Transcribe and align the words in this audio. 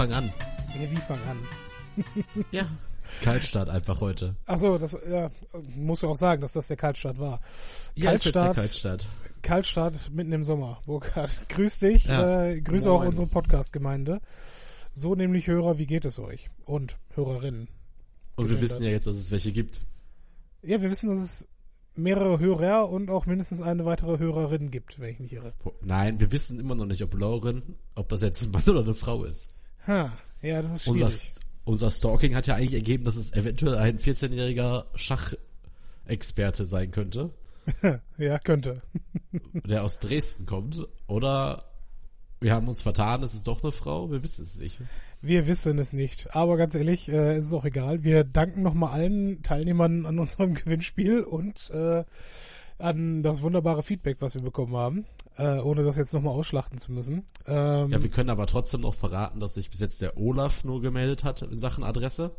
Fang 0.00 0.12
an. 0.14 0.32
Ja, 0.80 0.90
wie 0.90 0.96
fang 0.96 1.18
an? 1.28 1.38
Ja. 2.52 2.62
Kaltstart 3.20 3.68
einfach 3.68 4.00
heute. 4.00 4.34
Achso, 4.46 4.78
das 4.78 4.96
ja, 5.06 5.30
muss 5.76 6.00
ja 6.00 6.08
auch 6.08 6.16
sagen, 6.16 6.40
dass 6.40 6.54
das 6.54 6.68
der 6.68 6.78
Kaltstart 6.78 7.18
war. 7.18 7.42
Ja, 7.96 8.12
ist 8.12 8.24
jetzt 8.24 8.34
der 8.34 8.44
Kaltstart, 8.44 8.56
Kaltstart. 8.56 9.08
Kaltstart 9.42 10.10
mitten 10.10 10.32
im 10.32 10.42
Sommer. 10.42 10.80
Burkhard, 10.86 11.38
grüß 11.50 11.80
dich. 11.80 12.06
Ja. 12.06 12.46
Äh, 12.46 12.62
grüße 12.62 12.90
auch 12.90 13.00
Moin. 13.00 13.08
unsere 13.08 13.26
Podcast-Gemeinde. 13.26 14.22
So 14.94 15.14
nämlich 15.14 15.48
Hörer, 15.48 15.76
wie 15.76 15.84
geht 15.84 16.06
es 16.06 16.18
euch? 16.18 16.48
Und 16.64 16.96
Hörerinnen. 17.10 17.68
Und 18.36 18.48
wir 18.48 18.58
wissen 18.58 18.82
ja 18.82 18.88
jetzt, 18.88 19.06
dass 19.06 19.16
es 19.16 19.30
welche 19.30 19.52
gibt. 19.52 19.82
Ja, 20.62 20.80
wir 20.80 20.90
wissen, 20.90 21.10
dass 21.10 21.18
es 21.18 21.48
mehrere 21.94 22.38
Hörer 22.38 22.88
und 22.88 23.10
auch 23.10 23.26
mindestens 23.26 23.60
eine 23.60 23.84
weitere 23.84 24.18
Hörerin 24.18 24.70
gibt, 24.70 24.98
wenn 24.98 25.10
ich 25.10 25.18
nicht 25.18 25.34
irre. 25.34 25.52
Nein, 25.82 26.18
wir 26.20 26.32
wissen 26.32 26.58
immer 26.58 26.74
noch 26.74 26.86
nicht, 26.86 27.02
ob 27.02 27.12
Lauren, 27.12 27.76
ob 27.96 28.08
das 28.08 28.22
jetzt 28.22 28.40
ein 28.40 28.50
Mann 28.50 28.62
oder 28.66 28.80
eine 28.80 28.94
Frau 28.94 29.24
ist. 29.24 29.50
Ha, 29.86 30.12
ja, 30.42 30.62
das 30.62 30.76
ist 30.76 30.88
Unser, 30.88 31.10
schwierig. 31.10 31.40
unser 31.64 31.90
Stalking 31.90 32.34
hat 32.34 32.46
ja 32.46 32.54
eigentlich 32.54 32.74
ergeben, 32.74 33.04
dass 33.04 33.16
es 33.16 33.32
eventuell 33.32 33.76
ein 33.76 33.98
14-jähriger 33.98 34.84
Schachexperte 34.94 36.64
sein 36.64 36.90
könnte, 36.90 37.30
ja, 38.18 38.38
könnte. 38.38 38.82
der 39.52 39.84
aus 39.84 39.98
Dresden 39.98 40.46
kommt. 40.46 40.86
Oder 41.06 41.58
wir 42.40 42.54
haben 42.54 42.68
uns 42.68 42.80
vertan, 42.80 43.22
es 43.22 43.34
ist 43.34 43.46
doch 43.46 43.62
eine 43.62 43.72
Frau, 43.72 44.10
wir 44.10 44.22
wissen 44.22 44.42
es 44.42 44.56
nicht. 44.58 44.80
Wir 45.20 45.46
wissen 45.46 45.78
es 45.78 45.92
nicht. 45.92 46.34
Aber 46.34 46.56
ganz 46.56 46.74
ehrlich, 46.74 47.08
äh, 47.10 47.36
es 47.36 47.48
ist 47.48 47.52
auch 47.52 47.66
egal. 47.66 48.02
Wir 48.04 48.24
danken 48.24 48.62
nochmal 48.62 48.92
allen 48.92 49.42
Teilnehmern 49.42 50.06
an 50.06 50.18
unserem 50.18 50.54
Gewinnspiel 50.54 51.20
und 51.20 51.70
äh, 51.70 52.04
an 52.78 53.22
das 53.22 53.42
wunderbare 53.42 53.82
Feedback, 53.82 54.16
was 54.20 54.34
wir 54.34 54.42
bekommen 54.42 54.74
haben, 54.74 55.04
äh, 55.36 55.58
ohne 55.58 55.84
das 55.84 55.96
jetzt 55.96 56.12
nochmal 56.12 56.34
ausschlachten 56.34 56.78
zu 56.78 56.92
müssen. 56.92 57.24
Ähm, 57.46 57.88
Ja, 57.88 58.02
wir 58.02 58.10
können 58.10 58.30
aber 58.30 58.46
trotzdem 58.46 58.82
noch 58.82 58.94
verraten, 58.94 59.40
dass 59.40 59.54
sich 59.54 59.70
bis 59.70 59.80
jetzt 59.80 60.00
der 60.00 60.16
Olaf 60.16 60.64
nur 60.64 60.80
gemeldet 60.80 61.24
hat 61.24 61.42
in 61.42 61.58
Sachen 61.58 61.84
Adresse. 61.84 62.32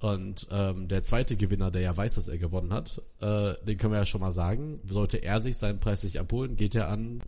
Und 0.00 0.48
ähm, 0.50 0.88
der 0.88 1.04
zweite 1.04 1.36
Gewinner, 1.36 1.70
der 1.70 1.82
ja 1.82 1.96
weiß, 1.96 2.16
dass 2.16 2.26
er 2.26 2.38
gewonnen 2.38 2.72
hat, 2.72 3.00
äh, 3.20 3.54
den 3.64 3.78
können 3.78 3.92
wir 3.92 4.00
ja 4.00 4.06
schon 4.06 4.20
mal 4.20 4.32
sagen. 4.32 4.80
Sollte 4.84 5.18
er 5.18 5.40
sich 5.40 5.56
seinen 5.58 5.78
Preis 5.78 6.02
nicht 6.02 6.18
abholen, 6.18 6.56
geht 6.56 6.74
er 6.74 6.88
an 6.88 7.22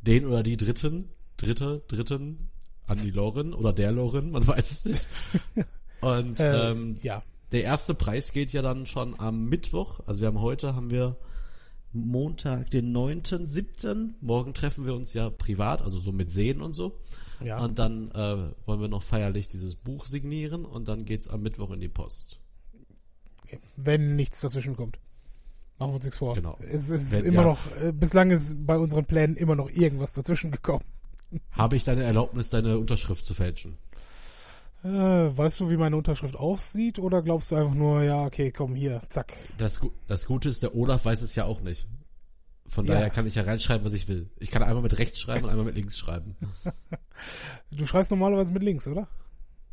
den 0.00 0.26
oder 0.26 0.44
die 0.44 0.56
Dritten, 0.56 1.08
Dritte, 1.36 1.82
Dritten, 1.88 2.50
an 2.86 3.00
die 3.02 3.10
Lorin 3.10 3.52
oder 3.52 3.72
der 3.72 3.90
Lorin, 3.90 4.30
man 4.30 4.46
weiß 4.46 4.70
es 4.70 4.84
nicht. 4.84 5.08
Und 6.00 6.38
äh, 6.38 6.70
ähm, 6.70 6.94
ja, 7.02 7.22
der 7.52 7.64
erste 7.64 7.94
Preis 7.94 8.32
geht 8.32 8.52
ja 8.52 8.62
dann 8.62 8.86
schon 8.86 9.18
am 9.18 9.46
Mittwoch. 9.46 10.00
Also 10.06 10.20
wir 10.20 10.28
haben 10.28 10.40
heute, 10.40 10.76
haben 10.76 10.90
wir 10.90 11.16
Montag, 11.92 12.70
den 12.70 12.94
9.7. 12.96 14.10
Morgen 14.20 14.54
treffen 14.54 14.86
wir 14.86 14.94
uns 14.94 15.12
ja 15.14 15.28
privat, 15.30 15.82
also 15.82 15.98
so 15.98 16.12
mit 16.12 16.30
Sehen 16.30 16.60
und 16.62 16.72
so. 16.72 16.98
ja. 17.42 17.58
Und 17.62 17.78
dann 17.78 18.10
äh, 18.12 18.52
wollen 18.66 18.80
wir 18.80 18.88
noch 18.88 19.02
feierlich 19.02 19.48
dieses 19.48 19.74
Buch 19.74 20.06
signieren 20.06 20.64
und 20.64 20.88
dann 20.88 21.04
geht's 21.04 21.28
am 21.28 21.42
Mittwoch 21.42 21.70
in 21.72 21.80
die 21.80 21.88
Post. 21.88 22.40
wenn 23.76 24.14
nichts 24.16 24.40
dazwischen 24.40 24.76
kommt. 24.76 24.98
Machen 25.78 25.90
wir 25.92 25.94
uns 25.96 26.04
nichts 26.04 26.18
vor. 26.18 26.34
Genau. 26.34 26.58
Es 26.60 26.90
ist 26.90 27.10
Wenn- 27.12 27.24
immer 27.24 27.42
ja. 27.42 27.48
noch, 27.48 27.76
äh, 27.82 27.92
bislang 27.92 28.30
ist 28.30 28.64
bei 28.66 28.76
unseren 28.78 29.06
Plänen 29.06 29.36
immer 29.36 29.56
noch 29.56 29.70
irgendwas 29.70 30.12
dazwischen 30.12 30.50
gekommen. 30.50 30.84
Habe 31.52 31.76
ich 31.76 31.84
deine 31.84 32.02
Erlaubnis, 32.04 32.50
deine 32.50 32.76
Unterschrift 32.78 33.24
zu 33.24 33.34
fälschen? 33.34 33.78
Äh, 34.82 34.88
weißt 34.88 35.60
du, 35.60 35.70
wie 35.70 35.76
meine 35.76 35.96
Unterschrift 35.96 36.36
aussieht 36.36 36.98
oder 36.98 37.22
glaubst 37.22 37.50
du 37.50 37.56
einfach 37.56 37.74
nur, 37.74 38.02
ja, 38.02 38.24
okay, 38.24 38.50
komm 38.50 38.74
hier, 38.74 39.02
zack. 39.10 39.32
Das, 39.58 39.80
das 40.08 40.24
Gute 40.26 40.48
ist, 40.48 40.62
der 40.62 40.74
Olaf 40.74 41.04
weiß 41.04 41.20
es 41.22 41.34
ja 41.34 41.44
auch 41.44 41.60
nicht. 41.60 41.86
Von 42.66 42.86
Ja. 42.86 42.94
daher 42.94 43.10
kann 43.10 43.26
ich 43.26 43.34
ja 43.34 43.42
reinschreiben, 43.42 43.84
was 43.84 43.92
ich 43.92 44.08
will. 44.08 44.30
Ich 44.38 44.50
kann 44.50 44.62
einmal 44.62 44.82
mit 44.82 44.96
rechts 44.98 45.20
schreiben 45.20 45.44
und 45.44 45.50
einmal 45.50 45.66
mit 45.66 45.74
links 45.76 45.98
schreiben. 45.98 46.36
Du 47.70 47.84
schreibst 47.84 48.10
normalerweise 48.10 48.52
mit 48.52 48.62
links, 48.62 48.88
oder? 48.88 49.06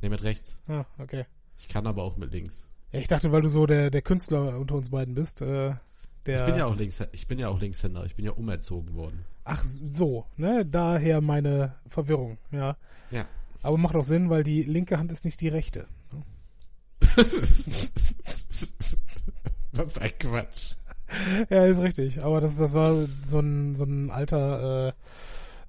Ne, 0.01 0.09
mit 0.09 0.23
rechts. 0.23 0.59
Ah, 0.67 0.83
okay. 0.99 1.25
Ich 1.57 1.67
kann 1.69 1.87
aber 1.87 2.03
auch 2.03 2.17
mit 2.17 2.33
links. 2.33 2.67
Ja, 2.91 2.99
ich 2.99 3.07
dachte, 3.07 3.31
weil 3.31 3.41
du 3.41 3.49
so 3.49 3.65
der, 3.65 3.89
der 3.89 4.01
Künstler 4.01 4.59
unter 4.59 4.75
uns 4.75 4.89
beiden 4.89 5.13
bist, 5.15 5.41
äh, 5.41 5.73
der. 6.25 6.39
Ich 6.39 6.45
bin 6.45 6.57
ja 6.57 6.65
auch 6.65 6.75
links, 6.75 7.01
ich 7.13 7.25
bin 7.27 7.39
ja 7.39 7.47
auch 7.47 7.59
Linkshänder. 7.59 8.05
Ich 8.05 8.15
bin 8.15 8.25
ja 8.25 8.31
umerzogen 8.31 8.93
worden. 8.95 9.25
Ach 9.45 9.63
so, 9.63 10.25
ne? 10.35 10.65
Daher 10.65 11.21
meine 11.21 11.75
Verwirrung, 11.87 12.37
ja. 12.51 12.75
Ja. 13.11 13.25
Aber 13.63 13.77
macht 13.77 13.95
auch 13.95 14.03
Sinn, 14.03 14.29
weil 14.29 14.43
die 14.43 14.63
linke 14.63 14.97
Hand 14.97 15.11
ist 15.11 15.25
nicht 15.25 15.41
die 15.41 15.49
rechte. 15.49 15.87
Was 19.71 19.97
ein 19.97 20.11
Quatsch. 20.19 20.73
Ja, 21.49 21.65
ist 21.65 21.79
richtig. 21.81 22.23
Aber 22.23 22.41
das, 22.41 22.57
das 22.57 22.73
war 22.73 23.07
so 23.25 23.39
ein, 23.39 23.75
so 23.75 23.83
ein 23.85 24.11
alter, 24.11 24.87
äh, 24.89 24.93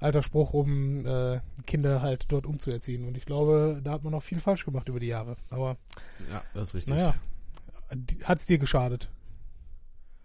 alter 0.00 0.22
Spruch, 0.22 0.52
um 0.52 1.04
äh, 1.06 1.40
Kinder 1.66 2.02
halt 2.02 2.26
dort 2.28 2.46
umzuerziehen. 2.46 3.06
Und 3.06 3.16
ich 3.16 3.24
glaube, 3.26 3.80
da 3.82 3.92
hat 3.92 4.04
man 4.04 4.12
noch 4.12 4.22
viel 4.22 4.40
falsch 4.40 4.64
gemacht 4.64 4.88
über 4.88 5.00
die 5.00 5.06
Jahre. 5.08 5.36
Aber 5.50 5.76
Ja, 6.30 6.42
das 6.54 6.68
ist 6.68 6.74
richtig. 6.74 6.94
naja, 6.94 7.14
hat's 8.24 8.46
dir 8.46 8.58
geschadet. 8.58 9.10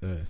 Äh, 0.01 0.23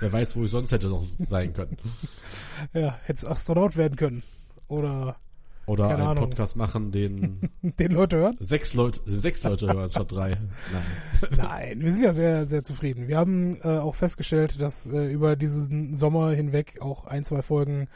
wer 0.00 0.12
weiß, 0.12 0.36
wo 0.36 0.44
ich 0.44 0.50
sonst 0.50 0.72
hätte 0.72 0.88
noch 0.88 1.04
sein 1.26 1.52
können. 1.52 1.76
Ja, 2.72 2.98
hättest 3.04 3.26
Astronaut 3.26 3.76
werden 3.76 3.96
können. 3.96 4.22
Oder 4.68 5.16
Oder 5.66 5.88
Keine 5.88 5.98
einen 6.02 6.08
Ahnung. 6.10 6.24
Podcast 6.30 6.54
machen, 6.56 6.92
den 6.92 7.50
den 7.62 7.90
Leute 7.90 8.18
hören. 8.18 8.36
sechs 8.38 8.74
Leute, 8.74 9.00
sechs 9.04 9.42
Leute 9.42 9.66
hören 9.72 9.90
statt 9.90 10.12
drei. 10.12 10.30
Nein. 10.72 11.30
Nein, 11.36 11.80
wir 11.80 11.92
sind 11.92 12.02
ja 12.04 12.14
sehr, 12.14 12.46
sehr 12.46 12.62
zufrieden. 12.62 13.08
Wir 13.08 13.16
haben 13.18 13.56
äh, 13.62 13.78
auch 13.78 13.96
festgestellt, 13.96 14.60
dass 14.60 14.86
äh, 14.86 15.10
über 15.10 15.34
diesen 15.34 15.96
Sommer 15.96 16.30
hinweg 16.32 16.78
auch 16.80 17.06
ein, 17.06 17.24
zwei 17.24 17.42
Folgen 17.42 17.88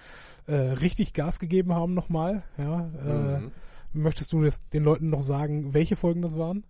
äh, 0.46 0.54
richtig 0.54 1.12
Gas 1.14 1.38
gegeben 1.38 1.72
haben 1.74 1.94
nochmal. 1.94 2.42
Ja, 2.58 2.90
äh, 3.06 3.38
Mhm. 3.40 3.52
Möchtest 3.92 4.32
du 4.32 4.44
das 4.44 4.68
den 4.68 4.84
Leuten 4.84 5.10
noch 5.10 5.22
sagen, 5.22 5.74
welche 5.74 5.96
Folgen 5.96 6.22
das 6.22 6.38
waren? 6.38 6.62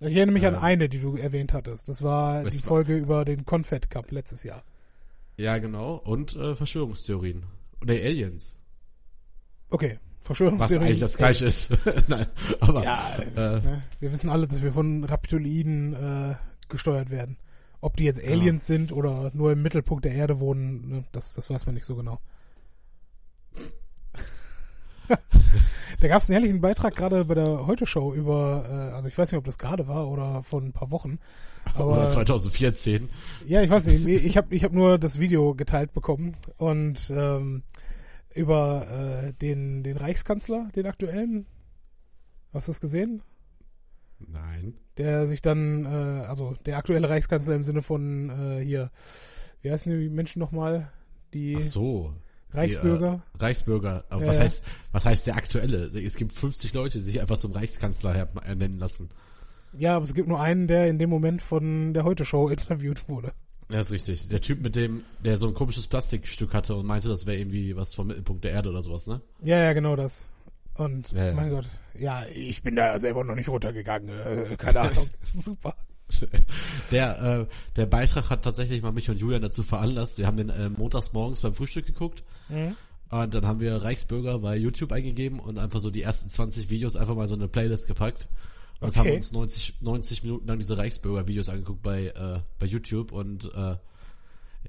Ich 0.00 0.16
erinnere 0.16 0.32
mich 0.34 0.46
an 0.46 0.54
Ähm, 0.54 0.60
eine, 0.62 0.88
die 0.88 0.98
du 1.00 1.16
erwähnt 1.16 1.52
hattest. 1.52 1.88
Das 1.88 2.02
war 2.02 2.40
die 2.44 2.46
war- 2.46 2.68
Folge 2.68 2.96
über 2.96 3.24
den 3.24 3.44
Confed 3.46 3.88
Cup 3.88 4.10
letztes 4.10 4.42
Jahr. 4.42 4.62
Ja, 5.36 5.58
genau. 5.58 5.94
Und 5.96 6.36
äh, 6.36 6.54
Verschwörungstheorien. 6.54 7.44
Oder 7.80 7.94
Aliens. 7.94 8.58
Okay, 9.72 9.98
Was 10.18 10.26
Verschwörungstheorie. 10.26 10.84
eigentlich 10.84 11.00
das 11.00 11.16
gleiche 11.16 11.46
ist. 11.46 11.72
Nein, 12.08 12.26
aber 12.60 12.84
Ja, 12.84 13.16
äh, 13.18 13.60
ne? 13.60 13.82
wir 14.00 14.12
wissen 14.12 14.28
alle, 14.28 14.46
dass 14.46 14.62
wir 14.62 14.72
von 14.72 15.02
Reptiloiden 15.04 15.94
äh, 15.94 16.34
gesteuert 16.68 17.10
werden. 17.10 17.38
Ob 17.80 17.96
die 17.96 18.04
jetzt 18.04 18.22
Aliens 18.22 18.66
sind 18.66 18.92
oder 18.92 19.30
nur 19.32 19.50
im 19.50 19.62
Mittelpunkt 19.62 20.04
der 20.04 20.12
Erde 20.12 20.40
wohnen, 20.40 20.88
ne, 20.88 21.04
das, 21.12 21.32
das 21.32 21.48
weiß 21.48 21.64
man 21.64 21.74
nicht 21.74 21.86
so 21.86 21.96
genau. 21.96 22.20
da 25.08 26.08
gab 26.08 26.22
es 26.22 26.28
einen 26.30 26.38
herrlichen 26.38 26.60
Beitrag 26.60 26.94
gerade 26.94 27.24
bei 27.24 27.34
der 27.34 27.66
Heute-Show 27.66 28.12
über, 28.12 28.64
äh, 28.68 28.94
also 28.94 29.08
ich 29.08 29.16
weiß 29.16 29.32
nicht, 29.32 29.38
ob 29.38 29.44
das 29.44 29.56
gerade 29.58 29.88
war 29.88 30.08
oder 30.08 30.42
vor 30.42 30.60
ein 30.60 30.72
paar 30.72 30.90
Wochen. 30.90 31.18
Aber 31.74 31.94
oder 31.94 32.10
2014. 32.10 33.08
ja, 33.46 33.62
ich 33.62 33.70
weiß 33.70 33.86
nicht. 33.86 34.06
Ich 34.06 34.36
habe 34.36 34.54
ich 34.54 34.64
hab 34.64 34.72
nur 34.72 34.98
das 34.98 35.18
Video 35.18 35.54
geteilt 35.54 35.94
bekommen 35.94 36.34
und 36.58 37.10
ähm, 37.16 37.62
über 38.34 38.86
äh, 38.88 39.32
den, 39.34 39.82
den 39.82 39.96
Reichskanzler, 39.96 40.68
den 40.74 40.86
aktuellen. 40.86 41.46
Hast 42.52 42.68
du 42.68 42.72
das 42.72 42.80
gesehen? 42.80 43.22
Nein. 44.18 44.74
Der 44.98 45.26
sich 45.26 45.42
dann, 45.42 45.84
äh, 45.84 46.24
also 46.26 46.54
der 46.66 46.76
aktuelle 46.76 47.08
Reichskanzler 47.08 47.54
im 47.54 47.64
Sinne 47.64 47.82
von 47.82 48.30
äh, 48.30 48.64
hier, 48.64 48.90
wie 49.62 49.70
heißen 49.70 49.98
die 49.98 50.08
Menschen 50.08 50.40
nochmal? 50.40 50.92
Die 51.32 51.56
Ach 51.58 51.62
so. 51.62 52.14
Reichsbürger? 52.50 53.22
Die, 53.34 53.38
äh, 53.38 53.42
Reichsbürger. 53.44 54.04
Aber 54.10 54.26
was 54.26 54.40
heißt, 54.40 54.64
was 54.92 55.06
heißt 55.06 55.26
der 55.26 55.36
aktuelle? 55.36 55.86
Es 55.98 56.16
gibt 56.16 56.32
50 56.32 56.74
Leute, 56.74 56.98
die 56.98 57.04
sich 57.04 57.20
einfach 57.20 57.38
zum 57.38 57.52
Reichskanzler 57.52 58.28
ernennen 58.44 58.78
lassen. 58.78 59.08
Ja, 59.72 59.96
aber 59.96 60.04
es 60.04 60.12
gibt 60.12 60.28
nur 60.28 60.40
einen, 60.40 60.66
der 60.66 60.88
in 60.88 60.98
dem 60.98 61.08
Moment 61.08 61.40
von 61.40 61.94
der 61.94 62.04
Heute-Show 62.04 62.48
interviewt 62.50 63.08
wurde. 63.08 63.32
Ja, 63.72 63.80
ist 63.80 63.90
richtig. 63.90 64.28
Der 64.28 64.40
Typ 64.40 64.60
mit 64.60 64.76
dem, 64.76 65.02
der 65.24 65.38
so 65.38 65.48
ein 65.48 65.54
komisches 65.54 65.86
Plastikstück 65.86 66.52
hatte 66.52 66.74
und 66.74 66.84
meinte, 66.84 67.08
das 67.08 67.26
wäre 67.26 67.38
irgendwie 67.38 67.74
was 67.74 67.94
vom 67.94 68.08
Mittelpunkt 68.08 68.44
der 68.44 68.52
Erde 68.52 68.68
oder 68.68 68.82
sowas, 68.82 69.06
ne? 69.06 69.20
Ja, 69.40 69.58
ja, 69.58 69.72
genau 69.72 69.96
das. 69.96 70.28
Und 70.74 71.10
Ja, 71.12 71.26
ja. 71.26 71.32
mein 71.32 71.50
Gott, 71.50 71.66
ja, 71.98 72.24
ich 72.26 72.62
bin 72.62 72.76
da 72.76 72.98
selber 72.98 73.24
noch 73.24 73.34
nicht 73.34 73.48
runtergegangen. 73.48 74.08
Äh, 74.08 74.56
keine 74.56 74.80
Ahnung. 74.82 75.08
Super. 75.22 75.74
Der, 76.90 77.22
äh, 77.22 77.46
der 77.76 77.86
Beitrag 77.86 78.28
hat 78.28 78.42
tatsächlich 78.42 78.82
mal 78.82 78.92
mich 78.92 79.08
und 79.08 79.18
Julian 79.18 79.40
dazu 79.40 79.62
veranlasst. 79.62 80.18
Wir 80.18 80.26
haben 80.26 80.36
den 80.36 80.50
äh, 80.50 80.68
montags 80.68 81.14
morgens 81.14 81.40
beim 81.40 81.54
Frühstück 81.54 81.86
geguckt. 81.86 82.22
Mhm. 82.50 82.76
Und 83.08 83.34
dann 83.34 83.46
haben 83.46 83.60
wir 83.60 83.76
Reichsbürger 83.76 84.38
bei 84.38 84.56
YouTube 84.56 84.92
eingegeben 84.92 85.40
und 85.40 85.58
einfach 85.58 85.80
so 85.80 85.90
die 85.90 86.02
ersten 86.02 86.28
20 86.30 86.68
Videos 86.68 86.96
einfach 86.96 87.14
mal 87.14 87.28
so 87.28 87.34
eine 87.34 87.48
Playlist 87.48 87.86
gepackt. 87.86 88.28
Und 88.82 88.88
Okay. 88.88 88.98
haben 88.98 89.16
uns 89.16 89.32
90, 89.32 89.74
90 89.80 90.22
Minuten 90.24 90.48
lang 90.48 90.58
diese 90.58 90.76
Reichsbürger-Videos 90.76 91.48
angeguckt 91.48 91.82
bei, 91.82 92.06
äh, 92.08 92.40
bei 92.58 92.66
YouTube. 92.66 93.12
Und 93.12 93.52
äh, 93.54 93.76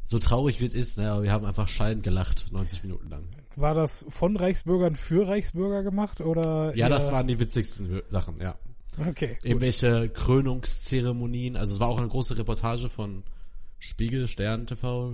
so 0.05 0.19
traurig 0.19 0.61
wie 0.61 0.65
es 0.65 0.73
ist, 0.73 0.97
ne, 0.97 1.11
aber 1.11 1.23
wir 1.23 1.31
haben 1.31 1.45
einfach 1.45 1.67
schallend 1.67 2.03
gelacht, 2.03 2.51
90 2.51 2.83
Minuten 2.83 3.09
lang. 3.09 3.23
War 3.55 3.73
das 3.73 4.05
von 4.09 4.35
Reichsbürgern 4.35 4.95
für 4.95 5.27
Reichsbürger 5.27 5.83
gemacht 5.83 6.21
oder? 6.21 6.75
Ja, 6.75 6.89
das 6.89 7.11
waren 7.11 7.27
die 7.27 7.39
witzigsten 7.39 8.01
Sachen, 8.09 8.39
ja. 8.39 8.55
Okay. 8.99 9.35
Gut. 9.35 9.45
Irgendwelche 9.45 10.09
Krönungszeremonien. 10.09 11.57
Also 11.57 11.73
es 11.73 11.79
war 11.79 11.87
auch 11.87 11.97
eine 11.97 12.07
große 12.07 12.37
Reportage 12.37 12.89
von 12.89 13.23
Spiegel, 13.79 14.27
Stern 14.27 14.67
TV, 14.67 15.13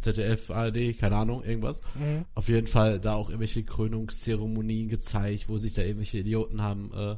ZDF, 0.00 0.50
ARD, 0.50 0.98
keine 0.98 1.16
Ahnung, 1.16 1.44
irgendwas. 1.44 1.82
Mhm. 1.94 2.24
Auf 2.34 2.48
jeden 2.48 2.66
Fall 2.66 3.00
da 3.00 3.14
auch 3.14 3.28
irgendwelche 3.28 3.62
Krönungszeremonien 3.62 4.88
gezeigt, 4.88 5.48
wo 5.48 5.58
sich 5.58 5.74
da 5.74 5.82
irgendwelche 5.82 6.18
Idioten 6.18 6.62
haben 6.62 6.90
äh, 6.94 7.16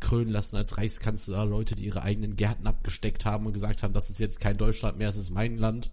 krönen 0.00 0.30
lassen 0.30 0.56
als 0.56 0.78
Reichskanzler, 0.78 1.44
Leute, 1.44 1.74
die 1.74 1.86
ihre 1.86 2.02
eigenen 2.02 2.36
Gärten 2.36 2.66
abgesteckt 2.66 3.24
haben 3.24 3.46
und 3.46 3.52
gesagt 3.52 3.82
haben, 3.82 3.92
das 3.92 4.10
ist 4.10 4.20
jetzt 4.20 4.40
kein 4.40 4.56
Deutschland 4.56 4.98
mehr, 4.98 5.08
es 5.08 5.16
ist 5.16 5.30
mein 5.30 5.56
Land. 5.56 5.90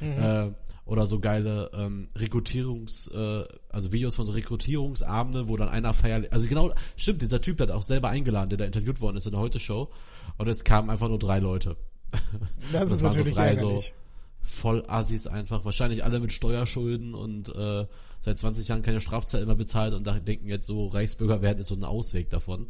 Äh, 0.00 0.52
oder 0.88 1.06
so 1.06 1.20
geile 1.20 1.70
ähm, 1.74 2.08
Rekrutierungs, 2.16 3.08
äh, 3.08 3.44
also 3.68 3.92
Videos 3.92 4.14
von 4.14 4.24
so 4.24 4.32
Rekrutierungsabende, 4.32 5.48
wo 5.48 5.56
dann 5.58 5.68
einer 5.68 5.92
feiert, 5.92 6.32
also 6.32 6.48
genau, 6.48 6.72
stimmt, 6.96 7.20
dieser 7.20 7.42
Typ 7.42 7.60
hat 7.60 7.70
auch 7.70 7.82
selber 7.82 8.08
eingeladen, 8.08 8.48
der 8.48 8.58
da 8.58 8.64
interviewt 8.64 9.02
worden 9.02 9.18
ist 9.18 9.26
in 9.26 9.32
der 9.32 9.40
Heute-Show 9.40 9.90
und 10.38 10.48
es 10.48 10.64
kamen 10.64 10.88
einfach 10.88 11.08
nur 11.08 11.18
drei 11.18 11.40
Leute. 11.40 11.76
Das 12.72 12.90
es 12.90 13.02
waren 13.02 13.18
so 13.18 13.24
drei 13.24 13.56
so 13.56 13.82
voll 14.40 14.82
Assis 14.88 15.26
einfach, 15.26 15.66
wahrscheinlich 15.66 16.04
alle 16.04 16.20
mit 16.20 16.32
Steuerschulden 16.32 17.14
und 17.14 17.54
äh, 17.54 17.86
seit 18.20 18.38
20 18.38 18.66
Jahren 18.68 18.82
keine 18.82 19.02
Strafzeit 19.02 19.44
mehr 19.44 19.56
bezahlt 19.56 19.92
und 19.92 20.06
da 20.06 20.18
denken 20.18 20.48
jetzt 20.48 20.66
so, 20.66 20.86
Reichsbürger 20.86 21.42
werden 21.42 21.58
ist 21.58 21.68
so 21.68 21.74
ein 21.74 21.84
Ausweg 21.84 22.30
davon. 22.30 22.68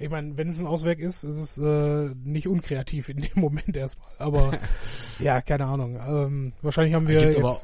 Ich 0.00 0.10
meine, 0.10 0.36
wenn 0.36 0.48
es 0.50 0.60
ein 0.60 0.66
Ausweg 0.66 1.00
ist, 1.00 1.24
ist 1.24 1.36
es 1.36 1.58
äh, 1.58 2.14
nicht 2.24 2.46
unkreativ 2.46 3.08
in 3.08 3.18
dem 3.20 3.30
Moment 3.34 3.76
erstmal. 3.76 4.08
Aber 4.18 4.52
ja, 5.18 5.40
keine 5.40 5.66
Ahnung. 5.66 5.96
Ähm, 5.96 6.52
wahrscheinlich 6.62 6.94
haben 6.94 7.08
wir 7.08 7.20
jetzt. 7.20 7.38
aber- 7.38 7.56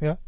ja. 0.00 0.18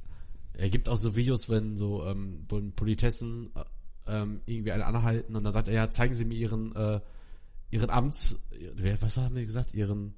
Er 0.56 0.68
gibt 0.68 0.88
auch 0.88 0.98
so 0.98 1.16
Videos, 1.16 1.48
wenn 1.48 1.76
so 1.76 2.04
ähm, 2.04 2.44
wo 2.48 2.60
Politessen 2.76 3.50
äh, 3.56 4.12
ähm, 4.22 4.40
irgendwie 4.46 4.72
einen 4.72 4.82
anhalten 4.82 5.34
und 5.34 5.42
dann 5.44 5.52
sagt 5.52 5.68
er, 5.68 5.74
ja, 5.74 5.90
zeigen 5.90 6.14
Sie 6.14 6.24
mir 6.26 6.34
Ihren 6.34 6.76
äh, 6.76 7.00
Ihren 7.70 7.90
Amts, 7.90 8.38
was 9.00 9.16
haben 9.16 9.34
die 9.34 9.46
gesagt, 9.46 9.74
Ihren 9.74 10.14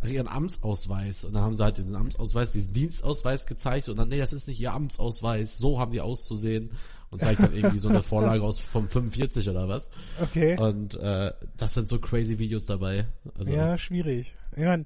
ach, 0.00 0.08
Ihren 0.08 0.28
Amtsausweis 0.28 1.24
und 1.24 1.34
dann 1.34 1.42
haben 1.42 1.54
sie 1.56 1.62
halt 1.64 1.76
diesen 1.76 1.94
Amtsausweis, 1.96 2.52
diesen 2.52 2.72
Dienstausweis 2.72 3.44
gezeigt 3.46 3.88
und 3.90 3.98
dann, 3.98 4.08
nee, 4.08 4.18
das 4.18 4.32
ist 4.32 4.48
nicht 4.48 4.60
Ihr 4.60 4.72
Amtsausweis, 4.72 5.58
so 5.58 5.78
haben 5.78 5.90
die 5.92 6.00
auszusehen 6.00 6.70
und 7.14 7.22
zeigt 7.22 7.40
dann 7.40 7.54
irgendwie 7.54 7.78
so 7.78 7.88
eine 7.88 8.02
Vorlage 8.02 8.42
aus 8.42 8.58
vom 8.58 8.88
45 8.88 9.48
oder 9.48 9.68
was 9.68 9.88
Okay. 10.20 10.58
und 10.58 10.96
äh, 10.96 11.30
das 11.56 11.74
sind 11.74 11.86
so 11.88 12.00
crazy 12.00 12.40
Videos 12.40 12.66
dabei. 12.66 13.04
Also 13.38 13.52
Ja, 13.52 13.78
schwierig. 13.78 14.34
Ich 14.56 14.64
meine, 14.64 14.84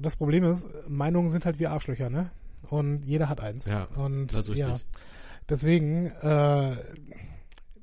das 0.00 0.16
Problem 0.16 0.44
ist, 0.44 0.66
Meinungen 0.88 1.28
sind 1.28 1.44
halt 1.44 1.60
wie 1.60 1.66
Arschlöcher, 1.66 2.08
ne? 2.08 2.30
Und 2.70 3.04
jeder 3.04 3.28
hat 3.28 3.40
eins. 3.40 3.66
Ja, 3.66 3.84
Und 3.96 4.32
das 4.32 4.48
ist 4.48 4.56
ja, 4.56 4.68
richtig. 4.68 4.86
deswegen, 5.48 6.06
äh, 6.06 6.76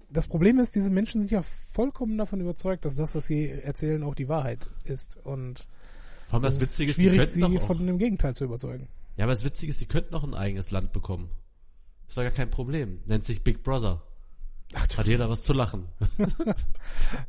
das 0.10 0.28
Problem 0.28 0.58
ist, 0.58 0.74
diese 0.74 0.90
Menschen 0.90 1.22
sind 1.22 1.30
ja 1.30 1.44
vollkommen 1.74 2.18
davon 2.18 2.40
überzeugt, 2.42 2.86
dass 2.86 2.96
das, 2.96 3.14
was 3.14 3.28
sie 3.28 3.50
erzählen, 3.50 4.02
auch 4.04 4.16
die 4.16 4.30
Wahrheit 4.30 4.68
ist. 4.84 5.20
Und 5.24 5.68
Vor 6.26 6.36
allem 6.36 6.44
das, 6.44 6.56
es 6.56 6.62
Witzige 6.62 6.90
ist 6.90 6.96
schwierig, 6.96 7.30
sie 7.30 7.44
auch, 7.44 7.68
von 7.68 7.86
dem 7.86 8.00
Gegenteil 8.00 8.34
zu 8.34 8.46
überzeugen. 8.46 8.88
Ja, 9.18 9.26
aber 9.26 9.34
das 9.34 9.44
Witzige 9.44 9.70
ist, 9.72 9.78
sie 9.80 9.86
könnten 9.86 10.12
noch 10.14 10.24
ein 10.24 10.34
eigenes 10.34 10.72
Land 10.72 10.92
bekommen. 10.92 11.30
Ist 12.08 12.18
doch 12.18 12.24
gar 12.24 12.32
kein 12.32 12.50
Problem. 12.50 13.00
Nennt 13.06 13.26
sich 13.26 13.44
Big 13.44 13.64
Brother. 13.64 14.02
Hat 14.74 15.08
jeder 15.08 15.30
was 15.30 15.44
zu 15.44 15.54
lachen. 15.54 15.86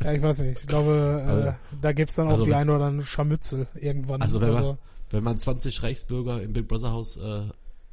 Ja, 0.02 0.12
ich 0.12 0.22
weiß 0.22 0.40
nicht. 0.40 0.60
Ich 0.60 0.66
glaube, 0.66 1.24
Also- 1.26 1.48
äh, 1.48 1.52
da 1.80 1.92
gibt's 1.92 2.16
dann 2.16 2.26
auch 2.28 2.32
also 2.32 2.44
die 2.46 2.54
ein 2.54 2.68
oder 2.68 2.86
andere 2.86 3.06
Scharmützel 3.06 3.66
irgendwann. 3.74 4.22
Also 4.22 4.40
wenn 4.40 4.52
man, 4.52 4.78
wenn 5.10 5.22
man 5.24 5.38
20 5.38 5.82
Reichsbürger 5.82 6.42
im 6.42 6.52
Big 6.52 6.66
Brother 6.68 6.90
Haus 6.90 7.16
äh, 7.16 7.42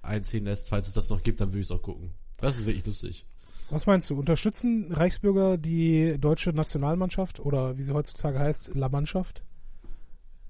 einziehen 0.02 0.46
lässt, 0.46 0.70
falls 0.70 0.88
es 0.88 0.94
das 0.94 1.10
noch 1.10 1.22
gibt, 1.24 1.42
dann 1.42 1.50
würde 1.50 1.60
ich 1.60 1.68
es 1.68 1.72
auch 1.72 1.82
gucken. 1.82 2.12
Das 2.38 2.58
ist 2.58 2.66
wirklich 2.66 2.86
lustig. 2.86 3.26
Was 3.70 3.86
meinst 3.86 4.10
du? 4.10 4.18
Unterstützen 4.20 4.92
Reichsbürger 4.92 5.58
die 5.58 6.18
deutsche 6.20 6.52
Nationalmannschaft 6.52 7.40
oder 7.40 7.78
wie 7.78 7.82
sie 7.84 7.94
heutzutage 7.94 8.40
heißt, 8.40 8.74
La 8.76 8.90
Mannschaft? 8.90 9.44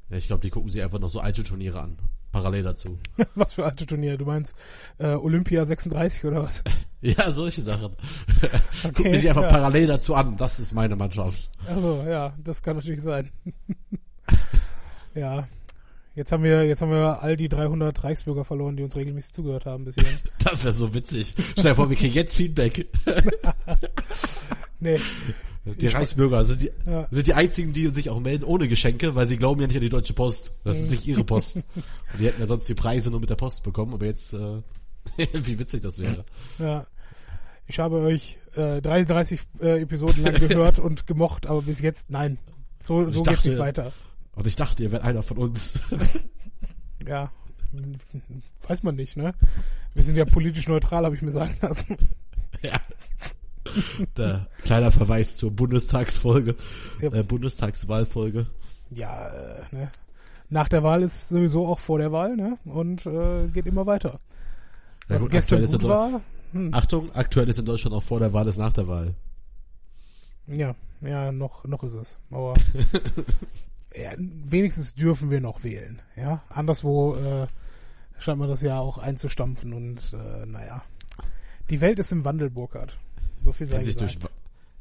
Ja, 0.10 0.18
ich 0.18 0.28
glaube, 0.28 0.42
die 0.42 0.50
gucken 0.50 0.70
sich 0.70 0.82
einfach 0.84 1.00
noch 1.00 1.10
so 1.10 1.20
alte 1.20 1.44
Turniere 1.44 1.82
an. 1.82 1.98
Parallel 2.36 2.64
dazu. 2.64 2.98
was 3.36 3.54
für 3.54 3.64
alte 3.64 3.86
Turniere? 3.86 4.18
Du 4.18 4.26
meinst 4.26 4.58
äh, 4.98 5.14
Olympia 5.14 5.66
36 5.66 6.26
oder 6.26 6.44
was? 6.44 6.64
Ja, 7.02 7.30
solche 7.32 7.62
Sachen. 7.62 7.92
Okay, 8.42 8.50
Gucken 8.96 9.12
die 9.12 9.20
sich 9.20 9.30
einfach 9.30 9.44
ja. 9.44 9.48
parallel 9.50 9.86
dazu 9.86 10.16
an. 10.16 10.38
Das 10.38 10.60
ist 10.60 10.74
meine 10.74 10.96
Mannschaft. 10.96 11.52
Also 11.68 12.04
ja, 12.08 12.34
das 12.44 12.64
kann 12.64 12.78
natürlich 12.78 13.04
sein. 13.04 13.30
ja. 15.14 15.48
Jetzt 16.16 16.32
haben 16.32 16.42
wir, 16.42 16.66
jetzt 16.66 16.82
haben 16.82 16.90
wir 16.90 17.22
all 17.22 17.38
die 17.38 17.48
300 17.48 18.04
Reichsbürger 18.04 18.44
verloren, 18.44 18.76
die 18.76 18.82
uns 18.82 18.96
regelmäßig 18.96 19.34
zugehört 19.34 19.68
haben 19.68 19.86
bis 19.86 19.96
hierhin. 19.96 20.18
Das 20.40 20.64
wäre 20.64 20.74
so 20.74 20.96
witzig. 20.96 21.36
Stell 21.52 21.72
dir 21.72 21.76
vor, 21.76 21.90
wir 21.92 21.96
kriegen 21.96 22.14
jetzt 22.16 22.36
Feedback. 22.36 22.88
Nee, 24.80 25.00
Die 25.66 25.88
Reichsbürger 25.88 26.46
sind 26.46 26.62
die, 26.64 26.72
Ja. 26.86 27.08
sind 27.10 27.26
die 27.28 27.34
einzigen, 27.34 27.74
die 27.74 27.88
sich 27.90 28.10
auch 28.12 28.20
melden 28.20 28.44
ohne 28.44 28.68
Geschenke, 28.68 29.16
weil 29.16 29.28
sie 29.28 29.38
glauben 29.38 29.60
ja 29.62 29.68
nicht 29.68 29.76
an 29.78 29.82
die 29.82 29.90
Deutsche 29.90 30.14
Post. 30.14 30.54
Das 30.64 30.78
ist 30.78 30.92
nicht 30.92 31.08
ihre 31.08 31.24
Post. 31.24 31.58
Und 31.58 31.64
die 32.20 32.26
hätten 32.28 32.40
ja 32.40 32.46
sonst 32.48 32.70
die 32.70 32.76
Preise 32.76 33.10
nur 33.10 33.20
mit 33.20 33.30
der 33.30 33.36
Post 33.36 33.64
bekommen, 33.64 33.94
aber 33.94 34.06
jetzt, 34.06 34.34
äh, 34.34 34.62
wie 35.34 35.58
witzig 35.60 35.82
das 35.82 36.00
wäre. 36.00 36.24
ja. 36.60 36.86
Ich 37.68 37.80
habe 37.80 37.98
euch 38.02 38.38
äh, 38.56 38.80
33 38.80 39.40
äh, 39.60 39.82
Episoden 39.82 40.24
lang 40.24 40.36
gehört 40.36 40.78
und 40.78 41.08
gemocht, 41.08 41.48
aber 41.48 41.64
bis 41.64 41.82
jetzt 41.82 42.12
nein. 42.12 42.38
So, 42.80 43.08
so 43.10 43.22
Ich 43.22 43.24
geht's 43.24 43.38
dachte- 43.40 43.50
nicht 43.50 43.58
weiter. 43.60 43.92
Und 44.36 44.46
ich 44.46 44.56
dachte, 44.56 44.84
ihr 44.84 44.92
wärt 44.92 45.02
einer 45.04 45.24
von 45.24 45.38
uns. 45.38 45.74
Ja. 47.08 47.32
Weiß 48.68 48.82
man 48.84 48.96
nicht, 48.96 49.16
ne? 49.16 49.34
Wir 49.94 50.04
sind 50.04 50.16
ja 50.16 50.26
politisch 50.26 50.68
neutral, 50.68 51.06
habe 51.06 51.16
ich 51.16 51.22
mir 51.22 51.30
sagen 51.32 51.56
lassen. 51.62 51.98
ja. 52.64 52.80
Der 54.18 54.48
kleiner 54.64 54.92
Verweis 54.92 55.38
zur 55.38 55.52
Bundestagsfolge, 55.52 56.56
Ja. 57.02 57.12
äh, 57.14 57.24
Bundestagswahlfolge. 57.24 58.46
Ja, 58.92 59.28
äh, 59.30 59.62
ne? 59.72 59.92
Nach 60.50 60.68
der 60.70 60.84
Wahl 60.84 61.02
ist 61.02 61.30
sowieso 61.30 61.68
auch 61.68 61.80
vor 61.80 61.98
der 61.98 62.12
Wahl, 62.12 62.36
ne? 62.36 62.58
Und 62.66 63.06
äh, 63.06 63.48
geht 63.48 63.66
immer 63.66 63.86
weiter. 63.86 64.20
Ja, 65.10 65.16
Was 65.16 65.24
gut, 65.24 65.32
gestern 65.32 65.66
gut 65.66 65.82
in 65.82 65.90
war, 65.90 66.22
hm, 66.54 66.74
Achtung, 66.74 67.12
aktuell 67.14 67.50
ist 67.50 67.60
in 67.60 67.66
Deutschland 67.66 67.96
auch 67.96 68.04
vor 68.04 68.20
der 68.20 68.32
Wahl 68.34 68.48
ist 68.48 68.58
nach 68.58 68.74
der 68.74 68.88
Wahl. 68.88 69.16
ja, 70.48 70.76
ja, 71.02 71.32
noch, 71.32 71.66
noch 71.66 71.84
ist 71.84 71.94
es. 71.94 72.20
Aber 72.32 72.54
ja, 73.96 74.12
wenigstens 74.18 74.96
dürfen 74.96 75.32
wir 75.32 75.42
noch 75.42 75.64
wählen, 75.64 76.02
ja. 76.16 76.42
Anderswo 76.50 77.16
äh, 77.16 77.48
scheint 78.20 78.40
man 78.40 78.50
das 78.50 78.62
ja 78.62 78.80
auch 78.80 78.98
einzustampfen 79.00 79.74
und 79.74 80.14
äh, 80.14 80.46
naja. 80.46 80.84
Die 81.70 81.82
Welt 81.82 81.98
ist 81.98 82.12
im 82.12 82.24
Wandel, 82.26 82.50
Burkhard. 82.52 82.98
So 83.46 83.54
viel 83.54 83.70
sei 83.70 83.78
Wenn 83.78 83.86
sich, 83.86 83.96
durch, 83.96 84.18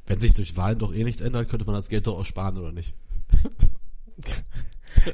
wenn 0.06 0.21
sich 0.21 0.33
durch 0.33 0.56
Wahlen 0.56 0.78
doch 0.78 0.94
eh 0.94 1.04
nichts 1.04 1.21
ändert, 1.21 1.50
könnte 1.50 1.66
man 1.66 1.75
das 1.75 1.90
Geld 1.90 2.06
doch 2.06 2.18
auch 2.18 2.25
sparen, 2.25 2.59
oder 2.59 2.73
nicht? 2.73 2.94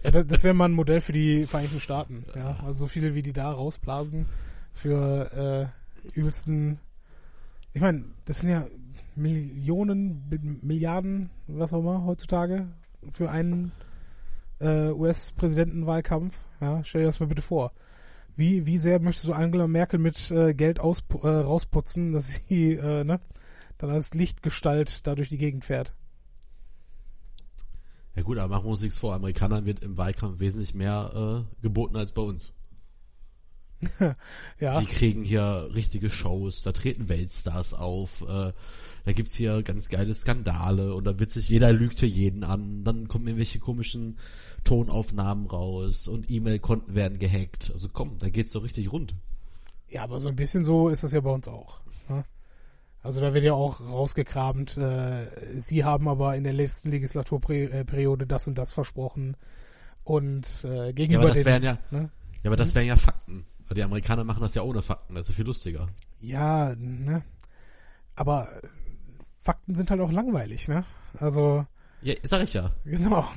Ja, 0.05 0.23
das 0.23 0.45
wäre 0.45 0.55
mal 0.55 0.67
ein 0.67 0.73
Modell 0.73 1.01
für 1.01 1.13
die 1.13 1.47
Vereinigten 1.47 1.81
Staaten. 1.81 2.25
Ja, 2.37 2.59
also 2.65 2.81
so 2.81 2.87
viele 2.87 3.15
wie 3.15 3.23
die 3.23 3.33
da 3.33 3.51
rausblasen 3.51 4.27
für 4.75 5.73
äh, 6.05 6.19
übelsten. 6.19 6.79
Ich 7.73 7.81
meine, 7.81 8.05
das 8.27 8.41
sind 8.41 8.51
ja 8.51 8.67
Millionen, 9.17 10.61
Milliarden, 10.63 11.31
was 11.47 11.73
auch 11.73 11.81
immer 11.81 12.05
heutzutage 12.05 12.69
für 13.11 13.31
einen 13.31 13.73
äh, 14.61 14.91
US-Präsidentenwahlkampf. 14.91 16.39
Ja, 16.61 16.85
stell 16.85 17.01
dir 17.01 17.07
das 17.07 17.19
mal 17.19 17.27
bitte 17.27 17.43
vor. 17.43 17.73
Wie, 18.37 18.67
wie 18.67 18.79
sehr 18.79 19.01
möchtest 19.01 19.27
du 19.27 19.33
Angela 19.33 19.67
Merkel 19.67 19.99
mit 19.99 20.31
äh, 20.31 20.55
Geld 20.55 20.79
aus, 20.79 21.03
äh, 21.23 21.27
rausputzen, 21.27 22.13
dass 22.13 22.41
sie 22.49 22.75
äh, 22.75 23.03
ne, 23.05 23.19
dann 23.81 23.91
als 23.91 24.15
Lichtgestalt 24.15 25.07
da 25.07 25.15
durch 25.15 25.29
die 25.29 25.39
Gegend 25.39 25.65
fährt? 25.65 25.93
Ja 28.15 28.23
gut, 28.23 28.39
aber 28.39 28.55
machen 28.55 28.67
wir 28.67 28.71
uns 28.71 28.83
nichts 28.83 28.99
vor. 28.99 29.15
Amerikanern 29.15 29.65
wird 29.65 29.81
im 29.81 29.97
Wahlkampf 29.97 30.41
wesentlich 30.41 30.75
mehr 30.75 31.47
äh, 31.49 31.63
geboten 31.63 31.97
als 31.97 32.13
bei 32.13 32.23
uns. 32.23 32.53
Ja, 34.61 34.79
Die 34.79 34.87
kriegen 34.87 35.23
hier 35.23 35.71
richtige 35.75 36.11
Shows, 36.11 36.63
da 36.63 36.73
treten 36.73 37.09
Weltstars 37.09 37.73
auf, 37.73 38.21
äh, 38.23 38.53
da 39.07 39.13
gibt's 39.15 39.35
hier 39.35 39.63
ganz 39.63 39.89
geile 39.89 40.15
Skandale 40.15 40.95
und 40.95 41.05
da 41.05 41.19
wird 41.19 41.31
sich 41.31 41.49
jeder 41.49 41.73
lügt 41.73 42.01
hier 42.01 42.09
jeden 42.09 42.45
an, 42.45 42.85
dann 42.85 43.09
kommen 43.09 43.27
irgendwelche 43.27 43.59
komischen 43.59 44.19
Tonaufnahmen 44.65 45.47
raus 45.47 46.09
und 46.09 46.31
E-Mail-Konten 46.31 46.95
werden 46.95 47.19
gehackt. 47.19 47.71
Also 47.73 47.89
komm, 47.91 48.19
da 48.19 48.29
geht's 48.29 48.53
doch 48.53 48.65
richtig 48.65 48.93
rund. 48.93 49.15
Ja, 49.89 50.03
aber 50.03 50.21
so 50.21 50.29
ein 50.29 50.37
bisschen 50.37 50.63
so 50.63 50.91
ist 50.91 51.03
das 51.03 51.13
ja 51.13 51.21
bei 51.21 51.31
uns 51.31 51.49
auch. 51.49 51.81
Ne? 52.11 52.25
Also 53.03 53.21
da 53.21 53.33
wird 53.33 53.45
ja 53.45 53.55
auch 53.55 53.81
rausgekramt, 53.81 54.77
äh, 54.77 55.27
sie 55.61 55.85
haben 55.85 56.07
aber 56.07 56.37
in 56.37 56.45
der 56.45 56.53
letzten 56.53 56.91
Legislaturperiode 56.91 58.27
das 58.27 58.47
und 58.47 58.57
das 58.57 58.73
versprochen 58.73 59.37
und 60.05 60.47
äh, 60.65 60.87
Ja, 60.87 60.93
gegenüber 60.93 61.23
aber 61.23 61.29
das 61.29 61.39
den, 61.39 61.47
wären 61.47 61.63
ja, 61.63 61.79
ne? 61.91 62.11
ja, 62.43 62.49
aber 62.51 62.57
das 62.57 62.75
wären 62.75 62.87
ja 62.87 62.97
Fakten. 62.97 63.47
Weil 63.69 63.77
Die 63.77 63.83
Amerikaner 63.85 64.25
machen 64.25 64.43
das 64.43 64.55
ja 64.55 64.63
ohne 64.63 64.83
Fakten, 64.83 65.15
das 65.15 65.27
ist 65.27 65.31
ja 65.31 65.37
viel 65.37 65.47
lustiger. 65.47 65.89
Ja, 66.21 66.75
ne? 66.77 67.23
Aber 68.17 68.49
Fakten 69.39 69.75
sind 69.75 69.91
halt 69.91 70.01
auch 70.01 70.13
langweilig, 70.13 70.69
ne? 70.69 70.85
Also, 71.19 71.65
Ja, 72.03 72.15
sag 72.25 72.43
ich 72.43 72.53
ja. 72.53 72.71
genau. 72.85 73.27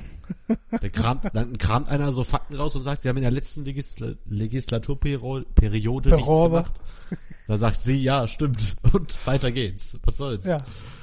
Da 0.80 0.88
kramt, 0.88 1.24
dann 1.34 1.56
kramt 1.58 1.88
einer 1.90 2.12
so 2.12 2.24
Fakten 2.24 2.54
raus 2.56 2.74
und 2.76 2.82
sagt, 2.82 3.02
sie 3.02 3.08
haben 3.08 3.16
in 3.16 3.22
der 3.22 3.30
letzten 3.30 3.64
Legisla 3.64 4.12
Legislaturperiode 4.26 6.14
nichts 6.14 6.26
gemacht. 6.26 6.80
Da 7.46 7.58
sagt 7.58 7.82
sie, 7.82 8.02
ja, 8.02 8.26
stimmt. 8.26 8.76
Und 8.92 9.26
weiter 9.26 9.52
geht's. 9.52 9.98
Was 10.04 10.16
soll's? 10.16 10.46
Ja. 10.46 10.62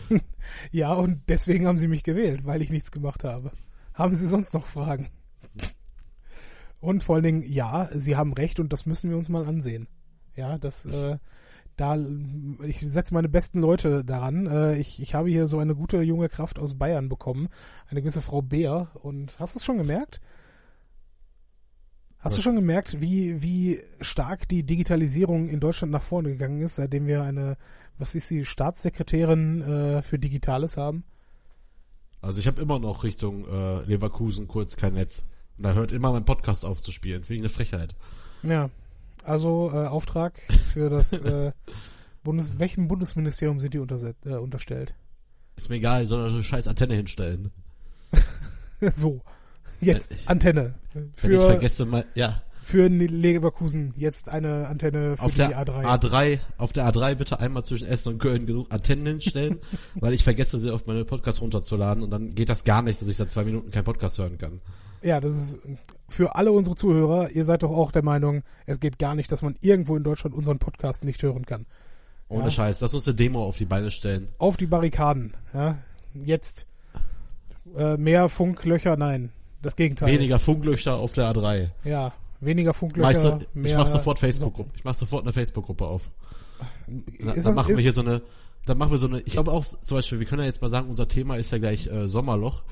ja, 0.71 0.93
und 0.93 1.21
deswegen 1.29 1.67
haben 1.67 1.77
sie 1.77 1.88
mich 1.88 2.03
gewählt, 2.03 2.45
weil 2.45 2.62
ich 2.62 2.69
nichts 2.69 2.91
gemacht 2.91 3.24
habe. 3.24 3.51
Haben 3.93 4.13
sie 4.13 4.27
sonst 4.27 4.53
noch 4.53 4.65
Fragen? 4.65 5.10
Und 6.81 7.03
vor 7.03 7.15
allen 7.15 7.24
Dingen, 7.24 7.43
ja, 7.43 7.89
sie 7.93 8.17
haben 8.17 8.33
recht 8.33 8.60
und 8.60 8.74
das 8.74 8.86
müssen 8.86 9.10
wir 9.10 9.17
uns 9.17 9.29
mal 9.29 9.45
ansehen. 9.45 9.88
Ja, 10.36 10.57
das, 10.57 10.86
äh, 10.86 11.17
da, 11.77 11.98
ich 12.63 12.81
setze 12.81 13.13
meine 13.13 13.29
besten 13.29 13.60
Leute 13.60 14.03
daran. 14.03 14.48
Äh, 14.48 14.77
ich, 14.77 15.01
ich 15.01 15.13
habe 15.13 15.29
hier 15.29 15.48
so 15.48 15.60
eine 15.60 15.75
gute 15.75 16.01
junge 16.01 16.27
Kraft 16.27 16.57
aus 16.57 16.77
Bayern 16.77 17.07
bekommen, 17.07 17.50
eine 17.88 18.01
gewisse 18.01 18.21
Frau 18.21 18.41
Bär. 18.41 18.89
Und 18.95 19.39
hast 19.39 19.53
du 19.53 19.60
es 19.60 19.65
schon 19.65 19.77
gemerkt? 19.77 20.21
Hast 22.22 22.34
Was? 22.34 22.36
du 22.36 22.42
schon 22.44 22.56
gemerkt, 22.56 23.01
wie, 23.01 23.42
wie 23.42 23.82
stark 24.00 24.48
die 24.48 24.63
Digitalisierung 24.63 25.50
in 25.50 25.60
Deutschland 25.60 25.92
nach 25.92 26.04
vorne 26.04 26.30
gegangen 26.30 26.62
ist, 26.62 26.75
seitdem 26.75 27.08
wir 27.08 27.24
eine, 27.24 27.58
was 27.98 28.13
ist 28.13 28.28
sie, 28.28 28.46
Staatssekretärin 28.46 29.62
äh, 29.62 30.01
für 30.04 30.20
Digitales 30.20 30.78
haben? 30.78 31.04
Also 32.22 32.40
ich 32.40 32.46
habe 32.46 32.62
immer 32.62 32.78
noch 32.78 33.04
Richtung 33.04 33.48
äh, 33.48 33.82
Leverkusen 33.86 34.48
kurz 34.48 34.78
kein 34.78 34.94
Netz. 34.94 35.24
Und 35.58 35.63
da 35.63 35.74
hört 35.74 35.92
immer 35.92 36.12
mein 36.12 36.24
Podcast 36.24 36.63
auf 36.63 36.82
zu 36.82 36.92
spielen. 36.92 37.24
Finde 37.24 37.38
ich 37.38 37.42
eine 37.42 37.50
Frechheit. 37.50 37.96
Ja, 38.44 38.70
also 39.24 39.72
äh, 39.74 39.88
Auftrag 39.88 40.40
für 40.74 40.92
das 40.92 41.13
äh, 41.24 41.54
Bundes 42.24 42.60
welchem 42.60 42.88
Bundesministerium 42.88 43.60
sind 43.60 43.74
die 43.74 43.80
äh, 43.80 44.36
unterstellt? 44.36 44.94
Ist 45.56 45.70
mir 45.70 45.78
egal, 45.78 46.06
soll 46.06 46.30
eine 46.30 46.44
scheiß 46.44 46.68
Antenne 46.68 46.94
hinstellen. 46.94 47.50
so, 48.96 49.22
jetzt 49.82 50.12
Äh, 50.12 50.16
ich- 50.16 50.30
Antenne 50.30 50.76
Wenn 50.94 51.12
ich 51.14 51.20
für 51.20 51.42
vergesse 51.42 51.86
mal, 51.86 52.06
ja, 52.16 52.42
für 52.64 52.88
Leverkusen 52.88 53.94
jetzt 53.98 54.30
eine 54.30 54.68
Antenne 54.68 55.18
für 55.18 55.24
auf 55.24 55.32
die 55.34 55.38
der 55.38 55.58
A3. 55.66 55.84
A3, 55.84 56.40
auf 56.58 56.72
der 56.74 56.88
A3 56.88 57.16
bitte 57.16 57.40
einmal 57.40 57.66
zwischen 57.66 57.88
Essen 57.88 58.14
und 58.14 58.20
Köln 58.20 58.46
genug 58.46 58.68
Antennen 58.72 59.06
hinstellen, 59.08 59.58
weil 59.96 60.14
ich 60.14 60.24
vergesse 60.24 60.60
sie 60.60 60.72
auf 60.72 60.86
meine 60.86 61.04
Podcasts 61.04 61.42
runterzuladen 61.42 62.04
und 62.04 62.12
dann 62.12 62.30
geht 62.30 62.50
das 62.50 62.64
gar 62.64 62.82
nicht, 62.84 63.02
dass 63.02 63.10
ich 63.10 63.18
seit 63.18 63.32
zwei 63.32 63.44
Minuten 63.44 63.72
keinen 63.72 63.84
Podcast 63.84 64.20
hören 64.20 64.38
kann. 64.38 64.62
Ja, 65.02 65.20
das 65.20 65.36
ist 65.36 65.60
für 66.08 66.36
alle 66.36 66.52
unsere 66.52 66.76
Zuhörer. 66.76 67.32
Ihr 67.32 67.46
seid 67.46 67.64
doch 67.64 67.72
auch 67.72 67.92
der 67.92 68.04
Meinung, 68.04 68.44
es 68.68 68.80
geht 68.80 69.00
gar 69.00 69.16
nicht, 69.16 69.32
dass 69.32 69.42
man 69.42 69.56
irgendwo 69.62 69.98
in 69.98 70.04
Deutschland 70.04 70.36
unseren 70.36 70.60
Podcast 70.60 71.04
nicht 71.04 71.24
hören 71.24 71.46
kann. 71.48 71.66
Ohne 72.30 72.46
Ja. 72.46 72.52
Scheiß, 72.52 72.80
lass 72.82 72.94
uns 72.94 73.08
eine 73.08 73.16
Demo 73.16 73.44
auf 73.44 73.58
die 73.58 73.66
Beine 73.66 73.90
stellen. 73.90 74.28
Auf 74.38 74.56
die 74.58 74.68
Barrikaden. 74.68 75.34
Ja, 75.54 75.80
jetzt 76.14 76.68
äh, 77.76 77.98
mehr 77.98 78.30
Funklöcher, 78.30 78.96
nein, 78.98 79.32
das 79.62 79.75
Gegenteil. 79.75 80.12
Weniger 80.12 80.39
Funklöcher 80.39 80.98
auf 80.98 81.13
der 81.13 81.34
A3. 81.34 81.70
Ja, 81.84 82.12
weniger 82.39 82.74
Funklöcher. 82.74 83.39
Mehr 83.53 83.72
ich 83.72 83.77
mach 83.77 83.88
sofort 83.88 84.20
Facebook-Gruppe. 84.20 84.72
Ich 84.75 84.84
mach 84.84 84.96
sofort 84.96 85.24
eine 85.24 85.34
Facebook-Gruppe 85.34 85.86
auf. 85.86 86.10
So, 86.88 87.25
Dann, 87.25 87.36
das, 87.36 87.56
machen 87.56 87.75
wir 87.75 87.82
hier 87.82 87.94
so 87.94 88.01
eine, 88.01 88.22
dann 88.65 88.77
machen 88.77 88.91
wir 88.91 88.98
so 88.98 89.08
eine, 89.08 89.20
ich 89.22 89.34
glaube 89.34 89.51
auch 89.51 89.63
zum 89.63 89.98
Beispiel, 89.98 90.20
wir 90.20 90.27
können 90.27 90.41
ja 90.41 90.48
jetzt 90.48 90.62
mal 90.62 90.70
sagen, 90.70 90.89
unser 90.89 91.08
Thema 91.08 91.38
ist 91.38 91.51
ja 91.51 91.58
gleich 91.58 91.88
äh, 91.88 92.08
Sommerloch. 92.08 92.63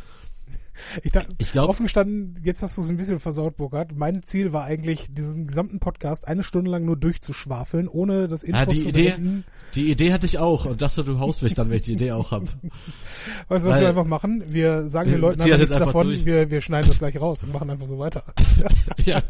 Ich, 1.04 1.12
dachte, 1.12 1.34
Ich 1.38 1.52
glaube, 1.52 1.70
offen 1.70 1.84
gestanden, 1.84 2.40
jetzt 2.44 2.62
hast 2.64 2.78
du 2.78 2.82
es 2.82 2.90
ein 2.90 2.98
bisschen 2.98 3.20
versaut, 3.20 3.58
Burkhard. 3.58 3.96
Mein 3.96 4.24
Ziel 4.24 4.54
war 4.54 4.64
eigentlich, 4.64 5.08
diesen 5.12 5.48
gesamten 5.48 5.80
Podcast 5.80 6.28
eine 6.28 6.44
Stunde 6.44 6.72
lang 6.72 6.86
nur 6.86 6.98
durchzuschwafeln, 6.98 7.88
ohne 7.88 8.28
das 8.28 8.44
Intro 8.44 8.60
Ja, 8.62 8.66
die 8.66 8.80
zu 8.80 8.90
Idee- 8.90 9.10
beenden. 9.12 9.44
die 9.76 9.90
Idee 9.92 10.14
hatte 10.14 10.26
ich 10.26 10.38
auch 10.40 10.66
und 10.66 10.82
dachte, 10.82 11.04
du 11.04 11.20
haust 11.20 11.44
mich 11.44 11.54
dann, 11.54 11.70
wenn 11.70 11.76
ich 11.78 11.84
die 11.84 11.94
Idee 11.94 12.12
auch 12.14 12.32
hab. 12.32 12.44
Weißt 13.48 13.66
du, 13.66 13.70
was 13.70 13.76
Weil- 13.76 13.82
wir 13.82 13.90
einfach 13.90 14.06
machen? 14.06 14.44
Wir 14.48 14.88
sagen 14.90 15.12
den 15.12 15.22
Leuten 15.22 15.44
nichts 15.44 15.70
davon, 15.70 16.08
durch. 16.08 16.26
wir, 16.26 16.50
wir 16.50 16.62
schneiden 16.62 16.90
das 16.90 17.00
gleich 17.00 17.20
raus 17.20 17.44
und 17.44 17.52
machen 17.54 17.70
einfach 17.70 17.88
so 17.88 18.00
weiter. 18.00 18.24
ja, 19.06 19.22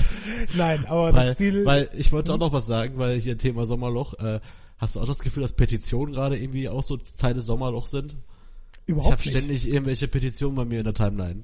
Nein, 0.56 0.84
aber 0.86 1.12
weil, 1.12 1.28
das 1.28 1.36
Ziel, 1.38 1.64
weil 1.64 1.88
ich 1.96 2.12
wollte 2.12 2.32
auch 2.34 2.38
noch 2.38 2.52
was 2.52 2.66
sagen, 2.66 2.94
weil 2.96 3.18
hier 3.18 3.38
Thema 3.38 3.66
Sommerloch, 3.66 4.14
äh, 4.18 4.40
hast 4.78 4.96
du 4.96 5.00
auch 5.00 5.06
das 5.06 5.18
Gefühl, 5.20 5.42
dass 5.42 5.52
Petitionen 5.52 6.12
gerade 6.14 6.36
irgendwie 6.36 6.68
auch 6.68 6.82
so 6.82 6.96
Teil 6.96 7.34
des 7.34 7.46
Sommerlochs 7.46 7.90
sind? 7.90 8.14
Ich 8.86 8.92
überhaupt 8.92 9.12
habe 9.12 9.22
nicht. 9.22 9.30
ständig 9.30 9.68
irgendwelche 9.68 10.08
Petitionen 10.08 10.54
bei 10.54 10.64
mir 10.64 10.78
in 10.78 10.84
der 10.84 10.94
Timeline. 10.94 11.42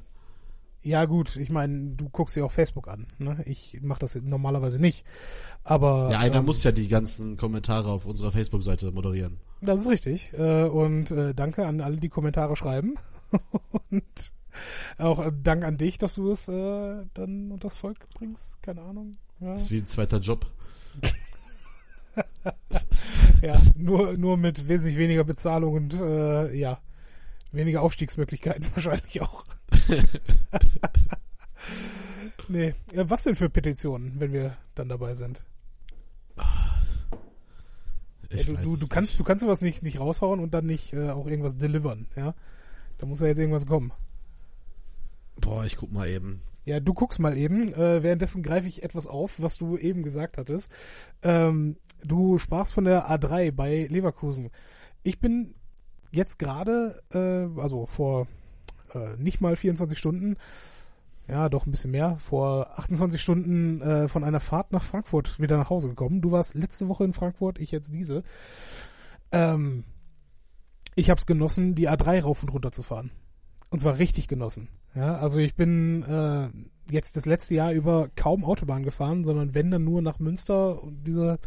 Ja 0.84 1.04
gut, 1.04 1.36
ich 1.36 1.50
meine, 1.50 1.90
du 1.96 2.08
guckst 2.08 2.34
dir 2.34 2.44
auch 2.44 2.50
Facebook 2.50 2.88
an. 2.88 3.06
Ne? 3.18 3.42
Ich 3.46 3.78
mache 3.82 4.00
das 4.00 4.16
normalerweise 4.16 4.80
nicht. 4.80 5.04
Aber 5.62 6.10
Ja, 6.10 6.18
einer 6.18 6.36
ähm, 6.36 6.44
muss 6.44 6.64
ja 6.64 6.72
die 6.72 6.88
ganzen 6.88 7.36
Kommentare 7.36 7.90
auf 7.90 8.04
unserer 8.04 8.32
Facebook-Seite 8.32 8.90
moderieren. 8.90 9.38
Das 9.60 9.80
ist 9.80 9.88
richtig. 9.88 10.32
Äh, 10.32 10.64
und 10.64 11.10
äh, 11.12 11.34
danke 11.34 11.66
an 11.66 11.80
alle, 11.80 11.98
die 11.98 12.08
Kommentare 12.08 12.56
schreiben. 12.56 12.96
und 13.90 14.32
auch 14.98 15.24
äh, 15.24 15.30
Dank 15.42 15.64
an 15.64 15.78
dich, 15.78 15.98
dass 15.98 16.16
du 16.16 16.30
es 16.32 16.48
äh, 16.48 17.04
dann 17.14 17.52
unters 17.52 17.76
Volk 17.76 17.98
bringst. 18.14 18.60
Keine 18.62 18.82
Ahnung. 18.82 19.12
Ja, 19.40 19.52
Das 19.52 19.62
ist 19.62 19.70
wie 19.70 19.78
ein 19.78 19.86
zweiter 19.86 20.18
Job. 20.18 20.46
ja 23.42 23.60
nur, 23.76 24.16
nur 24.18 24.36
mit 24.36 24.68
wesentlich 24.68 24.98
weniger 24.98 25.24
Bezahlung 25.24 25.74
und 25.74 25.94
äh, 25.94 26.52
ja, 26.54 26.78
weniger 27.52 27.82
Aufstiegsmöglichkeiten 27.82 28.66
wahrscheinlich 28.74 29.20
auch. 29.20 29.44
nee. 32.48 32.74
Äh, 32.92 33.04
was 33.08 33.24
denn 33.24 33.34
für 33.34 33.50
Petitionen, 33.50 34.14
wenn 34.18 34.32
wir 34.32 34.56
dann 34.74 34.88
dabei 34.88 35.14
sind? 35.14 35.44
Ja, 36.36 36.44
Ich 38.30 38.46
du, 38.46 38.56
du, 38.56 38.76
du 38.76 38.88
kannst, 38.88 39.12
nicht. 39.12 39.20
du 39.20 39.24
kannst 39.24 39.42
sowas 39.42 39.60
nicht, 39.60 39.82
nicht 39.82 40.00
raushauen 40.00 40.40
und 40.40 40.54
dann 40.54 40.66
nicht 40.66 40.92
äh, 40.94 41.10
auch 41.10 41.26
irgendwas 41.26 41.56
delivern, 41.56 42.06
ja. 42.16 42.34
Da 42.98 43.06
muss 43.06 43.20
ja 43.20 43.26
jetzt 43.26 43.38
irgendwas 43.38 43.66
kommen. 43.66 43.92
Boah, 45.40 45.64
ich 45.64 45.76
guck 45.76 45.92
mal 45.92 46.08
eben. 46.08 46.42
Ja, 46.64 46.78
du 46.78 46.94
guckst 46.94 47.18
mal 47.18 47.36
eben. 47.36 47.72
Äh, 47.74 48.02
währenddessen 48.02 48.42
greife 48.42 48.68
ich 48.68 48.84
etwas 48.84 49.08
auf, 49.08 49.42
was 49.42 49.58
du 49.58 49.76
eben 49.76 50.04
gesagt 50.04 50.38
hattest. 50.38 50.70
Ähm, 51.22 51.76
du 52.04 52.38
sprachst 52.38 52.74
von 52.74 52.84
der 52.84 53.10
A3 53.10 53.50
bei 53.50 53.86
Leverkusen. 53.90 54.50
Ich 55.02 55.18
bin 55.18 55.54
jetzt 56.12 56.38
gerade, 56.38 57.02
äh, 57.12 57.60
also 57.60 57.86
vor 57.86 58.28
äh, 58.94 59.16
nicht 59.16 59.40
mal 59.40 59.56
24 59.56 59.98
Stunden, 59.98 60.36
ja, 61.28 61.48
doch 61.48 61.66
ein 61.66 61.70
bisschen 61.70 61.92
mehr, 61.92 62.16
vor 62.18 62.78
28 62.78 63.20
Stunden 63.20 63.80
äh, 63.80 64.08
von 64.08 64.24
einer 64.24 64.40
Fahrt 64.40 64.72
nach 64.72 64.84
Frankfurt 64.84 65.40
wieder 65.40 65.56
nach 65.56 65.70
Hause 65.70 65.88
gekommen. 65.88 66.20
Du 66.20 66.30
warst 66.30 66.54
letzte 66.54 66.88
Woche 66.88 67.04
in 67.04 67.12
Frankfurt, 67.12 67.58
ich 67.58 67.70
jetzt 67.70 67.92
diese. 67.92 68.22
Ähm, 69.30 69.84
ich 70.94 71.10
habe 71.10 71.18
es 71.18 71.26
genossen, 71.26 71.74
die 71.74 71.88
A3 71.88 72.22
rauf 72.22 72.42
und 72.42 72.50
runter 72.50 72.72
zu 72.72 72.82
fahren. 72.82 73.10
Und 73.70 73.78
zwar 73.78 73.98
richtig 73.98 74.28
genossen. 74.28 74.68
Ja, 74.94 75.16
also 75.16 75.40
ich 75.40 75.54
bin 75.54 76.02
äh, 76.02 76.50
jetzt 76.92 77.16
das 77.16 77.24
letzte 77.24 77.54
Jahr 77.54 77.72
über 77.72 78.10
kaum 78.14 78.44
Autobahn 78.44 78.82
gefahren, 78.82 79.24
sondern 79.24 79.54
wenn 79.54 79.70
dann 79.70 79.84
nur 79.84 80.02
nach 80.02 80.18
Münster 80.18 80.82
und 80.82 81.04
diese, 81.04 81.38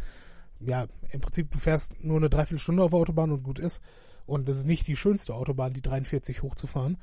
ja, 0.58 0.86
im 1.12 1.20
Prinzip 1.20 1.52
du 1.52 1.58
fährst 1.58 2.02
nur 2.02 2.16
eine 2.16 2.28
Dreiviertelstunde 2.28 2.82
auf 2.82 2.90
der 2.90 2.98
Autobahn 2.98 3.30
und 3.30 3.44
gut 3.44 3.60
ist. 3.60 3.80
Und 4.26 4.48
das 4.48 4.58
ist 4.58 4.66
nicht 4.66 4.86
die 4.86 4.96
schönste 4.96 5.34
Autobahn, 5.34 5.72
die 5.72 5.82
43 5.82 6.42
hochzufahren. 6.42 6.98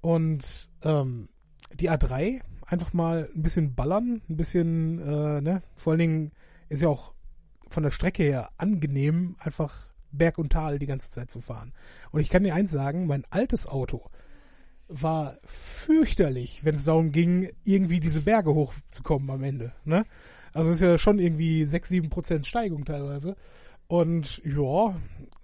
Und 0.00 0.68
ähm, 0.82 1.28
die 1.74 1.90
A3 1.90 2.40
einfach 2.66 2.92
mal 2.92 3.30
ein 3.34 3.42
bisschen 3.42 3.74
ballern, 3.74 4.22
ein 4.28 4.36
bisschen, 4.36 5.00
äh, 5.00 5.40
ne, 5.40 5.62
vor 5.74 5.92
allen 5.92 6.00
Dingen 6.00 6.32
ist 6.68 6.82
ja 6.82 6.88
auch 6.88 7.14
von 7.68 7.82
der 7.82 7.90
Strecke 7.90 8.22
her 8.22 8.50
angenehm, 8.56 9.36
einfach 9.38 9.88
Berg 10.10 10.38
und 10.38 10.52
Tal 10.52 10.78
die 10.78 10.86
ganze 10.86 11.10
Zeit 11.10 11.30
zu 11.30 11.40
fahren. 11.40 11.72
Und 12.10 12.20
ich 12.20 12.30
kann 12.30 12.44
dir 12.44 12.54
eins 12.54 12.70
sagen, 12.70 13.06
mein 13.06 13.24
altes 13.30 13.66
Auto 13.66 14.10
war 14.88 15.36
fürchterlich, 15.44 16.64
wenn 16.64 16.76
es 16.76 16.84
darum 16.84 17.12
ging, 17.12 17.50
irgendwie 17.64 18.00
diese 18.00 18.22
Berge 18.22 18.54
hochzukommen 18.54 19.30
am 19.30 19.42
Ende. 19.42 19.72
Ne? 19.84 20.06
Also 20.54 20.70
es 20.70 20.76
ist 20.76 20.86
ja 20.86 20.98
schon 20.98 21.18
irgendwie 21.18 21.64
6, 21.64 21.88
7 21.90 22.10
Prozent 22.10 22.46
Steigung 22.46 22.84
teilweise. 22.86 23.36
Und 23.86 24.42
ja, 24.44 24.96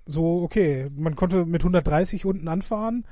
so 0.07 0.43
okay, 0.43 0.91
man 0.97 1.17
konnte 1.17 1.47
mit 1.47 1.63
130 1.63 2.25
unten 2.25 2.49
anfahren 2.49 3.05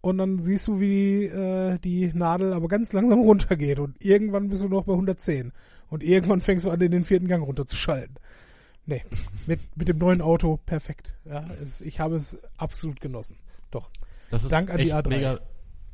und 0.00 0.18
dann 0.18 0.38
siehst 0.38 0.68
du, 0.68 0.80
wie 0.80 1.24
äh, 1.24 1.78
die 1.78 2.10
Nadel 2.14 2.52
aber 2.52 2.68
ganz 2.68 2.92
langsam 2.92 3.20
runtergeht 3.22 3.78
und 3.78 4.02
irgendwann 4.04 4.48
bist 4.48 4.62
du 4.62 4.68
noch 4.68 4.84
bei 4.84 4.92
110 4.92 5.52
und 5.88 6.02
irgendwann 6.02 6.40
fängst 6.40 6.64
du 6.64 6.70
an, 6.70 6.80
in 6.80 6.90
den 6.90 7.04
vierten 7.04 7.28
Gang 7.28 7.44
runterzuschalten. 7.44 8.16
Nee, 8.86 9.02
mit, 9.46 9.60
mit 9.76 9.88
dem 9.88 9.98
neuen 9.98 10.20
Auto 10.20 10.58
perfekt. 10.66 11.14
Ja, 11.24 11.48
es, 11.60 11.80
ich 11.80 12.00
habe 12.00 12.16
es 12.16 12.38
absolut 12.58 13.00
genossen. 13.00 13.38
Doch. 13.70 13.90
Das 14.30 14.44
ist 14.44 14.52
Dank 14.52 14.70
an 14.70 14.76
die 14.76 14.84
echt 14.84 14.94
A3. 14.94 15.08
mega. 15.08 15.40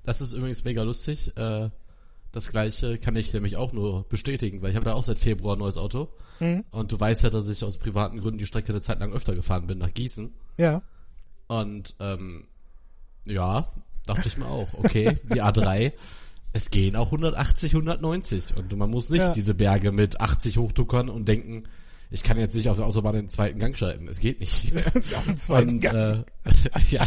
Das 0.04 0.20
ist 0.20 0.32
übrigens 0.32 0.64
mega 0.64 0.82
lustig. 0.82 1.36
Äh, 1.36 1.70
das 2.32 2.50
gleiche 2.50 2.98
kann 2.98 3.14
ich 3.16 3.32
nämlich 3.32 3.56
auch 3.56 3.72
nur 3.72 4.08
bestätigen, 4.08 4.62
weil 4.62 4.70
ich 4.70 4.76
habe 4.76 4.84
da 4.84 4.94
auch 4.94 5.04
seit 5.04 5.18
Februar 5.18 5.56
ein 5.56 5.60
neues 5.60 5.76
Auto. 5.76 6.08
Mhm. 6.40 6.64
Und 6.70 6.90
du 6.92 6.98
weißt 6.98 7.22
ja, 7.24 7.30
dass 7.30 7.48
ich 7.48 7.62
aus 7.64 7.78
privaten 7.78 8.18
Gründen 8.20 8.38
die 8.38 8.46
Strecke 8.46 8.72
eine 8.72 8.80
Zeit 8.80 8.98
lang 9.00 9.12
öfter 9.12 9.34
gefahren 9.34 9.66
bin 9.66 9.78
nach 9.78 9.92
Gießen. 9.94 10.32
Ja. 10.56 10.82
Und 11.46 11.94
ähm, 12.00 12.46
ja, 13.26 13.68
dachte 14.06 14.28
ich 14.28 14.36
mir 14.38 14.46
auch, 14.46 14.72
okay, 14.74 15.18
die 15.24 15.42
A3, 15.42 15.92
es 16.52 16.70
gehen 16.70 16.96
auch 16.96 17.06
180, 17.06 17.74
190. 17.74 18.56
Und 18.58 18.76
man 18.76 18.90
muss 18.90 19.10
nicht 19.10 19.20
Ja. 19.20 19.32
diese 19.32 19.54
Berge 19.54 19.92
mit 19.92 20.20
80 20.20 20.58
hochtuckern 20.58 21.08
und 21.08 21.28
denken, 21.28 21.64
ich 22.12 22.24
kann 22.24 22.38
jetzt 22.38 22.56
nicht 22.56 22.68
auf 22.68 22.76
der 22.76 22.86
Autobahn 22.86 23.14
den 23.14 23.28
zweiten 23.28 23.60
Gang 23.60 23.76
schalten. 23.76 24.08
Es 24.08 24.18
geht 24.18 24.40
nicht. 24.40 24.72
Auf 25.14 25.24
den 25.26 25.38
zweiten 25.38 25.68
Und, 25.70 25.80
Gang. 25.80 26.24
äh, 26.44 26.80
ja, 26.90 27.06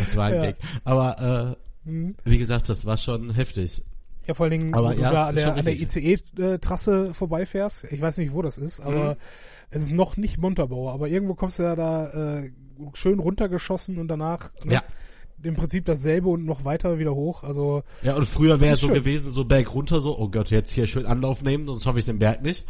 das 0.00 0.16
war 0.16 0.26
ein 0.26 0.34
Ja. 0.34 0.40
Gag. 0.46 0.56
Aber 0.82 1.56
Mhm. 1.84 2.16
äh, 2.24 2.30
wie 2.30 2.38
gesagt, 2.38 2.68
das 2.68 2.84
war 2.86 2.96
schon 2.96 3.32
heftig. 3.34 3.82
Ja, 4.26 4.34
vor 4.34 4.44
allen 4.44 4.60
Dingen, 4.60 4.74
Aber 4.74 4.94
du 4.94 5.00
ja, 5.02 5.12
da 5.12 5.26
an 5.28 5.34
der, 5.34 5.54
an 5.56 5.64
der. 5.64 5.74
ICE-Trasse 5.74 7.14
vorbeifährst. 7.14 7.84
Ich 7.92 8.00
weiß 8.00 8.18
nicht, 8.18 8.32
wo 8.32 8.42
das 8.42 8.58
ist, 8.58 8.80
aber 8.80 9.10
Mhm. 9.14 9.16
es 9.70 9.82
ist 9.82 9.92
noch 9.92 10.16
nicht 10.16 10.38
Montabaur. 10.38 10.92
Aber 10.92 11.08
irgendwo 11.08 11.34
kommst 11.34 11.58
du 11.58 11.62
ja 11.64 11.76
da 11.76 12.42
äh, 12.42 12.50
schön 12.94 13.18
runtergeschossen 13.18 13.98
und 13.98 14.08
danach 14.08 14.50
ne, 14.64 14.74
Ja. 14.74 14.82
im 15.42 15.54
Prinzip 15.54 15.84
dasselbe 15.84 16.28
und 16.30 16.44
noch 16.46 16.64
weiter 16.64 16.98
wieder 16.98 17.14
hoch. 17.14 17.42
Also 17.42 17.82
Ja, 18.02 18.16
und 18.16 18.26
früher 18.26 18.60
wäre 18.60 18.74
es 18.74 18.80
so 18.80 18.86
schön. 18.86 18.96
gewesen, 18.96 19.30
so 19.30 19.44
Berg 19.44 19.74
runter, 19.74 20.00
so, 20.00 20.18
oh 20.18 20.28
Gott, 20.28 20.50
jetzt 20.50 20.72
hier 20.72 20.86
schön 20.86 21.06
Anlauf 21.06 21.42
nehmen, 21.42 21.66
sonst 21.66 21.84
schaffe 21.84 21.98
ich 21.98 22.04
den 22.06 22.18
Berg 22.18 22.42
nicht. 22.42 22.66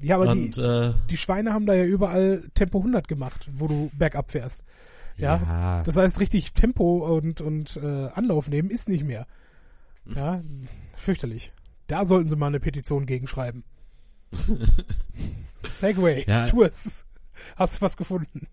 ja, 0.00 0.16
aber 0.16 0.30
und 0.30 0.56
die, 0.56 0.60
äh, 0.60 0.94
die 1.10 1.16
Schweine 1.16 1.52
haben 1.52 1.66
da 1.66 1.74
ja 1.74 1.84
überall 1.84 2.42
Tempo 2.54 2.78
100 2.78 3.08
gemacht, 3.08 3.48
wo 3.54 3.66
du 3.66 3.90
bergab 3.98 4.30
fährst. 4.30 4.62
Ja, 5.18 5.36
Ja. 5.36 5.82
das 5.84 5.96
heißt 5.96 6.20
richtig 6.20 6.52
Tempo 6.54 7.14
und 7.16 7.40
und 7.40 7.76
äh, 7.82 8.08
Anlauf 8.14 8.48
nehmen 8.48 8.70
ist 8.70 8.88
nicht 8.88 9.04
mehr. 9.04 9.26
Ja, 10.16 10.40
fürchterlich. 10.96 11.52
Da 11.86 12.04
sollten 12.04 12.28
sie 12.30 12.36
mal 12.36 12.46
eine 12.48 12.60
Petition 12.60 13.06
gegenschreiben. 13.06 13.64
Segway, 15.68 16.24
Ja. 16.28 16.48
tu 16.48 16.62
es. 16.62 17.06
Hast 17.56 17.76
du 17.76 17.80
was 17.82 17.96
gefunden? 17.96 18.46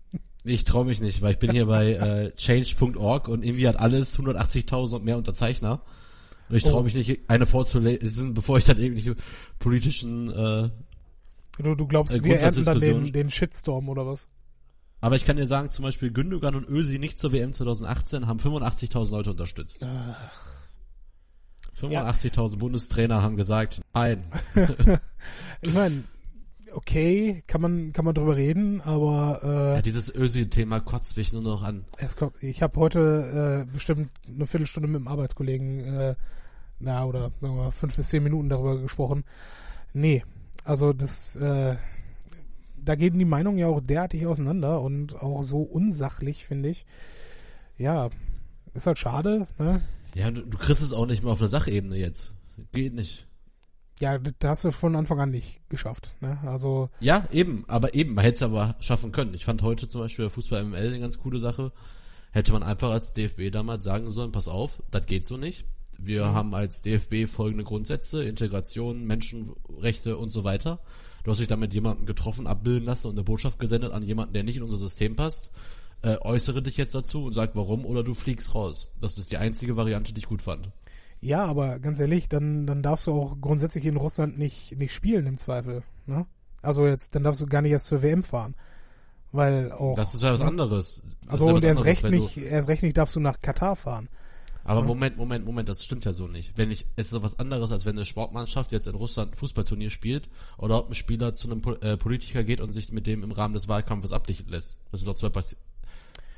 ich 0.44 0.64
traue 0.64 0.84
mich 0.86 1.00
nicht, 1.00 1.20
weil 1.22 1.32
ich 1.32 1.38
bin 1.38 1.50
hier 1.50 1.66
bei 1.66 1.92
äh, 1.92 2.32
change.org 2.34 3.28
und 3.28 3.44
irgendwie 3.44 3.68
hat 3.68 3.78
alles 3.78 4.18
180.000 4.18 4.96
und 4.96 5.04
mehr 5.04 5.16
Unterzeichner. 5.18 5.82
Und 6.48 6.56
ich 6.56 6.62
traue 6.64 6.80
Oh. 6.80 6.82
mich 6.82 6.94
nicht, 6.94 7.20
eine 7.28 7.46
vorzulesen, 7.46 8.34
bevor 8.34 8.58
ich 8.58 8.64
dann 8.64 8.78
irgendwelche 8.78 9.16
politischen, 9.58 10.28
äh, 10.30 10.70
Du, 11.62 11.74
du 11.74 11.86
glaubst, 11.86 12.14
Äh, 12.14 12.24
wir 12.24 12.40
ernten 12.40 12.64
dann 12.64 12.80
den, 12.80 13.12
den 13.12 13.30
Shitstorm 13.30 13.88
oder 13.90 14.06
was? 14.06 14.28
aber 15.02 15.16
ich 15.16 15.24
kann 15.24 15.36
dir 15.36 15.46
sagen, 15.46 15.70
zum 15.70 15.82
Beispiel 15.84 16.10
Gündogan 16.10 16.54
und 16.54 16.66
Ösi 16.68 16.98
nicht 16.98 17.18
zur 17.18 17.32
WM 17.32 17.52
2018 17.52 18.26
haben 18.26 18.38
85.000 18.40 19.10
Leute 19.10 19.30
unterstützt. 19.30 19.86
85.000 21.80 22.58
Bundestrainer 22.58 23.22
haben 23.22 23.36
gesagt, 23.36 23.80
nein. 23.94 24.24
Ich 25.60 25.74
meine, 25.74 26.04
okay, 26.72 27.42
kann 27.46 27.60
man 27.60 27.92
kann 27.92 28.04
man 28.04 28.14
drüber 28.14 28.36
reden, 28.36 28.80
aber 28.80 29.40
äh, 29.42 29.74
Ja, 29.76 29.82
dieses 29.82 30.14
Ösi-Thema 30.14 30.80
kotzt 30.80 31.16
mich 31.16 31.32
nur 31.32 31.42
noch 31.42 31.62
an. 31.62 31.84
Es 31.98 32.16
kommt, 32.16 32.42
ich 32.42 32.62
habe 32.62 32.76
heute 32.76 33.66
äh, 33.68 33.72
bestimmt 33.72 34.10
eine 34.26 34.46
Viertelstunde 34.46 34.88
mit 34.88 35.00
dem 35.00 35.08
Arbeitskollegen, 35.08 35.80
äh, 35.84 36.14
na, 36.78 37.04
oder 37.04 37.30
sagen 37.40 37.54
wir 37.54 37.64
mal, 37.64 37.70
fünf 37.70 37.96
bis 37.96 38.08
zehn 38.08 38.22
Minuten 38.22 38.48
darüber 38.48 38.78
gesprochen. 38.80 39.24
Nee, 39.92 40.24
also 40.64 40.92
das, 40.92 41.36
äh, 41.36 41.76
da 42.76 42.94
gehen 42.94 43.18
die 43.18 43.24
Meinungen 43.24 43.58
ja 43.58 43.66
auch 43.66 43.80
derartig 43.80 44.26
auseinander 44.26 44.80
und 44.80 45.20
auch 45.20 45.42
so 45.42 45.60
unsachlich, 45.60 46.46
finde 46.46 46.70
ich. 46.70 46.86
Ja, 47.76 48.08
ist 48.74 48.86
halt 48.86 48.98
schade, 48.98 49.46
ne? 49.58 49.82
Ja, 50.14 50.30
du, 50.30 50.42
du 50.42 50.58
kriegst 50.58 50.82
es 50.82 50.92
auch 50.92 51.06
nicht 51.06 51.22
mehr 51.22 51.32
auf 51.32 51.40
einer 51.40 51.48
Sachebene 51.48 51.96
jetzt. 51.96 52.34
Geht 52.72 52.94
nicht. 52.94 53.26
Ja, 54.00 54.18
das 54.18 54.50
hast 54.50 54.64
du 54.64 54.70
von 54.70 54.96
Anfang 54.96 55.20
an 55.20 55.30
nicht 55.30 55.60
geschafft, 55.68 56.14
ne? 56.20 56.38
Also, 56.46 56.88
Ja, 57.00 57.28
eben, 57.30 57.64
aber 57.68 57.94
eben, 57.94 58.14
man 58.14 58.24
hätte 58.24 58.36
es 58.36 58.42
aber 58.42 58.76
schaffen 58.80 59.12
können. 59.12 59.34
Ich 59.34 59.44
fand 59.44 59.62
heute 59.62 59.88
zum 59.88 60.00
Beispiel 60.00 60.24
bei 60.24 60.30
Fußball 60.30 60.64
ML 60.64 60.88
eine 60.88 61.00
ganz 61.00 61.18
coole 61.18 61.38
Sache. 61.38 61.70
Hätte 62.32 62.52
man 62.52 62.62
einfach 62.62 62.90
als 62.90 63.12
DFB 63.12 63.50
damals 63.52 63.84
sagen 63.84 64.08
sollen, 64.08 64.32
pass 64.32 64.48
auf, 64.48 64.82
das 64.90 65.04
geht 65.04 65.26
so 65.26 65.36
nicht. 65.36 65.66
Wir 65.98 66.32
haben 66.32 66.54
als 66.54 66.80
DFB 66.80 67.28
folgende 67.28 67.64
Grundsätze, 67.64 68.24
Integration, 68.24 69.04
Menschenrechte 69.04 70.16
und 70.16 70.30
so 70.30 70.44
weiter. 70.44 70.80
Du 71.24 71.30
hast 71.30 71.40
dich 71.40 71.48
damit 71.48 71.74
jemanden 71.74 72.06
getroffen, 72.06 72.46
abbilden 72.46 72.86
lassen 72.86 73.08
und 73.08 73.14
eine 73.14 73.24
Botschaft 73.24 73.58
gesendet 73.58 73.92
an 73.92 74.02
jemanden, 74.02 74.32
der 74.32 74.44
nicht 74.44 74.56
in 74.56 74.62
unser 74.62 74.78
System 74.78 75.14
passt. 75.16 75.50
Äh, 76.02 76.16
äußere 76.22 76.62
dich 76.62 76.76
jetzt 76.76 76.94
dazu 76.94 77.24
und 77.24 77.32
sag 77.32 77.54
warum 77.54 77.84
oder 77.84 78.02
du 78.02 78.14
fliegst 78.14 78.54
raus. 78.54 78.88
Das 79.00 79.18
ist 79.18 79.30
die 79.30 79.36
einzige 79.36 79.76
Variante, 79.76 80.14
die 80.14 80.20
ich 80.20 80.26
gut 80.26 80.42
fand. 80.42 80.70
ja, 81.20 81.44
aber 81.44 81.78
ganz 81.78 82.00
ehrlich, 82.00 82.28
dann, 82.28 82.66
dann 82.66 82.82
darfst 82.82 83.06
du 83.06 83.12
auch 83.12 83.36
grundsätzlich 83.40 83.84
in 83.84 83.96
Russland 83.96 84.38
nicht, 84.38 84.78
nicht 84.78 84.94
spielen 84.94 85.26
im 85.26 85.36
Zweifel, 85.36 85.82
ne? 86.06 86.26
Also 86.62 86.86
jetzt, 86.86 87.14
dann 87.14 87.22
darfst 87.22 87.40
du 87.40 87.46
gar 87.46 87.62
nicht 87.62 87.72
erst 87.72 87.86
zur 87.86 88.02
WM 88.02 88.22
fahren. 88.22 88.54
Weil 89.32 89.72
auch. 89.72 89.94
Das 89.94 90.14
ist 90.14 90.22
ja 90.22 90.32
was 90.32 90.40
anderes. 90.40 91.04
Das 91.22 91.34
Also 91.34 91.48
ja 91.48 91.54
und 91.54 91.64
erst 91.64 91.84
recht 91.84 92.04
nicht, 92.04 92.36
erst 92.36 92.68
recht 92.68 92.82
nicht 92.82 92.96
darfst 92.96 93.16
du 93.16 93.20
nach 93.20 93.40
Katar 93.40 93.76
fahren. 93.76 94.08
Aber 94.62 94.82
Moment, 94.82 95.16
Moment, 95.16 95.44
Moment, 95.44 95.68
das 95.68 95.84
stimmt 95.84 96.04
ja 96.04 96.12
so 96.12 96.26
nicht. 96.26 96.56
Wenn 96.56 96.70
ich, 96.70 96.86
es 96.96 97.06
ist 97.06 97.12
so 97.12 97.22
was 97.22 97.38
anderes, 97.38 97.72
als 97.72 97.86
wenn 97.86 97.96
eine 97.96 98.04
Sportmannschaft 98.04 98.72
jetzt 98.72 98.86
in 98.86 98.94
Russland 98.94 99.32
ein 99.32 99.34
Fußballturnier 99.34 99.90
spielt 99.90 100.28
oder 100.58 100.78
ob 100.78 100.90
ein 100.90 100.94
Spieler 100.94 101.32
zu 101.32 101.50
einem 101.50 101.62
äh, 101.80 101.96
Politiker 101.96 102.44
geht 102.44 102.60
und 102.60 102.72
sich 102.72 102.92
mit 102.92 103.06
dem 103.06 103.22
im 103.22 103.32
Rahmen 103.32 103.54
des 103.54 103.68
Wahlkampfes 103.68 104.12
ablichten 104.12 104.50
lässt. 104.50 104.78
Das 104.90 105.00
sind 105.00 105.08
doch 105.08 105.16
zwei, 105.16 105.30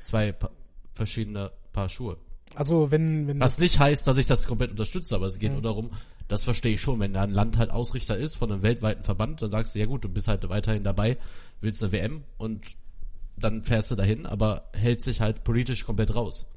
zwei 0.03 0.31
pa 0.31 0.49
verschiedene 0.93 1.51
Paar 1.71 1.89
Schuhe. 1.89 2.17
Also 2.55 2.91
wenn, 2.91 3.27
wenn 3.27 3.39
Was 3.39 3.57
nicht 3.57 3.79
heißt, 3.79 4.05
dass 4.05 4.17
ich 4.17 4.27
das 4.27 4.45
komplett 4.45 4.69
unterstütze, 4.69 5.15
aber 5.15 5.25
es 5.25 5.39
geht 5.39 5.51
nur 5.51 5.61
darum, 5.63 5.89
das 6.27 6.43
verstehe 6.43 6.75
ich 6.75 6.81
schon, 6.81 6.99
wenn 6.99 7.13
da 7.13 7.23
ein 7.23 7.31
Land 7.31 7.57
halt 7.57 7.71
Ausrichter 7.71 8.15
ist 8.15 8.35
von 8.35 8.51
einem 8.51 8.61
weltweiten 8.61 9.03
Verband, 9.03 9.41
dann 9.41 9.49
sagst 9.49 9.73
du, 9.73 9.79
ja 9.79 9.87
gut, 9.87 10.03
du 10.03 10.09
bist 10.09 10.27
halt 10.27 10.47
weiterhin 10.49 10.83
dabei, 10.83 11.17
willst 11.61 11.83
eine 11.83 11.91
WM 11.91 12.23
und 12.37 12.61
dann 13.37 13.63
fährst 13.63 13.89
du 13.91 13.95
dahin, 13.95 14.25
aber 14.27 14.69
hält 14.73 15.01
sich 15.01 15.21
halt 15.21 15.43
politisch 15.43 15.85
komplett 15.85 16.13
raus. 16.15 16.53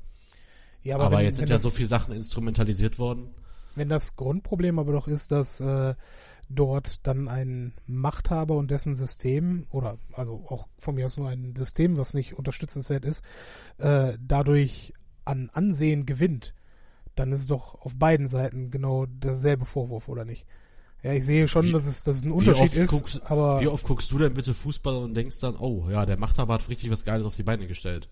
ja, 0.82 0.96
Aber, 0.96 1.16
wenn, 1.16 1.24
jetzt 1.24 1.38
sind 1.38 1.44
wenn 1.44 1.50
ja 1.50 1.56
das, 1.56 1.62
so 1.62 1.70
viele 1.70 1.88
Sachen 1.88 2.14
instrumentalisiert 2.14 2.98
worden. 2.98 3.30
wenn 3.74 3.88
das 3.88 4.16
Grundproblem 4.16 4.78
aber 4.78 4.92
doch 4.92 5.08
ist, 5.08 5.30
dass 5.30 5.60
äh, 5.60 5.94
dort 6.48 7.06
dann 7.06 7.28
ein 7.28 7.74
Machthaber 7.86 8.56
und 8.56 8.70
dessen 8.70 8.94
System 8.94 9.66
oder 9.70 9.98
also 10.12 10.44
auch 10.48 10.68
von 10.78 10.94
mir 10.94 11.04
aus 11.06 11.16
nur 11.16 11.28
ein 11.28 11.54
System, 11.56 11.96
was 11.98 12.14
nicht 12.14 12.34
unterstützenswert 12.34 13.04
ist, 13.04 13.22
äh, 13.78 14.16
dadurch 14.20 14.92
an 15.24 15.50
Ansehen 15.52 16.06
gewinnt, 16.06 16.54
dann 17.16 17.32
ist 17.32 17.40
es 17.40 17.46
doch 17.48 17.74
auf 17.80 17.96
beiden 17.96 18.28
Seiten 18.28 18.70
genau 18.70 19.06
derselbe 19.06 19.64
Vorwurf, 19.64 20.08
oder 20.08 20.24
nicht? 20.24 20.46
Ja, 21.02 21.12
ich 21.12 21.24
sehe 21.24 21.46
schon, 21.48 21.66
Wie- 21.66 21.72
dass 21.72 21.86
es, 21.86 22.04
dass 22.04 22.18
es 22.18 22.24
ein 22.24 22.32
Unterschied 22.32 22.74
ist, 22.74 22.90
guckst, 22.90 23.30
aber 23.30 23.60
wie 23.60 23.68
oft 23.68 23.86
guckst 23.86 24.10
du 24.12 24.18
denn 24.18 24.34
bitte 24.34 24.54
Fußball 24.54 24.96
und 24.96 25.14
denkst 25.14 25.40
dann, 25.40 25.56
oh 25.56 25.88
ja, 25.90 26.06
der 26.06 26.18
Machthaber 26.18 26.54
hat 26.54 26.68
richtig 26.68 26.90
was 26.90 27.04
Geiles 27.04 27.26
auf 27.26 27.36
die 27.36 27.42
Beine 27.42 27.66
gestellt. 27.66 28.08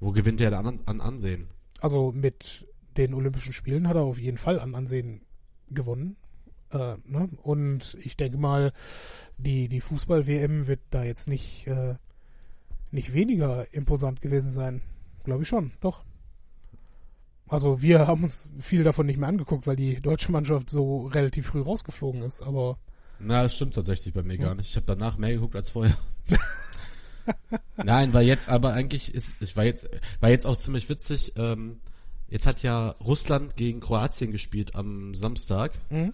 Wo 0.00 0.12
gewinnt 0.12 0.40
der 0.40 0.50
denn 0.50 0.66
an, 0.66 0.80
an 0.86 1.00
Ansehen? 1.00 1.46
Also 1.80 2.12
mit 2.12 2.66
den 2.96 3.14
Olympischen 3.14 3.52
Spielen 3.52 3.88
hat 3.88 3.96
er 3.96 4.02
auf 4.02 4.18
jeden 4.18 4.38
Fall 4.38 4.58
an 4.60 4.74
Ansehen 4.74 5.22
gewonnen. 5.70 6.16
Äh, 6.74 6.96
ne? 7.06 7.28
Und 7.42 7.96
ich 8.02 8.16
denke 8.16 8.36
mal, 8.36 8.72
die, 9.38 9.68
die 9.68 9.80
Fußball-WM 9.80 10.66
wird 10.66 10.80
da 10.90 11.04
jetzt 11.04 11.28
nicht, 11.28 11.66
äh, 11.66 11.94
nicht 12.90 13.14
weniger 13.14 13.72
imposant 13.72 14.20
gewesen 14.20 14.50
sein. 14.50 14.82
Glaube 15.22 15.42
ich 15.42 15.48
schon, 15.48 15.72
doch. 15.80 16.04
Also 17.46 17.82
wir 17.82 18.06
haben 18.06 18.24
uns 18.24 18.48
viel 18.58 18.84
davon 18.84 19.06
nicht 19.06 19.18
mehr 19.18 19.28
angeguckt, 19.28 19.66
weil 19.66 19.76
die 19.76 20.00
deutsche 20.00 20.32
Mannschaft 20.32 20.70
so 20.70 21.06
relativ 21.06 21.46
früh 21.46 21.60
rausgeflogen 21.60 22.22
ist. 22.22 22.42
Aber 22.42 22.78
Na, 23.18 23.42
das 23.42 23.54
stimmt 23.54 23.74
tatsächlich 23.74 24.14
bei 24.14 24.22
mir 24.22 24.38
gar 24.38 24.54
nicht. 24.54 24.70
Ich 24.70 24.76
habe 24.76 24.86
danach 24.86 25.18
mehr 25.18 25.32
geguckt 25.32 25.54
als 25.54 25.70
vorher. 25.70 25.96
Nein, 27.76 28.12
weil 28.12 28.26
jetzt 28.26 28.48
aber 28.48 28.72
eigentlich 28.72 29.14
ist, 29.14 29.36
ich 29.40 29.56
war 29.56 29.64
jetzt, 29.64 29.88
war 30.20 30.30
jetzt 30.30 30.46
auch 30.46 30.56
ziemlich 30.56 30.88
witzig. 30.88 31.34
Ähm, 31.36 31.80
jetzt 32.28 32.46
hat 32.46 32.62
ja 32.62 32.88
Russland 33.00 33.56
gegen 33.56 33.80
Kroatien 33.80 34.32
gespielt 34.32 34.74
am 34.74 35.14
Samstag. 35.14 35.72
Mhm. 35.90 36.12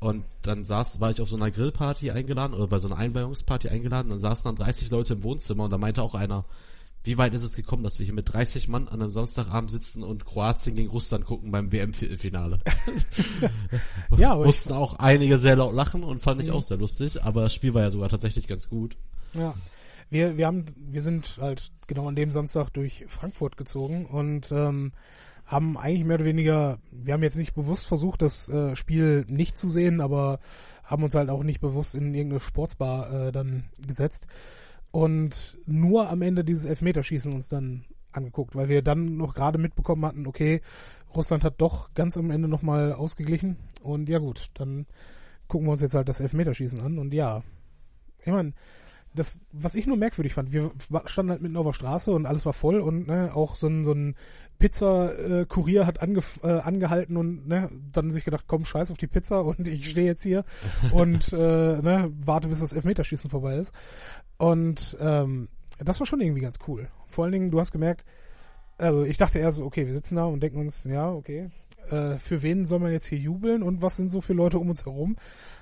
Und 0.00 0.24
dann 0.42 0.64
saß, 0.64 1.00
war 1.00 1.10
ich 1.10 1.20
auf 1.20 1.28
so 1.28 1.36
einer 1.36 1.50
Grillparty 1.50 2.10
eingeladen 2.10 2.54
oder 2.54 2.66
bei 2.66 2.78
so 2.78 2.88
einer 2.88 2.96
Einweihungsparty 2.96 3.68
eingeladen. 3.68 4.08
Dann 4.08 4.20
saßen 4.20 4.44
dann 4.44 4.56
30 4.56 4.90
Leute 4.90 5.12
im 5.12 5.22
Wohnzimmer 5.22 5.64
und 5.64 5.70
da 5.70 5.78
meinte 5.78 6.02
auch 6.02 6.14
einer, 6.14 6.46
wie 7.04 7.18
weit 7.18 7.32
ist 7.34 7.42
es 7.44 7.54
gekommen, 7.54 7.82
dass 7.82 7.98
wir 7.98 8.04
hier 8.04 8.14
mit 8.14 8.32
30 8.32 8.68
Mann 8.68 8.88
an 8.88 9.00
einem 9.00 9.10
Samstagabend 9.10 9.70
sitzen 9.70 10.02
und 10.02 10.24
Kroatien 10.24 10.74
gegen 10.74 10.90
Russland 10.90 11.24
gucken 11.24 11.50
beim 11.50 11.70
WM-Finale. 11.72 12.58
ja, 14.16 14.32
aber 14.32 14.44
Mussten 14.46 14.72
auch 14.72 14.98
einige 14.98 15.38
sehr 15.38 15.56
laut 15.56 15.74
lachen 15.74 16.02
und 16.02 16.20
fand 16.20 16.42
ich 16.42 16.48
Mhm. 16.48 16.54
auch 16.54 16.62
sehr 16.62 16.76
lustig, 16.78 17.22
aber 17.22 17.42
das 17.42 17.54
Spiel 17.54 17.74
war 17.74 17.82
ja 17.82 17.90
sogar 17.90 18.08
tatsächlich 18.08 18.46
ganz 18.46 18.68
gut. 18.68 18.96
Ja. 19.34 19.54
Wir, 20.10 20.36
wir 20.36 20.46
haben, 20.46 20.64
wir 20.76 21.02
sind 21.02 21.38
halt 21.40 21.70
genau 21.86 22.08
an 22.08 22.16
dem 22.16 22.30
Samstag 22.30 22.70
durch 22.70 23.04
Frankfurt 23.06 23.56
gezogen 23.56 24.06
und 24.06 24.50
ähm, 24.50 24.92
haben 25.50 25.76
eigentlich 25.76 26.04
mehr 26.04 26.14
oder 26.14 26.24
weniger, 26.24 26.78
wir 26.92 27.12
haben 27.12 27.24
jetzt 27.24 27.36
nicht 27.36 27.54
bewusst 27.54 27.86
versucht, 27.86 28.22
das 28.22 28.48
äh, 28.48 28.76
Spiel 28.76 29.24
nicht 29.28 29.58
zu 29.58 29.68
sehen, 29.68 30.00
aber 30.00 30.38
haben 30.84 31.02
uns 31.02 31.14
halt 31.16 31.28
auch 31.28 31.42
nicht 31.42 31.60
bewusst 31.60 31.96
in 31.96 32.14
irgendeine 32.14 32.40
Sportsbar 32.40 33.12
äh, 33.12 33.32
dann 33.32 33.64
gesetzt 33.84 34.28
und 34.92 35.58
nur 35.66 36.08
am 36.08 36.22
Ende 36.22 36.44
dieses 36.44 36.66
Elfmeterschießen 36.66 37.32
uns 37.32 37.48
dann 37.48 37.84
angeguckt, 38.12 38.54
weil 38.54 38.68
wir 38.68 38.82
dann 38.82 39.16
noch 39.16 39.34
gerade 39.34 39.58
mitbekommen 39.58 40.04
hatten, 40.06 40.26
okay, 40.28 40.62
Russland 41.14 41.42
hat 41.42 41.60
doch 41.60 41.94
ganz 41.94 42.16
am 42.16 42.30
Ende 42.30 42.46
nochmal 42.46 42.92
ausgeglichen 42.92 43.56
und 43.82 44.08
ja 44.08 44.18
gut, 44.18 44.50
dann 44.54 44.86
gucken 45.48 45.66
wir 45.66 45.72
uns 45.72 45.82
jetzt 45.82 45.94
halt 45.94 46.08
das 46.08 46.20
Elfmeterschießen 46.20 46.80
an 46.80 46.98
und 46.98 47.12
ja, 47.12 47.42
ich 48.20 48.30
meine, 48.30 48.52
das, 49.14 49.40
was 49.52 49.74
ich 49.74 49.86
nur 49.86 49.96
merkwürdig 49.96 50.34
fand, 50.34 50.52
wir 50.52 50.70
standen 51.06 51.32
halt 51.32 51.42
mitten 51.42 51.56
auf 51.56 51.66
der 51.66 51.72
Straße 51.72 52.12
und 52.12 52.26
alles 52.26 52.46
war 52.46 52.52
voll 52.52 52.80
und 52.80 53.08
ne, 53.08 53.34
auch 53.34 53.56
so 53.56 53.66
ein, 53.66 53.84
so 53.84 53.92
ein 53.92 54.14
Pizza-Kurier 54.60 55.86
hat 55.86 56.02
ange, 56.02 56.20
äh, 56.42 56.60
angehalten 56.60 57.16
und 57.16 57.48
ne, 57.48 57.70
dann 57.92 58.10
sich 58.10 58.24
gedacht, 58.24 58.44
komm, 58.46 58.64
scheiß 58.64 58.90
auf 58.90 58.98
die 58.98 59.06
Pizza 59.06 59.40
und 59.44 59.66
ich 59.66 59.90
stehe 59.90 60.06
jetzt 60.06 60.22
hier 60.22 60.44
und 60.92 61.32
äh, 61.32 61.36
ne, 61.36 62.12
warte, 62.24 62.48
bis 62.48 62.60
das 62.60 62.72
Elfmeterschießen 62.72 63.30
vorbei 63.30 63.56
ist. 63.56 63.72
Und 64.38 64.96
ähm, 65.00 65.48
das 65.78 65.98
war 65.98 66.06
schon 66.06 66.20
irgendwie 66.20 66.42
ganz 66.42 66.58
cool. 66.68 66.88
Vor 67.06 67.24
allen 67.24 67.32
Dingen, 67.32 67.50
du 67.50 67.58
hast 67.58 67.72
gemerkt, 67.72 68.04
also 68.78 69.02
ich 69.02 69.16
dachte 69.16 69.38
eher 69.38 69.50
so, 69.50 69.64
okay, 69.64 69.86
wir 69.86 69.92
sitzen 69.92 70.16
da 70.16 70.24
und 70.24 70.42
denken 70.42 70.60
uns, 70.60 70.84
ja, 70.84 71.10
okay, 71.10 71.50
äh, 71.90 72.18
für 72.18 72.42
wen 72.42 72.66
soll 72.66 72.78
man 72.78 72.92
jetzt 72.92 73.06
hier 73.06 73.18
jubeln 73.18 73.62
und 73.62 73.82
was 73.82 73.96
sind 73.96 74.10
so 74.10 74.20
für 74.20 74.34
Leute 74.34 74.58
um 74.58 74.70
uns 74.70 74.84
herum? 74.84 75.16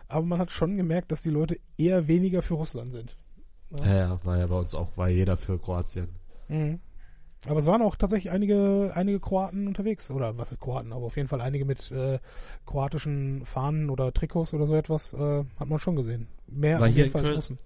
Aber 0.09 0.25
man 0.27 0.39
hat 0.39 0.51
schon 0.51 0.77
gemerkt, 0.77 1.13
dass 1.13 1.23
die 1.23 1.31
Leute 1.31 1.59
eher 1.77 2.09
weniger 2.09 2.43
für 2.43 2.55
Russland 2.55 2.93
sind. 2.93 3.17
Ja, 3.71 3.95
ja, 3.95 4.25
war 4.25 4.39
ja 4.39 4.47
bei 4.47 4.57
uns 4.59 4.75
auch, 4.75 4.97
war 4.97 5.09
jeder 5.09 5.37
für 5.37 5.59
Kroatien. 5.59 6.09
Mhm. 6.49 6.81
Aber 7.47 7.61
es 7.61 7.67
waren 7.67 7.83
auch 7.83 7.95
tatsächlich 7.97 8.33
einige, 8.33 8.91
einige 8.95 9.21
Kroaten 9.21 9.69
unterwegs. 9.69 10.11
Oder 10.11 10.37
was 10.39 10.51
ist 10.53 10.61
Kroaten? 10.61 10.93
Aber 10.93 11.07
auf 11.07 11.17
jeden 11.17 11.29
Fall 11.29 11.41
einige 11.41 11.65
mit 11.65 11.91
äh, 11.93 12.19
kroatischen 12.67 13.45
Fahnen 13.45 13.91
oder 13.91 14.13
Trikots 14.13 14.55
oder 14.55 14.67
so 14.67 14.75
etwas 14.75 15.13
äh, 15.13 15.45
hat 15.59 15.69
man 15.69 15.79
schon 15.79 15.95
gesehen. 15.97 16.27
Mehr 16.49 16.81
War 16.81 16.89
auf 16.89 16.95
hier 16.95 17.05
jeden 17.05 17.07
in 17.09 17.13
Fall 17.13 17.21
als 17.21 17.29
Köln- 17.29 17.37
Russen. 17.37 17.59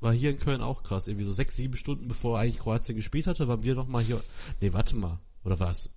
War 0.00 0.12
hier 0.12 0.30
in 0.30 0.38
Köln 0.38 0.62
auch 0.62 0.82
krass. 0.82 1.08
Irgendwie 1.08 1.26
so 1.26 1.32
sechs, 1.32 1.56
sieben 1.56 1.76
Stunden 1.76 2.08
bevor 2.08 2.38
eigentlich 2.38 2.58
Kroatien 2.58 2.96
gespielt 2.96 3.26
hatte, 3.26 3.48
waren 3.48 3.62
wir 3.62 3.74
noch 3.74 3.86
mal 3.86 4.02
hier. 4.02 4.20
Nee, 4.60 4.72
warte 4.72 4.96
mal. 4.96 5.18
Oder 5.44 5.60
was? 5.60 5.90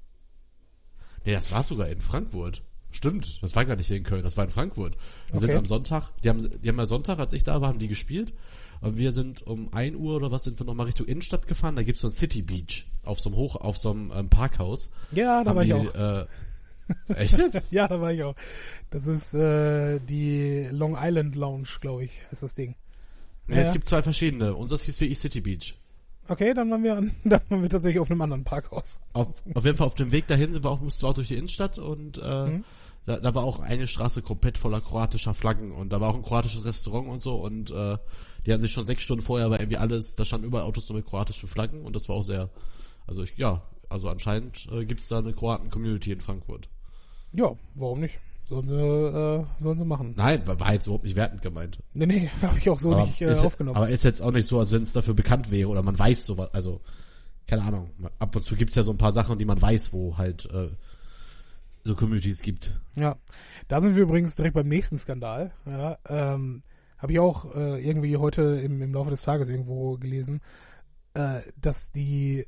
Nee, 1.23 1.33
das 1.33 1.51
war 1.51 1.63
sogar 1.63 1.87
in 1.89 2.01
Frankfurt. 2.01 2.63
Stimmt, 2.91 3.41
das 3.41 3.55
war 3.55 3.65
gar 3.65 3.75
nicht 3.75 3.87
hier 3.87 3.97
in 3.97 4.03
Köln, 4.03 4.23
das 4.23 4.37
war 4.37 4.45
in 4.45 4.49
Frankfurt. 4.51 4.95
Wir 5.31 5.39
sind 5.39 5.49
Okay. 5.49 5.57
am 5.57 5.65
Sonntag, 5.65 6.11
die 6.23 6.29
haben, 6.29 6.39
die 6.61 6.69
haben 6.69 6.77
ja 6.77 6.85
Sonntag, 6.85 7.19
als 7.19 7.33
ich 7.33 7.43
da 7.43 7.59
war, 7.61 7.67
haben 7.69 7.79
die 7.79 7.87
gespielt. 7.89 8.33
Und 8.85 8.97
wir 8.97 9.11
sind 9.11 9.41
um 9.47 9.73
1 9.73 9.95
Uhr 9.97 10.15
oder 10.15 10.31
was 10.31 10.43
sind 10.43 10.59
wir 10.59 10.65
nochmal 10.65 10.85
Richtung 10.85 11.07
Innenstadt 11.07 11.47
gefahren. 11.47 11.75
Da 11.75 11.83
gibt's 11.83 12.01
so 12.01 12.07
ein 12.07 12.11
City 12.11 12.41
Beach 12.41 12.85
auf 13.03 13.19
so 13.19 13.29
einem 13.29 13.37
Hoch, 13.37 13.55
auf 13.55 13.77
so 13.77 13.91
einem 13.91 14.11
ähm, 14.15 14.29
Parkhaus. 14.29 14.91
Ja, 15.11 15.43
da 15.43 15.49
Haben 15.49 15.55
war 15.57 15.63
ich 15.63 15.69
die, 15.69 15.73
auch. 15.73 15.95
Äh, 15.95 16.25
echt 17.15 17.37
jetzt? 17.37 17.61
Ja, 17.71 17.87
da 17.87 17.99
war 17.99 18.13
ich 18.13 18.23
auch. 18.23 18.35
Das 18.91 19.07
ist 19.07 19.33
äh, 19.33 19.99
die 19.99 20.67
Long 20.71 20.95
Island 20.99 21.35
Lounge, 21.35 21.67
glaube 21.81 22.05
ich, 22.05 22.11
ist 22.31 22.43
das 22.43 22.53
Ding. 22.55 22.75
Nee, 23.47 23.55
Ja, 23.55 23.61
es 23.61 23.67
ja. 23.67 23.73
gibt 23.73 23.87
zwei 23.87 24.01
verschiedene. 24.01 24.55
Unseres 24.55 24.83
hieß 24.83 25.01
wirklich 25.01 25.19
City 25.19 25.41
Beach. 25.41 25.75
Okay, 26.27 26.53
dann 26.53 26.71
waren 26.71 26.83
wir 26.83 26.95
an, 26.97 27.11
dann 27.23 27.41
waren 27.49 27.61
wir 27.61 27.69
tatsächlich 27.69 27.99
auf 27.99 28.09
einem 28.09 28.21
anderen 28.21 28.43
Parkhaus. 28.43 28.99
Auf, 29.13 29.27
auf 29.53 29.65
jeden 29.65 29.77
Fall 29.77 29.87
auf 29.87 29.95
dem 29.95 30.11
Weg 30.11 30.27
dahin 30.27 30.53
sind 30.53 30.63
wir 30.63 30.69
auch, 30.71 30.81
mussten 30.81 31.03
wir 31.03 31.09
auch 31.09 31.13
durch 31.13 31.27
die 31.27 31.35
Innenstadt 31.37 31.77
und 31.79 32.17
äh, 32.19 32.45
Mhm. 32.47 32.63
da, 33.05 33.17
da 33.19 33.35
war 33.35 33.43
auch 33.43 33.59
eine 33.59 33.87
Straße 33.87 34.21
komplett 34.23 34.57
voller 34.57 34.81
kroatischer 34.81 35.33
Flaggen 35.35 35.71
und 35.71 35.89
da 35.93 36.01
war 36.01 36.09
auch 36.09 36.15
ein 36.15 36.23
kroatisches 36.23 36.65
Restaurant 36.65 37.07
und 37.07 37.21
so 37.21 37.35
und 37.35 37.69
äh, 37.71 37.97
die 38.45 38.51
hatten 38.53 38.61
sich 38.61 38.71
schon 38.71 38.85
sechs 38.85 39.03
Stunden 39.03 39.23
vorher 39.23 39.49
war 39.49 39.59
irgendwie 39.59 39.77
alles, 39.77 40.15
da 40.15 40.25
standen 40.25 40.47
überall 40.47 40.65
Autos 40.65 40.87
nur 40.89 40.97
mit 40.97 41.05
kroatischen 41.05 41.49
Flaggen 41.49 41.81
und 41.81 41.95
das 41.95 42.09
war 42.09 42.15
auch 42.15 42.23
sehr, 42.23 42.49
also 43.07 43.23
ich, 43.23 43.37
ja, 43.37 43.61
also 43.89 44.09
anscheinend 44.09 44.67
äh, 44.71 44.85
gibt's 44.85 45.07
da 45.07 45.19
eine 45.19 45.33
Kroaten-Community 45.33 46.11
in 46.11 46.21
Frankfurt. 46.21 46.69
Ja, 47.33 47.55
warum 47.75 47.99
nicht? 47.99 48.19
Sollen 48.45 48.67
sie, 48.67 48.75
äh, 48.75 49.43
sollen 49.57 49.77
sie 49.77 49.85
machen. 49.85 50.13
Nein, 50.15 50.45
war 50.45 50.59
war 50.59 50.73
jetzt 50.73 50.85
überhaupt 50.85 51.05
nicht 51.05 51.15
wertend 51.15 51.41
gemeint. 51.41 51.81
Nee, 51.93 52.05
nee, 52.05 52.29
habe 52.41 52.59
ich 52.59 52.69
auch 52.69 52.79
so 52.79 52.91
aber, 52.91 53.05
nicht 53.05 53.21
äh, 53.21 53.31
ist, 53.31 53.43
aufgenommen. 53.43 53.75
aber 53.75 53.89
ist 53.89 54.03
jetzt 54.03 54.21
auch 54.21 54.31
nicht 54.31 54.47
so, 54.47 54.59
als 54.59 54.71
wenn 54.71 54.83
es 54.83 54.93
dafür 54.93 55.15
bekannt 55.15 55.49
wäre 55.49 55.69
oder 55.69 55.81
man 55.81 55.97
weiß 55.97 56.25
sowas, 56.25 56.53
also 56.53 56.81
keine 57.47 57.63
Ahnung. 57.63 57.89
Ab 58.19 58.35
und 58.35 58.43
zu 58.43 58.55
gibt's 58.55 58.75
ja 58.75 58.83
so 58.83 58.91
ein 58.91 58.97
paar 58.97 59.13
Sachen, 59.13 59.37
die 59.37 59.45
man 59.45 59.61
weiß, 59.61 59.93
wo 59.93 60.17
halt 60.17 60.45
äh, 60.51 60.69
so 61.83 61.95
Communities 61.95 62.41
gibt. 62.41 62.79
Ja, 62.95 63.17
da 63.67 63.81
sind 63.81 63.95
wir 63.95 64.03
übrigens 64.03 64.35
direkt 64.35 64.55
beim 64.55 64.67
nächsten 64.67 64.97
Skandal. 64.97 65.51
Ja, 65.65 65.97
ähm, 66.07 66.61
habe 67.05 67.13
ich 67.13 67.19
auch 67.19 67.53
äh, 67.53 67.87
irgendwie 67.87 68.17
heute 68.17 68.41
im, 68.41 68.81
im 68.81 68.91
Laufe 68.91 69.11
des 69.11 69.21
Tages 69.21 69.49
irgendwo 69.49 69.95
gelesen, 69.97 70.41
äh, 71.13 71.41
dass 71.55 71.91
die 71.91 72.47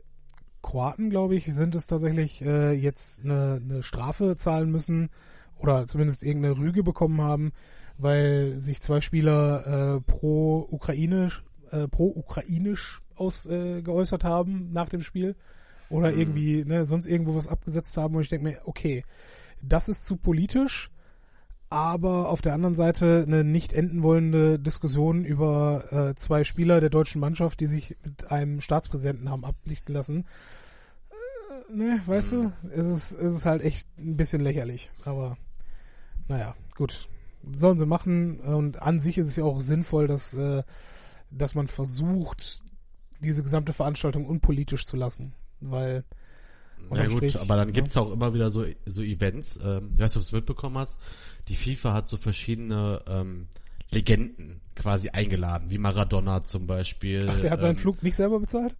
Kroaten, 0.63 1.11
glaube 1.11 1.35
ich, 1.35 1.45
sind 1.53 1.75
es 1.75 1.85
tatsächlich 1.85 2.41
äh, 2.41 2.71
jetzt 2.71 3.23
eine, 3.23 3.61
eine 3.63 3.83
Strafe 3.83 4.35
zahlen 4.35 4.71
müssen 4.71 5.11
oder 5.59 5.85
zumindest 5.85 6.23
irgendeine 6.23 6.57
Rüge 6.57 6.81
bekommen 6.81 7.21
haben, 7.21 7.51
weil 7.99 8.59
sich 8.59 8.81
zwei 8.81 8.99
Spieler 8.99 9.97
äh, 9.97 10.01
pro 10.11 10.67
ukrainisch 10.71 11.43
äh, 11.69 11.87
pro 11.87 12.07
ukrainisch 12.07 13.03
aus 13.13 13.45
äh, 13.45 13.83
geäußert 13.83 14.23
haben 14.23 14.71
nach 14.73 14.89
dem 14.89 15.01
Spiel 15.01 15.35
oder 15.91 16.11
Mhm. 16.11 16.19
irgendwie 16.19 16.65
ne, 16.65 16.87
sonst 16.87 17.05
irgendwo 17.05 17.35
was 17.35 17.47
abgesetzt 17.47 17.95
haben 17.95 18.15
und 18.15 18.23
ich 18.23 18.29
denke 18.29 18.45
mir, 18.45 18.61
okay, 18.65 19.03
das 19.61 19.87
ist 19.87 20.07
zu 20.07 20.17
politisch, 20.17 20.89
aber 21.69 22.30
auf 22.30 22.41
der 22.41 22.53
anderen 22.53 22.75
Seite 22.75 23.25
eine 23.27 23.43
nicht 23.43 23.73
enden 23.73 24.03
wollende 24.03 24.58
Diskussion 24.58 25.25
über 25.25 25.91
äh, 25.91 26.15
zwei 26.15 26.43
Spieler 26.43 26.80
der 26.80 26.89
deutschen 26.89 27.19
Mannschaft, 27.19 27.60
die 27.60 27.67
sich 27.67 27.97
mit 28.03 28.32
einem 28.32 28.62
Staatspräsidenten 28.62 29.30
haben 29.30 29.43
ablichten 29.43 29.93
lassen. 29.93 30.25
Äh, 31.10 31.73
ne, 31.73 32.01
weißt 32.06 32.32
du, 32.34 32.53
es 32.73 32.88
ist, 32.88 33.12
es 33.13 33.34
ist 33.34 33.45
halt 33.45 33.63
echt 33.63 33.88
ein 33.97 34.15
bisschen 34.15 34.41
lächerlich, 34.41 34.89
aber 35.03 35.38
naja, 36.27 36.56
gut. 36.75 37.10
Sollen 37.53 37.80
sie 37.80 37.86
machen 37.86 38.39
und 38.39 38.82
an 38.82 38.99
sich 38.99 39.17
ist 39.17 39.30
es 39.30 39.36
ja 39.38 39.45
auch 39.45 39.62
sinnvoll, 39.62 40.08
dass, 40.08 40.34
äh, 40.34 40.63
dass 41.32 41.56
man 41.56 41.67
versucht, 41.67 42.62
diese 43.19 43.43
gesamte 43.43 43.73
Veranstaltung 43.73 44.25
unpolitisch 44.25 44.86
zu 44.86 44.97
lassen, 44.97 45.34
weil 45.60 46.03
Ja 46.91 47.06
gut, 47.08 47.17
Strich, 47.17 47.39
aber 47.39 47.56
dann 47.56 47.67
ne? 47.67 47.73
gibt's 47.73 47.97
auch 47.97 48.12
immer 48.12 48.34
wieder 48.34 48.51
so, 48.51 48.65
so 48.86 49.01
Events. 49.01 49.60
Ähm, 49.63 49.91
ich 49.93 49.99
weiß 49.99 50.15
nicht, 50.15 50.17
ob 50.17 50.21
du 50.23 50.27
es 50.27 50.32
mitbekommen 50.32 50.77
hast. 50.77 50.99
Die 51.47 51.55
FIFA 51.55 51.93
hat 51.93 52.07
so 52.07 52.17
verschiedene 52.17 53.01
ähm, 53.07 53.47
Legenden 53.91 54.62
quasi 54.75 55.10
eingeladen, 55.10 55.69
wie 55.69 55.77
Maradona 55.77 56.43
zum 56.43 56.67
Beispiel. 56.67 57.27
Ach, 57.29 57.41
der 57.41 57.51
hat 57.51 57.62
seinen 57.62 57.75
ähm, 57.75 57.77
Flug 57.77 58.03
nicht 58.03 58.15
selber 58.15 58.39
bezahlt? 58.39 58.75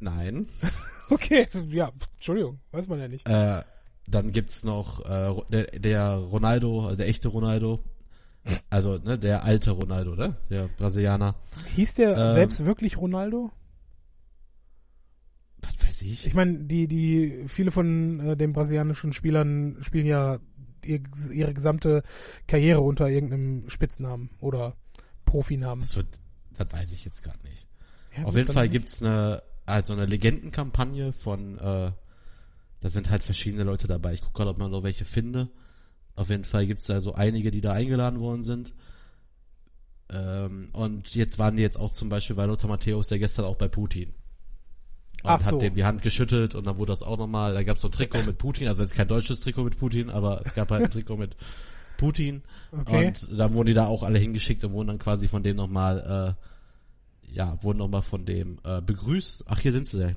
Nein. 0.00 0.48
Okay, 1.10 1.48
ja, 1.70 1.90
Entschuldigung, 2.16 2.60
weiß 2.70 2.86
man 2.88 3.00
ja 3.00 3.08
nicht. 3.08 3.26
Äh, 3.26 3.62
dann 4.06 4.30
gibt's 4.30 4.62
noch 4.62 5.06
äh, 5.06 5.34
der, 5.50 5.64
der 5.64 6.16
Ronaldo, 6.16 6.84
also 6.84 6.96
der 6.98 7.08
echte 7.08 7.28
Ronaldo. 7.28 7.82
Also, 8.68 8.98
ne, 8.98 9.18
der 9.18 9.44
alte 9.44 9.70
Ronaldo, 9.70 10.14
ne? 10.14 10.36
Der 10.50 10.68
Brasilianer. 10.68 11.34
Hieß 11.74 11.94
der 11.94 12.14
ähm, 12.14 12.32
selbst 12.32 12.64
wirklich 12.66 12.98
Ronaldo? 12.98 13.50
Was 15.62 15.82
weiß 15.82 16.02
ich? 16.02 16.26
Ich 16.26 16.34
meine, 16.34 16.58
die, 16.58 16.88
die, 16.88 17.44
viele 17.46 17.70
von 17.70 18.20
äh, 18.20 18.36
den 18.36 18.52
brasilianischen 18.52 19.12
Spielern 19.12 19.78
spielen 19.80 20.06
ja 20.06 20.38
ihr, 20.84 21.00
ihre 21.32 21.54
gesamte 21.54 22.02
Karriere 22.46 22.80
unter 22.80 23.08
irgendeinem 23.08 23.68
Spitznamen 23.68 24.30
oder 24.40 24.76
Profinamen. 25.24 25.80
Das, 25.80 25.96
wird, 25.96 26.08
das 26.56 26.72
weiß 26.72 26.92
ich 26.92 27.04
jetzt 27.04 27.22
gerade 27.22 27.38
nicht. 27.46 27.66
Ja, 28.16 28.24
Auf 28.24 28.36
jeden 28.36 28.52
Fall 28.52 28.68
gibt's 28.68 29.02
eine, 29.02 29.42
also 29.66 29.92
eine 29.92 30.06
Legendenkampagne 30.06 31.12
von, 31.12 31.58
äh, 31.58 31.92
da 32.80 32.90
sind 32.90 33.10
halt 33.10 33.22
verschiedene 33.22 33.64
Leute 33.64 33.86
dabei. 33.86 34.14
Ich 34.14 34.20
gucke 34.20 34.34
gerade, 34.34 34.50
ob 34.50 34.58
man 34.58 34.70
noch 34.70 34.82
welche 34.82 35.04
finde. 35.04 35.50
Auf 36.14 36.30
jeden 36.30 36.44
Fall 36.44 36.66
gibt's 36.66 36.86
da 36.86 37.00
so 37.00 37.12
einige, 37.14 37.50
die 37.50 37.60
da 37.60 37.72
eingeladen 37.72 38.20
worden 38.20 38.44
sind. 38.44 38.74
Ähm, 40.10 40.70
und 40.72 41.14
jetzt 41.14 41.38
waren 41.38 41.56
die 41.56 41.62
jetzt 41.62 41.78
auch 41.78 41.92
zum 41.92 42.08
Beispiel, 42.08 42.36
weil 42.36 42.48
Lothar 42.48 42.68
Matthäus 42.68 43.10
ja 43.10 43.18
gestern 43.18 43.44
auch 43.44 43.56
bei 43.56 43.68
Putin. 43.68 44.14
Und 45.22 45.30
Ach 45.30 45.40
so. 45.42 45.56
hat 45.56 45.62
dem 45.62 45.74
die 45.74 45.84
Hand 45.84 46.02
geschüttelt 46.02 46.54
und 46.54 46.64
dann 46.66 46.76
wurde 46.78 46.92
das 46.92 47.02
auch 47.02 47.18
nochmal, 47.18 47.52
da 47.54 47.62
gab's 47.64 47.80
so 47.82 47.88
ein 47.88 47.92
Trikot 47.92 48.22
mit 48.22 48.38
Putin, 48.38 48.68
also 48.68 48.82
jetzt 48.82 48.94
kein 48.94 49.08
deutsches 49.08 49.40
Trikot 49.40 49.64
mit 49.64 49.76
Putin, 49.76 50.10
aber 50.10 50.42
es 50.44 50.54
gab 50.54 50.70
halt 50.70 50.84
ein 50.84 50.90
Trikot 50.90 51.16
mit 51.16 51.36
Putin. 51.96 52.42
Okay. 52.70 53.08
Und 53.08 53.38
da 53.38 53.52
wurden 53.52 53.66
die 53.66 53.74
da 53.74 53.86
auch 53.86 54.04
alle 54.04 54.18
hingeschickt 54.18 54.62
und 54.64 54.72
wurden 54.72 54.88
dann 54.88 54.98
quasi 55.00 55.26
von 55.26 55.42
dem 55.42 55.56
nochmal, 55.56 56.36
äh, 57.28 57.34
ja, 57.34 57.60
wurden 57.62 57.78
nochmal 57.78 58.02
von 58.02 58.24
dem 58.24 58.58
äh, 58.64 58.80
begrüßt. 58.80 59.44
Ach, 59.48 59.58
hier 59.58 59.72
sind 59.72 59.88
sie. 59.88 60.14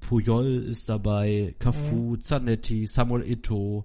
Puyol 0.00 0.46
ist 0.46 0.88
dabei, 0.88 1.56
Cafu, 1.58 2.14
Mhm. 2.16 2.22
Zanetti, 2.22 2.86
Samuel 2.86 3.24
Eto'o, 3.24 3.84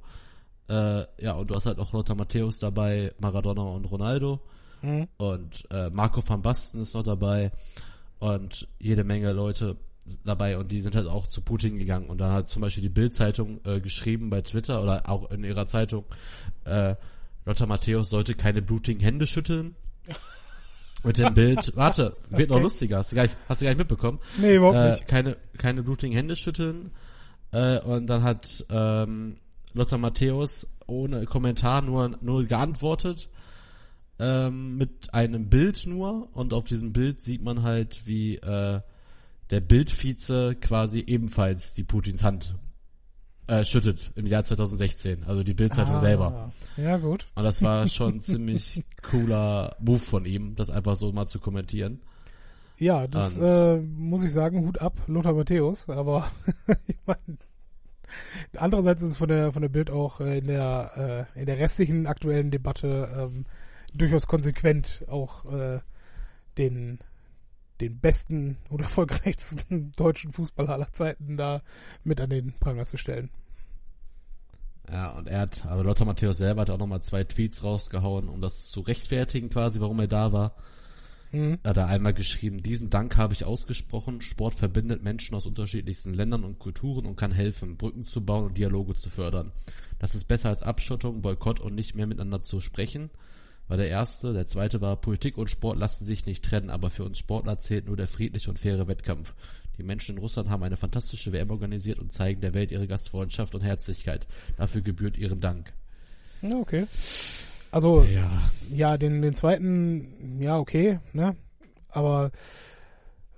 äh, 0.70 1.04
ja, 1.24 1.34
und 1.34 1.50
du 1.50 1.56
hast 1.56 1.66
halt 1.66 1.80
auch 1.80 1.94
Lothar 1.94 2.16
Matthäus 2.16 2.60
dabei, 2.60 3.12
Maradona 3.20 3.64
und 3.64 3.86
Ronaldo. 3.86 4.40
Mhm. 4.84 5.08
Und 5.18 5.66
äh, 5.72 5.90
Marco 5.90 6.22
van 6.28 6.42
Basten 6.44 6.82
ist 6.82 6.94
noch 6.94 7.04
dabei 7.04 7.52
und 8.20 8.68
jede 8.80 9.04
Menge 9.04 9.32
Leute 9.34 9.78
dabei 10.26 10.58
und 10.58 10.72
die 10.72 10.82
sind 10.82 10.96
halt 10.96 11.08
auch 11.08 11.28
zu 11.28 11.42
Putin 11.42 11.78
gegangen 11.78 12.08
und 12.08 12.18
dann 12.20 12.32
hat 12.34 12.50
zum 12.50 12.62
Beispiel 12.62 12.82
die 12.84 12.90
Bild-Zeitung 12.90 13.60
äh, 13.66 13.80
geschrieben 13.80 14.30
bei 14.30 14.42
Twitter 14.42 14.82
oder 14.82 15.10
auch 15.10 15.30
in 15.32 15.44
ihrer 15.44 15.68
Zeitung, 15.68 16.06
äh, 16.66 16.96
Lothar 17.46 17.68
Matthäus 17.68 18.10
sollte 18.10 18.36
keine 18.36 18.62
blutigen 18.62 19.02
Hände 19.02 19.28
schütteln. 19.28 19.76
Mit 21.04 21.18
dem 21.18 21.34
Bild, 21.34 21.76
warte, 21.76 22.16
wird 22.30 22.50
noch 22.50 22.58
Okay. 22.58 22.64
lustiger, 22.64 22.98
hast 22.98 23.12
du 23.12 23.16
gar 23.16 23.24
nicht, 23.24 23.36
hast 23.50 23.62
du 23.62 23.66
gar 23.66 23.72
nicht 23.72 23.80
mitbekommen? 23.80 24.20
Nee, 24.38 24.58
überhaupt 24.58 24.78
Äh, 24.78 24.92
nicht. 24.92 25.08
keine, 25.08 25.38
keine 25.58 25.82
blutigen 25.82 26.16
Hände 26.16 26.36
schütteln. 26.36 26.92
Äh, 27.52 27.80
und 27.80 28.06
dann 28.08 28.22
hat 28.22 28.64
ähm, 28.70 29.38
Lothar 29.74 29.98
Matthäus 29.98 30.68
ohne 30.86 31.26
Kommentar 31.26 31.82
nur, 31.82 32.16
nur 32.22 32.46
geantwortet 32.46 33.30
ähm, 34.20 34.78
mit 34.78 35.14
einem 35.14 35.50
Bild 35.50 35.88
nur 35.88 36.30
und 36.36 36.54
auf 36.54 36.66
diesem 36.66 36.94
Bild 36.94 37.22
sieht 37.22 37.42
man 37.42 37.64
halt, 37.64 38.06
wie 38.06 38.36
äh, 38.36 38.82
der 39.52 39.60
Bildvize 39.62 40.56
quasi 40.60 41.04
ebenfalls 41.06 41.74
die 41.74 41.84
Putins 41.84 42.24
Hand 42.24 42.56
äh, 43.48 43.66
schüttet 43.66 44.12
im 44.16 44.26
Jahr 44.26 44.44
2016, 44.44 45.24
also 45.26 45.44
die 45.44 45.54
Bildzeitung 45.54 45.96
Ah, 45.96 46.00
selber. 46.00 46.52
Ja, 46.78 46.98
gut. 46.98 47.28
Und 47.36 47.44
das 47.44 47.62
war 47.62 47.88
schon 47.90 48.16
ein 48.16 48.20
ziemlich 48.20 48.84
cooler 49.04 49.76
Move 49.80 50.00
von 50.00 50.26
ihm, 50.26 50.56
das 50.56 50.70
einfach 50.70 50.96
so 50.96 51.12
mal 51.12 51.26
zu 51.26 51.40
kommentieren. 51.40 52.02
Ja, 52.78 53.06
das 53.08 53.38
Und- 53.38 53.46
äh, 53.46 53.78
muss 53.82 54.24
ich 54.24 54.32
sagen, 54.34 54.66
Hut 54.66 54.80
ab, 54.82 54.98
Lothar 55.08 55.34
Matthäus, 55.34 55.88
aber 55.90 56.32
ich 56.88 56.98
meine, 57.06 57.20
andererseits 58.58 59.02
ist 59.02 59.12
es 59.12 59.18
von 59.18 59.28
der 59.28 59.52
von 59.52 59.62
der 59.62 59.70
Bild 59.70 59.90
auch 59.92 60.20
äh, 60.22 60.38
in 60.40 60.48
der 60.48 61.28
äh, 61.36 61.40
in 61.40 61.46
der 61.46 61.60
restlichen 61.60 62.08
aktuellen 62.08 62.52
Debatte 62.52 63.10
ähm, 63.36 63.46
durchaus 63.94 64.26
konsequent 64.28 65.04
auch 65.10 65.46
äh, 65.52 65.80
den 66.58 67.00
den 67.82 68.00
besten 68.00 68.58
oder 68.70 68.84
erfolgreichsten 68.84 69.92
deutschen 69.94 70.32
Fußballer 70.32 70.70
aller 70.70 70.94
Zeiten 70.94 71.38
da 71.38 71.62
mit 72.04 72.22
an 72.22 72.30
den 72.30 72.54
Pranger 72.54 72.86
zu 72.86 72.98
stellen. 72.98 73.30
Ja, 74.90 75.12
und 75.12 75.28
er 75.28 75.42
hat, 75.42 75.66
aber 75.66 75.84
Lothar 75.84 76.06
Matthäus 76.06 76.38
selber 76.38 76.62
hat 76.62 76.70
auch 76.70 76.78
nochmal 76.78 77.02
zwei 77.02 77.24
Tweets 77.24 77.64
rausgehauen, 77.64 78.28
um 78.28 78.42
das 78.42 78.70
zu 78.72 78.82
rechtfertigen 78.82 79.50
quasi, 79.50 79.80
warum 79.80 80.00
er 80.00 80.08
da 80.08 80.34
war. 80.34 80.56
Mhm. 81.32 81.60
Hat 81.64 81.78
er 81.78 81.88
einmal 81.88 82.14
geschrieben, 82.14 82.58
diesen 82.58 82.90
Dank 82.90 83.16
habe 83.16 83.34
ich 83.34 83.46
ausgesprochen. 83.46 84.22
Sport 84.22 84.56
verbindet 84.56 85.02
Menschen 85.02 85.36
aus 85.36 85.46
unterschiedlichsten 85.46 86.14
Ländern 86.14 86.44
und 86.44 86.60
Kulturen 86.60 87.06
und 87.06 87.16
kann 87.16 87.32
helfen, 87.32 87.78
Brücken 87.78 88.06
zu 88.06 88.26
bauen 88.26 88.46
und 88.46 88.58
Dialoge 88.58 88.96
zu 88.96 89.10
fördern. 89.10 89.54
Das 90.00 90.14
ist 90.14 90.26
besser 90.26 90.50
als 90.50 90.64
Abschottung, 90.64 91.22
Boykott 91.22 91.60
und 91.60 91.76
nicht 91.76 91.96
mehr 91.96 92.08
miteinander 92.08 92.42
zu 92.42 92.60
sprechen. 92.60 93.10
War 93.72 93.78
der 93.78 93.88
erste. 93.88 94.34
Der 94.34 94.48
zweite 94.48 94.82
war, 94.82 94.98
Politik 94.98 95.38
und 95.38 95.50
Sport 95.50 95.80
lassen 95.80 96.04
sich 96.04 96.26
nicht 96.26 96.44
trennen, 96.44 96.70
aber 96.70 96.90
für 96.90 97.06
uns 97.06 97.18
Sportler 97.20 97.62
zählt 97.62 97.88
nur 97.88 97.96
der 97.96 98.10
friedliche 98.10 98.50
und 98.50 98.60
faire 98.60 98.90
Wettkampf. 98.90 99.34
Die 99.78 99.84
Menschen 99.84 100.18
in 100.18 100.22
Russland 100.22 100.50
haben 100.50 100.62
eine 100.64 100.76
fantastische 100.76 101.32
WM 101.32 101.52
organisiert 101.52 101.98
und 101.98 102.12
zeigen 102.12 102.42
der 102.42 102.54
Welt 102.54 102.72
ihre 102.72 102.86
Gastfreundschaft 102.86 103.56
und 103.56 103.62
Herzlichkeit. 103.62 104.28
Dafür 104.58 104.82
gebührt 104.82 105.18
ihren 105.18 105.40
Dank. 105.40 105.72
Ja, 106.42 106.58
okay. 106.58 106.86
Also, 107.72 108.02
Ja. 108.14 108.30
ja, 108.74 108.98
den, 108.98 109.22
den 109.22 109.36
zweiten, 109.36 110.42
ja, 110.42 110.58
okay, 110.58 111.00
ne? 111.14 111.38
Aber, 111.88 112.32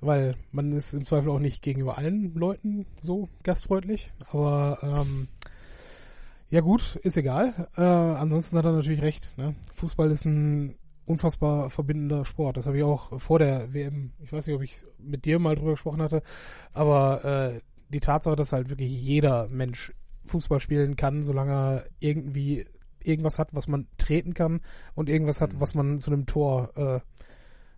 weil 0.02 0.34
man 0.52 0.72
ist 0.72 0.96
im 0.96 1.06
Zweifel 1.06 1.30
auch 1.30 1.38
nicht 1.38 1.62
gegenüber 1.62 2.00
allen 2.00 2.34
Leuten 2.34 2.88
so 3.02 3.30
gastfreundlich. 3.44 4.12
Aber, 4.32 4.80
ähm, 4.82 5.28
ja 6.54 6.62
gut, 6.62 6.98
ist 6.98 7.18
egal. 7.18 7.68
Äh, 7.76 7.82
ansonsten 7.82 8.60
hat 8.60 8.66
er 8.66 8.74
natürlich 8.74 9.02
recht. 9.02 9.36
Ne? 9.38 9.56
Fußball 9.74 10.12
ist 10.12 10.24
ein 10.26 10.76
unfassbar 11.04 11.72
verbindender 11.72 12.26
Sport. 12.26 12.58
Das 12.58 12.68
habe 12.68 12.78
ich 12.78 12.84
auch 12.84 13.20
vor 13.20 13.40
der 13.40 13.74
WM, 13.74 14.12
ich 14.24 14.32
weiß 14.32 14.46
nicht, 14.46 14.56
ob 14.56 14.62
ich 14.62 14.76
mit 15.00 15.26
dir 15.26 15.40
mal 15.40 15.56
drüber 15.56 15.72
gesprochen 15.72 16.04
hatte, 16.04 16.22
aber 16.72 17.56
äh, 17.56 17.60
die 17.90 18.02
Tatsache, 18.02 18.36
dass 18.36 18.54
halt 18.54 18.70
wirklich 18.70 18.92
jeder 18.92 19.48
Mensch 19.48 19.94
Fußball 20.28 20.60
spielen 20.60 20.96
kann, 20.96 21.24
solange 21.24 21.52
er 21.52 21.86
irgendwie 22.00 22.68
irgendwas 23.02 23.40
hat, 23.40 23.50
was 23.54 23.68
man 23.68 23.88
treten 23.98 24.36
kann 24.36 24.62
und 24.94 25.10
irgendwas 25.10 25.42
hat, 25.42 25.60
was 25.60 25.74
man 25.74 25.98
zu 25.98 26.12
einem 26.12 26.28
Tor 26.28 26.70
äh, 26.78 27.00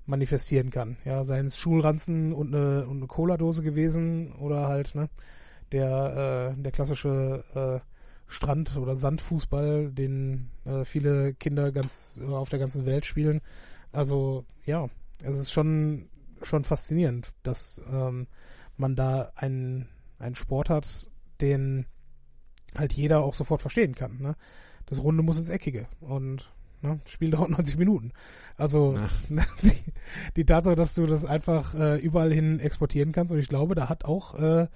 manifestieren 0.06 0.70
kann. 0.70 0.98
Ja, 1.06 1.24
seien 1.24 1.46
es 1.46 1.58
Schulranzen 1.58 2.34
und 2.34 2.54
eine, 2.54 2.88
und 2.88 2.98
eine 2.98 3.08
Cola-Dose 3.08 3.64
gewesen 3.64 4.34
oder 4.34 4.68
halt 4.68 4.96
ne, 4.96 5.08
der, 5.72 6.54
äh, 6.58 6.62
der 6.62 6.74
klassische 6.74 7.42
äh, 7.56 7.95
Strand- 8.28 8.78
oder 8.78 8.96
Sandfußball, 8.96 9.92
den 9.92 10.50
äh, 10.66 10.84
viele 10.86 11.34
Kinder 11.34 11.72
ganz 11.72 12.20
äh, 12.22 12.26
auf 12.26 12.50
der 12.50 12.60
ganzen 12.60 12.86
Welt 12.86 13.06
spielen. 13.06 13.42
Also 13.92 14.46
ja, 14.66 14.90
es 15.24 15.38
ist 15.38 15.52
schon 15.52 16.10
schon 16.42 16.64
faszinierend, 16.64 17.34
dass 17.44 17.82
ähm, 17.92 18.28
man 18.78 18.96
da 18.96 19.32
einen 19.36 19.88
einen 20.20 20.36
Sport 20.36 20.70
hat, 20.70 21.08
den 21.42 21.86
halt 22.76 22.94
jeder 22.94 23.24
auch 23.24 23.34
sofort 23.34 23.62
verstehen 23.62 23.96
kann. 23.96 24.18
Ne? 24.20 24.36
Das 24.86 25.02
Runde 25.04 25.24
muss 25.24 25.40
ins 25.40 25.50
Eckige 25.50 25.88
und 26.02 26.52
ne, 26.82 27.00
das 27.04 27.12
Spiel 27.12 27.30
dauert 27.32 27.50
90 27.52 27.78
Minuten. 27.78 28.12
Also 28.58 28.98
die, 29.62 29.74
die 30.36 30.46
Tatsache, 30.46 30.76
dass 30.76 30.96
du 30.96 31.06
das 31.06 31.26
einfach 31.26 31.74
äh, 31.76 31.98
überall 31.98 32.34
hin 32.34 32.60
exportieren 32.60 33.12
kannst 33.12 33.34
und 33.34 33.40
ich 33.40 33.50
glaube, 33.50 33.76
da 33.76 33.90
hat 33.90 34.06
auch 34.06 34.36
äh, 34.36 34.68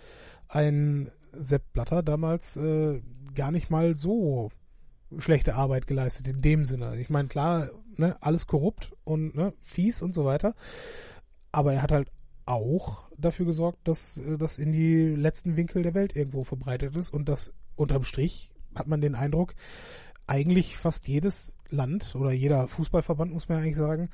ein 0.47 1.11
Sepp 1.33 1.73
Blatter 1.73 2.03
damals 2.03 2.57
äh, 2.57 3.01
gar 3.35 3.51
nicht 3.51 3.69
mal 3.69 3.95
so 3.95 4.51
schlechte 5.17 5.55
Arbeit 5.55 5.87
geleistet 5.87 6.27
in 6.27 6.41
dem 6.41 6.65
Sinne. 6.65 6.99
Ich 6.99 7.09
meine, 7.09 7.27
klar, 7.27 7.69
ne, 7.97 8.17
alles 8.21 8.47
korrupt 8.47 8.91
und 9.03 9.35
ne, 9.35 9.53
fies 9.61 10.01
und 10.01 10.13
so 10.13 10.25
weiter, 10.25 10.55
aber 11.51 11.73
er 11.73 11.81
hat 11.81 11.91
halt 11.91 12.11
auch 12.45 13.07
dafür 13.17 13.45
gesorgt, 13.45 13.87
dass 13.87 14.17
äh, 14.17 14.37
das 14.37 14.57
in 14.57 14.71
die 14.71 15.15
letzten 15.15 15.55
Winkel 15.55 15.83
der 15.83 15.93
Welt 15.93 16.15
irgendwo 16.15 16.43
verbreitet 16.43 16.95
ist 16.95 17.11
und 17.11 17.29
dass 17.29 17.53
unterm 17.75 18.03
Strich 18.03 18.51
hat 18.75 18.87
man 18.87 19.01
den 19.01 19.15
Eindruck, 19.15 19.55
eigentlich 20.27 20.77
fast 20.77 21.07
jedes 21.07 21.55
Land 21.69 22.15
oder 22.15 22.31
jeder 22.31 22.67
Fußballverband, 22.67 23.31
muss 23.31 23.49
man 23.49 23.59
eigentlich 23.59 23.77
sagen, 23.77 24.09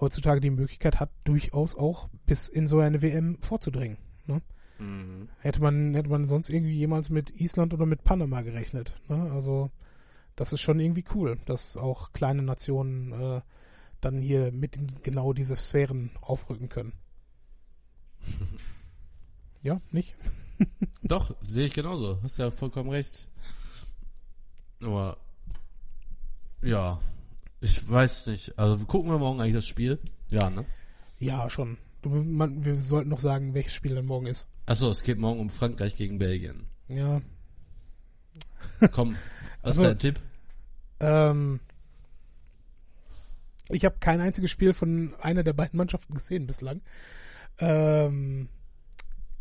heutzutage 0.00 0.40
die 0.40 0.50
Möglichkeit 0.50 1.00
hat, 1.00 1.10
durchaus 1.24 1.74
auch 1.74 2.08
bis 2.26 2.48
in 2.48 2.66
so 2.66 2.78
eine 2.78 3.02
WM 3.02 3.38
vorzudringen. 3.40 3.98
Ne? 4.26 4.42
Mhm. 4.78 5.28
Hätte 5.38 5.62
man, 5.62 5.94
hätte 5.94 6.08
man 6.08 6.26
sonst 6.26 6.50
irgendwie 6.50 6.74
jemals 6.76 7.10
mit 7.10 7.30
Island 7.40 7.72
oder 7.74 7.86
mit 7.86 8.04
Panama 8.04 8.42
gerechnet. 8.42 8.98
Ne? 9.08 9.30
Also 9.32 9.70
das 10.34 10.52
ist 10.52 10.60
schon 10.60 10.80
irgendwie 10.80 11.04
cool, 11.14 11.38
dass 11.46 11.76
auch 11.76 12.12
kleine 12.12 12.42
Nationen 12.42 13.12
äh, 13.12 13.40
dann 14.00 14.20
hier 14.20 14.52
mit 14.52 14.76
in 14.76 14.86
genau 15.02 15.32
diese 15.32 15.56
Sphären 15.56 16.10
aufrücken 16.20 16.68
können. 16.68 16.92
ja, 19.62 19.80
nicht? 19.90 20.14
Doch, 21.02 21.34
sehe 21.42 21.66
ich 21.66 21.72
genauso. 21.72 22.20
Hast 22.22 22.38
ja 22.38 22.50
vollkommen 22.50 22.90
recht. 22.90 23.28
Aber 24.82 25.16
ja, 26.62 27.00
ich 27.60 27.88
weiß 27.88 28.26
nicht. 28.26 28.58
Also 28.58 28.84
gucken 28.84 29.10
wir 29.10 29.18
morgen 29.18 29.40
eigentlich 29.40 29.54
das 29.54 29.66
Spiel? 29.66 29.98
Ja, 30.30 30.50
ne? 30.50 30.66
Ja, 31.18 31.48
schon. 31.48 31.78
Du, 32.02 32.10
man, 32.10 32.64
wir 32.64 32.80
sollten 32.80 33.10
noch 33.10 33.18
sagen, 33.18 33.54
welches 33.54 33.72
Spiel 33.72 33.94
dann 33.94 34.06
morgen 34.06 34.26
ist. 34.26 34.48
Achso, 34.66 34.90
es 34.90 35.02
geht 35.04 35.18
morgen 35.18 35.40
um 35.40 35.50
Frankreich 35.50 35.96
gegen 35.96 36.18
Belgien. 36.18 36.66
Ja. 36.88 37.20
Komm, 38.92 39.16
was 39.62 39.78
Also- 39.78 39.82
ist 39.82 39.88
dein 39.88 39.98
Tipp? 39.98 40.20
Ähm, 40.98 41.60
ich 43.68 43.84
habe 43.84 43.96
kein 44.00 44.20
einziges 44.20 44.50
Spiel 44.50 44.74
von 44.74 45.14
einer 45.20 45.42
der 45.44 45.52
beiden 45.52 45.76
Mannschaften 45.76 46.14
gesehen 46.14 46.46
bislang. 46.46 46.80
Ähm, 47.58 48.48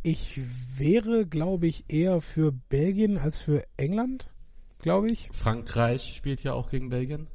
ich 0.03 0.39
wäre, 0.77 1.25
glaube 1.25 1.67
ich, 1.67 1.85
eher 1.87 2.21
für 2.21 2.51
Belgien 2.51 3.17
als 3.17 3.39
für 3.39 3.65
England, 3.77 4.33
glaube 4.79 5.09
ich. 5.09 5.29
Frankreich 5.31 6.13
spielt 6.15 6.43
ja 6.43 6.53
auch 6.53 6.69
gegen 6.69 6.89
Belgien. 6.89 7.27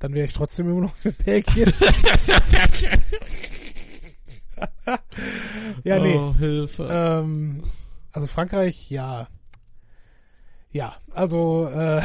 Dann 0.00 0.12
wäre 0.14 0.26
ich 0.26 0.32
trotzdem 0.32 0.68
immer 0.68 0.80
noch 0.82 0.96
für 0.96 1.12
Belgien. 1.12 1.72
ja, 5.84 5.98
nee. 5.98 6.16
Oh, 6.16 6.34
Hilfe. 6.36 6.88
Ähm, 6.90 7.62
also 8.12 8.26
Frankreich, 8.26 8.90
ja. 8.90 9.28
Ja, 10.70 10.96
also 11.12 11.68
äh, 11.68 12.02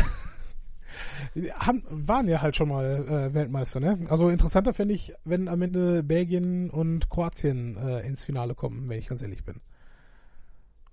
haben, 1.54 1.84
waren 1.90 2.28
ja 2.28 2.42
halt 2.42 2.56
schon 2.56 2.70
mal 2.70 3.06
äh, 3.08 3.34
Weltmeister, 3.34 3.80
ne? 3.80 4.00
Also 4.10 4.30
interessanter 4.30 4.74
fände 4.74 4.94
ich, 4.94 5.14
wenn 5.24 5.48
am 5.48 5.62
Ende 5.62 6.04
Belgien 6.04 6.70
und 6.70 7.10
Kroatien 7.10 7.78
äh, 7.78 8.06
ins 8.06 8.24
Finale 8.24 8.56
kommen, 8.56 8.90
wenn 8.90 9.00
ich 9.00 9.08
ganz 9.08 9.22
ehrlich 9.22 9.44
bin. 9.44 9.62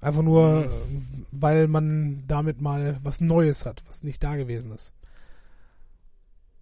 Einfach 0.00 0.22
nur, 0.22 0.66
äh, 0.66 0.68
weil 1.32 1.66
man 1.66 2.24
damit 2.28 2.60
mal 2.60 2.98
was 3.02 3.20
Neues 3.20 3.66
hat, 3.66 3.82
was 3.86 4.04
nicht 4.04 4.22
da 4.22 4.36
gewesen 4.36 4.70
ist. 4.70 4.92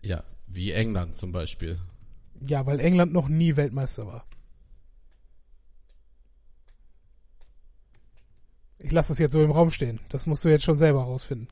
ja, 0.03 0.23
wie 0.47 0.73
England 0.73 1.17
zum 1.17 1.33
Beispiel. 1.33 1.79
Ja, 2.45 2.67
weil 2.67 2.81
England 2.81 3.13
noch 3.13 3.29
nie 3.29 3.57
Weltmeister 3.57 4.07
war. 4.07 4.25
Ich 8.83 8.91
lasse 8.93 9.09
das 9.11 9.19
jetzt 9.19 9.33
so 9.33 9.43
im 9.43 9.51
Raum 9.53 9.71
stehen. 9.71 10.01
Das 10.09 10.27
musst 10.27 10.45
du 10.45 10.49
jetzt 10.49 10.65
schon 10.65 10.77
selber 10.77 11.03
rausfinden. 11.03 11.49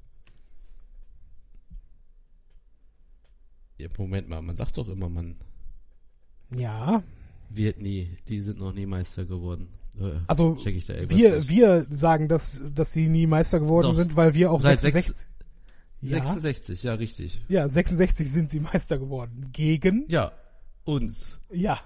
Ja, 3.78 3.88
Moment 3.96 4.28
mal, 4.28 4.42
man 4.42 4.56
sagt 4.56 4.76
doch 4.76 4.88
immer, 4.88 5.08
man 5.08 5.36
Ja, 6.54 7.02
wird 7.48 7.80
nie. 7.80 8.16
Die 8.28 8.40
sind 8.40 8.58
noch 8.58 8.72
nie 8.74 8.86
Meister 8.86 9.24
geworden. 9.24 9.68
Äh, 9.98 10.12
also 10.26 10.54
check 10.56 10.76
ich 10.76 10.86
da 10.86 10.94
irgendwas 10.94 11.18
wir, 11.18 11.36
nicht. 11.36 11.48
wir 11.48 11.86
sagen, 11.90 12.28
dass, 12.28 12.60
dass 12.74 12.92
sie 12.92 13.08
nie 13.08 13.26
Meister 13.26 13.60
geworden 13.60 13.86
Doch. 13.88 13.94
sind, 13.94 14.16
weil 14.16 14.34
wir 14.34 14.50
auch 14.50 14.60
Seit 14.60 14.80
66, 14.80 15.16
sechs- 15.16 15.30
ja, 16.02 16.18
66, 16.26 16.82
ja, 16.82 16.94
richtig. 16.94 17.44
ja, 17.48 17.68
66 17.68 18.30
sind 18.30 18.50
sie 18.50 18.60
Meister 18.60 18.98
geworden. 18.98 19.46
Gegen, 19.52 20.06
Ja, 20.08 20.32
uns. 20.84 21.40
ja. 21.50 21.78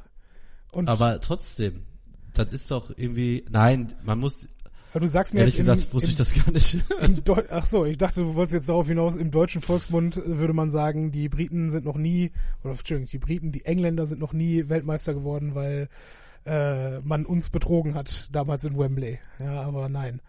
Und 0.72 0.88
Aber 0.88 1.20
trotzdem, 1.20 1.84
das 2.32 2.52
ist 2.52 2.70
doch 2.70 2.90
irgendwie, 2.96 3.44
nein, 3.50 3.92
man 4.02 4.18
muss, 4.18 4.48
du 5.00 5.08
sagst 5.08 5.34
mir 5.34 5.40
ehrlich 5.40 5.56
jetzt 5.56 5.66
im, 5.66 5.74
gesagt, 5.74 5.94
wusste 5.94 6.08
im, 6.08 6.10
ich 6.10 6.16
das 6.16 6.34
gar 6.34 6.52
nicht. 6.52 6.84
Im 7.02 7.24
Deu 7.24 7.42
Ach 7.50 7.66
so, 7.66 7.84
ich 7.84 7.98
dachte, 7.98 8.20
du 8.20 8.34
wolltest 8.34 8.54
jetzt 8.54 8.68
darauf 8.68 8.86
hinaus, 8.86 9.16
im 9.16 9.30
deutschen 9.30 9.60
Volksmund 9.60 10.20
würde 10.24 10.52
man 10.52 10.70
sagen, 10.70 11.10
die 11.10 11.28
Briten 11.28 11.70
sind 11.70 11.84
noch 11.84 11.96
nie, 11.96 12.32
oder 12.62 12.72
Entschuldigung, 12.72 13.10
die 13.10 13.18
Briten, 13.18 13.52
die 13.52 13.64
Engländer 13.64 14.06
sind 14.06 14.20
noch 14.20 14.32
nie 14.32 14.68
Weltmeister 14.68 15.14
geworden, 15.14 15.54
weil 15.54 15.88
äh, 16.46 17.00
man 17.00 17.26
uns 17.26 17.50
betrogen 17.50 17.94
hat, 17.94 18.28
damals 18.32 18.64
in 18.64 18.78
Wembley. 18.78 19.18
Ja, 19.40 19.62
aber 19.62 19.88
nein, 19.88 20.20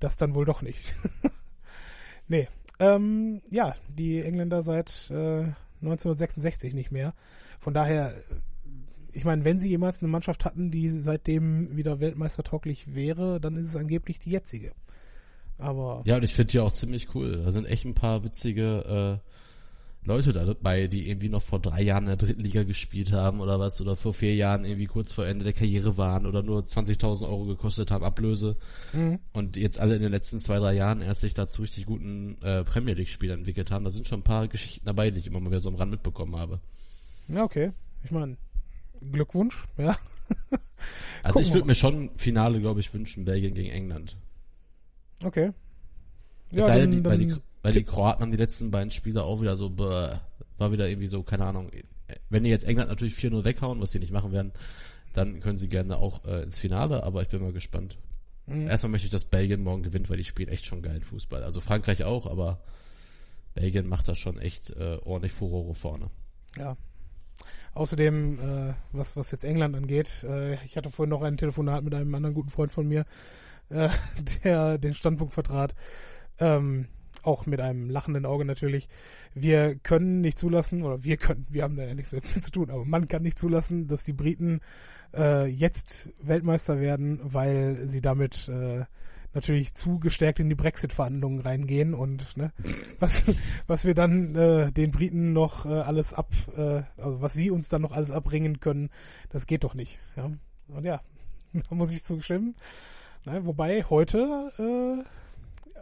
das 0.00 0.16
dann 0.16 0.34
wohl 0.34 0.44
doch 0.44 0.62
nicht. 0.62 0.94
nee, 2.28 2.48
ähm, 2.78 3.40
ja, 3.50 3.74
die 3.88 4.22
Engländer 4.22 4.62
seit 4.62 5.10
äh, 5.10 5.44
1966 5.80 6.74
nicht 6.74 6.90
mehr. 6.90 7.14
Von 7.60 7.74
daher, 7.74 8.14
ich 9.14 9.24
meine, 9.24 9.44
wenn 9.44 9.60
sie 9.60 9.68
jemals 9.68 10.02
eine 10.02 10.10
Mannschaft 10.10 10.44
hatten, 10.44 10.70
die 10.70 10.90
seitdem 10.90 11.76
wieder 11.76 12.00
weltmeistertauglich 12.00 12.94
wäre, 12.94 13.40
dann 13.40 13.56
ist 13.56 13.68
es 13.68 13.76
angeblich 13.76 14.18
die 14.18 14.30
jetzige. 14.30 14.72
Aber 15.58 16.02
Ja, 16.04 16.16
und 16.16 16.24
ich 16.24 16.34
finde 16.34 16.52
die 16.52 16.60
auch 16.60 16.72
ziemlich 16.72 17.14
cool. 17.14 17.42
Da 17.44 17.52
sind 17.52 17.66
echt 17.66 17.84
ein 17.84 17.94
paar 17.94 18.24
witzige 18.24 19.20
äh, 19.22 20.06
Leute 20.06 20.32
da 20.32 20.44
dabei, 20.44 20.86
die 20.86 21.08
irgendwie 21.08 21.28
noch 21.28 21.42
vor 21.42 21.60
drei 21.60 21.80
Jahren 21.82 22.04
in 22.04 22.08
der 22.08 22.16
dritten 22.16 22.40
Liga 22.40 22.64
gespielt 22.64 23.12
haben 23.12 23.40
oder 23.40 23.58
was, 23.58 23.80
oder 23.80 23.96
vor 23.96 24.12
vier 24.12 24.34
Jahren 24.34 24.64
irgendwie 24.64 24.86
kurz 24.86 25.12
vor 25.12 25.26
Ende 25.26 25.44
der 25.44 25.54
Karriere 25.54 25.96
waren 25.96 26.26
oder 26.26 26.42
nur 26.42 26.60
20.000 26.60 27.22
Euro 27.22 27.44
gekostet 27.44 27.90
haben, 27.90 28.04
Ablöse. 28.04 28.56
Mhm. 28.92 29.18
Und 29.32 29.56
jetzt 29.56 29.78
alle 29.78 29.96
in 29.96 30.02
den 30.02 30.10
letzten 30.10 30.40
zwei, 30.40 30.58
drei 30.58 30.74
Jahren 30.74 31.00
erst 31.00 31.22
sich 31.22 31.34
da 31.34 31.46
zu 31.46 31.62
richtig 31.62 31.86
guten 31.86 32.36
äh, 32.42 32.64
Premier 32.64 32.94
League-Spielern 32.94 33.38
entwickelt 33.38 33.70
haben. 33.70 33.84
Da 33.84 33.90
sind 33.90 34.08
schon 34.08 34.20
ein 34.20 34.24
paar 34.24 34.48
Geschichten 34.48 34.84
dabei, 34.84 35.10
die 35.10 35.20
ich 35.20 35.26
immer 35.26 35.40
mal 35.40 35.50
wieder 35.50 35.60
so 35.60 35.70
am 35.70 35.76
Rand 35.76 35.92
mitbekommen 35.92 36.36
habe. 36.36 36.60
Ja, 37.28 37.44
okay. 37.44 37.72
Ich 38.02 38.10
meine, 38.10 38.36
Glückwunsch, 39.00 39.64
ja. 39.76 39.96
Also 41.22 41.40
ich 41.40 41.52
würde 41.54 41.66
mir 41.66 41.74
schon 41.74 42.10
Finale, 42.16 42.60
glaube 42.60 42.80
ich, 42.80 42.92
wünschen, 42.92 43.24
Belgien 43.24 43.54
gegen 43.54 43.70
England. 43.70 44.16
Okay. 45.22 45.52
Ja, 46.52 46.66
sei 46.66 46.80
denn, 46.80 46.92
die, 46.92 47.04
weil, 47.04 47.18
die, 47.18 47.34
weil 47.62 47.72
die 47.72 47.82
Kroaten 47.82 48.22
haben 48.22 48.30
die 48.30 48.36
letzten 48.36 48.70
beiden 48.70 48.90
Spiele 48.90 49.24
auch 49.24 49.40
wieder 49.40 49.56
so, 49.56 49.70
bäh, 49.70 50.18
war 50.58 50.72
wieder 50.72 50.88
irgendwie 50.88 51.06
so, 51.06 51.22
keine 51.22 51.46
Ahnung. 51.46 51.70
Wenn 52.28 52.44
die 52.44 52.50
jetzt 52.50 52.64
England 52.64 52.90
natürlich 52.90 53.14
4-0 53.14 53.44
weghauen, 53.44 53.80
was 53.80 53.92
sie 53.92 53.98
nicht 53.98 54.12
machen 54.12 54.32
werden, 54.32 54.52
dann 55.14 55.40
können 55.40 55.58
sie 55.58 55.68
gerne 55.68 55.96
auch 55.96 56.24
äh, 56.24 56.42
ins 56.42 56.58
Finale, 56.58 57.02
aber 57.02 57.22
ich 57.22 57.28
bin 57.28 57.42
mal 57.42 57.52
gespannt. 57.52 57.96
Mhm. 58.46 58.66
Erstmal 58.66 58.90
möchte 58.90 59.06
ich, 59.06 59.12
dass 59.12 59.24
Belgien 59.24 59.62
morgen 59.62 59.82
gewinnt, 59.82 60.10
weil 60.10 60.18
die 60.18 60.24
spielen 60.24 60.48
echt 60.48 60.66
schon 60.66 60.82
geilen 60.82 61.02
Fußball. 61.02 61.42
Also 61.42 61.60
Frankreich 61.60 62.04
auch, 62.04 62.26
aber 62.26 62.60
Belgien 63.54 63.88
macht 63.88 64.08
da 64.08 64.14
schon 64.14 64.38
echt 64.38 64.70
äh, 64.70 64.98
ordentlich 65.04 65.32
Furore 65.32 65.74
vorne. 65.74 66.10
Ja. 66.58 66.76
Außerdem, 67.74 68.38
äh, 68.38 68.74
was, 68.92 69.16
was 69.16 69.32
jetzt 69.32 69.44
England 69.44 69.74
angeht, 69.74 70.24
äh, 70.28 70.54
ich 70.64 70.76
hatte 70.76 70.90
vorhin 70.90 71.10
noch 71.10 71.22
ein 71.22 71.36
Telefonat 71.36 71.82
mit 71.82 71.94
einem 71.94 72.14
anderen 72.14 72.34
guten 72.34 72.50
Freund 72.50 72.72
von 72.72 72.86
mir, 72.86 73.04
äh, 73.68 73.88
der 74.44 74.78
den 74.78 74.94
Standpunkt 74.94 75.34
vertrat, 75.34 75.74
ähm, 76.38 76.86
auch 77.22 77.46
mit 77.46 77.60
einem 77.60 77.90
lachenden 77.90 78.26
Auge 78.26 78.44
natürlich. 78.44 78.88
Wir 79.34 79.74
können 79.76 80.20
nicht 80.20 80.38
zulassen, 80.38 80.82
oder 80.82 81.02
wir 81.02 81.16
können, 81.16 81.46
wir 81.50 81.64
haben 81.64 81.76
da 81.76 81.84
ja 81.84 81.94
nichts 81.94 82.12
mit 82.12 82.24
zu 82.44 82.52
tun, 82.52 82.70
aber 82.70 82.84
man 82.84 83.08
kann 83.08 83.22
nicht 83.22 83.38
zulassen, 83.38 83.88
dass 83.88 84.04
die 84.04 84.12
Briten 84.12 84.60
äh, 85.12 85.46
jetzt 85.46 86.10
Weltmeister 86.20 86.78
werden, 86.78 87.20
weil 87.22 87.88
sie 87.88 88.00
damit 88.00 88.48
äh, 88.48 88.84
natürlich 89.34 89.74
zu 89.74 89.98
gestärkt 89.98 90.40
in 90.40 90.48
die 90.48 90.54
Brexit-Verhandlungen 90.54 91.40
reingehen 91.40 91.94
und 91.94 92.36
ne, 92.36 92.52
was, 93.00 93.26
was 93.66 93.84
wir 93.84 93.94
dann 93.94 94.34
äh, 94.34 94.72
den 94.72 94.90
Briten 94.90 95.32
noch 95.32 95.66
äh, 95.66 95.70
alles 95.70 96.14
ab, 96.14 96.32
äh, 96.56 96.82
also 96.96 97.20
was 97.20 97.34
sie 97.34 97.50
uns 97.50 97.68
dann 97.68 97.82
noch 97.82 97.92
alles 97.92 98.10
abbringen 98.10 98.60
können, 98.60 98.90
das 99.30 99.46
geht 99.46 99.64
doch 99.64 99.74
nicht. 99.74 99.98
Ja? 100.16 100.30
Und 100.68 100.84
ja, 100.84 101.00
da 101.52 101.74
muss 101.74 101.92
ich 101.92 102.02
zustimmen. 102.02 102.54
Ne, 103.24 103.44
wobei 103.46 103.82
heute 103.84 104.52
äh, 104.58 105.04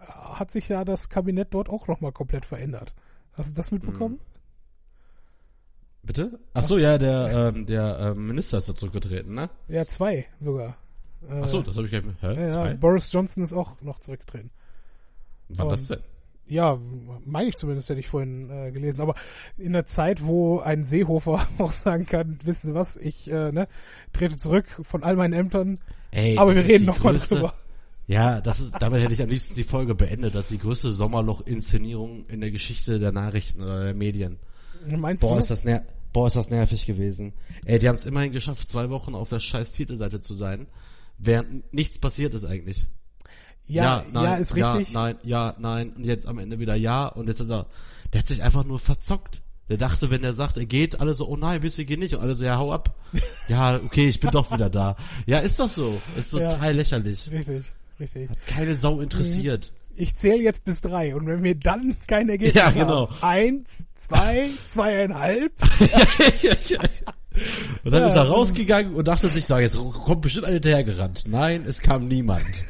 hat 0.01 0.51
sich 0.51 0.69
ja 0.69 0.85
das 0.85 1.09
Kabinett 1.09 1.49
dort 1.51 1.69
auch 1.69 1.89
nochmal 1.89 2.13
komplett 2.13 2.47
verändert. 2.47 2.95
Hast 3.33 3.51
du 3.51 3.55
das 3.55 3.71
mitbekommen? 3.71 4.17
Hm. 4.17 4.33
Bitte? 6.05 6.41
Ach 6.53 6.65
so, 6.65 6.79
ja, 6.79 6.99
der, 6.99 7.53
ähm, 7.55 7.67
der 7.67 7.99
ähm, 8.01 8.27
Minister 8.27 8.59
ist 8.59 8.69
da 8.69 8.75
zurückgetreten, 8.75 9.35
ne? 9.35 9.51
Ja, 9.69 9.87
zwei 9.87 10.27
sogar. 10.41 10.77
Ach 11.31 11.49
so, 11.49 11.63
das 11.63 11.77
habe 11.77 11.87
ich 11.87 11.93
gar 11.93 12.03
nicht 12.03 12.23
mehr. 12.23 12.35
Hä? 12.35 12.51
Ja, 12.51 12.67
ja, 12.69 12.75
Boris 12.75 13.13
Johnson 13.13 13.43
ist 13.43 13.53
auch 13.53 13.81
noch 13.81 14.01
zurückgetreten. 14.01 14.51
Wann 15.49 15.69
das 15.69 15.89
denn? 15.89 16.01
Ja, 16.47 16.79
meine 17.25 17.49
ich 17.49 17.57
zumindest, 17.57 17.89
hätte 17.89 18.01
ich 18.01 18.09
vorhin 18.09 18.51
äh, 18.51 18.73
gelesen. 18.73 19.01
Aber 19.01 19.15
in 19.57 19.73
der 19.73 19.87
Zeit, 19.87 20.25
wo 20.25 20.61
ein 20.61 20.85
Seehofer 20.85 21.47
auch 21.59 21.73
sagen 21.73 22.05
kann, 22.05 22.39
wissen 22.45 22.69
Sie 22.69 22.75
was, 22.75 22.97
ich 22.97 23.31
äh, 23.31 23.51
ne, 23.53 23.69
trete 24.13 24.37
zurück 24.37 24.67
von 24.83 25.03
all 25.03 25.17
meinen 25.17 25.33
Ämtern. 25.33 25.79
Ey, 26.11 26.37
aber 26.37 26.55
wir 26.55 26.65
reden 26.65 26.85
nochmal 26.85 27.17
drüber. 27.19 27.55
Ja, 28.07 28.41
das 28.41 28.61
ist, 28.61 28.75
damit 28.81 29.01
hätte 29.01 29.15
ich 29.15 29.23
am 29.23 29.29
liebsten 29.29 29.55
die 29.55 29.65
Folge 29.65 29.95
beendet. 29.95 30.35
Das 30.35 30.45
ist 30.45 30.51
die 30.51 30.59
größte 30.59 30.93
Sommerloch-Inszenierung 30.93 32.27
in 32.27 32.41
der 32.41 32.51
Geschichte 32.51 32.99
der 32.99 33.13
Nachrichten 33.13 33.63
oder 33.63 33.85
der 33.85 33.95
Medien. 33.95 34.39
Meinst 34.87 35.23
Boah, 35.23 35.35
du? 35.35 35.39
Ist 35.39 35.51
das 35.51 35.65
ner 35.65 35.83
Boah, 36.13 36.27
ist 36.27 36.37
das 36.37 36.51
nervig 36.51 36.85
gewesen. 36.85 37.33
Ey, 37.65 37.79
die 37.79 37.89
haben 37.89 37.97
es 37.97 38.05
immerhin 38.05 38.33
geschafft, 38.33 38.69
zwei 38.69 38.91
Wochen 38.91 39.15
auf 39.15 39.31
der 39.31 39.41
scheiß 39.41 39.71
Titelseite 39.71 40.21
zu 40.21 40.35
sein, 40.35 40.67
während 41.19 41.73
nichts 41.73 41.99
passiert 41.99 42.35
ist 42.35 42.45
eigentlich. 42.45 42.87
Ja, 43.67 43.85
ja, 43.85 44.05
nein, 44.13 44.25
ja 44.25 44.35
ist 44.35 44.55
richtig. 44.55 44.93
Ja, 44.93 45.01
nein, 45.01 45.17
ja, 45.23 45.55
nein. 45.59 45.91
Und 45.91 46.05
jetzt 46.05 46.27
am 46.27 46.39
Ende 46.39 46.59
wieder 46.59 46.75
ja. 46.75 47.07
Und 47.07 47.29
jetzt 47.29 47.41
ist 47.41 47.51
er, 47.51 47.67
der 48.13 48.21
hat 48.21 48.29
sich 48.29 48.43
einfach 48.43 48.65
nur 48.65 48.79
verzockt. 48.79 49.43
Der 49.69 49.79
dachte, 49.79 50.11
wenn 50.11 50.25
er 50.25 50.35
sagt, 50.35 50.59
er 50.59 50.67
geht, 50.67 51.01
alle 51.01 51.15
so, 51.15 51.27
oh 51.29 51.37
nein, 51.37 51.61
bitte 51.61 51.85
geh 51.85 51.97
nicht. 51.97 52.15
Und 52.15 52.21
alle 52.21 52.35
so, 52.35 52.45
ja, 52.45 52.59
hau 52.59 52.73
ab. 52.73 52.95
ja, 53.49 53.77
okay, 53.77 54.09
ich 54.09 54.21
bin 54.21 54.31
doch 54.31 54.53
wieder 54.53 54.69
da. 54.69 54.97
Ja, 55.27 55.39
ist 55.39 55.59
doch 55.61 55.69
so. 55.69 56.01
Ist 56.17 56.33
total 56.33 56.71
ja, 56.71 56.71
lächerlich. 56.71 57.31
Richtig, 57.31 57.65
richtig. 57.99 58.29
Hat 58.29 58.47
keine 58.47 58.77
Sau 58.77 59.01
interessiert. 59.01 59.73
Ich 59.95 60.15
zähle 60.15 60.43
jetzt 60.43 60.65
bis 60.65 60.81
drei 60.81 61.15
und 61.15 61.27
wenn 61.27 61.43
wir 61.43 61.55
dann 61.55 61.97
kein 62.07 62.29
Ergebnis 62.29 62.55
ja, 62.55 62.71
genau. 62.71 63.09
haben, 63.11 63.23
eins, 63.23 63.85
zwei, 63.95 64.51
zweieinhalb. 64.69 65.53
und 67.85 67.93
dann 67.93 68.03
ja. 68.03 68.09
ist 68.09 68.17
er 68.17 68.29
rausgegangen 68.29 68.95
und 68.95 69.09
dachte 69.09 69.29
sich, 69.29 69.47
sag 69.47 69.61
jetzt 69.61 69.77
kommt 69.77 70.23
bestimmt 70.23 70.47
einer 70.47 70.55
hinterhergerannt. 70.55 71.25
Nein, 71.29 71.65
es 71.67 71.81
kam 71.81 72.09
niemand. 72.09 72.65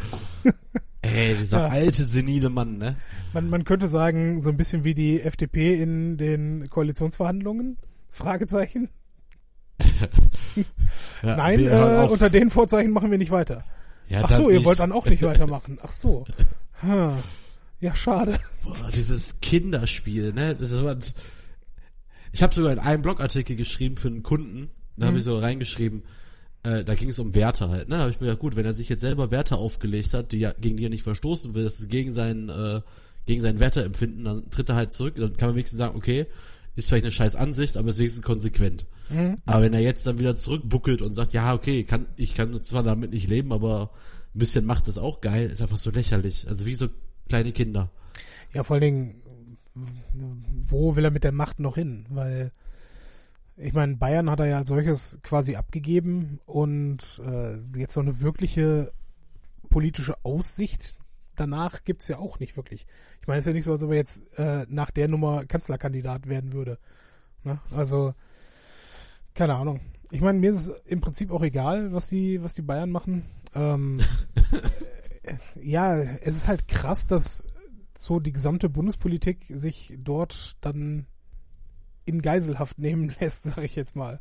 Ey, 1.03 1.37
dieser 1.37 1.63
ja. 1.63 1.69
alte, 1.69 2.05
senile 2.05 2.49
Mann, 2.49 2.79
ne? 2.79 2.97
Man, 3.33 3.51
man 3.51 3.65
könnte 3.65 3.89
sagen, 3.89 4.41
so 4.41 4.51
ein 4.51 4.57
bisschen 4.57 4.85
wie 4.85 4.95
die 4.95 5.21
FDP 5.21 5.75
in 5.81 6.17
den 6.17 6.69
Koalitionsverhandlungen? 6.71 7.77
Fragezeichen. 8.09 8.89
ja, 11.23 11.37
Nein, 11.37 11.67
äh, 11.67 12.07
unter 12.11 12.31
den 12.31 12.51
Vorzeichen 12.51 12.93
machen 12.93 13.11
wir 13.11 13.19
nicht 13.19 13.31
weiter. 13.31 13.65
Ja, 14.09 14.21
Ach 14.25 14.31
so, 14.31 14.49
ihr 14.51 14.57
nicht. 14.57 14.65
wollt 14.65 14.79
dann 14.79 14.93
auch 14.93 15.07
nicht 15.07 15.23
weitermachen. 15.23 15.79
Ach 15.83 15.91
so. 15.91 16.25
Hm. 16.81 17.15
Ja, 17.81 17.95
schade. 17.95 18.39
Boah, 18.63 18.91
dieses 18.95 19.41
Kinderspiel, 19.41 20.33
ne? 20.33 20.55
Das 20.55 20.71
ist, 20.71 21.15
ich 22.33 22.43
habe 22.43 22.55
sogar 22.55 22.73
in 22.73 22.79
einem 22.79 23.03
Blogartikel 23.03 23.57
geschrieben 23.57 23.97
für 23.97 24.09
einen 24.09 24.23
Kunden, 24.23 24.71
da 24.97 25.07
habe 25.07 25.19
ich 25.19 25.25
mhm. 25.25 25.31
so 25.31 25.39
reingeschrieben, 25.39 26.03
äh, 26.65 26.85
da 26.85 26.95
ging 26.95 27.09
es 27.09 27.19
um 27.19 27.35
Werte 27.35 27.69
halt, 27.69 27.89
ne? 27.89 27.97
Da 27.97 28.03
habe 28.03 28.11
ich 28.11 28.21
mir 28.21 28.27
gedacht, 28.27 28.41
gut, 28.41 28.57
wenn 28.57 28.65
er 28.65 28.75
sich 28.75 28.89
jetzt 28.89 29.01
selber 29.01 29.31
Werte 29.31 29.57
aufgelegt 29.57 30.15
hat, 30.15 30.33
die 30.33 30.49
gegen 30.61 30.77
die 30.77 30.85
er 30.85 30.91
nicht 30.91 31.03
verstoßen 31.03 31.55
will, 31.55 31.65
das 31.65 31.81
ist 31.81 31.91
gegen 31.91 32.13
sein 32.13 32.49
äh, 32.49 32.81
gegen 33.27 33.41
sein 33.41 33.61
Werteempfinden, 33.61 34.25
dann 34.25 34.51
tritt 34.51 34.69
er 34.69 34.77
halt 34.77 34.93
zurück, 34.93 35.15
dann 35.17 35.37
kann 35.37 35.51
man 35.51 35.57
wenigstens 35.57 35.79
sagen, 35.79 35.97
okay, 35.97 36.27
ist 36.75 36.89
vielleicht 36.89 37.05
eine 37.05 37.13
scheiß 37.13 37.37
Ansicht, 37.37 37.77
aber 37.77 37.91
ist 37.91 37.99
wenigstens 37.99 38.25
konsequent. 38.25 38.87
Mhm. 39.11 39.37
Aber 39.45 39.63
wenn 39.63 39.75
er 39.75 39.81
jetzt 39.81 40.07
dann 40.07 40.19
wieder 40.19 40.35
zurückbuckelt 40.35 41.03
und 41.03 41.15
sagt, 41.15 41.33
ja, 41.33 41.55
okay, 41.55 41.85
kann, 41.85 42.07
ich 42.17 42.35
kann 42.35 42.63
zwar 42.63 42.83
damit 42.83 43.13
nicht 43.13 43.29
leben, 43.29 43.53
aber 43.53 43.91
ein 44.35 44.39
bisschen 44.39 44.65
macht 44.65 44.89
es 44.89 44.99
auch 44.99 45.21
geil, 45.21 45.51
ist 45.51 45.61
einfach 45.61 45.79
so 45.79 45.91
lächerlich. 45.91 46.49
Also 46.49 46.67
wie 46.67 46.75
so 46.75 46.89
kleine 47.29 47.53
Kinder. 47.53 47.91
Ja, 48.55 48.65
vor 48.65 48.75
allen 48.75 48.83
Dingen, 48.83 49.22
wo 49.75 50.97
will 50.97 51.05
er 51.05 51.11
mit 51.11 51.25
der 51.25 51.33
Macht 51.33 51.61
noch 51.61 51.77
hin? 51.77 52.07
Weil 52.11 52.53
ich 53.57 53.73
meine, 53.73 53.97
Bayern 53.97 54.31
hat 54.31 54.41
er 54.41 54.47
ja 54.47 54.59
als 54.59 54.69
solches 54.69 55.19
quasi 55.23 55.57
abgegeben 55.57 56.41
und 56.47 57.21
äh, 57.25 57.59
jetzt 57.77 57.95
so 57.95 58.01
eine 58.01 58.21
wirkliche 58.21 58.93
politische 59.69 60.17
Aussicht 60.25 60.97
danach 61.37 61.85
gibt's 61.85 62.09
ja 62.09 62.19
auch 62.19 62.39
nicht 62.39 62.57
wirklich. 62.57 62.87
Ich 63.21 63.27
meine, 63.27 63.39
es 63.39 63.47
ist 63.47 63.51
ja 63.51 63.55
nicht 63.55 63.65
so, 63.65 63.73
als 63.73 63.83
ob 63.83 63.91
er 63.91 63.97
jetzt 63.97 64.39
äh, 64.39 64.67
nach 64.69 64.91
der 64.91 65.09
Nummer 65.09 65.45
Kanzlerkandidat 65.45 66.29
werden 66.29 66.53
würde. 66.53 66.79
Ne? 67.45 67.61
Also, 67.75 68.15
keine 69.35 69.55
Ahnung. 69.55 69.81
Ich 70.11 70.21
meine, 70.21 70.39
mir 70.39 70.51
ist 70.51 70.67
es 70.67 70.75
im 70.87 71.01
Prinzip 71.01 71.31
auch 71.31 71.43
egal, 71.43 71.93
was 71.93 72.09
die, 72.09 72.43
was 72.43 72.55
die 72.55 72.63
Bayern 72.63 72.91
machen. 72.91 73.25
Ähm, 73.55 73.99
ja, 75.63 75.97
es 75.97 76.37
ist 76.37 76.49
halt 76.49 76.69
krass, 76.69 77.07
dass 77.07 77.45
so 78.05 78.21
die 78.21 78.33
gesamte 78.33 78.69
Bundespolitik 78.69 79.47
sich 79.49 79.95
dort 79.99 80.57
dann 80.61 81.07
in 82.05 82.23
Geiselhaft 82.23 82.79
nehmen 82.79 83.15
lässt, 83.21 83.45
sag 83.45 83.65
ich 83.65 83.77
jetzt 83.77 83.97
mal. 83.97 84.21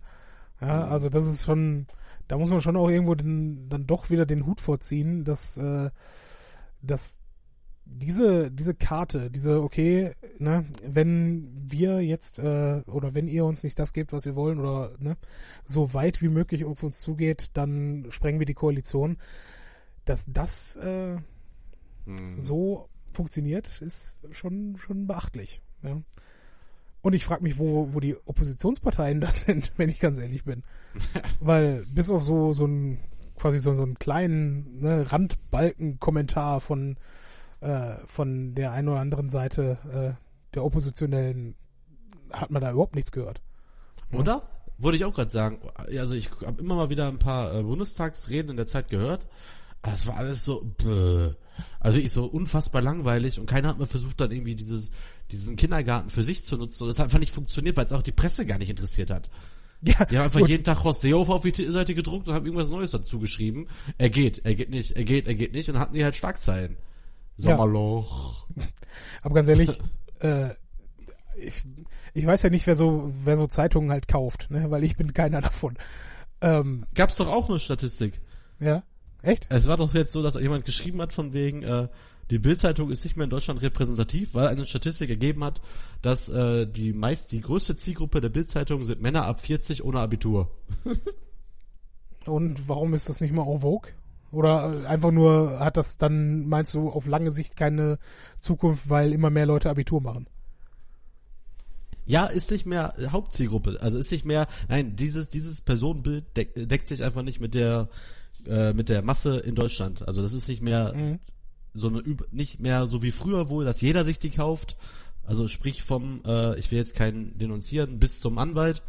Ja, 0.59 0.85
mhm. 0.85 0.91
also 0.91 1.09
das 1.09 1.27
ist 1.27 1.45
schon, 1.45 1.87
da 2.27 2.37
muss 2.37 2.49
man 2.49 2.61
schon 2.61 2.77
auch 2.77 2.89
irgendwo 2.89 3.15
den, 3.15 3.69
dann 3.69 3.87
doch 3.87 4.09
wieder 4.09 4.25
den 4.25 4.45
Hut 4.45 4.61
vorziehen, 4.61 5.23
dass, 5.23 5.57
äh, 5.57 5.89
dass 6.81 7.21
diese, 7.85 8.51
diese 8.51 8.73
Karte, 8.73 9.29
diese, 9.31 9.61
okay, 9.61 10.13
ne, 10.39 10.65
wenn 10.83 11.51
wir 11.53 12.01
jetzt, 12.01 12.39
äh, 12.39 12.83
oder 12.85 13.13
wenn 13.15 13.27
ihr 13.27 13.45
uns 13.45 13.63
nicht 13.63 13.77
das 13.77 13.91
gebt, 13.91 14.13
was 14.13 14.25
wir 14.25 14.35
wollen, 14.35 14.59
oder 14.59 14.93
ne, 14.99 15.17
so 15.65 15.93
weit 15.93 16.21
wie 16.21 16.29
möglich 16.29 16.65
auf 16.65 16.83
uns 16.83 17.01
zugeht, 17.01 17.51
dann 17.53 18.07
sprengen 18.09 18.39
wir 18.39 18.45
die 18.45 18.53
Koalition. 18.53 19.17
Dass 20.05 20.25
das 20.27 20.77
äh, 20.77 21.17
hm. 22.05 22.39
so 22.39 22.89
funktioniert, 23.13 23.81
ist 23.81 24.17
schon, 24.31 24.77
schon 24.77 25.07
beachtlich. 25.07 25.61
Ja. 25.83 26.01
Und 27.01 27.13
ich 27.13 27.25
frage 27.25 27.43
mich, 27.43 27.57
wo, 27.57 27.93
wo 27.93 27.99
die 27.99 28.15
Oppositionsparteien 28.25 29.21
da 29.21 29.31
sind, 29.31 29.71
wenn 29.77 29.89
ich 29.89 29.99
ganz 29.99 30.19
ehrlich 30.19 30.43
bin. 30.43 30.63
Weil 31.39 31.85
bis 31.93 32.09
auf 32.09 32.23
so, 32.23 32.53
so 32.53 32.65
ein, 32.65 32.99
quasi 33.37 33.59
so, 33.59 33.73
so 33.73 33.83
einen 33.83 33.97
kleinen 33.97 34.81
ne, 34.81 35.11
Randbalken-Kommentar 35.11 36.61
von 36.61 36.97
äh, 37.61 37.97
von 38.07 38.55
der 38.55 38.71
einen 38.71 38.89
oder 38.89 38.99
anderen 38.99 39.29
Seite 39.29 39.77
äh, 39.93 40.53
der 40.55 40.65
Oppositionellen 40.65 41.55
hat 42.31 42.49
man 42.49 42.61
da 42.61 42.71
überhaupt 42.71 42.95
nichts 42.95 43.11
gehört. 43.11 43.41
Oder? 44.11 44.31
Ja. 44.31 44.41
Wollte 44.79 44.97
ich 44.97 45.05
auch 45.05 45.13
gerade 45.13 45.29
sagen. 45.29 45.59
Also 45.75 46.15
ich 46.15 46.31
habe 46.43 46.59
immer 46.59 46.75
mal 46.75 46.89
wieder 46.89 47.07
ein 47.07 47.19
paar 47.19 47.53
äh, 47.53 47.61
Bundestagsreden 47.61 48.49
in 48.49 48.57
der 48.57 48.65
Zeit 48.65 48.89
gehört. 48.89 49.27
Das 49.83 50.07
war 50.07 50.17
alles 50.17 50.43
so, 50.43 50.63
bäh. 50.77 51.35
Also 51.79 51.97
ich 51.97 52.11
so 52.11 52.25
unfassbar 52.25 52.81
langweilig 52.81 53.39
und 53.39 53.45
keiner 53.45 53.69
hat 53.69 53.79
mal 53.79 53.85
versucht 53.85 54.21
dann 54.21 54.31
irgendwie 54.31 54.55
dieses, 54.55 54.91
diesen 55.31 55.55
Kindergarten 55.55 56.09
für 56.09 56.23
sich 56.23 56.43
zu 56.43 56.57
nutzen 56.57 56.83
und 56.83 56.89
das 56.89 56.99
hat 56.99 57.05
einfach 57.05 57.19
nicht 57.19 57.33
funktioniert, 57.33 57.77
weil 57.77 57.85
es 57.85 57.93
auch 57.93 58.01
die 58.01 58.11
Presse 58.11 58.45
gar 58.45 58.57
nicht 58.57 58.69
interessiert 58.69 59.09
hat. 59.09 59.29
Ja, 59.83 60.05
die 60.05 60.17
haben 60.17 60.25
einfach 60.25 60.47
jeden 60.47 60.63
Tag 60.63 60.83
Horst 60.83 61.01
Seehofer 61.01 61.33
auf 61.33 61.41
die 61.41 61.65
Seite 61.65 61.95
gedruckt 61.95 62.27
und 62.27 62.35
haben 62.35 62.45
irgendwas 62.45 62.69
Neues 62.69 62.91
dazu 62.91 63.19
geschrieben. 63.19 63.67
Er 63.97 64.11
geht, 64.11 64.45
er 64.45 64.53
geht 64.53 64.69
nicht, 64.69 64.91
er 64.91 65.03
geht, 65.03 65.27
er 65.27 65.33
geht 65.33 65.53
nicht 65.53 65.69
und 65.69 65.79
hatten 65.79 65.95
die 65.95 66.03
halt 66.03 66.15
Schlagzeilen. 66.15 66.77
Sommerloch. 67.35 68.47
Ja. 68.55 68.63
Aber 69.23 69.35
ganz 69.35 69.47
ehrlich, 69.47 69.79
äh, 70.19 70.49
ich, 71.35 71.63
ich 72.13 72.25
weiß 72.25 72.43
ja 72.43 72.49
nicht, 72.49 72.67
wer 72.67 72.75
so, 72.75 73.11
wer 73.23 73.37
so 73.37 73.47
Zeitungen 73.47 73.91
halt 73.91 74.07
kauft, 74.07 74.51
ne? 74.51 74.69
weil 74.69 74.83
ich 74.83 74.95
bin 74.97 75.13
keiner 75.13 75.41
davon. 75.41 75.77
Ähm, 76.41 76.85
Gab's 76.93 77.17
doch 77.17 77.27
auch 77.27 77.49
eine 77.49 77.59
Statistik. 77.59 78.21
ja, 78.59 78.83
echt? 79.21 79.47
Es 79.49 79.67
war 79.67 79.77
doch 79.77 79.93
jetzt 79.93 80.11
so, 80.11 80.21
dass 80.21 80.35
jemand 80.35 80.65
geschrieben 80.65 81.01
hat 81.01 81.13
von 81.13 81.33
wegen, 81.33 81.63
äh, 81.63 81.87
die 82.29 82.39
Bildzeitung 82.39 82.89
ist 82.91 83.03
nicht 83.03 83.17
mehr 83.17 83.25
in 83.25 83.29
Deutschland 83.29 83.61
repräsentativ, 83.61 84.33
weil 84.33 84.47
eine 84.47 84.65
Statistik 84.65 85.09
ergeben 85.09 85.43
hat, 85.43 85.61
dass 86.01 86.29
äh, 86.29 86.65
die 86.65 86.93
meist 86.93 87.31
die 87.33 87.41
größte 87.41 87.75
Zielgruppe 87.75 88.21
der 88.21 88.29
Bildzeitung 88.29 88.85
sind 88.85 89.01
Männer 89.01 89.25
ab 89.25 89.41
40 89.41 89.83
ohne 89.83 89.99
Abitur. 89.99 90.49
Und 92.25 92.69
warum 92.69 92.93
ist 92.93 93.09
das 93.09 93.19
nicht 93.19 93.33
mal 93.33 93.45
en 93.47 93.59
vogue? 93.59 93.91
Oder 94.31 94.83
äh, 94.83 94.85
einfach 94.87 95.11
nur 95.11 95.59
hat 95.59 95.75
das 95.75 95.97
dann, 95.97 96.47
meinst 96.47 96.73
du, 96.73 96.89
auf 96.89 97.05
lange 97.05 97.31
Sicht 97.31 97.57
keine 97.57 97.99
Zukunft, 98.39 98.89
weil 98.89 99.11
immer 99.11 99.29
mehr 99.29 99.45
Leute 99.45 99.69
Abitur 99.69 100.01
machen? 100.01 100.27
Ja, 102.05 102.25
ist 102.25 102.51
nicht 102.51 102.65
mehr 102.65 102.93
Hauptzielgruppe, 103.09 103.77
also 103.81 103.99
ist 103.99 104.11
nicht 104.11 104.25
mehr, 104.25 104.47
nein, 104.69 104.95
dieses 104.95 105.29
dieses 105.29 105.61
Personenbild 105.61 106.25
deck, 106.35 106.53
deckt 106.55 106.87
sich 106.87 107.03
einfach 107.03 107.21
nicht 107.21 107.39
mit 107.39 107.53
der 107.53 107.89
äh, 108.47 108.73
mit 108.73 108.89
der 108.89 109.01
Masse 109.01 109.39
in 109.39 109.55
Deutschland. 109.55 110.07
Also 110.07 110.21
das 110.21 110.33
ist 110.33 110.47
nicht 110.47 110.61
mehr 110.61 110.93
Mhm. 110.93 111.19
so 111.73 111.87
eine 111.87 111.99
Üb 111.99 112.27
nicht 112.31 112.59
mehr 112.59 112.87
so 112.87 113.01
wie 113.03 113.11
früher 113.11 113.49
wohl, 113.49 113.65
dass 113.65 113.81
jeder 113.81 114.05
sich 114.05 114.19
die 114.19 114.29
kauft. 114.29 114.75
Also 115.23 115.47
sprich 115.47 115.83
vom, 115.83 116.21
äh, 116.25 116.57
ich 116.59 116.71
will 116.71 116.79
jetzt 116.79 116.95
keinen 116.95 117.37
denunzieren, 117.37 117.99
bis 117.99 118.19
zum 118.19 118.37
Anwalt 118.37 118.81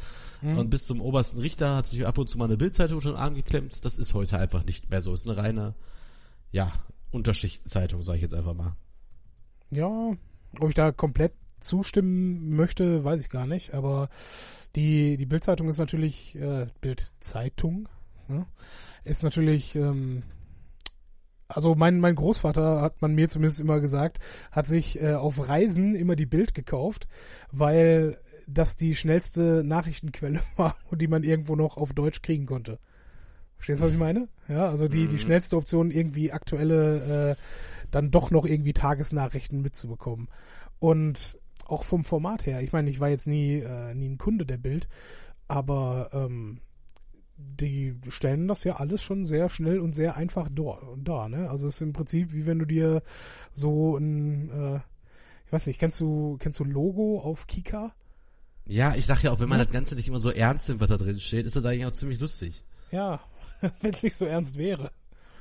und 0.44 0.70
bis 0.70 0.86
zum 0.88 1.00
obersten 1.00 1.38
Richter 1.38 1.76
hat 1.76 1.86
sich 1.86 2.04
ab 2.04 2.18
und 2.18 2.28
zu 2.28 2.36
mal 2.36 2.46
eine 2.46 2.56
Bildzeitung 2.56 2.96
unter 2.96 3.10
den 3.12 3.16
Arm 3.16 3.34
geklemmt. 3.36 3.84
Das 3.84 3.96
ist 3.96 4.12
heute 4.12 4.38
einfach 4.38 4.64
nicht 4.64 4.90
mehr 4.90 5.00
so. 5.00 5.14
Ist 5.14 5.28
eine 5.28 5.36
reine, 5.36 5.74
ja, 6.50 6.72
Unterschichtenzeitung, 7.12 8.02
sage 8.02 8.16
ich 8.16 8.22
jetzt 8.22 8.34
einfach 8.34 8.54
mal. 8.54 8.74
Ja, 9.70 9.86
ob 10.58 10.68
ich 10.68 10.74
da 10.74 10.90
komplett 10.90 11.34
zustimmen 11.60 12.56
möchte, 12.56 13.04
weiß 13.04 13.20
ich 13.20 13.28
gar 13.28 13.46
nicht. 13.46 13.72
Aber 13.74 14.08
die, 14.74 15.16
die 15.16 15.26
Bildzeitung 15.26 15.68
ist 15.68 15.78
natürlich, 15.78 16.34
äh, 16.34 16.66
Bildzeitung, 16.80 17.88
ne? 18.28 18.46
ist 19.04 19.22
natürlich, 19.22 19.74
ähm, 19.76 20.22
also 21.48 21.74
mein, 21.74 22.00
mein 22.00 22.14
Großvater, 22.14 22.80
hat 22.80 23.02
man 23.02 23.14
mir 23.14 23.28
zumindest 23.28 23.60
immer 23.60 23.80
gesagt, 23.80 24.18
hat 24.50 24.66
sich 24.66 25.00
äh, 25.00 25.14
auf 25.14 25.48
Reisen 25.48 25.94
immer 25.94 26.16
die 26.16 26.26
Bild 26.26 26.54
gekauft, 26.54 27.08
weil 27.50 28.18
das 28.46 28.76
die 28.76 28.94
schnellste 28.94 29.62
Nachrichtenquelle 29.64 30.40
war, 30.56 30.76
die 30.90 31.08
man 31.08 31.22
irgendwo 31.22 31.56
noch 31.56 31.76
auf 31.76 31.92
Deutsch 31.92 32.22
kriegen 32.22 32.46
konnte. 32.46 32.78
Verstehst 33.56 33.80
du, 33.80 33.84
was 33.84 33.92
ich 33.92 33.98
meine? 33.98 34.28
Ja, 34.48 34.68
also 34.68 34.88
die, 34.88 35.06
die 35.06 35.18
schnellste 35.18 35.56
Option, 35.56 35.92
irgendwie 35.92 36.32
aktuelle, 36.32 37.30
äh, 37.30 37.34
dann 37.92 38.10
doch 38.10 38.32
noch 38.32 38.44
irgendwie 38.44 38.72
Tagesnachrichten 38.72 39.62
mitzubekommen. 39.62 40.28
Und 40.80 41.38
auch 41.64 41.84
vom 41.84 42.02
Format 42.02 42.44
her, 42.44 42.60
ich 42.60 42.72
meine, 42.72 42.90
ich 42.90 42.98
war 42.98 43.08
jetzt 43.08 43.28
nie, 43.28 43.60
äh, 43.60 43.94
nie 43.94 44.08
ein 44.08 44.18
Kunde 44.18 44.46
der 44.46 44.58
Bild, 44.58 44.88
aber 45.46 46.10
ähm, 46.12 46.60
die 47.42 47.94
stellen 48.08 48.48
das 48.48 48.64
ja 48.64 48.76
alles 48.76 49.02
schon 49.02 49.24
sehr 49.26 49.48
schnell 49.48 49.80
und 49.80 49.94
sehr 49.94 50.16
einfach 50.16 50.48
da, 50.50 50.78
da 50.96 51.28
ne? 51.28 51.48
Also 51.50 51.66
es 51.66 51.76
ist 51.76 51.82
im 51.82 51.92
Prinzip 51.92 52.32
wie 52.32 52.46
wenn 52.46 52.58
du 52.58 52.64
dir 52.64 53.02
so 53.52 53.96
ein, 53.96 54.50
äh, 54.50 54.80
ich 55.46 55.52
weiß 55.52 55.66
nicht, 55.66 55.78
kennst 55.78 56.00
du, 56.00 56.36
kennst 56.40 56.58
du 56.60 56.64
Logo 56.64 57.20
auf 57.20 57.46
Kika? 57.46 57.94
Ja, 58.66 58.94
ich 58.94 59.06
sag 59.06 59.22
ja 59.22 59.32
auch, 59.32 59.40
wenn 59.40 59.48
man 59.48 59.58
das 59.58 59.70
Ganze 59.70 59.94
nicht 59.96 60.08
immer 60.08 60.18
so 60.18 60.30
ernst 60.30 60.68
nimmt, 60.68 60.80
was 60.80 60.88
da 60.88 60.96
drin 60.96 61.18
steht, 61.18 61.46
ist 61.46 61.56
das 61.56 61.64
eigentlich 61.64 61.86
auch 61.86 61.92
ziemlich 61.92 62.20
lustig. 62.20 62.64
Ja, 62.90 63.20
wenn 63.80 63.92
es 63.92 64.02
nicht 64.02 64.16
so 64.16 64.24
ernst 64.24 64.56
wäre. 64.56 64.90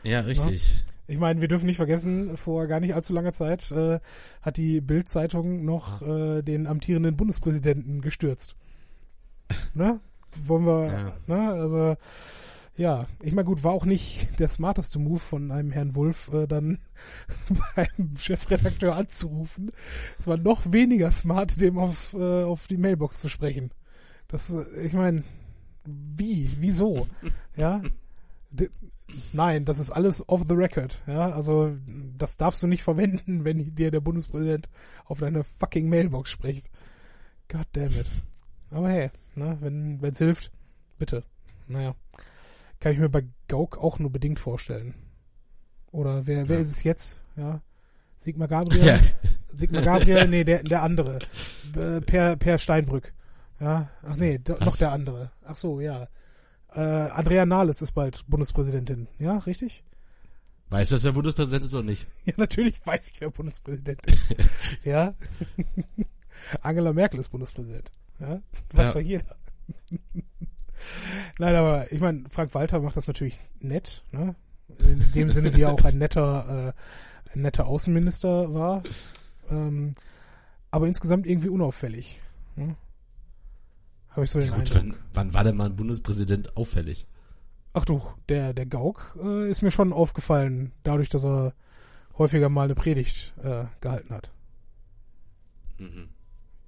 Ja, 0.04 0.22
richtig. 0.22 0.84
Ich 1.08 1.18
meine, 1.18 1.42
wir 1.42 1.48
dürfen 1.48 1.66
nicht 1.66 1.78
vergessen, 1.78 2.38
vor 2.38 2.68
gar 2.68 2.80
nicht 2.80 2.96
allzu 2.96 3.14
langer 3.14 3.34
Zeit 3.34 3.72
äh, 3.72 4.00
hat 4.42 4.58
die 4.58 4.80
Bild-Zeitung 4.82 5.66
noch 5.66 6.02
äh, 6.02 6.42
den 6.42 6.68
amtierenden 6.68 7.18
Bundespräsidenten 7.18 8.02
gestürzt. 8.02 8.56
ne? 9.74 10.00
Wollen 10.46 10.66
wir, 10.66 10.86
Ja. 10.88 11.36
ne? 11.36 11.50
Also, 11.54 11.98
ja, 12.78 13.06
ich 13.22 13.34
meine, 13.34 13.46
gut, 13.46 13.64
war 13.64 13.74
auch 13.74 13.86
nicht 13.86 14.28
der 14.40 14.48
smarteste 14.48 14.98
Move 15.00 15.20
von 15.20 15.52
einem 15.52 15.72
Herrn 15.72 15.96
Wulff, 15.96 16.32
äh, 16.34 16.48
dann 16.48 16.80
beim 17.76 18.16
Chefredakteur 18.18 18.96
anzurufen. 18.96 19.72
Es 20.20 20.28
war 20.28 20.38
noch 20.38 20.72
weniger 20.72 21.12
smart, 21.12 21.60
dem 21.62 21.78
auf, 21.78 22.14
äh, 22.14 22.44
auf 22.44 22.68
die 22.68 22.78
Mailbox 22.78 23.20
zu 23.20 23.30
sprechen. 23.30 23.72
Das, 24.28 24.50
äh, 24.54 24.64
ich 24.86 24.94
meine, 24.94 25.24
wie, 25.86 26.50
wieso? 26.60 27.08
ja, 27.56 27.82
D 28.52 28.70
Nein, 29.34 29.66
das 29.66 29.78
ist 29.78 29.92
alles 29.92 30.28
off 30.30 30.44
the 30.48 30.54
record. 30.56 30.98
Ja, 31.06 31.32
also 31.32 31.76
das 32.18 32.38
darfst 32.38 32.64
du 32.64 32.68
nicht 32.68 32.82
verwenden, 32.82 33.44
wenn 33.44 33.76
dir 33.76 33.92
der 33.92 34.00
Bundespräsident 34.00 34.70
auf 35.04 35.20
deine 35.20 35.44
fucking 35.44 35.90
Mailbox 35.90 36.32
spricht. 36.32 36.70
God 37.50 37.68
damn 37.74 37.92
it. 37.92 38.06
Aber 38.70 38.90
hey, 38.90 39.12
ne, 39.36 39.58
wenn 39.62 40.02
wenn's 40.02 40.18
hilft, 40.20 40.52
bitte. 40.98 41.24
Naja, 41.68 41.96
kann 42.80 42.92
ich 42.94 43.00
mir 43.00 43.10
bei 43.10 43.24
Gauk 43.48 43.78
auch 43.78 44.00
nur 44.00 44.12
bedingt 44.12 44.40
vorstellen. 44.40 44.94
Oder 45.92 46.26
wer 46.26 46.48
wer 46.50 46.58
Ja. 46.58 46.62
ist 46.62 46.72
es 46.72 46.84
jetzt? 46.84 47.24
Ja, 47.36 47.62
Sigmar 48.18 48.48
Gabriel. 48.50 48.86
Ja. 48.86 49.00
Sigmar 49.54 49.82
Gabriel, 49.82 50.28
nee, 50.28 50.44
der 50.44 50.64
der 50.64 50.82
andere. 50.84 51.20
Per 52.06 52.36
Per 52.38 52.58
Steinbrück. 52.58 53.14
Ja, 53.60 53.90
ach 54.04 54.16
nee, 54.16 54.40
Was? 54.48 54.60
noch 54.62 54.78
der 54.78 54.92
andere. 54.92 55.32
Ach 55.46 55.56
so, 55.56 55.80
ja. 55.82 56.08
Äh, 56.74 56.80
Andrea 56.80 57.46
Nahles 57.46 57.82
ist 57.82 57.92
bald 57.92 58.26
Bundespräsidentin. 58.28 59.08
Ja, 59.20 59.38
richtig? 59.40 59.84
Weißt 60.70 60.90
du, 60.90 60.96
dass 60.96 61.04
der 61.04 61.12
Bundespräsident 61.12 61.66
ist 61.66 61.74
oder 61.74 61.84
nicht? 61.84 62.08
Ja, 62.26 62.34
natürlich 62.38 62.80
weiß 62.86 63.12
ich, 63.12 63.20
wer 63.22 63.30
Bundespräsident 63.30 64.06
ist. 64.08 64.34
ja. 64.86 65.14
Angela 66.62 66.94
Merkel 66.94 67.20
ist 67.20 67.30
Bundespräsident. 67.30 67.92
Ja, 68.22 68.42
weiß 68.74 68.94
Ja. 68.94 69.02
doch 69.02 69.08
jeder. 69.08 69.36
Nein, 71.40 71.56
aber 71.56 71.92
ich 71.92 72.00
meine, 72.00 72.24
Frank 72.30 72.54
Walter 72.54 72.80
macht 72.80 72.96
das 72.98 73.08
natürlich 73.08 73.40
nett, 73.60 74.04
ne? 74.12 74.36
In 74.84 75.12
dem 75.14 75.30
Sinne, 75.30 75.54
wie 75.56 75.62
er 75.62 75.74
auch 75.74 75.84
ein 75.84 75.98
netter, 75.98 76.74
äh, 77.30 77.34
ein 77.34 77.42
netter 77.42 77.68
Außenminister 77.68 78.54
war. 78.54 78.84
Ähm, 79.50 79.96
aber 80.72 80.88
insgesamt 80.88 81.28
irgendwie 81.28 81.50
unauffällig. 81.50 82.22
Ne? 82.56 82.76
Habe 84.12 84.24
ich 84.24 84.32
so 84.32 84.40
den 84.40 84.50
Ja, 84.50 84.56
gut, 84.56 84.76
Eindruck. 84.76 84.96
wann, 84.96 85.04
wann 85.14 85.34
war 85.34 85.44
denn 85.44 85.58
mal 85.58 85.66
ein 85.68 85.76
Bundespräsident 85.76 86.56
auffällig? 86.58 87.06
Ach 87.74 87.86
du, 87.86 88.02
der, 88.30 88.54
der 88.54 88.66
Gauk 88.66 89.18
äh, 89.22 89.50
ist 89.50 89.62
mir 89.62 89.72
schon 89.72 89.94
aufgefallen, 89.94 90.72
dadurch, 90.84 91.10
dass 91.10 91.26
er 91.26 91.54
häufiger 92.18 92.50
mal 92.50 92.64
eine 92.66 92.76
Predigt 92.76 93.34
äh, 93.44 93.66
gehalten 93.82 94.14
hat. 94.14 94.32
Mhm. 95.78 96.10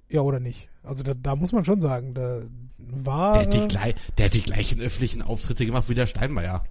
Ja, 0.08 0.20
oder 0.20 0.40
nicht? 0.40 0.68
Also 0.82 1.02
da, 1.02 1.14
da 1.14 1.34
muss 1.36 1.52
man 1.52 1.64
schon 1.64 1.80
sagen, 1.80 2.14
da 2.14 2.42
war. 2.78 3.34
Der, 3.34 3.42
hat 3.42 3.54
die 3.54 3.58
äh, 3.58 3.66
glei- 3.66 3.94
der 4.18 4.26
hat 4.26 4.34
die 4.34 4.42
gleichen 4.42 4.80
öffentlichen 4.80 5.22
Auftritte 5.22 5.64
gemacht 5.66 5.88
wie 5.88 5.94
der 5.94 6.06
Steinmeier. 6.06 6.64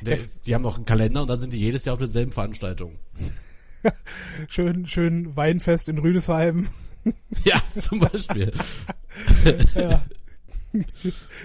Der, 0.00 0.18
die 0.46 0.54
haben 0.54 0.66
auch 0.66 0.76
einen 0.76 0.84
Kalender 0.84 1.22
und 1.22 1.28
dann 1.28 1.40
sind 1.40 1.52
die 1.52 1.58
jedes 1.60 1.84
Jahr 1.84 1.94
auf 1.94 2.00
denselben 2.00 2.32
Veranstaltungen. 2.32 2.98
schön, 4.48 4.86
schön 4.86 5.36
Weinfest 5.36 5.88
in 5.88 5.98
Rüdesheim. 5.98 6.68
Ja, 7.44 7.56
zum 7.76 7.98
Beispiel. 7.98 8.52
ja. 9.74 10.02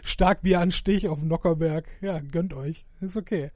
Starkbieranstich 0.04 1.08
auf 1.08 1.20
dem 1.20 1.30
Nockerberg. 1.30 1.86
Ja, 2.02 2.20
gönnt 2.20 2.54
euch. 2.54 2.86
Ist 3.02 3.18
okay. 3.18 3.50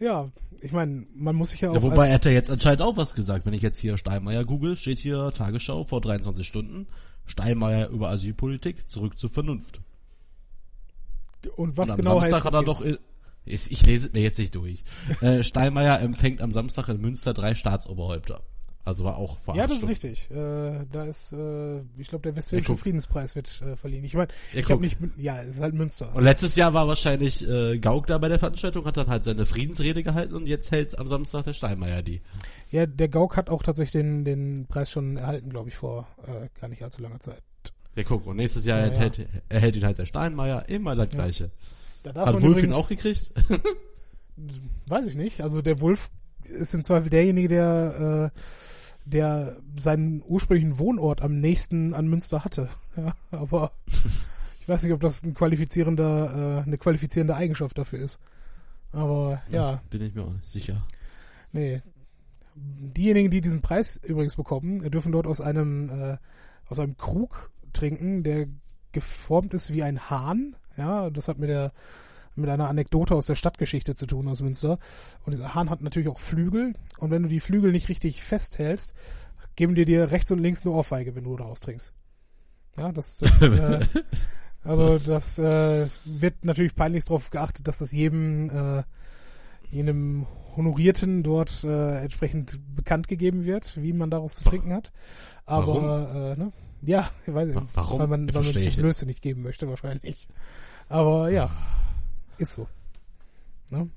Ja, 0.00 0.30
ich 0.60 0.72
meine, 0.72 1.06
man 1.14 1.36
muss 1.36 1.50
sich 1.50 1.60
ja 1.60 1.70
auch. 1.70 1.74
Ja, 1.74 1.82
wobei 1.82 2.08
er 2.08 2.14
hat 2.14 2.24
ja 2.24 2.30
jetzt 2.30 2.50
anscheinend 2.50 2.82
auch 2.82 2.96
was 2.96 3.14
gesagt. 3.14 3.46
Wenn 3.46 3.52
ich 3.52 3.62
jetzt 3.62 3.78
hier 3.78 3.98
Steinmeier 3.98 4.44
google, 4.44 4.76
steht 4.76 4.98
hier 4.98 5.30
Tagesschau 5.32 5.84
vor 5.84 6.00
23 6.00 6.46
Stunden. 6.46 6.86
Steinmeier 7.26 7.88
über 7.88 8.08
Asylpolitik, 8.08 8.88
zurück 8.88 9.18
zur 9.18 9.30
Vernunft. 9.30 9.80
und 11.56 11.76
was 11.76 11.88
und 11.88 11.92
am 11.92 11.96
genau 11.98 12.20
Samstag 12.20 12.44
heißt 12.44 12.46
hat 12.46 12.54
er 12.54 12.64
doch, 12.64 12.84
ich, 13.44 13.70
ich 13.70 13.86
lese 13.86 14.08
es 14.08 14.12
mir 14.12 14.22
jetzt 14.22 14.38
nicht 14.38 14.54
durch. 14.54 14.84
äh, 15.20 15.44
Steinmeier 15.44 16.00
empfängt 16.00 16.40
am 16.40 16.52
Samstag 16.52 16.88
in 16.88 17.00
Münster 17.00 17.34
drei 17.34 17.54
Staatsoberhäupter. 17.54 18.42
Also 18.82 19.04
war 19.04 19.18
auch 19.18 19.38
vor 19.40 19.54
Ja, 19.56 19.66
das 19.66 19.78
ist 19.78 19.88
richtig. 19.88 20.30
Äh, 20.30 20.86
da 20.90 21.04
ist, 21.04 21.32
äh, 21.32 21.80
ich 21.98 22.08
glaube, 22.08 22.22
der 22.22 22.34
Westfälische 22.34 22.72
Ja. 22.72 22.78
Friedenspreis 22.78 23.36
wird 23.36 23.60
äh, 23.62 23.76
verliehen. 23.76 24.04
Ich 24.04 24.14
meine, 24.14 24.28
Ja, 24.52 24.60
ich 24.60 24.64
habe 24.64 24.74
guck. 24.74 24.80
nicht, 24.80 24.98
ja, 25.18 25.40
es 25.42 25.56
ist 25.56 25.60
halt 25.60 25.74
Münster. 25.74 26.14
Und 26.14 26.24
letztes 26.24 26.56
Jahr 26.56 26.72
war 26.72 26.88
wahrscheinlich 26.88 27.46
äh, 27.46 27.78
Gauck 27.78 28.06
da 28.06 28.16
bei 28.18 28.28
der 28.28 28.38
Veranstaltung, 28.38 28.86
hat 28.86 28.96
dann 28.96 29.08
halt 29.08 29.24
seine 29.24 29.44
Friedensrede 29.44 30.02
gehalten 30.02 30.34
und 30.34 30.46
jetzt 30.48 30.70
hält 30.72 30.98
am 30.98 31.06
Samstag 31.08 31.44
der 31.44 31.52
Steinmeier 31.52 32.02
die. 32.02 32.22
Ja, 32.70 32.86
der 32.86 33.08
Gauk 33.08 33.36
hat 33.36 33.50
auch 33.50 33.62
tatsächlich 33.62 33.92
den, 33.92 34.24
den 34.24 34.66
Preis 34.66 34.90
schon 34.90 35.18
erhalten, 35.18 35.50
glaube 35.50 35.68
ich, 35.68 35.76
vor 35.76 36.06
äh, 36.26 36.48
gar 36.60 36.68
nicht 36.68 36.82
allzu 36.82 37.02
langer 37.02 37.20
Zeit. 37.20 37.42
Ja, 37.96 38.02
guck, 38.04 38.26
und 38.26 38.36
nächstes 38.36 38.64
Jahr 38.64 38.78
Ja, 38.78 38.86
ja. 38.86 38.92
erhält, 38.92 39.26
erhält 39.50 39.76
ihn 39.76 39.84
halt 39.84 39.98
der 39.98 40.06
Steinmeier, 40.06 40.68
immer 40.68 40.96
das 40.96 41.08
gleiche. 41.10 41.50
Da 42.02 42.14
Hat 42.14 42.40
Wulf 42.40 42.62
ihn 42.62 42.72
auch 42.72 42.88
gekriegt? 42.88 43.32
weiß 44.86 45.06
ich 45.06 45.16
nicht. 45.16 45.42
Also 45.42 45.60
der 45.60 45.80
Wolf 45.80 46.08
ist 46.48 46.74
im 46.74 46.84
Zweifel 46.84 47.10
derjenige, 47.10 47.48
der, 47.48 48.32
äh, 48.34 48.40
der 49.04 49.56
seinen 49.78 50.22
ursprünglichen 50.26 50.78
Wohnort 50.78 51.22
am 51.22 51.40
nächsten 51.40 51.94
an 51.94 52.08
Münster 52.08 52.44
hatte. 52.44 52.68
Ja, 52.96 53.14
aber 53.30 53.72
ich 54.60 54.68
weiß 54.68 54.82
nicht, 54.82 54.92
ob 54.92 55.00
das 55.00 55.22
ein 55.22 55.34
qualifizierender, 55.34 56.60
äh, 56.60 56.66
eine 56.66 56.76
qualifizierende 56.78 57.34
Eigenschaft 57.34 57.78
dafür 57.78 58.00
ist. 58.00 58.18
Aber 58.92 59.40
ja, 59.48 59.80
Bin 59.90 60.02
ich 60.02 60.14
mir 60.14 60.24
auch 60.24 60.32
nicht 60.32 60.46
sicher. 60.46 60.82
nee. 61.52 61.82
Diejenigen, 62.56 63.30
die 63.30 63.40
diesen 63.40 63.62
Preis 63.62 63.98
übrigens 64.04 64.36
bekommen, 64.36 64.80
dürfen 64.90 65.12
dort 65.12 65.26
aus 65.26 65.40
einem 65.40 65.88
äh, 65.88 66.18
aus 66.68 66.78
einem 66.78 66.96
Krug 66.96 67.50
trinken, 67.72 68.22
der 68.22 68.48
geformt 68.92 69.54
ist 69.54 69.72
wie 69.72 69.82
ein 69.82 70.10
Hahn. 70.10 70.56
Ja, 70.76 71.10
das 71.10 71.28
hat 71.28 71.38
mit 71.38 71.48
der 71.48 71.72
mit 72.36 72.48
einer 72.48 72.68
Anekdote 72.68 73.14
aus 73.14 73.26
der 73.26 73.34
Stadtgeschichte 73.34 73.94
zu 73.94 74.06
tun 74.06 74.28
aus 74.28 74.40
Münster. 74.40 74.78
Und 75.24 75.34
dieser 75.34 75.54
Hahn 75.54 75.70
hat 75.70 75.82
natürlich 75.82 76.08
auch 76.08 76.18
Flügel. 76.18 76.74
Und 76.98 77.10
wenn 77.10 77.22
du 77.22 77.28
die 77.28 77.40
Flügel 77.40 77.72
nicht 77.72 77.88
richtig 77.88 78.22
festhältst, 78.22 78.94
geben 79.56 79.74
die 79.74 79.84
dir 79.84 80.10
rechts 80.10 80.30
und 80.30 80.38
links 80.38 80.64
eine 80.64 80.74
Ohrfeige, 80.74 81.14
wenn 81.14 81.24
du 81.24 81.36
daraus 81.36 81.60
trinkst. 81.60 81.92
Ja, 82.78 82.92
das, 82.92 83.18
das 83.18 83.42
äh, 83.42 83.80
also 84.64 84.98
das 84.98 85.38
äh, 85.38 85.86
wird 86.04 86.44
natürlich 86.44 86.74
peinlich 86.74 87.04
darauf 87.04 87.30
geachtet, 87.30 87.66
dass 87.68 87.78
das 87.78 87.92
jedem 87.92 88.50
äh, 88.50 88.82
jenem 89.70 90.26
Honorierten 90.56 91.22
dort 91.22 91.64
äh, 91.64 92.02
entsprechend 92.02 92.58
bekannt 92.74 93.08
gegeben 93.08 93.44
wird, 93.44 93.80
wie 93.80 93.92
man 93.92 94.10
daraus 94.10 94.34
zu 94.34 94.44
trinken 94.44 94.72
hat. 94.72 94.92
Aber 95.46 96.34
äh, 96.36 96.38
ne? 96.38 96.52
ja, 96.82 97.08
ich 97.26 97.32
weiß 97.32 97.48
nicht, 97.48 97.60
Warum? 97.74 98.00
weil 98.00 98.06
man, 98.08 98.34
weil 98.34 98.42
man 98.42 98.52
sich 98.52 98.76
Blöße 98.76 99.06
nicht 99.06 99.22
geben 99.22 99.42
möchte 99.42 99.68
wahrscheinlich. 99.68 100.28
Aber 100.88 101.30
ja, 101.30 101.50
ist 102.40 102.52
so. 102.52 102.66
Ne? 103.70 103.88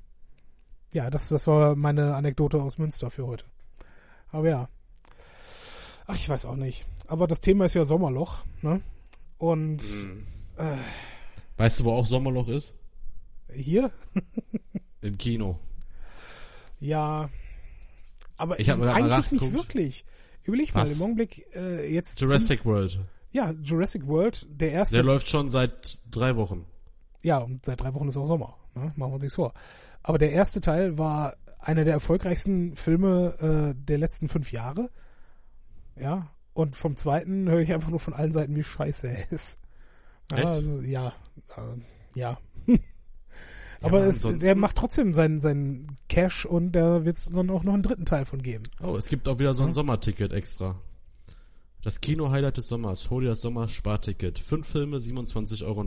Ja, 0.91 1.09
das, 1.09 1.29
das 1.29 1.47
war 1.47 1.75
meine 1.75 2.15
Anekdote 2.15 2.61
aus 2.61 2.77
Münster 2.77 3.09
für 3.09 3.25
heute. 3.25 3.45
Aber 4.31 4.47
ja. 4.49 4.69
Ach, 6.05 6.15
ich 6.15 6.27
weiß 6.29 6.45
auch 6.45 6.55
nicht. 6.55 6.85
Aber 7.07 7.27
das 7.27 7.41
Thema 7.41 7.65
ist 7.65 7.73
ja 7.73 7.85
Sommerloch, 7.85 8.43
ne? 8.61 8.81
Und 9.37 9.81
äh, 10.57 10.77
Weißt 11.57 11.79
du, 11.79 11.85
wo 11.85 11.91
auch 11.93 12.05
Sommerloch 12.05 12.47
ist? 12.47 12.73
hier, 13.51 13.91
Im 15.01 15.17
Kino. 15.17 15.59
ja. 16.79 17.29
Aber 18.37 18.59
Ich 18.59 18.69
hab 18.69 18.79
mal 18.79 18.89
eigentlich 18.89 19.31
nicht 19.31 19.53
wirklich. 19.53 20.05
Überleg 20.43 20.73
mal, 20.73 20.81
Was? 20.81 20.95
im 20.95 21.01
Augenblick 21.03 21.45
äh, 21.55 21.93
jetzt. 21.93 22.19
Jurassic 22.19 22.65
World. 22.65 22.99
Ja, 23.31 23.51
Jurassic 23.61 24.07
World, 24.07 24.47
der 24.49 24.71
erste. 24.71 24.95
Der 24.95 25.03
läuft 25.03 25.27
schon 25.27 25.49
seit 25.51 25.99
drei 26.09 26.35
Wochen. 26.35 26.65
Ja, 27.23 27.37
und 27.39 27.65
seit 27.65 27.81
drei 27.81 27.93
Wochen 27.95 28.07
ist 28.09 28.17
auch 28.17 28.27
Sommer. 28.27 28.57
Ne? 28.75 28.91
Machen 28.95 29.11
wir 29.11 29.13
uns 29.13 29.23
nichts 29.23 29.35
vor. 29.35 29.53
Aber 30.03 30.17
der 30.17 30.31
erste 30.31 30.61
Teil 30.61 30.97
war 30.97 31.35
einer 31.59 31.85
der 31.85 31.93
erfolgreichsten 31.93 32.75
Filme 32.75 33.73
äh, 33.75 33.85
der 33.85 33.97
letzten 33.97 34.27
fünf 34.27 34.51
Jahre. 34.51 34.89
Ja. 35.99 36.29
Und 36.53 36.75
vom 36.75 36.97
zweiten 36.97 37.49
höre 37.49 37.61
ich 37.61 37.73
einfach 37.73 37.89
nur 37.89 37.99
von 37.99 38.13
allen 38.13 38.31
Seiten, 38.31 38.55
wie 38.55 38.63
scheiße 38.63 39.07
er 39.07 39.31
ist. 39.31 39.59
Ja, 40.31 40.37
Echt? 40.37 40.47
also, 40.47 40.81
ja. 40.81 41.13
Äh, 41.57 42.19
ja. 42.19 42.37
Ja, 43.81 43.89
Aber 43.89 43.97
aber 43.97 44.07
es, 44.07 44.21
der 44.21 44.55
macht 44.55 44.77
trotzdem 44.77 45.13
seinen, 45.13 45.41
seinen 45.41 45.97
Cash 46.07 46.45
und 46.45 46.71
da 46.71 47.03
wird 47.03 47.17
es 47.17 47.25
dann 47.25 47.49
auch 47.49 47.63
noch 47.63 47.73
einen 47.73 47.83
dritten 47.83 48.05
Teil 48.05 48.23
von 48.25 48.41
geben. 48.41 48.63
Oh, 48.81 48.95
es 48.95 49.07
gibt 49.09 49.27
auch 49.27 49.39
wieder 49.39 49.53
so 49.53 49.63
ein 49.63 49.67
Hm? 49.67 49.73
Sommerticket 49.73 50.31
extra. 50.31 50.79
Das 51.81 51.99
Kino-Highlight 51.99 52.55
des 52.55 52.69
Sommers. 52.69 53.09
Hol 53.09 53.23
dir 53.23 53.31
das 53.31 53.41
Sommer-Sparticket. 53.41 54.39
Fünf 54.39 54.67
Filme, 54.69 54.99
27,90 54.99 55.65
Euro. 55.65 55.81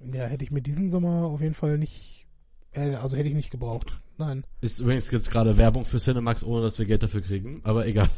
Ja, 0.00 0.24
hätte 0.26 0.44
ich 0.44 0.50
mir 0.50 0.62
diesen 0.62 0.90
Sommer 0.90 1.24
auf 1.26 1.40
jeden 1.40 1.54
Fall 1.54 1.78
nicht, 1.78 2.26
äh, 2.72 2.94
also 2.96 3.16
hätte 3.16 3.28
ich 3.28 3.34
nicht 3.34 3.50
gebraucht. 3.50 4.00
Nein. 4.18 4.44
Ist 4.60 4.80
übrigens 4.80 5.10
jetzt 5.10 5.30
gerade 5.30 5.56
Werbung 5.56 5.84
für 5.84 5.98
Cinemax, 5.98 6.44
ohne 6.44 6.62
dass 6.62 6.78
wir 6.78 6.86
Geld 6.86 7.02
dafür 7.02 7.20
kriegen. 7.20 7.60
Aber 7.64 7.86
egal. 7.86 8.08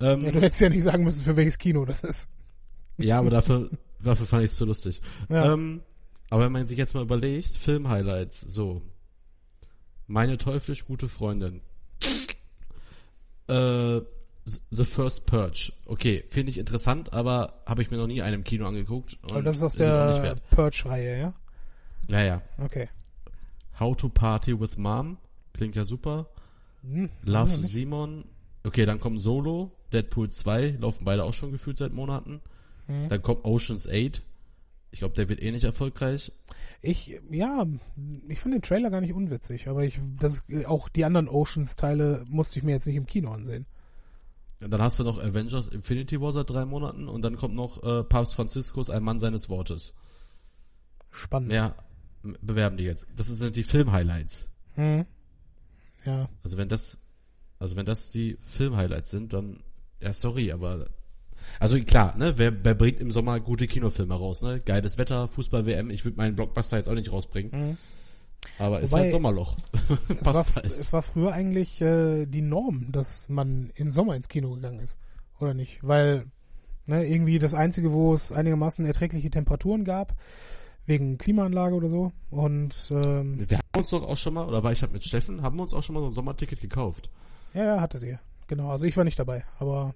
Ähm, 0.00 0.24
Ja, 0.24 0.30
du 0.30 0.40
hättest 0.40 0.60
ja 0.60 0.68
nicht 0.68 0.82
sagen 0.82 1.04
müssen, 1.04 1.22
für 1.22 1.36
welches 1.36 1.58
Kino 1.58 1.84
das 1.84 2.04
ist. 2.04 2.28
Ja, 2.98 3.18
aber 3.18 3.30
dafür, 3.30 3.70
dafür 4.02 4.26
fand 4.26 4.44
ich 4.44 4.50
es 4.50 4.56
zu 4.56 4.64
lustig. 4.64 5.00
Ja. 5.28 5.52
Ähm, 5.52 5.82
aber 6.30 6.44
wenn 6.44 6.52
man 6.52 6.66
sich 6.66 6.78
jetzt 6.78 6.94
mal 6.94 7.02
überlegt, 7.02 7.48
Film-Highlights, 7.48 8.40
so. 8.40 8.82
Meine 10.06 10.38
teuflisch 10.38 10.84
gute 10.84 11.08
Freundin. 11.08 11.60
Äh, 13.48 14.00
The 14.44 14.84
First 14.84 15.26
Purge. 15.26 15.72
Okay, 15.86 16.24
finde 16.28 16.50
ich 16.50 16.58
interessant, 16.58 17.12
aber 17.12 17.62
habe 17.66 17.82
ich 17.82 17.90
mir 17.90 17.96
noch 17.96 18.06
nie 18.06 18.20
einen 18.20 18.36
im 18.36 18.44
Kino 18.44 18.66
angeguckt. 18.66 19.18
Und 19.22 19.32
Aber 19.32 19.42
das 19.42 19.56
ist 19.56 19.62
aus 19.62 19.76
der. 19.76 20.36
Purge-Reihe, 20.50 21.18
ja? 21.18 21.34
Naja. 22.08 22.42
Okay. 22.58 22.88
How 23.80 23.96
to 23.96 24.08
Party 24.08 24.58
with 24.58 24.76
Mom. 24.76 25.16
Klingt 25.54 25.76
ja 25.76 25.84
super. 25.84 26.28
Hm, 26.82 27.08
Love 27.22 27.52
ja. 27.52 27.56
Simon. 27.56 28.24
Okay, 28.64 28.84
dann 28.84 29.00
kommt 29.00 29.22
Solo. 29.22 29.72
Deadpool 29.92 30.30
2. 30.30 30.78
Laufen 30.80 31.04
beide 31.04 31.24
auch 31.24 31.34
schon 31.34 31.52
gefühlt 31.52 31.78
seit 31.78 31.92
Monaten. 31.92 32.40
Hm. 32.86 33.08
Dann 33.08 33.22
kommt 33.22 33.44
Ocean's 33.44 33.88
8. 33.88 34.22
Ich 34.90 35.00
glaube, 35.00 35.14
der 35.14 35.28
wird 35.28 35.42
eh 35.42 35.50
nicht 35.50 35.64
erfolgreich. 35.64 36.32
Ich, 36.80 37.20
ja, 37.30 37.66
ich 38.28 38.38
fand 38.38 38.54
den 38.54 38.62
Trailer 38.62 38.90
gar 38.90 39.00
nicht 39.00 39.12
unwitzig, 39.12 39.68
aber 39.68 39.84
ich, 39.84 40.00
das, 40.20 40.44
auch 40.66 40.88
die 40.88 41.04
anderen 41.04 41.28
Oceans-Teile 41.28 42.24
musste 42.28 42.58
ich 42.58 42.64
mir 42.64 42.72
jetzt 42.72 42.86
nicht 42.86 42.96
im 42.96 43.06
Kino 43.06 43.32
ansehen. 43.32 43.66
Dann 44.68 44.80
hast 44.82 44.98
du 44.98 45.04
noch 45.04 45.18
Avengers 45.18 45.68
Infinity 45.68 46.20
War 46.20 46.32
seit 46.32 46.50
drei 46.50 46.64
Monaten 46.64 47.08
und 47.08 47.22
dann 47.22 47.36
kommt 47.36 47.54
noch 47.54 47.82
äh, 47.82 48.04
Papst 48.04 48.34
Franziskus, 48.34 48.90
ein 48.90 49.02
Mann 49.02 49.20
seines 49.20 49.48
Wortes. 49.48 49.94
Spannend. 51.10 51.52
M- 52.24 52.36
bewerben 52.40 52.76
die 52.76 52.84
jetzt. 52.84 53.08
Das 53.16 53.26
sind 53.28 53.56
die 53.56 53.64
Film-Highlights. 53.64 54.48
Hm. 54.74 55.04
Ja. 56.04 56.28
Also 56.42 56.56
wenn 56.56 56.68
das, 56.68 56.98
also 57.58 57.76
wenn 57.76 57.86
das 57.86 58.10
die 58.10 58.36
Film-Highlights 58.40 59.10
sind, 59.10 59.32
dann, 59.32 59.62
ja 60.02 60.12
sorry, 60.12 60.52
aber, 60.52 60.86
also 61.60 61.78
klar, 61.82 62.16
ne, 62.16 62.34
wer, 62.36 62.64
wer 62.64 62.74
bringt 62.74 63.00
im 63.00 63.10
Sommer 63.10 63.40
gute 63.40 63.66
Kinofilme 63.66 64.14
raus, 64.14 64.42
ne? 64.42 64.60
Geiles 64.60 64.98
Wetter, 64.98 65.28
Fußball-WM, 65.28 65.90
ich 65.90 66.04
würde 66.04 66.16
meinen 66.16 66.36
Blockbuster 66.36 66.78
jetzt 66.78 66.88
auch 66.88 66.94
nicht 66.94 67.12
rausbringen. 67.12 67.52
Hm. 67.52 67.78
Aber 68.58 68.80
ist 68.80 68.92
Wobei- 68.92 69.02
halt 69.02 69.10
Sommerloch. 69.10 69.56
Es, 70.20 70.24
war, 70.26 70.34
halt. 70.54 70.64
es 70.66 70.92
war 70.92 71.02
früher 71.02 71.32
eigentlich 71.32 71.80
äh, 71.80 72.26
die 72.26 72.40
Norm, 72.42 72.90
dass 72.92 73.28
man 73.28 73.70
im 73.74 73.90
Sommer 73.90 74.14
ins 74.16 74.28
Kino 74.28 74.50
gegangen 74.54 74.80
ist. 74.80 74.96
Oder 75.40 75.54
nicht? 75.54 75.78
Weil, 75.82 76.26
ne, 76.86 77.04
irgendwie 77.06 77.38
das 77.38 77.54
Einzige, 77.54 77.92
wo 77.92 78.14
es 78.14 78.32
einigermaßen 78.32 78.84
erträgliche 78.86 79.30
Temperaturen 79.30 79.84
gab, 79.84 80.14
wegen 80.86 81.18
Klimaanlage 81.18 81.74
oder 81.74 81.88
so. 81.88 82.12
Und 82.30 82.90
ähm, 82.92 83.48
Wir 83.48 83.58
haben 83.58 83.78
uns 83.78 83.90
doch 83.90 84.02
auch 84.04 84.16
schon 84.16 84.34
mal, 84.34 84.46
oder 84.46 84.62
war 84.62 84.72
ich 84.72 84.82
halt 84.82 84.92
mit 84.92 85.04
Steffen, 85.04 85.42
haben 85.42 85.56
wir 85.56 85.62
uns 85.62 85.74
auch 85.74 85.82
schon 85.82 85.94
mal 85.94 86.00
so 86.00 86.06
ein 86.06 86.12
Sommerticket 86.12 86.60
gekauft. 86.60 87.10
ja, 87.54 87.64
ja, 87.64 87.80
hatte 87.80 87.98
sie. 87.98 88.16
Genau, 88.46 88.68
also 88.70 88.84
ich 88.84 88.96
war 88.96 89.04
nicht 89.04 89.18
dabei, 89.18 89.44
aber 89.58 89.94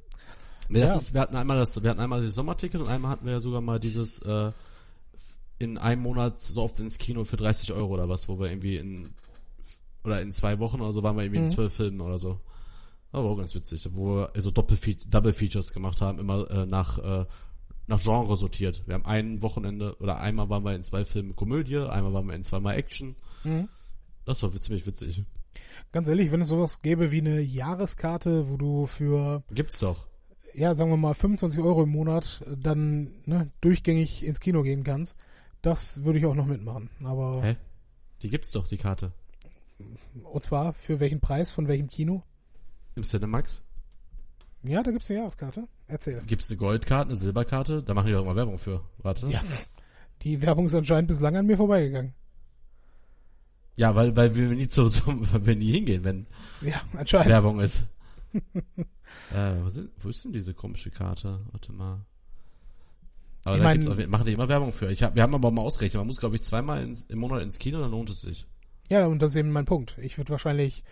Nee, 0.71 0.81
das 0.81 0.91
Ja. 0.91 0.97
ist, 0.99 1.15
wir 1.15 1.21
hatten 1.23 1.37
einmal 1.37 1.59
das, 1.59 1.83
wir 1.83 1.89
hatten 1.91 2.01
einmal 2.01 2.23
das 2.23 2.35
Sommerticket 2.35 2.81
und 2.81 2.89
einmal 2.89 3.11
hatten 3.13 3.25
wir 3.25 3.33
ja 3.35 3.41
sogar 3.41 3.61
mal 3.63 3.79
dieses 3.81 4.21
äh, 4.23 4.51
in 5.59 5.79
einem 5.79 6.03
Monat 6.03 6.41
so 6.41 6.63
oft 6.63 6.79
ins 6.81 6.99
Kino 6.99 7.25
für 7.25 7.37
30 7.37 7.73
Euro 7.73 7.95
oder 7.95 8.09
was, 8.09 8.29
wo 8.29 8.39
wir 8.39 8.49
irgendwie 8.51 8.77
in 8.77 9.11
oder 10.05 10.23
in 10.23 10.33
zwei 10.33 10.59
Wochen 10.59 10.81
oder 10.81 10.93
so 10.93 11.03
waren 11.03 11.17
wir 11.17 11.25
irgendwie 11.25 11.39
in 11.41 11.45
Mhm. 11.47 11.51
zwölf 11.51 11.75
Filmen 11.75 12.01
oder 12.01 12.19
so. 12.19 12.41
Aber 13.11 13.31
auch 13.31 13.37
ganz 13.37 13.55
witzig, 13.55 13.87
wo 13.93 14.17
wir 14.17 14.31
so 14.41 14.51
Doppelfe 14.51 14.95
Double 14.95 15.33
Features 15.33 15.73
gemacht 15.73 16.01
haben, 16.01 16.19
immer 16.19 16.49
äh, 16.51 16.67
nach 16.67 16.99
äh, 16.99 17.27
nach 17.87 18.03
Genre 18.03 18.37
sortiert. 18.37 18.83
Wir 18.87 18.95
haben 18.95 19.07
ein 19.07 19.41
Wochenende 19.41 19.97
oder 19.99 20.19
einmal 20.21 20.51
waren 20.51 20.63
wir 20.63 20.75
in 20.75 20.83
zwei 20.85 21.05
Filmen 21.07 21.35
Komödie, 21.35 21.79
einmal 21.79 22.13
waren 22.13 22.27
wir 22.27 22.35
in 22.35 22.45
zweimal 22.45 22.77
Action. 22.77 23.17
Mhm. 23.45 23.69
Das 24.27 24.43
war 24.43 24.53
ziemlich 24.53 24.87
witzig. 24.87 25.25
ganz 25.91 26.07
ehrlich, 26.11 26.31
wenn 26.31 26.43
es 26.43 26.49
sowas 26.49 26.81
gäbe 26.81 27.11
wie 27.11 27.21
eine 27.21 27.41
Jahreskarte, 27.41 28.51
wo 28.51 28.59
du 28.59 28.85
für, 28.87 29.43
Gibt's 29.51 29.81
doch. 29.81 30.07
ja, 30.55 30.75
sagen 30.75 30.91
wir 30.91 30.99
mal 30.99 31.15
25 31.15 31.61
Euro 31.63 31.85
im 31.85 31.89
Monat 31.89 32.45
dann 32.63 33.11
ne, 33.25 33.51
durchgängig 33.63 34.23
ins 34.23 34.39
Kino 34.41 34.63
gehen 34.63 34.85
kannst, 34.85 35.17
das 35.63 36.05
würde 36.05 36.19
ich 36.19 36.27
auch 36.27 36.35
noch 36.35 36.47
mitmachen. 36.47 36.91
Aber 37.05 37.43
Hä? 37.43 37.57
Die 38.23 38.29
gibt's 38.31 38.51
doch, 38.53 38.67
die 38.67 38.77
Karte. 38.77 39.13
und 40.23 40.43
zwar 40.43 40.73
für 40.75 41.01
welchen 41.01 41.21
Preis, 41.21 41.51
von 41.51 41.69
welchem 41.69 41.89
Kino? 41.89 42.23
Im 42.97 43.03
Cinemax. 43.03 43.63
Ja, 44.65 44.83
da 44.83 44.91
gibt's 44.91 45.09
eine 45.11 45.21
Jahreskarte. 45.21 45.69
Erzähl. 45.87 46.21
Gibt's 46.27 46.51
eine 46.51 46.59
Goldkarte, 46.59 47.11
eine 47.11 47.17
Silberkarte? 47.17 47.83
Da 47.83 47.95
machen 47.95 48.09
die 48.09 48.13
doch 48.13 48.23
immer 48.23 48.35
Werbung 48.37 48.59
für. 48.59 48.85
Warte. 48.99 49.29
Ja. 49.29 49.41
Die 50.23 50.43
Werbung 50.43 50.67
ist 50.67 50.75
anscheinend 50.75 51.09
bislang 51.09 51.37
an 51.37 51.47
mir 51.47 51.57
vorbeigegangen. 51.57 52.13
Ja, 53.77 53.95
weil, 53.95 54.17
weil 54.17 54.35
wir 54.35 54.49
nie 54.49 54.67
zu, 54.67 54.89
zum, 54.89 55.23
wir 55.47 55.55
nie 55.55 55.71
hingehen, 55.71 56.03
wenn 56.03 56.27
Ja, 56.61 56.83
anscheinend. 56.97 57.29
Werbung 57.29 57.61
ist. 57.61 57.85
äh, 59.33 59.55
wo, 59.63 59.69
sind, 59.69 59.91
wo 59.99 60.09
ist 60.09 60.25
denn 60.25 60.33
diese 60.33 60.55
komische 60.55 60.91
Karte? 60.91 61.41
Warte 61.53 61.73
mal. 61.73 62.05
Aber 63.49 63.57
Ich 63.57 63.63
da 63.63 63.69
mein- 63.69 63.81
gibt's 63.81 63.99
auch, 64.05 64.07
machen 64.09 64.27
die 64.27 64.33
immer 64.33 64.49
Werbung 64.49 64.73
für. 64.73 64.91
Ich 64.91 65.03
hab, 65.03 65.15
wir 65.15 65.23
haben 65.23 65.35
aber 65.35 65.51
mal 65.51 65.63
ausgerechnet, 65.63 65.99
man 66.01 66.07
muss, 66.07 66.21
glaube 66.21 66.37
ich, 66.37 66.43
zweimal 66.43 66.83
ins, 66.83 67.03
im 67.05 67.19
Monat 67.19 67.43
ins 67.43 67.59
Kino, 67.59 67.81
dann 67.81 67.91
lohnt 67.91 68.11
es 68.11 68.21
sich. 68.23 68.47
Ja, 68.91 69.07
und 69.07 69.21
das 69.21 69.33
ist 69.33 69.37
eben 69.37 69.51
mein 69.51 69.65
Punkt. 69.67 69.97
Ich 70.01 70.17
würde 70.19 70.31
wahrscheinlich 70.31 70.85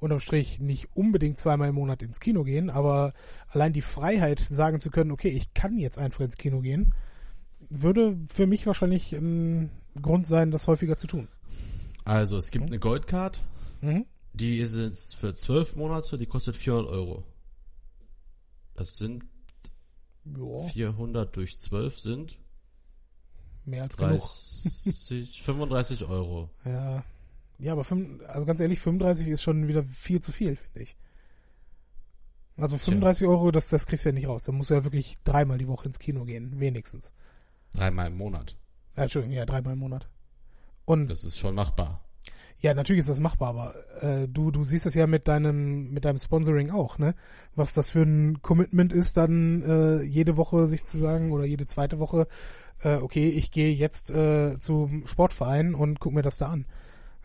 unterm 0.00 0.20
Strich 0.20 0.58
nicht 0.60 0.88
unbedingt 0.94 1.38
zweimal 1.38 1.68
im 1.68 1.76
Monat 1.76 2.02
ins 2.02 2.20
Kino 2.20 2.42
gehen, 2.44 2.68
aber 2.70 3.14
allein 3.48 3.72
die 3.72 3.80
Freiheit, 3.80 4.40
sagen 4.40 4.80
zu 4.80 4.90
können, 4.90 5.10
okay, 5.12 5.28
ich 5.28 5.54
kann 5.54 5.78
jetzt 5.78 5.98
einfach 5.98 6.20
ins 6.20 6.36
Kino 6.36 6.60
gehen, 6.60 6.92
würde 7.70 8.18
für 8.30 8.46
mich 8.46 8.66
wahrscheinlich 8.66 9.12
ein 9.12 9.70
Grund 10.02 10.26
sein, 10.26 10.50
das 10.50 10.66
häufiger 10.66 10.96
zu 10.96 11.06
tun. 11.06 11.28
Also, 12.04 12.36
es 12.36 12.50
gibt 12.50 12.66
eine 12.66 12.78
Goldcard, 12.78 13.40
Mhm. 13.80 14.04
die 14.34 14.58
ist 14.58 14.76
jetzt 14.76 15.16
für 15.16 15.32
zwölf 15.34 15.76
Monate, 15.76 16.18
die 16.18 16.26
kostet 16.26 16.56
400 16.56 16.90
Euro. 16.92 17.22
Das 18.74 18.98
sind 18.98 19.24
Ja, 20.24 20.58
400 20.68 21.36
durch 21.36 21.58
12 21.58 21.98
sind 21.98 22.38
mehr 23.64 23.82
als 23.82 23.96
genug. 23.96 24.20
30, 24.20 25.42
35 25.42 26.04
Euro. 26.08 26.50
Ja. 26.64 27.04
Ja, 27.58 27.72
aber 27.72 27.84
fünf, 27.84 28.20
also 28.26 28.46
ganz 28.46 28.60
ehrlich, 28.60 28.80
35 28.80 29.28
ist 29.28 29.42
schon 29.42 29.68
wieder 29.68 29.84
viel 29.84 30.20
zu 30.20 30.32
viel, 30.32 30.56
finde 30.56 30.82
ich. 30.82 30.96
Also 32.56 32.78
35 32.78 33.26
Euro, 33.26 33.50
das, 33.50 33.68
das 33.68 33.86
kriegst 33.86 34.04
du 34.04 34.08
ja 34.08 34.12
nicht 34.12 34.28
raus. 34.28 34.44
Da 34.44 34.52
musst 34.52 34.70
du 34.70 34.74
ja 34.74 34.84
wirklich 34.84 35.18
dreimal 35.24 35.58
die 35.58 35.68
Woche 35.68 35.86
ins 35.86 35.98
Kino 35.98 36.24
gehen, 36.24 36.60
wenigstens. 36.60 37.12
Dreimal 37.72 38.08
im 38.08 38.16
Monat. 38.16 38.56
Ja, 38.96 39.04
Entschuldigung, 39.04 39.36
ja, 39.36 39.46
dreimal 39.46 39.72
im 39.72 39.80
Monat. 39.80 40.08
Und 40.84 41.08
Das 41.08 41.24
ist 41.24 41.38
schon 41.38 41.54
machbar. 41.54 42.03
Ja, 42.64 42.72
natürlich 42.72 43.00
ist 43.00 43.10
das 43.10 43.20
machbar, 43.20 43.50
aber 43.50 43.74
äh, 44.00 44.26
du, 44.26 44.50
du 44.50 44.64
siehst 44.64 44.86
es 44.86 44.94
ja 44.94 45.06
mit 45.06 45.28
deinem, 45.28 45.92
mit 45.92 46.06
deinem 46.06 46.16
Sponsoring 46.16 46.70
auch, 46.70 46.96
ne? 46.96 47.14
Was 47.54 47.74
das 47.74 47.90
für 47.90 48.00
ein 48.00 48.40
Commitment 48.40 48.90
ist, 48.90 49.18
dann 49.18 49.62
äh, 49.62 50.02
jede 50.02 50.38
Woche 50.38 50.66
sich 50.66 50.86
zu 50.86 50.96
sagen 50.96 51.30
oder 51.32 51.44
jede 51.44 51.66
zweite 51.66 51.98
Woche, 51.98 52.26
äh, 52.82 52.94
okay, 52.94 53.28
ich 53.28 53.50
gehe 53.50 53.74
jetzt 53.74 54.08
äh, 54.08 54.58
zum 54.60 55.06
Sportverein 55.06 55.74
und 55.74 56.00
guck 56.00 56.14
mir 56.14 56.22
das 56.22 56.38
da 56.38 56.48
an. 56.48 56.64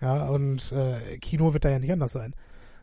Ja, 0.01 0.27
und 0.27 0.73
äh, 0.73 1.17
Kino 1.19 1.53
wird 1.53 1.63
da 1.63 1.69
ja 1.69 1.79
nicht 1.79 1.93
anders 1.93 2.11
sein. 2.11 2.35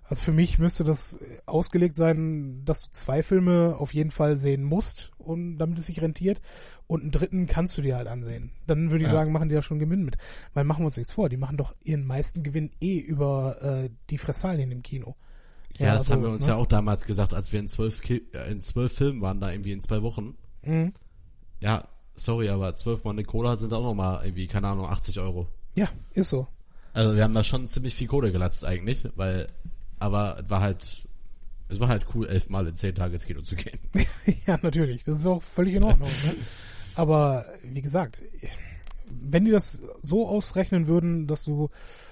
Also 0.09 0.23
für 0.23 0.33
mich 0.33 0.59
müsste 0.59 0.85
das 0.85 1.19
ausgelegt 1.47 1.97
sein, 1.97 2.63
dass 2.65 2.83
du 2.83 2.91
zwei 2.93 3.23
Filme 3.23 3.77
auf 3.79 3.93
jeden 3.93 4.11
Fall 4.13 4.39
sehen 4.39 4.63
musst, 4.63 5.11
und 5.19 5.59
damit 5.59 5.79
es 5.81 5.87
sich 5.87 6.01
rentiert. 6.01 6.41
Und 6.87 7.03
einen 7.03 7.11
dritten 7.11 7.47
kannst 7.47 7.77
du 7.77 7.83
dir 7.83 7.97
halt 7.97 8.07
ansehen. 8.07 8.53
Dann 8.69 8.93
würde 8.93 9.05
ich 9.05 9.11
Ja. 9.11 9.17
sagen, 9.17 9.33
machen 9.33 9.49
die 9.49 9.57
da 9.57 9.63
schon 9.63 9.81
Gewinn 9.81 10.05
mit. 10.05 10.17
Weil 10.55 10.63
machen 10.65 10.83
wir 10.83 10.87
uns 10.87 10.97
nichts 10.97 11.13
vor, 11.13 11.29
die 11.29 11.37
machen 11.37 11.57
doch 11.57 11.75
ihren 11.83 12.07
meisten 12.07 12.45
Gewinn 12.45 12.71
eh 12.81 12.99
über 12.99 13.61
äh, 13.61 13.91
die 14.11 14.19
Fressalien 14.19 14.71
im 14.71 14.83
Kino. 14.85 15.17
Ja, 15.77 15.87
Ja, 15.87 15.95
das 15.97 16.07
so, 16.07 16.13
haben 16.15 16.23
wir 16.23 16.31
uns 16.31 16.47
ne? 16.47 16.53
ja 16.53 16.57
auch 16.57 16.67
damals 16.67 17.05
gesagt, 17.07 17.35
als 17.35 17.53
wir 17.53 17.59
in 17.59 17.69
zwölf, 17.69 18.01
Ki 18.01 18.23
äh, 18.33 18.53
in 18.53 18.61
zwölf 18.61 18.93
Filmen 18.93 19.21
waren, 19.21 19.41
da 19.41 19.51
irgendwie 19.51 19.73
in 19.73 19.83
zwei 19.83 20.03
Wochen. 20.03 20.37
Mhm. 20.63 20.93
Ja, 21.59 21.83
sorry, 22.15 22.49
aber 22.49 22.77
zwölf 22.77 23.03
Mal 23.03 23.11
eine 23.11 23.25
Cola 23.25 23.57
sind 23.57 23.73
auch 23.73 23.83
nochmal 23.83 24.25
irgendwie, 24.25 24.47
keine 24.47 24.69
Ahnung, 24.69 24.87
80 24.87 25.19
Euro. 25.19 25.49
Ja, 25.75 25.89
ist 26.15 26.29
so. 26.29 26.47
Also 26.93 27.17
wir 27.17 27.25
haben 27.25 27.35
da 27.35 27.43
schon 27.43 27.67
ziemlich 27.67 27.97
viel 27.97 28.07
Kohle 28.07 28.31
gelatzt 28.31 28.65
eigentlich, 28.65 29.09
weil, 29.17 29.49
aber 29.99 30.39
es 30.43 30.51
war 30.51 30.61
halt, 30.61 31.07
es 31.69 31.81
war 31.81 31.89
halt 31.89 32.07
cool, 32.15 32.27
elfmal 32.27 32.67
in 32.67 32.77
zehn 32.77 32.95
Tage 32.95 33.15
ins 33.15 33.27
Kino 33.27 33.43
zu 33.43 33.57
gehen. 33.57 33.79
ja, 34.47 34.59
natürlich. 34.63 35.05
Das 35.05 35.19
ist 35.19 35.27
auch 35.27 35.43
völlig 35.43 35.75
in 35.75 35.83
Ordnung. 35.83 36.09
ne? 36.25 36.35
Aber 36.95 37.47
wie 37.63 37.83
gesagt, 37.83 38.23
wenn 39.11 39.45
die 39.45 39.51
das 39.51 39.83
so 40.03 40.29
ausrechnen 40.29 40.89
würden, 40.89 41.27
dass 41.27 41.45
du 41.45 41.71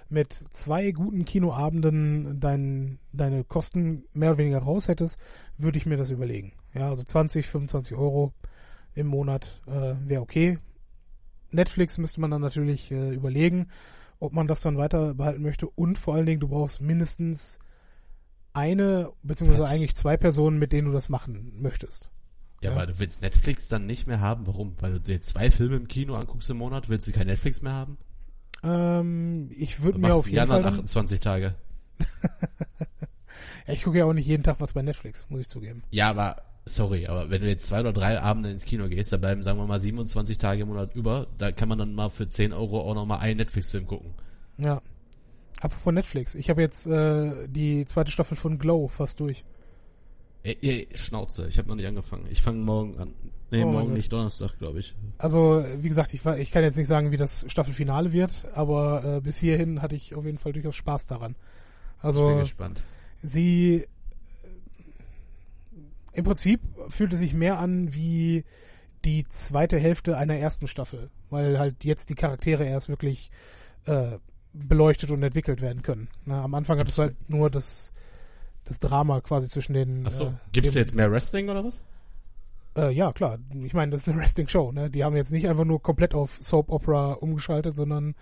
mit 0.09 0.45
zwei 0.51 0.91
guten 0.93 1.25
Kinoabenden 1.25 2.39
dein, 2.41 2.99
deine 3.13 3.45
Kosten 3.45 4.05
mehr 4.13 4.31
oder 4.31 4.39
weniger 4.39 4.59
raus 4.59 4.89
hättest, 4.89 5.19
würde 5.59 5.79
ich 5.79 5.87
mir 5.87 5.97
das 5.97 6.11
überlegen. 6.11 6.53
Ja, 6.75 6.91
also 6.91 7.03
20, 7.03 7.47
25 7.47 7.97
Euro 7.97 8.33
im 8.95 9.07
Monat 9.07 9.61
äh, 9.67 9.95
wäre 10.07 10.23
okay. 10.23 10.59
Netflix 11.51 11.99
müsste 11.99 12.21
man 12.21 12.31
dann 12.31 12.43
natürlich 12.43 12.91
äh, 12.91 13.15
überlegen, 13.15 13.69
ob 14.19 14.33
man 14.33 14.47
das 14.47 14.61
dann 14.61 14.77
weiter 14.77 15.15
behalten 15.15 15.43
möchte. 15.43 15.69
Und 15.69 15.99
vor 15.99 16.15
allen 16.15 16.27
Dingen, 16.27 16.41
du 16.41 16.49
brauchst 16.49 16.81
mindestens 16.81 17.59
eine, 18.55 19.11
beziehungsweise 19.23 19.65
Was? 19.65 19.73
eigentlich 19.73 19.95
zwei 19.95 20.17
Personen, 20.17 20.59
mit 20.59 20.73
denen 20.73 20.89
du 20.89 20.93
das 20.95 21.09
machen 21.09 21.53
möchtest. 21.61 22.11
Ja, 22.63 22.71
Ja. 22.71 22.77
aber 22.77 22.87
du 22.87 22.99
willst 22.99 23.21
Netflix 23.21 23.69
dann 23.69 23.85
nicht 23.87 24.07
mehr 24.07 24.21
haben? 24.21 24.47
Warum? 24.47 24.75
Weil 24.81 24.93
du 24.93 25.01
dir 25.01 25.21
zwei 25.21 25.51
Filme 25.51 25.77
im 25.77 25.89
Kino 25.89 26.15
anguckst 26.15 26.49
im 26.51 26.57
Monat, 26.59 26.89
willst 26.89 27.07
du 27.07 27.13
kein 27.13 27.27
Netflix 27.27 27.61
mehr 27.63 27.73
haben? 27.75 27.99
Ähm, 28.63 29.51
ich 29.51 29.83
würde 29.83 29.99
mir 29.99 30.15
auf 30.15 30.27
jeden 30.27 30.39
anderen 30.39 30.63
Fall. 30.63 30.71
Dann, 30.71 30.81
28 30.81 31.21
Tage. 31.21 31.55
ja, 33.67 33.75
ich 33.75 33.83
gucke 33.83 33.99
ja 33.99 34.05
auch 34.07 34.13
nicht 34.15 34.27
jeden 34.27 34.43
Tag 34.43 34.57
was 34.61 34.73
bei 34.73 34.83
Netflix, 34.83 35.27
muss 35.29 35.41
ich 35.41 35.49
zugeben. 35.49 35.83
Ja, 35.91 36.09
aber, 36.11 36.37
sorry, 36.65 37.07
aber 37.07 37.29
wenn 37.31 37.43
du 37.43 37.49
jetzt 37.49 37.67
zwei 37.69 37.81
oder 37.81 37.93
drei 37.93 38.21
Abende 38.21 38.51
ins 38.51 38.65
Kino 38.65 38.89
gehst, 38.89 39.13
da 39.13 39.17
bleiben, 39.19 39.43
sagen 39.43 39.59
wir 39.59 39.67
mal, 39.67 39.81
27 39.81 40.39
Tage 40.39 40.63
im 40.63 40.69
Monat 40.69 40.95
über, 40.95 41.27
da 41.39 41.53
kann 41.53 41.69
man 41.69 41.79
dann 41.79 41.95
mal 41.95 42.09
für 42.09 42.29
10 42.29 42.53
Euro 42.53 42.81
auch 42.81 42.95
nochmal 42.95 43.19
einen 43.21 43.37
Netflix-Film 43.39 43.87
gucken. 43.87 44.15
Ja. 44.59 44.81
Apropos 45.65 45.95
Netflix, 45.95 46.35
ich 46.35 46.51
habe 46.51 46.61
jetzt 46.61 46.87
äh, 46.87 47.49
die 47.49 47.87
zweite 47.87 48.11
Staffel 48.11 48.37
von 48.37 48.59
Glow 48.59 48.87
fast 48.89 49.19
durch. 49.19 49.45
Ey, 50.43 50.59
ey 50.61 50.89
Schnauze, 50.95 51.49
ich 51.49 51.57
habe 51.57 51.69
noch 51.69 51.77
nicht 51.77 51.87
angefangen. 51.87 52.27
Ich 52.31 52.43
fange 52.43 52.59
morgen 52.59 52.99
an. 52.99 53.15
Nee, 53.51 53.65
Oh 53.65 53.73
morgen 53.73 53.95
nicht, 53.95 54.13
Donnerstag, 54.13 54.59
glaube 54.59 54.81
ich. 54.81 54.95
Also, 55.17 55.65
wie 55.79 55.89
gesagt, 55.89 56.13
ich, 56.13 56.27
ich 56.27 56.51
kann 56.51 56.65
jetzt 56.65 56.77
nicht 56.77 56.87
sagen, 56.87 57.13
wie 57.13 57.17
das 57.17 57.47
Staffelfinale 57.49 58.13
wird, 58.13 58.47
aber 58.53 59.05
äh, 59.05 59.21
bis 59.23 59.39
hierhin 59.39 59.81
hatte 59.81 59.97
ich 59.97 60.15
auf 60.15 60.27
jeden 60.27 60.37
Fall 60.37 60.53
durchaus 60.53 60.77
Spaß 60.77 61.07
daran. 61.07 61.33
Ich 61.33 62.01
bin 62.03 62.07
Also, 62.09 62.37
gespannt. 62.37 62.85
sie 63.23 63.77
äh, 63.77 63.87
im 66.13 66.25
Prinzip 66.25 66.61
fühlte 66.89 67.17
sich 67.17 67.33
mehr 67.33 67.59
an 67.59 67.95
wie 67.95 68.45
die 69.07 69.27
zweite 69.29 69.79
Hälfte 69.79 70.19
einer 70.19 70.37
ersten 70.37 70.69
Staffel, 70.69 71.09
weil 71.31 71.59
halt 71.59 71.85
jetzt 71.85 72.11
die 72.11 72.15
Charaktere 72.17 72.65
erst 72.67 72.91
wirklich 72.91 73.31
äh, 73.87 74.19
beleuchtet 74.55 75.11
und 75.11 75.23
entwickelt 75.23 75.61
werden 75.61 75.83
können. 75.83 76.09
Na, 76.25 76.43
am 76.43 76.55
Anfang 76.55 76.79
hat 76.79 76.89
es 76.89 76.99
halt 76.99 77.17
nur 77.29 77.51
das, 77.51 77.93
das 78.65 78.79
Drama 78.79 79.21
quasi 79.21 79.49
zwischen 79.49 79.75
den. 79.75 80.07
Achso, 80.07 80.29
äh, 80.29 80.33
gibt's 80.53 80.73
dem- 80.73 80.81
jetzt 80.81 80.95
mehr 80.95 81.11
Wrestling 81.11 81.49
oder 81.51 81.65
was? 81.65 81.83
Äh, 82.77 82.93
ja, 82.93 83.13
klar. 83.13 83.39
Ich 83.63 83.75
meine, 83.75 83.93
das 83.93 84.03
ist 84.03 84.09
eine 84.09 84.17
Wrestling-Show. 84.23 84.73
Ne? 84.73 84.91
Die 84.91 85.05
haben 85.05 85.15
jetzt 85.17 85.33
nicht 85.33 85.49
einfach 85.49 85.65
nur 85.65 85.83
komplett 85.83 86.15
auf 86.15 86.37
Soap 86.41 86.71
Opera 86.71 87.13
umgeschaltet, 87.13 87.77
sondern 87.77 88.15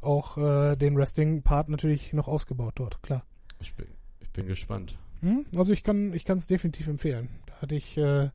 auch 0.00 0.36
äh, 0.38 0.76
den 0.76 0.96
Wrestling-Part 0.96 1.68
natürlich 1.68 2.12
noch 2.12 2.28
ausgebaut 2.28 2.74
dort, 2.76 3.02
klar. 3.02 3.24
Ich 3.60 3.74
bin, 3.74 3.86
ich 4.20 4.30
bin 4.30 4.46
gespannt. 4.46 4.98
Hm? 5.22 5.46
Also 5.56 5.72
ich 5.72 5.82
kann 5.82 6.12
ich 6.12 6.24
kann 6.24 6.38
es 6.38 6.46
definitiv 6.46 6.86
empfehlen. 6.88 7.28
Da 7.46 7.62
hatte 7.62 7.74
ich 7.74 7.96
äh, 7.96 8.28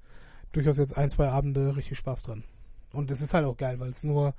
durchaus 0.51 0.77
jetzt 0.77 0.97
ein, 0.97 1.09
zwei 1.09 1.29
Abende 1.29 1.75
richtig 1.77 1.97
Spaß 1.97 2.23
dran. 2.23 2.43
Und 2.91 3.11
es 3.11 3.21
ist 3.21 3.33
halt 3.33 3.45
auch 3.45 3.55
geil, 3.55 3.79
weil 3.79 3.91
es 3.91 4.03
nur 4.03 4.33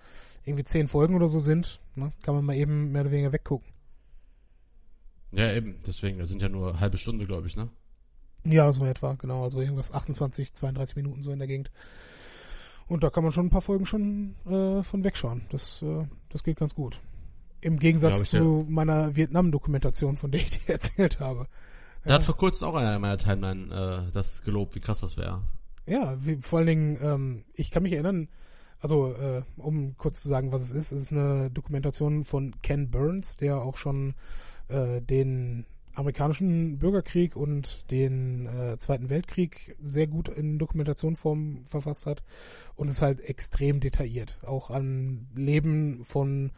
irgendwie 0.44 0.64
zehn 0.64 0.88
Folgen 0.88 1.14
oder 1.14 1.28
so 1.28 1.38
sind. 1.38 1.80
Ne? 1.94 2.10
Kann 2.22 2.34
man 2.34 2.44
mal 2.44 2.56
eben 2.56 2.92
mehr 2.92 3.02
oder 3.02 3.10
weniger 3.10 3.32
weggucken. 3.32 3.68
Ja, 5.32 5.52
eben, 5.52 5.78
deswegen, 5.86 6.18
das 6.18 6.28
sind 6.28 6.42
ja 6.42 6.48
nur 6.48 6.80
halbe 6.80 6.98
Stunde, 6.98 7.24
glaube 7.24 7.46
ich, 7.46 7.56
ne? 7.56 7.70
Ja, 8.44 8.72
so 8.72 8.84
etwa, 8.84 9.14
genau. 9.14 9.42
Also 9.42 9.60
irgendwas 9.60 9.92
28, 9.92 10.52
32 10.52 10.96
Minuten 10.96 11.22
so 11.22 11.32
in 11.32 11.38
der 11.38 11.48
Gegend. 11.48 11.70
Und 12.86 13.02
da 13.02 13.10
kann 13.10 13.22
man 13.22 13.32
schon 13.32 13.46
ein 13.46 13.50
paar 13.50 13.62
Folgen 13.62 13.86
schon 13.86 14.34
äh, 14.46 14.82
von 14.82 15.04
wegschauen. 15.04 15.42
Das, 15.50 15.80
äh, 15.82 16.06
das 16.28 16.42
geht 16.42 16.58
ganz 16.58 16.74
gut. 16.74 17.00
Im 17.60 17.78
Gegensatz 17.78 18.24
ich, 18.24 18.28
zu 18.30 18.66
meiner 18.68 19.14
Vietnam-Dokumentation, 19.14 20.16
von 20.16 20.32
der 20.32 20.40
ich 20.40 20.50
dir 20.50 20.68
erzählt 20.72 21.20
habe. 21.20 21.46
Da 22.04 22.14
hat 22.14 22.24
vor 22.24 22.36
kurzem 22.36 22.68
auch 22.68 22.74
einer 22.74 22.96
in 22.96 23.00
meiner 23.00 23.18
Timeline 23.18 24.08
äh, 24.08 24.12
das 24.12 24.42
gelobt, 24.42 24.74
wie 24.74 24.80
krass 24.80 25.00
das 25.00 25.16
wäre. 25.16 25.42
Ja, 25.86 26.16
wie, 26.24 26.36
vor 26.36 26.58
allen 26.58 26.66
Dingen, 26.66 26.98
ähm, 27.00 27.44
ich 27.54 27.70
kann 27.70 27.84
mich 27.84 27.92
erinnern, 27.92 28.28
also 28.82 29.14
äh, 29.14 29.42
um 29.56 29.96
kurz 29.96 30.20
zu 30.20 30.28
sagen, 30.28 30.50
was 30.50 30.62
es 30.62 30.72
ist, 30.72 30.90
ist 30.92 31.12
eine 31.12 31.50
Dokumentation 31.50 32.24
von 32.24 32.60
Ken 32.62 32.90
Burns, 32.90 33.36
der 33.36 33.62
auch 33.62 33.76
schon 33.76 34.14
äh, 34.68 35.00
den 35.00 35.66
amerikanischen 35.94 36.78
Bürgerkrieg 36.78 37.36
und 37.36 37.90
den 37.92 38.46
äh, 38.46 38.76
Zweiten 38.78 39.08
Weltkrieg 39.08 39.76
sehr 39.82 40.08
gut 40.08 40.28
in 40.28 40.58
Dokumentationsform 40.58 41.64
verfasst 41.64 42.06
hat 42.06 42.24
und 42.74 42.88
ist 42.88 43.02
halt 43.02 43.20
extrem 43.20 43.78
detailliert, 43.78 44.40
auch 44.44 44.70
an 44.70 45.28
Leben 45.36 46.04
von 46.04 46.50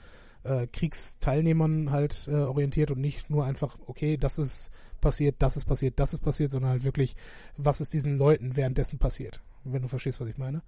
äh, 0.44 0.66
Kriegsteilnehmern 0.66 1.90
halt 1.90 2.26
äh, 2.28 2.36
orientiert 2.36 2.90
und 2.90 3.00
nicht 3.00 3.28
nur 3.28 3.44
einfach, 3.44 3.78
okay, 3.86 4.16
das 4.16 4.38
ist 4.38 4.70
passiert, 5.02 5.36
das 5.40 5.56
ist 5.56 5.66
passiert, 5.66 6.00
das 6.00 6.14
ist 6.14 6.20
passiert, 6.20 6.50
sondern 6.50 6.70
halt 6.70 6.84
wirklich, 6.84 7.16
was 7.58 7.82
ist 7.82 7.92
diesen 7.92 8.16
Leuten 8.16 8.56
währenddessen 8.56 8.98
passiert, 8.98 9.42
wenn 9.64 9.82
du 9.82 9.88
verstehst, 9.88 10.20
was 10.20 10.28
ich 10.28 10.38
meine. 10.38 10.62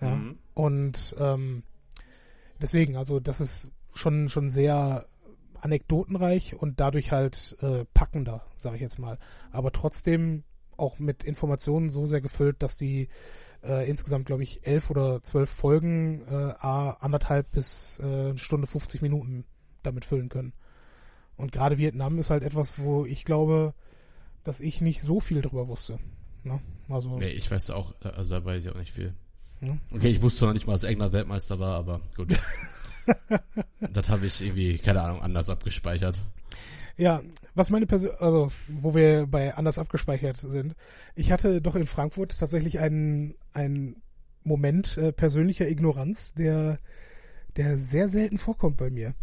Ja. 0.00 0.14
Mhm. 0.14 0.38
Und 0.54 1.16
ähm, 1.18 1.62
deswegen, 2.60 2.96
also 2.96 3.20
das 3.20 3.40
ist 3.40 3.70
schon 3.94 4.28
schon 4.28 4.50
sehr 4.50 5.06
anekdotenreich 5.60 6.54
und 6.54 6.80
dadurch 6.80 7.10
halt 7.12 7.56
äh, 7.60 7.84
packender, 7.94 8.44
sage 8.56 8.76
ich 8.76 8.82
jetzt 8.82 8.98
mal. 8.98 9.18
Aber 9.50 9.72
trotzdem 9.72 10.44
auch 10.76 10.98
mit 10.98 11.24
Informationen 11.24 11.88
so 11.90 12.06
sehr 12.06 12.20
gefüllt, 12.20 12.62
dass 12.62 12.76
die 12.76 13.08
äh, 13.62 13.88
insgesamt, 13.88 14.26
glaube 14.26 14.42
ich, 14.42 14.66
elf 14.66 14.90
oder 14.90 15.22
zwölf 15.22 15.50
Folgen 15.50 16.22
äh, 16.28 16.54
a, 16.58 16.96
anderthalb 17.00 17.50
bis 17.52 17.98
äh, 18.00 18.04
eine 18.04 18.38
Stunde 18.38 18.66
50 18.66 19.02
Minuten 19.02 19.44
damit 19.82 20.04
füllen 20.04 20.28
können. 20.28 20.52
Und 21.36 21.52
gerade 21.52 21.78
Vietnam 21.78 22.18
ist 22.18 22.30
halt 22.30 22.42
etwas, 22.42 22.78
wo 22.78 23.06
ich 23.06 23.24
glaube, 23.24 23.74
dass 24.44 24.60
ich 24.60 24.80
nicht 24.80 25.02
so 25.02 25.20
viel 25.20 25.42
drüber 25.42 25.68
wusste. 25.68 25.98
Ne? 26.44 26.60
Also 26.88 27.18
Nee, 27.18 27.30
ich 27.30 27.50
weiß 27.50 27.70
auch, 27.70 27.94
also 28.02 28.34
da 28.34 28.44
weiß 28.44 28.64
ich 28.64 28.70
auch 28.70 28.78
nicht 28.78 28.92
viel. 28.92 29.14
Ja. 29.66 29.76
Okay, 29.92 30.08
ich 30.08 30.22
wusste 30.22 30.46
noch 30.46 30.52
nicht 30.52 30.66
mal, 30.66 30.74
dass 30.74 30.84
England 30.84 31.12
Weltmeister 31.12 31.58
war, 31.58 31.76
aber 31.76 32.00
gut. 32.16 32.38
das 33.92 34.10
habe 34.10 34.26
ich 34.26 34.40
irgendwie, 34.40 34.78
keine 34.78 35.02
Ahnung, 35.02 35.22
anders 35.22 35.48
abgespeichert. 35.48 36.22
Ja, 36.96 37.22
was 37.54 37.70
meine 37.70 37.86
Persön 37.86 38.12
also 38.20 38.52
wo 38.68 38.94
wir 38.94 39.26
bei 39.26 39.54
anders 39.54 39.78
abgespeichert 39.78 40.36
sind, 40.38 40.76
ich 41.16 41.32
hatte 41.32 41.60
doch 41.60 41.74
in 41.74 41.86
Frankfurt 41.86 42.38
tatsächlich 42.38 42.78
einen, 42.78 43.34
einen 43.52 43.96
Moment 44.44 44.96
äh, 44.98 45.12
persönlicher 45.12 45.68
Ignoranz, 45.68 46.34
der, 46.34 46.78
der 47.56 47.78
sehr 47.78 48.08
selten 48.08 48.38
vorkommt 48.38 48.76
bei 48.76 48.90
mir. 48.90 49.14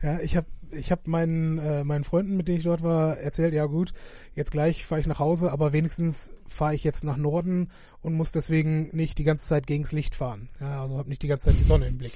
Ja, 0.00 0.20
ich 0.20 0.36
habe 0.36 0.46
ich 0.72 0.92
hab 0.92 1.06
meinen, 1.06 1.58
äh, 1.58 1.84
meinen 1.84 2.04
Freunden, 2.04 2.36
mit 2.36 2.48
denen 2.48 2.58
ich 2.58 2.64
dort 2.64 2.82
war, 2.82 3.18
erzählt, 3.18 3.54
ja 3.54 3.66
gut, 3.66 3.92
jetzt 4.34 4.50
gleich 4.50 4.84
fahre 4.84 5.00
ich 5.00 5.06
nach 5.06 5.18
Hause, 5.18 5.52
aber 5.52 5.72
wenigstens 5.72 6.32
fahre 6.46 6.74
ich 6.74 6.84
jetzt 6.84 7.04
nach 7.04 7.16
Norden 7.16 7.70
und 8.00 8.14
muss 8.14 8.32
deswegen 8.32 8.88
nicht 8.94 9.18
die 9.18 9.24
ganze 9.24 9.46
Zeit 9.46 9.66
gegens 9.66 9.92
Licht 9.92 10.14
fahren. 10.14 10.48
Ja, 10.60 10.82
also 10.82 10.98
habe 10.98 11.08
nicht 11.08 11.22
die 11.22 11.28
ganze 11.28 11.46
Zeit 11.46 11.58
die 11.58 11.64
Sonne 11.64 11.86
im 11.86 11.98
Blick. 11.98 12.12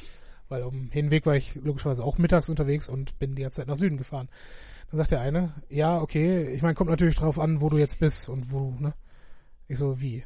Weil 0.49 0.65
um 0.65 0.91
Hinweg 0.91 1.25
war 1.25 1.37
ich 1.37 1.55
logischerweise 1.55 2.05
auch 2.05 2.19
mittags 2.19 2.51
unterwegs 2.51 2.89
und 2.89 3.19
bin 3.19 3.35
die 3.35 3.43
ganze 3.43 3.57
Zeit 3.57 3.69
nach 3.69 3.77
Süden 3.77 3.97
gefahren. 3.97 4.29
Dann 4.91 4.99
sagt 4.99 5.11
der 5.11 5.21
eine, 5.21 5.55
ja, 5.71 6.01
okay, 6.01 6.45
ich 6.51 6.61
meine, 6.61 6.75
kommt 6.75 6.91
natürlich 6.91 7.17
drauf 7.17 7.39
an, 7.39 7.63
wo 7.63 7.71
du 7.71 7.79
jetzt 7.79 8.01
bist 8.01 8.29
und 8.29 8.51
wo, 8.51 8.77
ne? 8.79 8.93
Ich 9.67 9.79
so, 9.79 10.01
wie? 10.03 10.25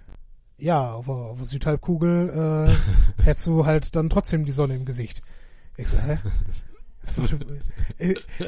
Ja, 0.59 0.95
auf 0.95 1.07
der, 1.07 1.15
auf 1.15 1.37
der 1.37 1.47
Südhalbkugel 1.47 2.67
äh, 2.69 3.23
hättest 3.23 3.47
du 3.47 3.67
halt 3.67 3.95
dann 3.95 4.11
trotzdem 4.11 4.45
die 4.45 4.53
Sonne 4.53 4.75
im 4.75 4.85
Gesicht. 4.85 5.23
Ich 5.77 5.89
so, 5.89 5.99
hä? 5.99 6.19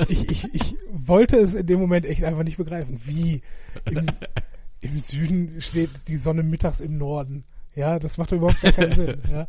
Ich, 0.08 0.28
ich, 0.28 0.54
ich 0.54 0.76
wollte 0.90 1.38
es 1.38 1.54
in 1.54 1.66
dem 1.66 1.80
Moment 1.80 2.06
echt 2.06 2.24
einfach 2.24 2.42
nicht 2.42 2.58
begreifen. 2.58 3.00
Wie? 3.04 3.42
Im, 3.86 4.06
im 4.80 4.98
Süden 4.98 5.60
steht 5.60 5.90
die 6.08 6.16
Sonne 6.16 6.42
mittags 6.42 6.80
im 6.80 6.98
Norden. 6.98 7.44
Ja, 7.74 7.98
das 7.98 8.18
macht 8.18 8.32
überhaupt 8.32 8.60
gar 8.60 8.72
keinen 8.72 8.92
Sinn. 8.92 9.20
Ja. 9.30 9.48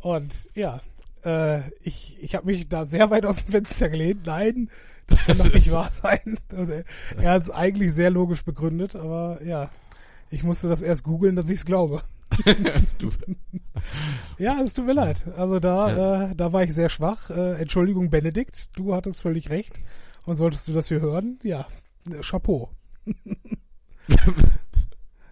Und 0.00 0.32
ja, 0.54 0.80
äh, 1.24 1.60
ich, 1.82 2.18
ich 2.22 2.34
habe 2.34 2.46
mich 2.46 2.68
da 2.68 2.86
sehr 2.86 3.10
weit 3.10 3.24
aus 3.26 3.44
dem 3.44 3.52
Fenster 3.52 3.88
gelehnt. 3.88 4.26
Nein, 4.26 4.70
das 5.06 5.24
kann 5.24 5.38
doch 5.38 5.52
nicht 5.52 5.70
wahr 5.70 5.90
sein. 5.90 6.38
Er 7.16 7.30
hat 7.32 7.42
es 7.42 7.50
eigentlich 7.50 7.92
sehr 7.92 8.10
logisch 8.10 8.44
begründet, 8.44 8.96
aber 8.96 9.40
ja, 9.44 9.70
ich 10.34 10.42
musste 10.42 10.68
das 10.68 10.82
erst 10.82 11.04
googeln, 11.04 11.36
dass 11.36 11.48
ich 11.48 11.58
es 11.58 11.64
glaube. 11.64 12.02
Ja, 14.38 14.60
es 14.60 14.72
tut 14.72 14.86
mir 14.86 14.94
leid. 14.94 15.24
Also 15.36 15.60
da, 15.60 16.30
äh, 16.30 16.34
da 16.34 16.52
war 16.52 16.64
ich 16.64 16.74
sehr 16.74 16.88
schwach. 16.88 17.30
Äh, 17.30 17.60
Entschuldigung, 17.60 18.10
Benedikt, 18.10 18.76
du 18.76 18.94
hattest 18.94 19.20
völlig 19.22 19.50
recht. 19.50 19.78
Und 20.24 20.34
solltest 20.36 20.66
du 20.66 20.72
das 20.72 20.88
hier 20.88 21.00
hören, 21.00 21.38
ja, 21.42 21.66
äh, 22.10 22.20
Chapeau. 22.20 22.70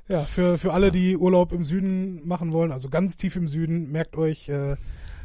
ja, 0.09 0.21
für, 0.21 0.59
für 0.59 0.73
alle, 0.73 0.93
die 0.93 1.17
Urlaub 1.17 1.53
im 1.53 1.65
Süden 1.65 2.27
machen 2.29 2.53
wollen, 2.53 2.71
also 2.71 2.91
ganz 2.91 3.17
tief 3.17 3.35
im 3.37 3.49
Süden, 3.49 3.91
merkt 3.91 4.17
euch, 4.17 4.49
äh, 4.49 4.77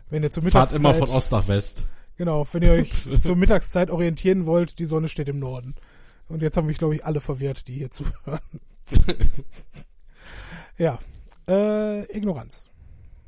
wenn 0.09 0.23
ihr 0.23 0.31
zur 0.31 0.41
fahrt 0.43 0.71
Mittagszeit... 0.71 0.79
immer 0.79 0.93
von 0.93 1.09
Ost 1.09 1.31
nach 1.31 1.47
West. 1.47 1.85
Genau, 2.15 2.47
wenn 2.51 2.63
ihr 2.63 2.71
euch 2.71 2.93
zur 3.21 3.35
Mittagszeit 3.35 3.91
orientieren 3.91 4.45
wollt, 4.47 4.79
die 4.79 4.85
Sonne 4.85 5.09
steht 5.09 5.29
im 5.29 5.37
Norden. 5.37 5.75
Und 6.29 6.41
jetzt 6.41 6.57
haben 6.57 6.65
mich, 6.65 6.79
glaube 6.79 6.95
ich, 6.95 7.05
alle 7.05 7.21
verwirrt, 7.21 7.67
die 7.67 7.75
hier 7.75 7.91
zuhören. 7.91 8.39
ja, 10.77 10.99
äh, 11.47 12.03
Ignoranz. 12.15 12.65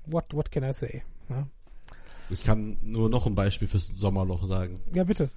What, 0.06 0.34
what 0.34 0.52
can 0.52 0.64
I 0.64 0.74
say? 0.74 1.04
Ja, 1.30 1.48
Ich 2.30 2.44
kann 2.44 2.78
nur 2.82 3.10
noch 3.10 3.26
ein 3.26 3.36
Beispiel 3.36 3.68
fürs 3.68 3.88
Sommerloch 3.88 4.46
sagen. 4.46 4.80
ja 4.94 5.04
bitte. 5.04 5.30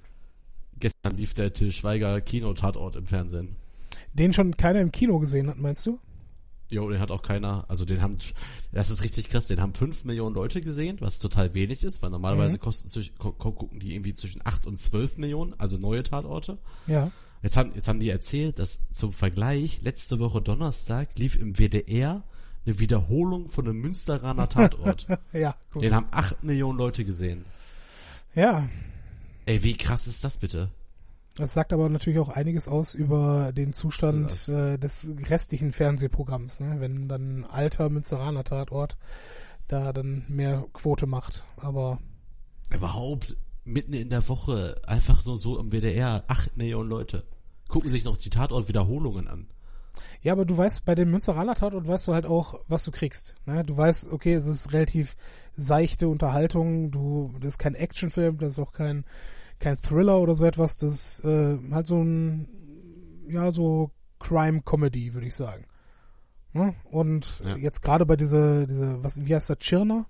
Gestern 0.79 1.15
lief 1.15 1.33
der 1.33 1.53
Till 1.53 1.71
Schweiger 1.71 2.19
Kinotatort 2.21 2.95
im 2.95 3.05
Fernsehen. 3.07 3.55
Den 4.13 4.33
schon 4.33 4.57
keiner 4.57 4.81
im 4.81 4.91
Kino 4.91 5.19
gesehen 5.19 5.47
hat, 5.49 5.57
meinst 5.57 5.85
du? 5.85 5.99
Jo, 6.69 6.89
den 6.89 6.99
hat 6.99 7.11
auch 7.11 7.21
keiner, 7.21 7.65
also 7.67 7.85
den 7.85 8.01
haben, 8.01 8.17
das 8.71 8.89
ist 8.89 9.03
richtig 9.03 9.29
krass, 9.29 9.45
den 9.47 9.61
haben 9.61 9.75
fünf 9.75 10.05
Millionen 10.05 10.33
Leute 10.33 10.59
gesehen, 10.61 10.97
was 11.01 11.19
total 11.19 11.53
wenig 11.53 11.83
ist, 11.83 12.01
weil 12.01 12.09
normalerweise 12.09 12.55
Mhm. 12.55 12.61
kosten 12.61 13.15
gucken 13.19 13.79
die 13.79 13.93
irgendwie 13.93 14.15
zwischen 14.15 14.41
acht 14.43 14.65
und 14.65 14.77
zwölf 14.79 15.17
Millionen, 15.17 15.53
also 15.59 15.77
neue 15.77 16.01
Tatorte. 16.01 16.57
Ja. 16.87 17.11
Jetzt 17.43 17.57
haben, 17.57 17.73
jetzt 17.75 17.87
haben 17.87 17.99
die 17.99 18.09
erzählt, 18.09 18.57
dass 18.57 18.79
zum 18.91 19.13
Vergleich 19.13 19.81
letzte 19.83 20.19
Woche 20.19 20.41
Donnerstag 20.41 21.09
lief 21.17 21.35
im 21.35 21.59
WDR 21.59 22.23
eine 22.65 22.79
Wiederholung 22.79 23.49
von 23.49 23.67
einem 23.67 23.81
Münsteraner 23.81 24.49
Tatort. 24.49 25.07
Ja, 25.33 25.55
gut. 25.71 25.83
den 25.83 25.93
haben 25.93 26.07
acht 26.11 26.43
Millionen 26.43 26.77
Leute 26.77 27.03
gesehen. 27.05 27.45
Ja, 28.33 28.67
Ey, 29.45 29.61
wie 29.63 29.75
krass 29.75 30.07
ist 30.07 30.23
das 30.23 30.37
bitte? 30.37 30.69
das 31.35 31.53
sagt 31.53 31.73
aber 31.73 31.89
natürlich 31.89 32.19
auch 32.19 32.29
einiges 32.29 32.67
aus 32.67 32.93
über 32.93 33.51
den 33.53 33.73
Zustand 33.73 34.47
äh, 34.49 34.77
des 34.77 35.11
restlichen 35.29 35.71
Fernsehprogramms, 35.71 36.59
ne? 36.59 36.75
wenn 36.79 37.07
dann 37.07 37.39
ein 37.39 37.45
alter 37.45 37.89
Münsteraner 37.89 38.43
Tatort 38.43 38.97
da 39.67 39.91
dann 39.93 40.25
mehr 40.27 40.63
Quote 40.73 41.07
macht. 41.07 41.43
Aber 41.57 41.99
Überhaupt 42.71 43.35
mitten 43.65 43.93
in 43.93 44.09
der 44.09 44.27
Woche 44.29 44.79
einfach 44.85 45.21
so, 45.21 45.35
so 45.35 45.59
im 45.59 45.71
WDR 45.71 46.23
acht 46.27 46.55
Millionen 46.55 46.89
Leute. 46.89 47.23
Gucken 47.73 47.89
sich 47.89 48.05
noch 48.05 48.17
die 48.17 48.29
Tatort-Wiederholungen 48.29 49.27
an. 49.27 49.47
ja, 50.21 50.31
aber 50.33 50.45
du 50.45 50.55
weißt, 50.55 50.85
bei 50.85 50.93
dem 50.95 51.09
Münsteraner 51.11 51.55
Tatort 51.55 51.87
weißt 51.87 52.07
du 52.07 52.13
halt 52.13 52.25
auch, 52.25 52.59
was 52.67 52.83
du 52.83 52.91
kriegst. 52.91 53.35
Ne? 53.45 53.63
Du 53.63 53.75
weißt, 53.75 54.11
okay, 54.11 54.33
es 54.33 54.45
ist 54.45 54.71
relativ 54.73 55.15
seichte 55.57 56.07
Unterhaltung, 56.07 56.91
du, 56.91 57.33
das 57.39 57.49
ist 57.55 57.57
kein 57.57 57.75
Actionfilm, 57.75 58.37
das 58.37 58.53
ist 58.53 58.59
auch 58.59 58.73
kein, 58.73 59.05
kein 59.59 59.77
Thriller 59.77 60.19
oder 60.19 60.35
so 60.35 60.45
etwas, 60.45 60.77
das 60.77 60.93
ist 61.19 61.25
äh, 61.25 61.57
halt 61.71 61.87
so 61.87 62.01
ein, 62.01 62.47
ja, 63.27 63.51
so 63.51 63.91
Crime-Comedy, 64.19 65.13
würde 65.15 65.27
ich 65.27 65.35
sagen. 65.35 65.65
Ne? 66.53 66.75
Und 66.91 67.41
Ja. 67.43 67.55
jetzt 67.57 67.81
gerade 67.81 68.05
bei 68.05 68.15
dieser, 68.15 68.67
diese, 68.67 69.03
was, 69.03 69.25
wie 69.25 69.35
heißt 69.35 69.49
der, 69.49 69.57
Chirner? 69.59 70.05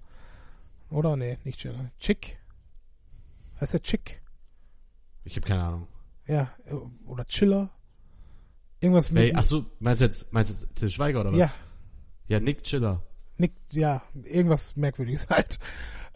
Oder? 0.92 1.16
Nee, 1.16 1.38
nicht 1.46 1.62
Chirner. 1.62 1.92
Chick? 2.00 2.40
Heißt 3.62 3.74
der 3.74 3.82
Chick? 3.82 4.22
Ich 5.24 5.38
habe 5.38 5.48
keine 5.48 5.64
Ahnung. 5.64 5.88
Ja, 6.28 6.52
oder 7.06 7.26
Chiller? 7.26 7.70
Irgendwas 8.80 9.12
mit, 9.12 9.24
Ey, 9.24 9.34
ach 9.36 9.44
so, 9.44 9.66
meinst 9.80 10.02
du 10.02 10.06
jetzt, 10.06 10.34
meinst 10.34 10.52
du 10.52 10.66
jetzt 10.66 10.76
Till 10.76 10.90
Schweiger 10.90 11.22
oder 11.22 11.32
was? 11.32 11.40
ja, 11.40 11.52
Ja, 12.28 12.40
Nick 12.40 12.64
Chiller. 12.64 13.02
Nick, 13.38 13.54
ja, 13.72 14.04
irgendwas 14.24 14.76
Merkwürdiges 14.76 15.28
halt. 15.30 15.60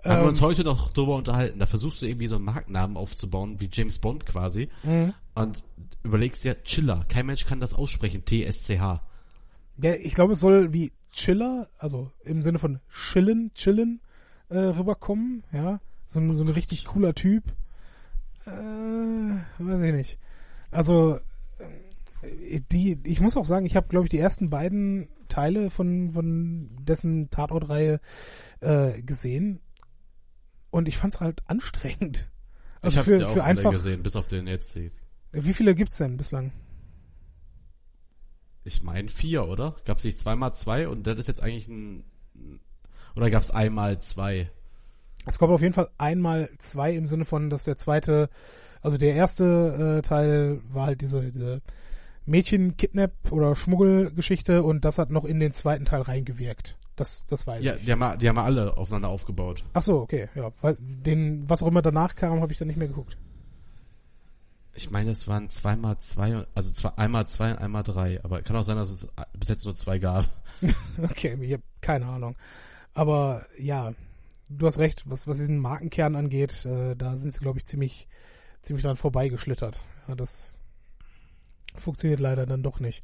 Haben 0.03 0.11
wir 0.17 0.21
Ähm, 0.21 0.27
uns 0.27 0.41
heute 0.41 0.63
noch 0.63 0.91
drüber 0.91 1.15
unterhalten. 1.15 1.59
Da 1.59 1.65
versuchst 1.65 2.01
du 2.01 2.05
irgendwie 2.05 2.27
so 2.27 2.35
einen 2.35 2.45
Markennamen 2.45 2.97
aufzubauen, 2.97 3.59
wie 3.59 3.69
James 3.71 3.99
Bond 3.99 4.25
quasi. 4.25 4.69
Mhm. 4.83 5.13
Und 5.35 5.63
überlegst 6.03 6.43
dir, 6.43 6.61
Chiller. 6.63 7.05
Kein 7.09 7.25
Mensch 7.25 7.45
kann 7.45 7.59
das 7.59 7.73
aussprechen. 7.73 8.23
T-S-C-H. 8.25 9.01
Ja, 9.81 9.93
ich 9.95 10.13
glaube, 10.13 10.33
es 10.33 10.39
soll 10.39 10.73
wie 10.73 10.91
Chiller, 11.11 11.67
also 11.77 12.11
im 12.23 12.41
Sinne 12.41 12.59
von 12.59 12.79
chillen, 12.91 13.51
chillen, 13.55 14.01
äh, 14.49 14.57
rüberkommen, 14.57 15.43
ja. 15.51 15.79
So 16.07 16.19
ein, 16.19 16.33
so 16.35 16.43
ein 16.43 16.49
richtig 16.49 16.85
cooler 16.85 17.13
Typ. 17.15 17.43
Äh, 18.47 19.63
weiß 19.63 19.81
ich 19.81 19.93
nicht. 19.93 20.17
Also, 20.71 21.19
äh, 22.21 22.61
die, 22.71 22.99
ich 23.03 23.19
muss 23.19 23.37
auch 23.37 23.45
sagen, 23.45 23.65
ich 23.65 23.75
habe, 23.75 23.87
glaube 23.87 24.05
ich, 24.05 24.09
die 24.09 24.19
ersten 24.19 24.49
beiden 24.49 25.09
Teile 25.27 25.69
von, 25.69 26.13
von 26.13 26.69
dessen 26.81 27.29
Tatortreihe 27.29 27.99
äh, 28.61 29.01
gesehen. 29.01 29.59
Und 30.69 30.87
ich 30.87 30.97
fand's 30.97 31.19
halt 31.19 31.41
anstrengend. 31.47 32.29
Also 32.81 32.99
ich 33.01 33.05
habe 33.05 33.17
ja 33.17 33.27
auch 33.27 33.33
für 33.33 33.43
einfach. 33.43 33.71
gesehen, 33.71 34.03
bis 34.03 34.15
auf 34.15 34.27
den 34.27 34.47
jetzt. 34.47 34.77
Wie 35.31 35.53
viele 35.53 35.75
gibt's 35.75 35.97
denn 35.97 36.17
bislang? 36.17 36.51
Ich 38.63 38.83
meine 38.83 39.07
vier, 39.07 39.47
oder? 39.47 39.75
Gab's 39.85 40.03
nicht 40.03 40.19
zweimal 40.19 40.55
zwei 40.55 40.87
und 40.87 41.07
das 41.07 41.19
ist 41.19 41.27
jetzt 41.27 41.41
eigentlich 41.41 41.67
ein... 41.67 42.03
Oder 43.15 43.29
gab's 43.29 43.49
einmal 43.49 43.99
zwei? 43.99 44.51
Es 45.27 45.39
kommt 45.39 45.51
auf 45.53 45.61
jeden 45.61 45.73
Fall 45.73 45.89
einmal 45.97 46.49
zwei 46.57 46.93
im 46.93 47.05
Sinne 47.05 47.25
von, 47.25 47.49
dass 47.49 47.65
der 47.65 47.77
zweite, 47.77 48.29
also 48.81 48.97
der 48.97 49.13
erste 49.13 49.97
äh, 49.97 50.01
Teil 50.01 50.61
war 50.71 50.87
halt 50.87 51.01
diese, 51.01 51.31
diese 51.31 51.61
Mädchen-Kidnap- 52.25 53.31
oder 53.31 53.55
Schmuggelgeschichte 53.55 54.63
und 54.63 54.85
das 54.85 54.97
hat 54.97 55.09
noch 55.09 55.25
in 55.25 55.39
den 55.39 55.53
zweiten 55.53 55.85
Teil 55.85 56.01
reingewirkt. 56.01 56.77
Das, 56.95 57.25
das 57.27 57.45
weiß 57.45 57.63
Ja, 57.63 57.75
ich. 57.75 57.85
die 57.85 57.91
haben, 57.91 58.17
die 58.19 58.27
haben 58.27 58.37
alle 58.39 58.75
aufeinander 58.75 59.09
aufgebaut. 59.09 59.63
Ach 59.73 59.83
so, 59.83 59.99
okay, 60.01 60.29
ja. 60.35 60.51
Den, 60.79 61.47
was 61.49 61.61
auch 61.61 61.67
immer 61.67 61.81
danach 61.83 62.15
kam, 62.15 62.41
habe 62.41 62.51
ich 62.51 62.57
dann 62.57 62.67
nicht 62.67 62.77
mehr 62.77 62.87
geguckt. 62.87 63.17
Ich 64.73 64.91
meine, 64.91 65.09
es 65.11 65.27
waren 65.27 65.49
zweimal 65.49 65.97
zwei, 65.99 66.43
also 66.55 66.71
zwei, 66.71 66.89
einmal 66.97 67.27
zwei 67.27 67.51
und 67.51 67.57
einmal 67.59 67.83
drei. 67.83 68.23
Aber 68.23 68.41
kann 68.41 68.55
auch 68.55 68.63
sein, 68.63 68.77
dass 68.77 68.89
es 68.89 69.07
bis 69.33 69.49
jetzt 69.49 69.65
nur 69.65 69.75
zwei 69.75 69.99
gab. 69.99 70.25
Okay, 71.03 71.37
ich 71.41 71.53
habe 71.53 71.63
keine 71.81 72.05
Ahnung. 72.07 72.35
Aber 72.93 73.45
ja, 73.59 73.93
du 74.49 74.65
hast 74.65 74.77
recht, 74.79 75.03
was, 75.09 75.27
was 75.27 75.37
diesen 75.37 75.59
Markenkern 75.59 76.15
angeht, 76.15 76.65
äh, 76.65 76.95
da 76.95 77.17
sind 77.17 77.33
sie, 77.33 77.39
glaube 77.39 77.59
ich, 77.59 77.65
ziemlich, 77.65 78.07
ziemlich 78.61 78.83
dran 78.83 78.95
vorbeigeschlittert. 78.95 79.81
Ja, 80.07 80.15
das 80.15 80.55
funktioniert 81.77 82.19
leider 82.19 82.45
dann 82.45 82.63
doch 82.63 82.79
nicht. 82.79 83.03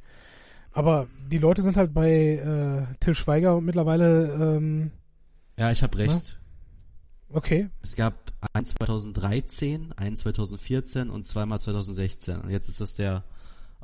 Aber 0.72 1.06
die 1.30 1.38
Leute 1.38 1.62
sind 1.62 1.76
halt 1.76 1.94
bei 1.94 2.10
äh, 2.10 2.94
Till 2.98 3.14
Schweiger 3.14 3.60
mittlerweile, 3.60 4.56
ähm, 4.56 4.90
Ja, 5.56 5.70
ich 5.70 5.82
habe 5.82 5.96
recht. 5.98 6.40
okay, 7.28 7.70
Es 7.82 7.94
gab 7.94 8.32
einen 8.52 8.66
2013, 8.66 9.92
einen 9.92 10.16
2014 10.16 11.10
und 11.10 11.26
zweimal 11.26 11.60
2016. 11.60 12.40
Und 12.40 12.50
jetzt 12.50 12.68
ist 12.68 12.80
das 12.80 12.94
der 12.94 13.22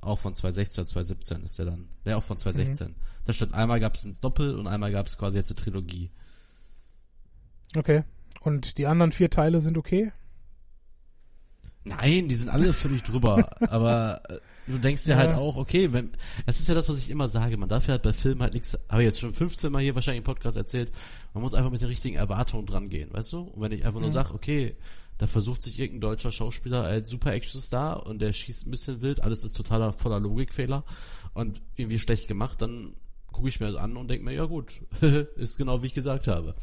auch 0.03 0.19
von 0.19 0.35
2016, 0.35 0.87
2017 0.87 1.45
ist 1.45 1.59
der 1.59 1.67
dann. 1.67 1.89
Der 2.05 2.17
auch 2.17 2.23
von 2.23 2.39
2016. 2.39 2.95
Das 3.25 3.37
stimmt. 3.37 3.55
Einmal 3.55 3.81
gab 3.81 3.95
es 3.97 4.05
ein 4.05 4.17
Doppel 4.21 4.59
und 4.59 4.67
einmal 4.67 4.91
gab 4.93 5.07
es 5.07 5.19
quasi 5.19 5.37
jetzt 5.37 5.51
eine 5.51 5.57
Trilogie. 5.57 6.11
Okay. 7.77 8.05
Und 8.41 8.79
die 8.79 8.87
anderen 8.87 9.13
vier 9.13 9.31
Teile 9.31 9.61
sind 9.61 9.77
okay? 9.79 10.13
Nein, 11.85 12.29
die 12.29 12.35
sind 12.35 12.49
alle 12.51 12.73
völlig 12.73 13.03
drüber. 13.03 13.51
aber 13.71 14.21
äh, 14.29 14.39
du 14.67 14.79
denkst 14.79 15.05
dir 15.05 15.13
Ja. 15.13 15.17
halt 15.19 15.35
auch, 15.35 15.57
okay, 15.57 15.93
wenn, 15.93 16.11
das 16.47 16.61
ist 16.61 16.69
ja 16.69 16.75
das, 16.75 16.89
was 16.89 16.99
ich 16.99 17.11
immer 17.11 17.29
sage. 17.29 17.57
Man 17.57 17.69
darf 17.69 17.87
ja 17.87 17.93
halt 17.93 18.03
bei 18.03 18.13
Filmen 18.13 18.43
halt 18.43 18.55
nichts, 18.55 18.79
habe 18.89 19.03
ich 19.03 19.07
jetzt 19.07 19.21
schon 19.21 19.33
15 19.33 19.73
Mal 19.73 19.83
hier 19.83 19.95
wahrscheinlich 19.95 20.19
im 20.19 20.25
Podcast 20.25 20.57
erzählt. 20.57 20.91
Man 21.33 21.43
muss 21.43 21.55
einfach 21.55 21.71
mit 21.71 21.81
den 21.81 21.89
richtigen 21.89 22.17
Erwartungen 22.17 22.67
dran 22.67 22.89
gehen, 22.91 23.13
weißt 23.13 23.33
du? 23.33 23.41
Und 23.41 23.63
wenn 23.63 23.73
ich 23.73 23.85
einfach 23.87 24.01
nur 24.01 24.09
Mhm. 24.11 24.15
sage, 24.15 24.35
okay, 24.35 24.77
da 25.19 25.27
versucht 25.27 25.63
sich 25.63 25.79
irgendein 25.79 26.01
deutscher 26.03 26.33
Schauspieler 26.33 26.85
als 26.85 27.11
super 27.11 27.33
Actionstar 27.33 28.07
und 28.07 28.21
der 28.23 28.33
schießt 28.33 28.67
ein 28.67 28.71
bisschen 28.71 29.01
wild, 29.03 29.23
alles 29.23 29.45
ist 29.45 29.57
totaler 29.57 29.93
voller 29.93 30.19
Logikfehler 30.21 30.83
und 31.35 31.61
irgendwie 31.77 31.99
schlecht 31.99 32.27
gemacht, 32.29 32.63
dann 32.63 32.95
gucke 33.31 33.49
ich 33.49 33.61
mir 33.61 33.67
das 33.67 33.77
an 33.77 33.97
und 33.99 34.09
denke 34.09 34.25
mir, 34.25 34.33
ja 34.33 34.47
gut, 34.47 34.81
ist 35.37 35.57
genau 35.59 35.83
wie 35.83 35.87
ich 35.89 35.95
gesagt 35.95 36.27
habe. 36.27 36.55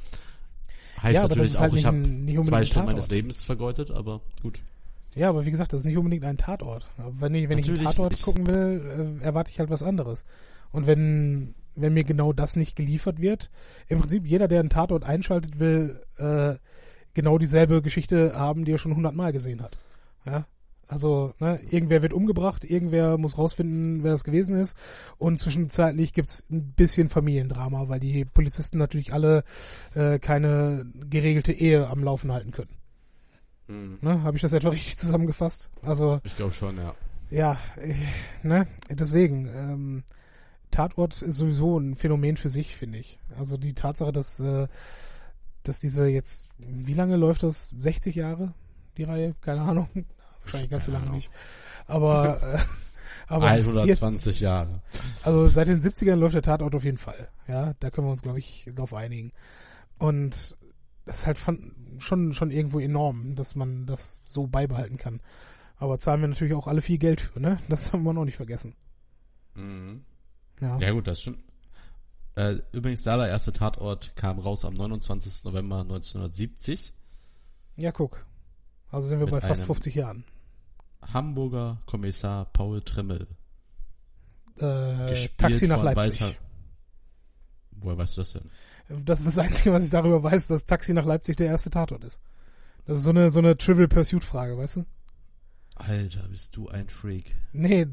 Heißt 1.02 1.16
Ja, 1.16 1.24
aber 1.24 1.36
das 1.36 1.54
natürlich 1.54 1.60
halt 1.60 1.72
auch, 1.72 1.76
ich 1.76 2.02
nicht 2.06 2.38
habe 2.38 2.48
zwei 2.48 2.66
Stunden 2.66 2.88
meines. 2.88 3.10
Lebens 3.10 3.44
vergeudet, 3.44 3.92
aber 3.92 4.22
gut. 4.42 4.60
Ja, 5.16 5.30
aber 5.30 5.46
wie 5.46 5.52
gesagt, 5.52 5.74
das 5.74 5.82
ist 5.82 5.86
nicht 5.86 5.98
unbedingt 5.98 6.24
ein 6.24 6.38
Tatort. 6.38 6.88
Wenn 6.98 7.34
ich, 7.34 7.50
wenn 7.50 7.58
ich 7.60 7.70
einen 7.70 7.84
Tatort 7.84 8.12
nicht. 8.12 8.24
gucken 8.24 8.48
will, 8.48 9.20
äh, 9.22 9.24
erwarte 9.24 9.52
ich 9.52 9.60
halt 9.60 9.70
was 9.70 9.84
anderes. 9.84 10.26
Und 10.72 10.86
wenn, 10.86 11.56
wenn 11.76 11.94
mir 11.94 12.04
genau 12.04 12.34
das 12.34 12.56
nicht 12.56 12.76
geliefert 12.76 13.20
wird, 13.20 13.50
im 13.88 14.00
Prinzip 14.00 14.26
jeder, 14.26 14.48
der 14.48 14.60
einen 14.60 14.70
Tatort 14.70 15.04
einschaltet, 15.04 15.60
will 15.60 16.02
äh, 16.18 16.56
genau 17.14 17.38
dieselbe 17.38 17.82
Geschichte 17.82 18.34
haben, 18.36 18.66
die 18.66 18.74
er 18.74 18.78
schon 18.78 18.96
hundertmal 18.96 19.32
gesehen 19.32 19.62
hat. 19.62 19.78
Ja. 20.26 20.46
Also, 20.88 21.34
ne, 21.40 21.60
irgendwer 21.70 22.02
wird 22.02 22.14
umgebracht, 22.14 22.64
irgendwer 22.64 23.18
muss 23.18 23.38
rausfinden, 23.38 24.04
wer 24.04 24.12
das 24.12 24.24
gewesen 24.24 24.58
ist. 24.58 24.78
Und 25.18 25.40
zwischenzeitlich 25.40 26.14
gibt's 26.14 26.46
ein 26.50 26.72
bisschen 26.74 27.10
Familiendrama, 27.10 27.90
weil 27.90 28.00
die 28.00 28.24
Polizisten 28.24 28.78
natürlich 28.78 29.14
alle 29.14 29.44
äh, 29.96 30.18
keine 30.20 30.86
geregelte 31.10 31.52
Ehe 31.52 31.88
am 31.88 32.04
Laufen 32.04 32.32
halten 32.32 32.52
können. 32.52 32.78
Hm. 33.68 33.98
Ne? 34.02 34.24
Habe 34.24 34.38
ich 34.38 34.42
das 34.42 34.54
etwa 34.54 34.70
richtig 34.70 34.98
zusammengefasst? 34.98 35.70
Also, 35.84 36.22
Ich 36.24 36.36
glaube 36.36 36.54
schon, 36.54 36.78
ja. 36.78 36.94
ja, 37.30 37.58
äh, 37.78 37.94
ne, 38.44 38.68
deswegen, 38.90 39.48
ähm, 39.48 40.04
Tatort 40.72 41.22
ist 41.22 41.38
sowieso 41.38 41.78
ein 41.78 41.96
Phänomen 41.96 42.38
für 42.38 42.50
sich, 42.50 42.76
finde 42.76 43.00
ich. 43.00 43.20
Also 43.38 43.58
die 43.58 43.74
Tatsache, 43.74 44.12
dass, 44.12 44.40
äh, 44.40 44.68
dass 45.64 45.80
diese 45.80 46.08
jetzt, 46.08 46.50
wie 46.58 46.94
lange 46.94 47.16
läuft 47.16 47.44
das? 47.44 47.70
60 47.78 48.16
Jahre, 48.16 48.54
die 48.98 49.04
Reihe? 49.04 49.36
Keine 49.42 49.62
Ahnung. 49.62 49.90
Wahrscheinlich 50.48 50.70
ganz 50.72 50.86
so 50.86 50.92
lange 50.92 51.04
Ahnung. 51.06 51.16
nicht. 51.16 51.30
Aber, 51.88 52.42
äh, 52.42 52.60
aber 53.28 53.54
jetzt, 53.56 53.68
120 53.68 54.40
Jahre. 54.42 54.82
also 55.24 55.48
seit 55.48 55.68
den 55.68 55.82
70ern 55.82 56.16
läuft 56.16 56.36
der 56.36 56.42
Tatort 56.42 56.76
auf 56.76 56.84
jeden 56.84 56.98
Fall. 56.98 57.30
Ja, 57.48 57.74
da 57.80 57.90
können 57.90 58.08
wir 58.08 58.12
uns, 58.12 58.22
glaube 58.22 58.40
ich, 58.40 58.70
drauf 58.76 58.94
einigen. 58.94 59.32
Und 60.00 60.56
das 61.06 61.20
ist 61.20 61.28
halt 61.28 61.38
von, 61.38 61.74
schon, 62.00 62.34
schon 62.34 62.52
irgendwo 62.52 62.80
enorm, 62.80 63.36
dass 63.36 63.56
man 63.56 63.86
das 63.86 64.20
so 64.24 64.48
beibehalten 64.48 64.98
kann. 64.98 65.22
Aber 65.78 66.00
zahlen 66.00 66.22
wir 66.22 66.28
natürlich 66.28 66.54
auch 66.54 66.68
alle 66.68 66.82
viel 66.82 66.98
Geld 66.98 67.22
für, 67.22 67.40
ne? 67.40 67.58
Das 67.70 67.92
haben 67.94 68.04
wir 68.04 68.14
noch 68.14 68.26
nicht 68.26 68.36
vergessen. 68.38 68.76
Mhm. 69.56 70.04
Ja. 70.60 70.78
Ja 70.80 70.92
gut, 70.92 71.08
das 71.08 71.20
ist 71.20 71.24
schon. 71.24 71.38
Äh, 72.36 72.58
übrigens, 72.72 73.04
der 73.04 73.14
allererste 73.14 73.52
Tatort 73.54 74.16
kam 74.16 74.38
raus 74.38 74.64
am 74.66 74.74
29. 74.76 75.46
November 75.46 75.82
1970. 75.82 76.94
Ja, 77.78 77.92
guck. 77.92 78.26
Also 78.92 79.08
sind 79.08 79.20
wir 79.20 79.26
Mit 79.26 79.34
bei 79.34 79.42
fast 79.42 79.62
einem- 79.62 79.68
50 79.68 79.96
Jahren. 79.96 80.24
Hamburger 81.14 81.82
Kommissar 81.86 82.46
Paul 82.54 82.82
Trimmel. 82.82 83.28
Äh, 84.58 85.10
Gespielt 85.10 85.38
Taxi 85.38 85.68
nach 85.68 85.78
von 85.78 85.86
Leipzig. 85.86 86.22
Walter- 86.22 86.36
Woher 87.80 87.98
weißt 87.98 88.18
du 88.18 88.22
das 88.22 88.34
denn? 88.34 89.06
Das 89.06 89.20
ist 89.20 89.28
das 89.28 89.38
Einzige, 89.38 89.72
was 89.74 89.86
ich 89.86 89.92
darüber 89.92 90.24
weiß, 90.24 90.48
dass 90.48 90.66
Taxi 90.66 90.94
nach 90.94 91.06
Leipzig 91.06 91.36
der 91.38 91.48
erste 91.48 91.70
Tatort 91.70 92.04
ist. 92.04 92.20
Das 92.86 92.98
ist 93.00 93.04
so 93.04 93.10
eine, 93.12 93.30
so 93.30 93.40
eine 93.40 93.58
Trivial 93.58 93.88
Pursuit 93.88 94.24
Frage, 94.24 94.58
weißt 94.58 94.78
du? 94.78 94.86
Alter, 95.76 96.28
bist 96.30 96.56
du 96.56 96.70
ein 96.70 96.90
Freak. 96.90 97.36
Nee, 97.54 97.86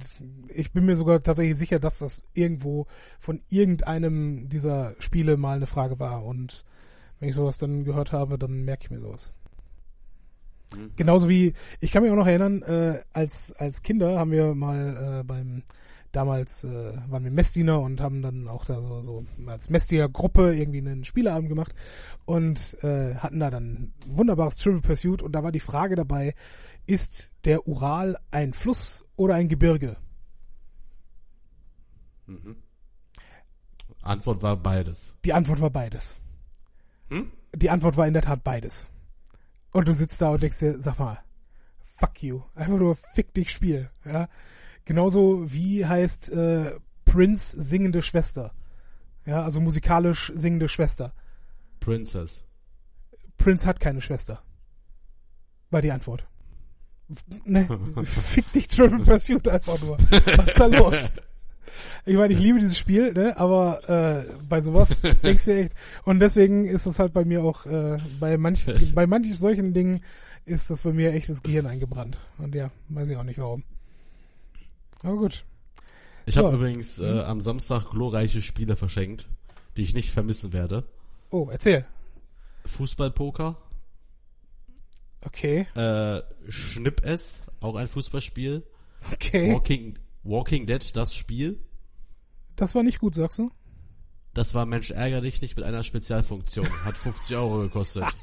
ich 0.48 0.72
bin 0.72 0.86
mir 0.86 0.96
sogar 0.96 1.22
tatsächlich 1.22 1.58
sicher, 1.58 1.78
dass 1.80 1.98
das 1.98 2.22
irgendwo 2.32 2.86
von 3.18 3.42
irgendeinem 3.50 4.48
dieser 4.48 4.94
Spiele 5.00 5.36
mal 5.36 5.56
eine 5.56 5.66
Frage 5.66 5.98
war. 5.98 6.24
Und 6.24 6.64
wenn 7.18 7.28
ich 7.28 7.34
sowas 7.34 7.58
dann 7.58 7.84
gehört 7.84 8.12
habe, 8.12 8.38
dann 8.38 8.62
merke 8.64 8.84
ich 8.84 8.90
mir 8.90 9.00
sowas. 9.00 9.34
Mhm. 10.72 10.92
Genauso 10.96 11.28
wie, 11.28 11.52
ich 11.80 11.92
kann 11.92 12.02
mich 12.02 12.12
auch 12.12 12.16
noch 12.16 12.26
erinnern, 12.26 12.62
äh, 12.62 13.02
als, 13.12 13.52
als 13.52 13.82
Kinder 13.82 14.18
haben 14.18 14.30
wir 14.30 14.54
mal 14.54 15.20
äh, 15.20 15.24
beim, 15.24 15.62
damals 16.12 16.64
äh, 16.64 16.92
waren 17.08 17.24
wir 17.24 17.30
Messdiener 17.30 17.80
und 17.80 18.00
haben 18.00 18.22
dann 18.22 18.48
auch 18.48 18.64
da 18.64 18.80
so, 18.80 19.00
so 19.00 19.24
als 19.46 19.70
Messdiener-Gruppe 19.70 20.54
irgendwie 20.54 20.78
einen 20.78 21.04
Spieleabend 21.04 21.48
gemacht 21.48 21.74
und 22.24 22.78
äh, 22.82 23.16
hatten 23.16 23.40
da 23.40 23.50
dann 23.50 23.64
ein 23.64 23.94
wunderbares 24.06 24.56
Trivial 24.56 24.82
Pursuit 24.82 25.22
und 25.22 25.32
da 25.32 25.42
war 25.42 25.52
die 25.52 25.60
Frage 25.60 25.96
dabei, 25.96 26.34
ist 26.86 27.32
der 27.44 27.66
Ural 27.66 28.16
ein 28.30 28.52
Fluss 28.52 29.06
oder 29.16 29.34
ein 29.34 29.48
Gebirge? 29.48 29.96
Mhm. 32.26 32.56
Antwort 34.02 34.42
war 34.42 34.56
beides. 34.56 35.16
Die 35.24 35.32
Antwort 35.32 35.60
war 35.60 35.70
beides. 35.70 36.14
Hm? 37.08 37.30
Die 37.54 37.70
Antwort 37.70 37.96
war 37.96 38.06
in 38.06 38.12
der 38.12 38.22
Tat 38.22 38.44
beides. 38.44 38.88
Und 39.74 39.88
du 39.88 39.92
sitzt 39.92 40.22
da 40.22 40.30
und 40.30 40.40
denkst 40.40 40.60
dir, 40.60 40.80
sag 40.80 41.00
mal, 41.00 41.18
fuck 41.98 42.22
you. 42.22 42.42
Einfach 42.54 42.78
nur 42.78 42.94
fick 42.94 43.34
dich 43.34 43.50
Spiel. 43.50 43.90
Ja? 44.04 44.28
Genauso 44.84 45.52
wie 45.52 45.84
heißt 45.84 46.30
äh, 46.30 46.78
Prince 47.04 47.60
singende 47.60 48.00
Schwester. 48.00 48.52
Ja, 49.26 49.42
also 49.42 49.60
musikalisch 49.60 50.32
singende 50.36 50.68
Schwester. 50.68 51.12
Princess. 51.80 52.44
Prince 53.36 53.66
hat 53.66 53.80
keine 53.80 54.00
Schwester. 54.00 54.44
War 55.70 55.82
die 55.82 55.90
Antwort. 55.90 56.24
Ne, 57.44 57.66
fick 58.04 58.52
dich 58.52 58.68
Triple 58.68 59.04
Pursuit 59.04 59.48
einfach 59.48 59.80
nur. 59.80 59.98
Was 60.36 60.50
ist 60.50 60.60
da 60.60 60.66
los? 60.66 61.10
Ich 62.06 62.14
meine, 62.16 62.32
ich 62.34 62.40
liebe 62.40 62.58
dieses 62.58 62.76
Spiel, 62.78 63.12
ne? 63.12 63.36
aber 63.38 63.88
äh, 63.88 64.24
bei 64.48 64.60
sowas 64.60 65.00
denkst 65.22 65.44
du 65.46 65.54
echt. 65.54 65.72
Und 66.04 66.20
deswegen 66.20 66.66
ist 66.66 66.86
das 66.86 66.98
halt 66.98 67.12
bei 67.12 67.24
mir 67.24 67.42
auch, 67.42 67.66
äh, 67.66 67.98
bei 68.20 68.36
manch, 68.38 68.66
bei 68.94 69.06
manchen 69.06 69.36
solchen 69.36 69.72
Dingen 69.72 70.02
ist 70.46 70.70
das 70.70 70.82
bei 70.82 70.92
mir 70.92 71.12
echt 71.14 71.28
das 71.28 71.42
Gehirn 71.42 71.66
eingebrannt. 71.66 72.18
Und 72.38 72.54
ja, 72.54 72.70
weiß 72.90 73.08
ich 73.10 73.16
auch 73.16 73.22
nicht 73.24 73.38
warum. 73.38 73.62
Aber 75.02 75.16
gut. 75.16 75.44
Ich 76.26 76.36
habe 76.38 76.48
Ja. 76.48 76.54
übrigens 76.54 76.98
äh, 76.98 77.20
am 77.20 77.40
Samstag 77.40 77.90
glorreiche 77.90 78.40
Spiele 78.42 78.76
verschenkt, 78.76 79.28
die 79.76 79.82
ich 79.82 79.94
nicht 79.94 80.10
vermissen 80.10 80.52
werde. 80.52 80.84
Oh, 81.30 81.48
erzähl. 81.50 81.84
Fußballpoker, 82.66 83.56
Okay, 85.26 85.66
äh, 85.74 86.20
Schnipp 86.50 87.00
es, 87.02 87.42
auch 87.60 87.76
ein 87.76 87.88
Fußballspiel. 87.88 88.62
okay. 89.10 89.52
Walking, 89.54 89.98
Walking 90.24 90.66
Dead, 90.66 90.96
das 90.96 91.14
Spiel. 91.14 91.58
Das 92.56 92.74
war 92.74 92.82
nicht 92.82 92.98
gut, 92.98 93.14
sagst 93.14 93.38
du? 93.38 93.50
Das 94.32 94.54
war 94.54 94.66
Mensch 94.66 94.90
ärger 94.90 95.20
dich 95.20 95.40
nicht 95.42 95.56
mit 95.56 95.64
einer 95.64 95.84
Spezialfunktion. 95.84 96.68
Hat 96.84 96.96
50 96.96 97.36
Euro 97.36 97.58
gekostet. 97.60 98.04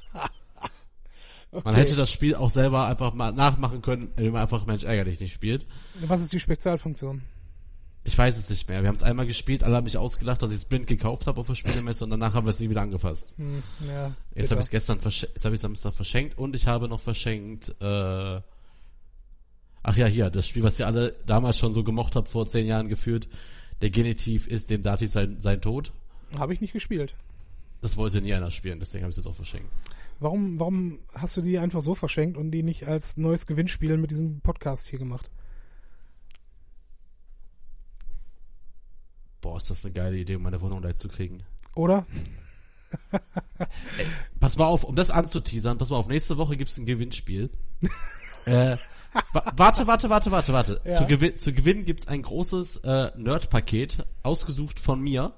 Man 1.54 1.64
Okay. 1.64 1.76
hätte 1.82 1.96
das 1.98 2.10
Spiel 2.10 2.36
auch 2.36 2.50
selber 2.50 2.88
einfach 2.88 3.14
mal 3.14 3.32
nachmachen 3.34 3.82
können, 3.82 4.12
indem 4.16 4.32
man 4.34 4.42
einfach 4.44 4.66
Mensch 4.66 4.84
ärger 4.84 5.04
dich 5.04 5.20
nicht 5.20 5.34
spielt. 5.34 5.66
Was 6.00 6.22
ist 6.22 6.32
die 6.32 6.40
Spezialfunktion? 6.40 7.24
Ich 8.06 8.18
weiß 8.18 8.38
es 8.38 8.50
nicht 8.50 8.70
mehr. 8.70 8.82
Wir 8.82 8.88
haben 8.88 8.96
es 8.96 9.04
einmal 9.04 9.28
gespielt, 9.28 9.62
alle 9.64 9.76
haben 9.76 9.84
mich 9.84 9.98
ausgelacht, 9.98 10.42
dass 10.42 10.52
ich 10.52 10.58
es 10.60 10.66
blind 10.66 10.88
gekauft 10.88 11.28
habe 11.28 11.42
auf 11.42 11.48
der 11.48 11.56
Spielemesse 11.56 12.06
und 12.06 12.10
danach 12.10 12.34
haben 12.36 12.46
wir 12.48 12.52
es 12.52 12.62
nie 12.62 12.70
wieder 12.70 12.82
angefasst. 12.82 13.36
Hm, 13.38 13.62
ja, 13.86 14.16
Jetzt 14.34 14.50
habe 14.52 14.62
ich 14.62 14.68
es 14.68 14.72
gestern 14.72 15.00
jetzt 15.04 15.44
habe 15.46 15.54
ich 15.56 15.60
Samstag 15.62 15.94
verschenkt 15.94 16.38
und 16.38 16.56
ich 16.56 16.68
habe 16.68 16.88
noch 16.88 17.02
verschenkt 17.02 17.76
äh 17.82 18.42
Ach 19.84 19.98
ja, 19.98 20.06
hier, 20.06 20.30
das 20.30 20.48
Spiel, 20.48 20.64
was 20.64 20.80
ihr 20.80 20.86
alle 20.86 21.16
damals 21.26 21.58
schon 21.58 21.72
so 21.72 21.84
gemocht 21.84 22.16
habt, 22.16 22.28
vor 22.28 22.48
zehn 22.48 22.68
Jahren 22.68 22.88
geführt. 22.88 23.28
Der 23.82 23.90
Genitiv 23.90 24.48
ist 24.48 24.70
dem 24.70 24.84
Dativ 24.84 25.10
sein, 25.10 25.40
sein 25.40 25.60
Tod. 25.62 25.92
Habe 26.38 26.54
ich 26.54 26.62
nicht 26.62 26.74
gespielt. 26.74 27.16
Das 27.82 27.98
wollte 27.98 28.22
nie 28.22 28.34
einer 28.34 28.52
spielen, 28.52 28.80
deswegen 28.80 29.04
habe 29.04 29.10
ich 29.10 29.18
es 29.18 29.24
jetzt 29.24 29.32
auch 29.32 29.36
verschenkt. 29.36 29.70
Warum, 30.20 30.60
warum 30.60 31.00
hast 31.16 31.36
du 31.36 31.42
die 31.42 31.58
einfach 31.58 31.82
so 31.82 31.96
verschenkt 31.96 32.38
und 32.38 32.52
die 32.52 32.62
nicht 32.62 32.88
als 32.88 33.18
neues 33.18 33.48
Gewinnspiel 33.48 33.98
mit 33.98 34.12
diesem 34.12 34.40
Podcast 34.42 34.88
hier 34.88 35.00
gemacht? 35.00 35.32
Boah, 39.42 39.58
ist 39.58 39.72
das 39.72 39.84
eine 39.84 39.94
geile 39.94 40.18
Idee, 40.18 40.36
um 40.36 40.44
meine 40.44 40.62
Wohnung 40.62 40.84
leer 40.84 40.96
zu 40.96 41.08
kriegen. 41.08 41.40
Oder? 41.74 42.06
Pass 44.40 44.58
mal 44.58 44.66
auf, 44.66 44.84
um 44.84 44.96
das 44.96 45.10
anzuteasern, 45.10 45.80
pass 45.80 45.90
mal 45.90 45.98
auf, 45.98 46.08
nächste 46.08 46.38
Woche 46.38 46.58
gibt's 46.58 46.78
ein 46.78 46.86
Gewinnspiel. 46.86 47.50
äh, 48.46 48.78
warte, 49.34 49.88
warte, 49.88 50.10
warte, 50.10 50.32
warte, 50.32 50.54
warte. 50.54 50.82
Ja. 50.86 50.94
Zu, 50.94 51.06
gewin 51.06 51.38
zu 51.38 51.54
gewinnen 51.54 51.86
gibt's 51.86 52.08
ein 52.08 52.22
großes 52.22 52.78
äh, 52.78 53.12
Nerd-Paket, 53.18 54.06
ausgesucht 54.24 54.80
von 54.80 55.02
mir. 55.02 55.34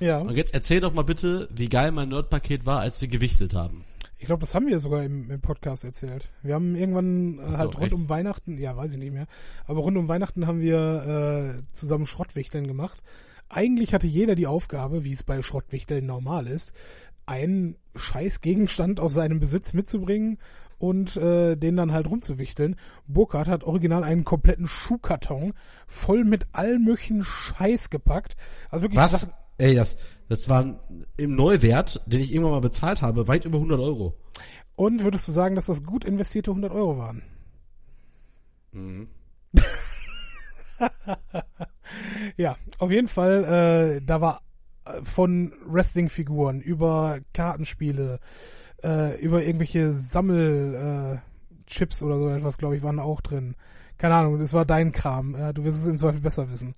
Ja. 0.00 0.18
Und 0.18 0.36
jetzt 0.36 0.54
erzähl 0.54 0.80
doch 0.80 0.92
mal 0.92 1.04
bitte, 1.04 1.48
wie 1.54 1.68
geil 1.68 1.92
mein 1.92 2.08
Nerd-Paket 2.08 2.66
war, 2.66 2.80
als 2.80 3.00
wir 3.00 3.08
gewichtet 3.08 3.54
haben. 3.54 3.84
Ich 4.18 4.26
glaube, 4.26 4.40
das 4.40 4.54
haben 4.54 4.68
wir 4.68 4.78
sogar 4.78 5.02
im, 5.02 5.30
im 5.30 5.40
Podcast 5.40 5.84
erzählt. 5.84 6.30
Wir 6.42 6.54
haben 6.54 6.76
irgendwann 6.76 7.40
äh, 7.40 7.52
so, 7.52 7.58
halt 7.58 7.74
rund 7.74 7.84
echt? 7.84 7.92
um 7.92 8.08
Weihnachten, 8.08 8.56
ja, 8.58 8.76
weiß 8.76 8.92
ich 8.92 8.98
nicht 8.98 9.12
mehr, 9.12 9.26
aber 9.66 9.80
rund 9.80 9.96
um 9.96 10.08
Weihnachten 10.08 10.46
haben 10.46 10.60
wir 10.60 11.56
äh, 11.58 11.74
zusammen 11.74 12.06
Schrottwichteln 12.06 12.66
gemacht. 12.66 13.02
Eigentlich 13.48 13.94
hatte 13.94 14.06
jeder 14.06 14.34
die 14.34 14.46
Aufgabe, 14.46 15.04
wie 15.04 15.12
es 15.12 15.24
bei 15.24 15.42
Schrottwichteln 15.42 16.06
normal 16.06 16.46
ist, 16.46 16.72
einen 17.26 17.76
scheiß 17.96 18.40
Gegenstand 18.40 19.00
aus 19.00 19.14
seinem 19.14 19.40
Besitz 19.40 19.74
mitzubringen 19.74 20.38
und 20.82 21.16
äh, 21.16 21.54
den 21.56 21.76
dann 21.76 21.92
halt 21.92 22.10
rumzuwichteln. 22.10 22.74
Burkhardt 23.06 23.46
hat 23.46 23.62
original 23.62 24.02
einen 24.02 24.24
kompletten 24.24 24.66
Schuhkarton 24.66 25.54
voll 25.86 26.24
mit 26.24 26.46
allen 26.50 26.82
möglichen 26.82 27.22
Scheiß 27.22 27.88
gepackt. 27.88 28.36
Also 28.68 28.82
wirklich 28.82 28.98
Was? 28.98 29.28
Ey, 29.58 29.76
das, 29.76 29.96
das 30.28 30.48
war 30.48 30.80
im 31.16 31.36
Neuwert, 31.36 32.00
den 32.06 32.20
ich 32.20 32.32
irgendwann 32.32 32.54
mal 32.54 32.60
bezahlt 32.60 33.00
habe, 33.00 33.28
weit 33.28 33.44
über 33.44 33.58
100 33.58 33.78
Euro. 33.78 34.18
Und 34.74 35.04
würdest 35.04 35.28
du 35.28 35.32
sagen, 35.32 35.54
dass 35.54 35.66
das 35.66 35.84
gut 35.84 36.04
investierte 36.04 36.50
100 36.50 36.72
Euro 36.72 36.98
waren? 36.98 37.22
Mhm. 38.72 39.08
Ja, 42.36 42.56
auf 42.78 42.90
jeden 42.90 43.08
Fall, 43.08 43.98
äh, 43.98 44.00
da 44.02 44.22
war 44.22 44.40
äh, 44.86 45.02
von 45.02 45.52
Wrestling-Figuren 45.66 46.62
über 46.62 47.18
Kartenspiele, 47.34 48.18
äh, 48.82 49.20
über 49.20 49.44
irgendwelche 49.44 49.92
Sammel, 49.92 51.20
äh, 51.20 52.02
oder 52.04 52.18
so 52.18 52.28
etwas, 52.28 52.58
glaube 52.58 52.76
ich, 52.76 52.82
waren 52.82 52.98
auch 52.98 53.20
drin. 53.22 53.54
Keine 53.96 54.14
Ahnung, 54.14 54.38
das 54.38 54.52
war 54.52 54.66
dein 54.66 54.92
Kram. 54.92 55.34
Ja, 55.34 55.52
du 55.52 55.64
wirst 55.64 55.78
es 55.78 55.86
im 55.86 55.96
Zweifel 55.96 56.20
besser 56.20 56.50
wissen. 56.50 56.74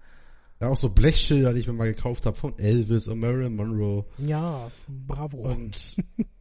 Ja, 0.61 0.69
auch 0.69 0.77
so 0.77 0.89
Blechschilder, 0.89 1.53
die 1.53 1.61
ich 1.61 1.67
mir 1.67 1.73
mal 1.73 1.93
gekauft 1.93 2.27
habe 2.27 2.37
von 2.37 2.57
Elvis 2.59 3.09
und 3.09 3.19
Marilyn 3.19 3.57
Monroe. 3.57 4.05
Ja, 4.19 4.71
bravo. 4.87 5.39
Und 5.39 5.97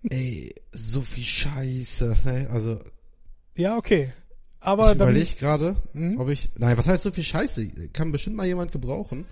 ey, 0.10 0.54
so 0.72 1.02
viel 1.02 1.24
Scheiße. 1.24 2.16
Ne? 2.26 2.48
Also 2.52 2.80
ja, 3.56 3.78
okay. 3.78 4.12
Aber 4.60 4.90
ich 4.90 4.96
überlege 4.96 5.36
gerade, 5.40 5.76
Hm? 5.94 6.20
ob 6.20 6.30
ich. 6.30 6.52
Nein, 6.58 6.78
was 6.78 6.88
heißt 6.88 7.04
so 7.04 7.12
viel 7.12 7.24
Scheiße? 7.24 7.68
Kann 7.92 8.12
bestimmt 8.12 8.36
mal 8.36 8.46
jemand 8.48 8.72
gebrauchen. 8.72 9.26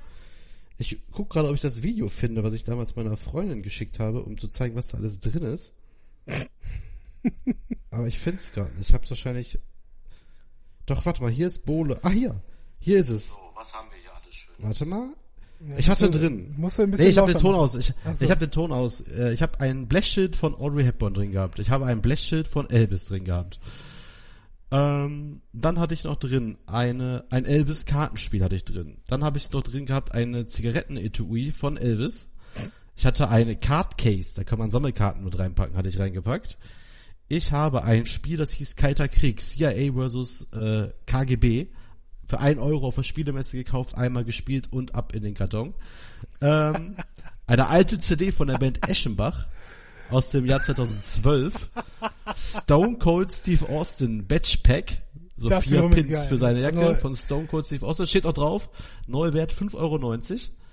Ich 0.77 0.97
guck 1.11 1.29
gerade, 1.29 1.47
ob 1.47 1.55
ich 1.55 1.61
das 1.61 1.83
Video 1.83 2.09
finde, 2.09 2.43
was 2.43 2.53
ich 2.53 2.63
damals 2.63 2.95
meiner 2.95 3.15
Freundin 3.17 3.61
geschickt 3.61 3.99
habe, 3.99 4.23
um 4.23 4.37
zu 4.37 4.47
zeigen, 4.47 4.75
was 4.75 4.87
da 4.87 4.97
alles 4.97 5.19
drin 5.19 5.43
ist. 5.43 5.73
Aber 7.91 8.07
ich 8.07 8.19
finde 8.19 8.39
es 8.41 8.51
gerade 8.53 8.71
nicht. 8.77 8.89
Ich 8.89 8.93
hab's 8.93 9.09
wahrscheinlich. 9.09 9.59
Doch, 10.85 11.05
warte 11.05 11.21
mal, 11.21 11.31
hier 11.31 11.47
ist 11.47 11.65
Bohle. 11.65 11.99
Ah, 12.03 12.09
hier. 12.09 12.41
Hier 12.79 12.99
ist 12.99 13.09
es. 13.09 13.29
So, 13.29 13.35
was 13.55 13.73
haben 13.73 13.87
wir 13.91 13.97
hier 14.01 14.11
alles 14.23 14.33
schön? 14.35 14.55
Warte 14.59 14.85
mal. 14.85 15.09
Ja, 15.69 15.77
Ich 15.77 15.89
hatte 15.89 16.09
du- 16.09 16.17
drin. 16.17 16.55
Musst 16.57 16.79
du 16.79 16.81
ein 16.83 16.89
bisschen 16.91 17.05
Nee, 17.05 17.11
ich 17.11 17.17
habe 17.19 17.31
den 17.33 17.39
Ton 17.41 17.51
machen. 17.51 17.61
aus. 17.63 17.75
Ich, 17.75 17.93
Ach 18.05 18.15
so. 18.15 18.25
ich 18.25 18.31
habe 18.31 18.39
den 18.47 18.51
Ton 18.51 18.71
aus. 18.71 19.01
Äh, 19.01 19.33
Ich 19.33 19.41
habe 19.43 19.59
ein 19.59 19.87
Blechschild 19.87 20.35
von 20.35 20.55
Audrey 20.55 20.83
Hepburn 20.83 21.13
drin 21.13 21.31
gehabt. 21.31 21.59
Ich 21.59 21.69
habe 21.69 21.85
ein 21.85 22.01
Blechschild 22.01 22.47
von 22.47 22.67
Elvis 22.69 23.05
drin 23.05 23.25
gehabt. 23.25 23.59
Ähm, 24.71 25.41
dann 25.53 25.79
hatte 25.79 25.93
ich 25.93 26.05
noch 26.05 26.15
drin 26.15 26.57
eine 26.65 27.25
ein 27.29 27.43
Elvis 27.45 27.85
Kartenspiel 27.85 28.41
hatte 28.43 28.55
ich 28.55 28.63
drin. 28.63 28.97
Dann 29.07 29.23
habe 29.23 29.37
ich 29.37 29.51
noch 29.51 29.61
drin 29.63 29.85
gehabt 29.85 30.13
eine 30.13 30.47
Zigarettenetui 30.47 31.51
von 31.51 31.75
Elvis. 31.77 32.29
Ich 32.95 33.05
hatte 33.05 33.29
eine 33.29 33.55
Card 33.55 33.97
Case, 33.97 34.33
da 34.35 34.43
kann 34.43 34.59
man 34.59 34.69
Sammelkarten 34.69 35.23
mit 35.23 35.37
reinpacken, 35.39 35.75
hatte 35.75 35.89
ich 35.89 35.99
reingepackt. 35.99 36.57
Ich 37.27 37.51
habe 37.51 37.83
ein 37.83 38.05
Spiel, 38.05 38.37
das 38.37 38.51
hieß 38.51 38.75
Kalter 38.75 39.07
Krieg, 39.07 39.39
CIA 39.41 39.93
versus 39.93 40.51
äh, 40.51 40.89
KGB. 41.05 41.67
Für 42.25 42.39
ein 42.39 42.59
Euro 42.59 42.87
auf 42.87 42.95
der 42.95 43.03
Spielemesse 43.03 43.57
gekauft, 43.57 43.95
einmal 43.95 44.23
gespielt 44.23 44.71
und 44.71 44.95
ab 44.95 45.13
in 45.13 45.23
den 45.23 45.33
Karton. 45.33 45.73
Ähm, 46.41 46.95
eine 47.47 47.67
alte 47.67 47.99
CD 47.99 48.31
von 48.31 48.47
der 48.47 48.57
Band 48.57 48.87
Eschenbach 48.87 49.47
aus 50.09 50.31
dem 50.31 50.45
Jahr 50.45 50.61
2012. 50.61 51.71
Stone 52.35 52.97
Cold 52.97 53.31
Steve 53.31 53.67
Austin 53.69 54.27
Batch 54.27 54.57
Pack. 54.57 54.97
So 55.37 55.49
Das 55.49 55.63
vier 55.63 55.89
Pins 55.89 56.25
für 56.25 56.37
seine 56.37 56.61
Jacke 56.61 56.79
Also- 56.79 56.99
von 56.99 57.15
Stone 57.15 57.47
Cold 57.47 57.65
Steve 57.65 57.85
Austin. 57.85 58.07
Steht 58.07 58.25
auch 58.25 58.33
drauf. 58.33 58.69
Neuwert 59.07 59.51
5,90 59.51 59.75
Euro. 59.75 60.15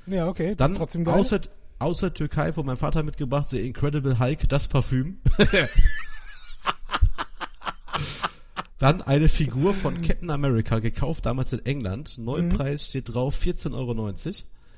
Ja, 0.07 0.29
okay. 0.29 0.55
Das 0.57 0.73
Dann 0.73 0.83
ist 0.83 1.51
außer, 1.79 2.13
Türkei 2.15 2.53
von 2.53 2.67
meinem 2.67 2.77
Vater 2.77 3.03
mitgebracht, 3.03 3.51
The 3.51 3.67
Incredible 3.67 4.19
Hulk, 4.19 4.49
das 4.49 4.69
Parfüm. 4.69 5.19
Dann 8.79 9.03
eine 9.03 9.29
Figur 9.29 9.75
von 9.75 10.01
Captain 10.03 10.31
America 10.31 10.79
gekauft, 10.79 11.27
damals 11.27 11.53
in 11.53 11.67
England. 11.67 12.17
Neupreis 12.19 12.87
steht 12.87 13.13
drauf, 13.13 13.37
14,90 13.41 13.75
Euro. 13.75 14.15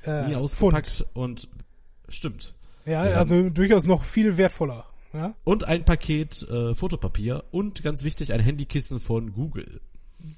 Äh, 0.03 0.27
Nie 0.29 0.35
ausgepackt 0.35 1.05
und 1.13 1.47
stimmt. 2.09 2.55
ja, 2.85 3.07
Ja. 3.07 3.17
also 3.17 3.49
durchaus 3.49 3.85
noch 3.85 4.03
viel 4.03 4.37
wertvoller. 4.37 4.85
Ja? 5.13 5.35
Und 5.43 5.67
ein 5.67 5.85
Paket 5.85 6.41
äh, 6.49 6.73
Fotopapier 6.73 7.43
und 7.51 7.83
ganz 7.83 8.03
wichtig 8.03 8.33
ein 8.33 8.39
Handykissen 8.39 8.99
von 8.99 9.33
Google. 9.33 9.81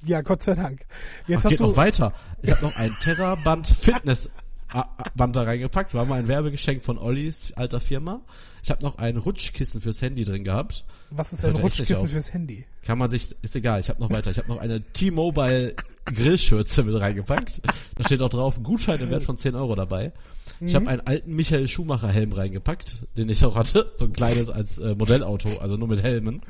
ja, 0.03 0.19
Gott 0.21 0.43
sei 0.43 0.55
Dank. 0.55 0.85
Jetzt 1.27 1.41
Ach, 1.41 1.43
hast 1.45 1.51
geht 1.51 1.59
du 1.61 1.63
noch 1.67 1.77
weiter. 1.77 2.13
Ich 2.41 2.51
habe 2.51 2.63
noch 2.65 2.75
ein 2.75 2.93
Terraband 3.01 3.67
Fitness 3.67 4.29
A- 4.73 4.81
A- 4.97 5.09
Band 5.15 5.35
da 5.35 5.43
reingepackt. 5.43 5.93
War 5.93 6.05
mal 6.05 6.19
ein 6.19 6.27
Werbegeschenk 6.27 6.83
von 6.83 6.97
Ollis 6.97 7.53
alter 7.53 7.79
Firma. 7.79 8.21
Ich 8.63 8.71
habe 8.71 8.81
noch 8.83 8.97
ein 8.97 9.17
Rutschkissen 9.17 9.81
fürs 9.81 10.01
Handy 10.01 10.23
drin 10.25 10.43
gehabt. 10.43 10.85
was 11.09 11.31
ist 11.33 11.43
ein 11.45 11.55
Rutschkissen 11.55 12.07
fürs 12.07 12.33
Handy? 12.33 12.65
Kann 12.81 12.97
man 12.97 13.09
sich, 13.09 13.35
ist 13.41 13.55
egal, 13.55 13.79
ich 13.81 13.89
habe 13.89 13.99
noch 14.01 14.09
weiter. 14.09 14.31
Ich 14.31 14.37
habe 14.37 14.47
noch 14.47 14.57
eine 14.59 14.81
T-Mobile 14.81 15.75
Grillschürze 16.05 16.83
mit 16.83 16.99
reingepackt. 16.99 17.61
Da 17.95 18.03
steht 18.05 18.21
auch 18.21 18.29
drauf, 18.29 18.57
ein 18.57 18.63
Gutschein 18.63 18.99
im 19.01 19.09
Wert 19.09 19.23
von 19.23 19.37
10 19.37 19.55
Euro 19.55 19.75
dabei. 19.75 20.11
Ich 20.59 20.71
Mhm. 20.71 20.75
habe 20.75 20.87
einen 20.87 21.01
alten 21.01 21.35
Michael 21.35 21.67
Schumacher 21.67 22.07
Helm 22.09 22.31
reingepackt, 22.31 23.03
den 23.17 23.29
ich 23.29 23.43
auch 23.45 23.55
hatte. 23.55 23.91
So 23.97 24.05
ein 24.05 24.13
kleines 24.13 24.49
als 24.49 24.77
äh, 24.79 24.95
Modellauto, 24.95 25.57
also 25.57 25.77
nur 25.77 25.87
mit 25.89 26.01
Helmen. 26.03 26.41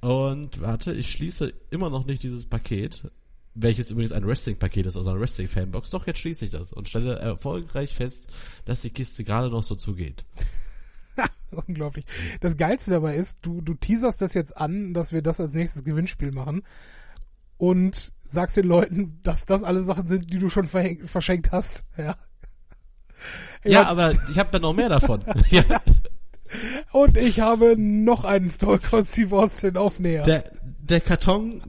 Und 0.00 0.60
warte, 0.60 0.92
ich 0.94 1.10
schließe 1.12 1.52
immer 1.70 1.90
noch 1.90 2.06
nicht 2.06 2.22
dieses 2.22 2.46
Paket, 2.46 3.02
welches 3.54 3.90
übrigens 3.90 4.12
ein 4.12 4.26
Wrestling-Paket 4.26 4.86
ist, 4.86 4.96
also 4.96 5.10
eine 5.10 5.20
Wrestling-Fanbox. 5.20 5.90
Doch, 5.90 6.06
jetzt 6.06 6.20
schließe 6.20 6.44
ich 6.44 6.50
das 6.50 6.72
und 6.72 6.88
stelle 6.88 7.18
erfolgreich 7.18 7.94
fest, 7.94 8.32
dass 8.64 8.82
die 8.82 8.90
Kiste 8.90 9.24
gerade 9.24 9.50
noch 9.50 9.62
so 9.62 9.74
zugeht. 9.74 10.24
Unglaublich. 11.50 12.06
Das 12.40 12.56
Geilste 12.56 12.90
dabei 12.90 13.16
ist, 13.16 13.40
du, 13.42 13.60
du 13.60 13.74
teaserst 13.74 14.20
das 14.22 14.34
jetzt 14.34 14.56
an, 14.56 14.94
dass 14.94 15.12
wir 15.12 15.22
das 15.22 15.40
als 15.40 15.52
nächstes 15.52 15.84
Gewinnspiel 15.84 16.32
machen 16.32 16.62
und 17.58 18.12
sagst 18.26 18.56
den 18.56 18.66
Leuten, 18.66 19.20
dass 19.22 19.44
das 19.44 19.62
alle 19.62 19.82
Sachen 19.82 20.08
sind, 20.08 20.32
die 20.32 20.38
du 20.38 20.48
schon 20.48 20.66
verschenkt 20.66 21.52
hast. 21.52 21.84
Ja. 21.96 22.16
Ja, 23.64 23.86
aber 23.86 24.14
ich 24.30 24.38
habe 24.40 24.48
da 24.50 24.58
noch 24.58 24.72
mehr 24.72 24.88
davon. 24.88 25.22
ja. 25.50 25.62
Und 26.90 27.16
ich 27.16 27.38
habe 27.38 27.76
noch 27.78 28.24
einen 28.24 28.50
Stone 28.50 28.80
Cold 28.80 29.06
Steve 29.06 29.38
Austin 29.38 29.76
Aufnäher. 29.76 30.24
der, 30.24 30.50
der 30.62 31.00
Karton 31.00 31.62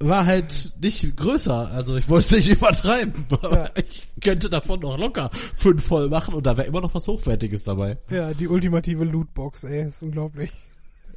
war 0.00 0.26
halt 0.26 0.74
nicht 0.80 1.16
größer, 1.16 1.70
also 1.72 1.96
ich 1.96 2.08
wollte 2.08 2.26
es 2.26 2.46
nicht 2.46 2.48
übertreiben, 2.58 3.26
aber 3.30 3.70
ich 3.76 4.06
könnte 4.20 4.48
davon 4.48 4.80
noch 4.80 4.96
locker 4.98 5.30
fünf 5.32 5.84
voll 5.84 6.08
machen 6.08 6.34
und 6.34 6.46
da 6.46 6.56
wäre 6.56 6.66
immer 6.68 6.80
noch 6.80 6.94
was 6.94 7.08
Hochwertiges 7.08 7.64
dabei. 7.64 7.98
ja, 8.10 8.32
die 8.34 8.48
ultimative 8.48 9.04
Lootbox, 9.04 9.64
ey, 9.64 9.86
ist 9.88 10.02
unglaublich. 10.02 10.50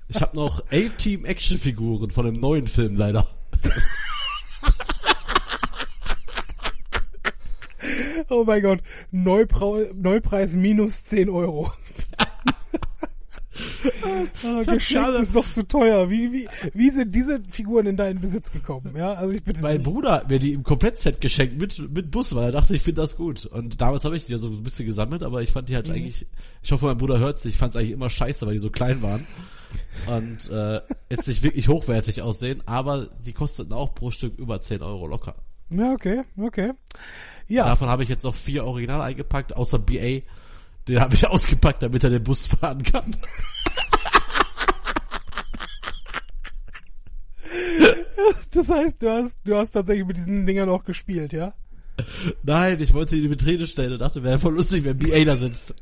Ich 0.07 0.21
habe 0.21 0.35
noch 0.35 0.63
A-Team 0.71 1.25
Actionfiguren 1.25 2.09
von 2.11 2.25
dem 2.25 2.39
neuen 2.39 2.67
Film 2.67 2.95
leider. 2.97 3.27
Oh 8.29 8.43
mein 8.45 8.61
Gott, 8.61 8.79
Neuprau 9.11 9.79
Neupreis 9.93 10.55
minus 10.55 11.03
10 11.03 11.29
Euro. 11.29 11.73
Ah, 14.45 14.63
geschenkt 14.63 15.09
ist 15.21 15.35
doch 15.35 15.51
zu 15.51 15.67
teuer. 15.67 16.09
Wie, 16.09 16.31
wie, 16.31 16.47
wie 16.73 16.89
sind 16.89 17.13
diese 17.13 17.41
Figuren 17.49 17.85
in 17.87 17.97
deinen 17.97 18.19
Besitz 18.21 18.51
gekommen? 18.51 18.93
Ja, 18.95 19.13
also 19.13 19.33
ich 19.33 19.43
bitte 19.43 19.61
Mein 19.61 19.77
nicht. 19.77 19.83
Bruder 19.85 20.11
hat 20.13 20.29
mir 20.29 20.39
die 20.39 20.53
im 20.53 20.63
Komplettset 20.63 21.21
geschenkt 21.21 21.57
mit, 21.57 21.77
mit 21.93 22.11
Bus, 22.11 22.33
weil 22.35 22.45
er 22.45 22.51
dachte, 22.51 22.75
ich 22.75 22.81
finde 22.81 23.01
das 23.01 23.15
gut. 23.17 23.45
Und 23.45 23.81
damals 23.81 24.05
habe 24.05 24.15
ich 24.17 24.25
die 24.25 24.31
ja 24.33 24.37
so 24.37 24.47
ein 24.49 24.63
bisschen 24.63 24.85
gesammelt, 24.85 25.23
aber 25.23 25.41
ich 25.41 25.51
fand 25.51 25.69
die 25.69 25.75
halt 25.75 25.87
Mhm. 25.87 25.93
eigentlich, 25.95 26.25
ich 26.61 26.71
hoffe, 26.71 26.85
mein 26.85 26.97
Bruder 26.97 27.19
hört's, 27.19 27.45
ich 27.45 27.57
fand 27.57 27.73
es 27.73 27.79
eigentlich 27.79 27.91
immer 27.91 28.09
scheiße, 28.09 28.45
weil 28.45 28.53
die 28.53 28.59
so 28.59 28.69
klein 28.69 29.01
waren. 29.01 29.25
Und 30.07 30.49
äh, 30.51 30.81
jetzt 31.09 31.27
nicht 31.27 31.43
wirklich 31.43 31.67
hochwertig 31.69 32.21
aussehen, 32.21 32.61
aber 32.65 33.07
sie 33.21 33.33
kosteten 33.33 33.73
auch 33.73 33.93
pro 33.95 34.11
Stück 34.11 34.37
über 34.37 34.61
10 34.61 34.81
Euro 34.81 35.07
locker. 35.07 35.35
Ja, 35.69 35.93
okay, 35.93 36.23
okay. 36.37 36.73
Ja, 37.47 37.65
Davon 37.65 37.87
habe 37.87 38.03
ich 38.03 38.09
jetzt 38.09 38.23
noch 38.23 38.35
vier 38.35 38.65
Original 38.65 39.01
eingepackt, 39.01 39.55
außer 39.55 39.79
BA. 39.79 40.21
Den 40.87 40.99
habe 40.99 41.15
ich 41.15 41.27
ausgepackt, 41.27 41.83
damit 41.83 42.03
er 42.03 42.09
den 42.09 42.23
Bus 42.23 42.47
fahren 42.47 42.81
kann. 42.83 43.15
das 48.51 48.69
heißt, 48.69 49.01
du 49.01 49.09
hast, 49.09 49.37
du 49.43 49.55
hast 49.55 49.71
tatsächlich 49.71 50.05
mit 50.05 50.17
diesen 50.17 50.45
Dingern 50.45 50.69
auch 50.69 50.83
gespielt, 50.83 51.33
ja? 51.33 51.53
Nein, 52.43 52.81
ich 52.81 52.93
wollte 52.93 53.15
ihn 53.15 53.23
in 53.23 53.29
die 53.29 53.31
Vitrine 53.31 53.67
stellen 53.67 53.93
und 53.93 53.99
dachte, 53.99 54.23
wäre 54.23 54.39
voll 54.39 54.55
lustig, 54.55 54.83
wenn 54.85 54.97
BA 54.97 55.23
da 55.23 55.35
sitzt. 55.37 55.75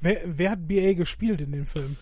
Wer, 0.00 0.22
wer 0.24 0.50
hat 0.50 0.66
BA 0.66 0.94
gespielt 0.94 1.40
in 1.40 1.52
dem 1.52 1.66
Film? 1.66 1.96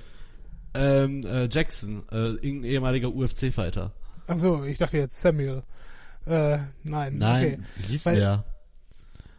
Ähm, 0.74 1.22
äh, 1.26 1.47
Jackson, 1.51 2.05
äh, 2.11 2.16
irgendein 2.16 2.64
ehemaliger 2.64 3.12
UFC-Fighter. 3.12 3.93
Achso, 4.26 4.64
ich 4.64 4.78
dachte 4.78 4.97
jetzt 4.97 5.20
Samuel. 5.20 5.62
Äh, 6.24 6.59
nein. 6.84 7.16
Okay. 7.22 7.59
wie 7.76 7.86
hieß 7.88 8.07
Weil- 8.07 8.16
der? 8.16 8.45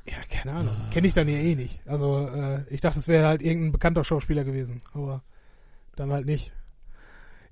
Ja, 0.07 0.15
keine 0.29 0.57
Ahnung. 0.57 0.75
Kenne 0.91 1.07
ich 1.07 1.13
dann 1.13 1.27
ja 1.29 1.37
eh 1.37 1.55
nicht. 1.55 1.79
Also, 1.87 2.27
äh, 2.27 2.63
ich 2.69 2.81
dachte, 2.81 2.99
es 2.99 3.07
wäre 3.07 3.27
halt 3.27 3.41
irgendein 3.41 3.71
bekannter 3.71 4.03
Schauspieler 4.03 4.43
gewesen, 4.43 4.81
aber 4.93 5.23
dann 5.95 6.11
halt 6.11 6.25
nicht. 6.25 6.51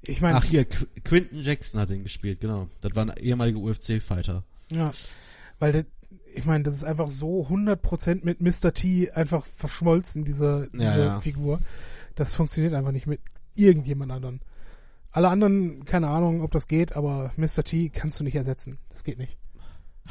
Ich 0.02 0.20
meine, 0.22 0.36
Ach 0.36 0.44
hier, 0.44 0.66
Qu 0.66 0.86
Quinton 1.04 1.42
Jackson 1.42 1.80
hat 1.80 1.90
den 1.90 2.04
gespielt, 2.04 2.42
genau. 2.42 2.68
Das 2.82 2.96
war 2.96 3.06
ein 3.06 3.14
ehemaliger 3.18 3.60
UFC-Fighter. 3.60 4.44
ja, 4.70 4.92
weil 5.60 5.72
das, 5.72 5.86
ich 6.34 6.44
meine, 6.46 6.64
das 6.64 6.74
ist 6.76 6.84
einfach 6.84 7.12
so 7.12 7.46
100% 7.48 8.22
mit 8.24 8.42
Mr. 8.42 8.74
T 8.74 9.12
einfach 9.12 9.46
verschmolzen, 9.46 10.26
diese, 10.26 10.70
diese 10.74 10.84
Ja, 10.84 10.98
ja. 10.98 11.22
Figur. 11.22 11.60
Das 12.16 12.34
funktioniert 12.34 12.74
einfach 12.74 12.92
nicht 12.92 13.06
mit 13.08 13.22
irgendjemand 13.56 14.12
anderen. 14.12 14.42
Alle 15.12 15.30
anderen, 15.30 15.86
keine 15.86 16.08
Ahnung, 16.08 16.42
ob 16.42 16.52
das 16.52 16.68
geht, 16.68 16.96
aber 16.96 17.32
Mr. 17.38 17.64
T 17.64 17.90
kannst 17.90 18.20
du 18.20 18.24
nicht 18.24 18.36
ersetzen. 18.36 18.78
Das 18.90 19.04
geht 19.04 19.20
nicht. 19.20 19.38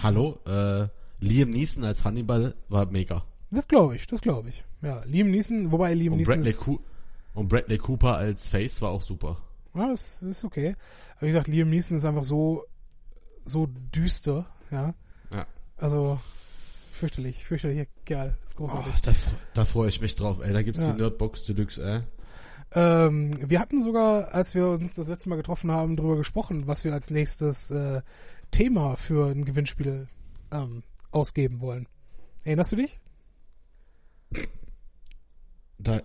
Hallo, 0.03 0.39
äh, 0.47 0.89
Liam 1.21 1.51
Neeson 1.51 1.85
als 1.85 2.05
Hannibal 2.05 2.55
war 2.69 2.87
mega. 2.87 3.25
Das 3.51 3.67
glaube 3.69 3.97
ich, 3.97 4.07
das 4.07 4.21
glaube 4.21 4.49
ich. 4.49 4.65
Ja, 4.83 5.03
Liam 5.05 5.31
Neeson, 5.31 5.71
wobei 5.73 5.93
Liam 5.95 6.13
Und 6.15 6.19
Neeson 6.21 6.35
Bradley, 6.37 6.51
ist, 6.51 6.69
und 7.35 7.49
Bradley 7.49 7.79
Cooper 7.79 8.17
als 8.17 8.47
Face 8.49 8.81
war 8.81 8.91
auch 8.91 9.03
super. 9.03 9.39
Ja, 9.75 9.89
das 9.89 10.23
ist 10.23 10.45
okay. 10.45 10.77
Aber 11.17 11.23
wie 11.23 11.27
gesagt, 11.33 11.49
Liam 11.49 11.69
Neeson 11.71 11.97
ist 11.99 12.05
einfach 12.05 12.25
so, 12.25 12.65
so 13.45 13.67
düster, 13.67 14.47
ja. 14.71 14.95
Ja. 15.33 15.47
Also, 15.77 16.19
fürchterlich, 16.93 17.45
fürchterlicher 17.45 17.87
Kerl. 18.05 18.37
ist 18.47 18.57
großartig. 18.57 18.93
Oh, 18.97 19.01
da, 19.05 19.13
da 19.55 19.65
freue 19.65 19.89
ich 19.89 20.01
mich 20.01 20.15
drauf, 20.17 20.41
ey. 20.43 20.53
Da 20.53 20.63
gibt's 20.63 20.83
Ja. 20.87 20.93
die 20.93 21.01
Nerdbox 21.01 21.45
Deluxe, 21.47 21.83
ey. 21.85 22.01
Ähm, 22.73 23.33
wir 23.51 23.59
hatten 23.59 23.83
sogar, 23.83 24.33
als 24.33 24.55
wir 24.55 24.69
uns 24.69 24.95
das 24.95 25.09
letzte 25.09 25.29
Mal 25.29 25.37
getroffen 25.37 25.73
haben, 25.73 25.97
darüber 25.97 26.17
gesprochen, 26.17 26.67
was 26.69 26.85
wir 26.85 26.93
als 26.93 27.11
nächstes 27.11 27.71
äh, 27.73 28.03
Thema 28.53 28.95
für 28.97 29.27
ein 29.31 29.45
Gewinnspiel 29.45 30.07
ähm, 30.53 30.83
ausgeben 31.11 31.61
wollen. 31.61 31.89
Erinnerst 32.45 32.73
du 32.73 32.77
dich? 32.77 32.99
Da 35.79 36.01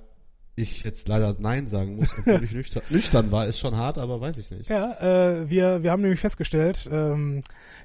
ich 0.55 0.83
jetzt 0.83 1.07
leider 1.07 1.35
Nein 1.39 1.67
sagen 1.67 1.97
muss, 1.97 2.15
obwohl 2.17 2.43
ich 2.43 2.51
nüchtern, 2.53 2.83
nüchtern 2.89 3.31
war, 3.31 3.47
ist 3.47 3.59
schon 3.59 3.75
hart, 3.75 3.97
aber 3.97 4.21
weiß 4.21 4.37
ich 4.37 4.49
nicht. 4.51 4.69
Ja, 4.69 4.93
äh, 5.01 5.49
wir, 5.49 5.83
wir 5.83 5.91
haben 5.91 6.01
nämlich 6.01 6.19
festgestellt, 6.19 6.89
ähm, 6.91 7.41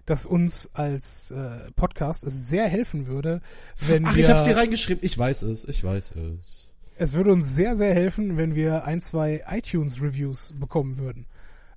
dass 0.06 0.24
uns 0.24 0.70
als 0.72 1.32
äh, 1.32 1.70
Podcast 1.72 2.24
es 2.24 2.48
sehr 2.48 2.68
helfen 2.68 3.06
würde, 3.06 3.40
wenn 3.86 4.06
Ach, 4.06 4.14
wir... 4.14 4.24
ich 4.24 4.30
hab's 4.30 4.46
hier 4.46 4.56
reingeschrieben. 4.56 5.04
Ich 5.04 5.18
weiß 5.18 5.42
es, 5.42 5.66
ich 5.66 5.82
weiß 5.82 6.14
es. 6.16 6.70
Es 6.96 7.14
würde 7.14 7.32
uns 7.32 7.54
sehr, 7.54 7.76
sehr 7.76 7.94
helfen, 7.94 8.36
wenn 8.36 8.54
wir 8.54 8.84
ein, 8.84 9.00
zwei 9.00 9.42
iTunes-Reviews 9.48 10.54
bekommen 10.58 10.98
würden. 10.98 11.26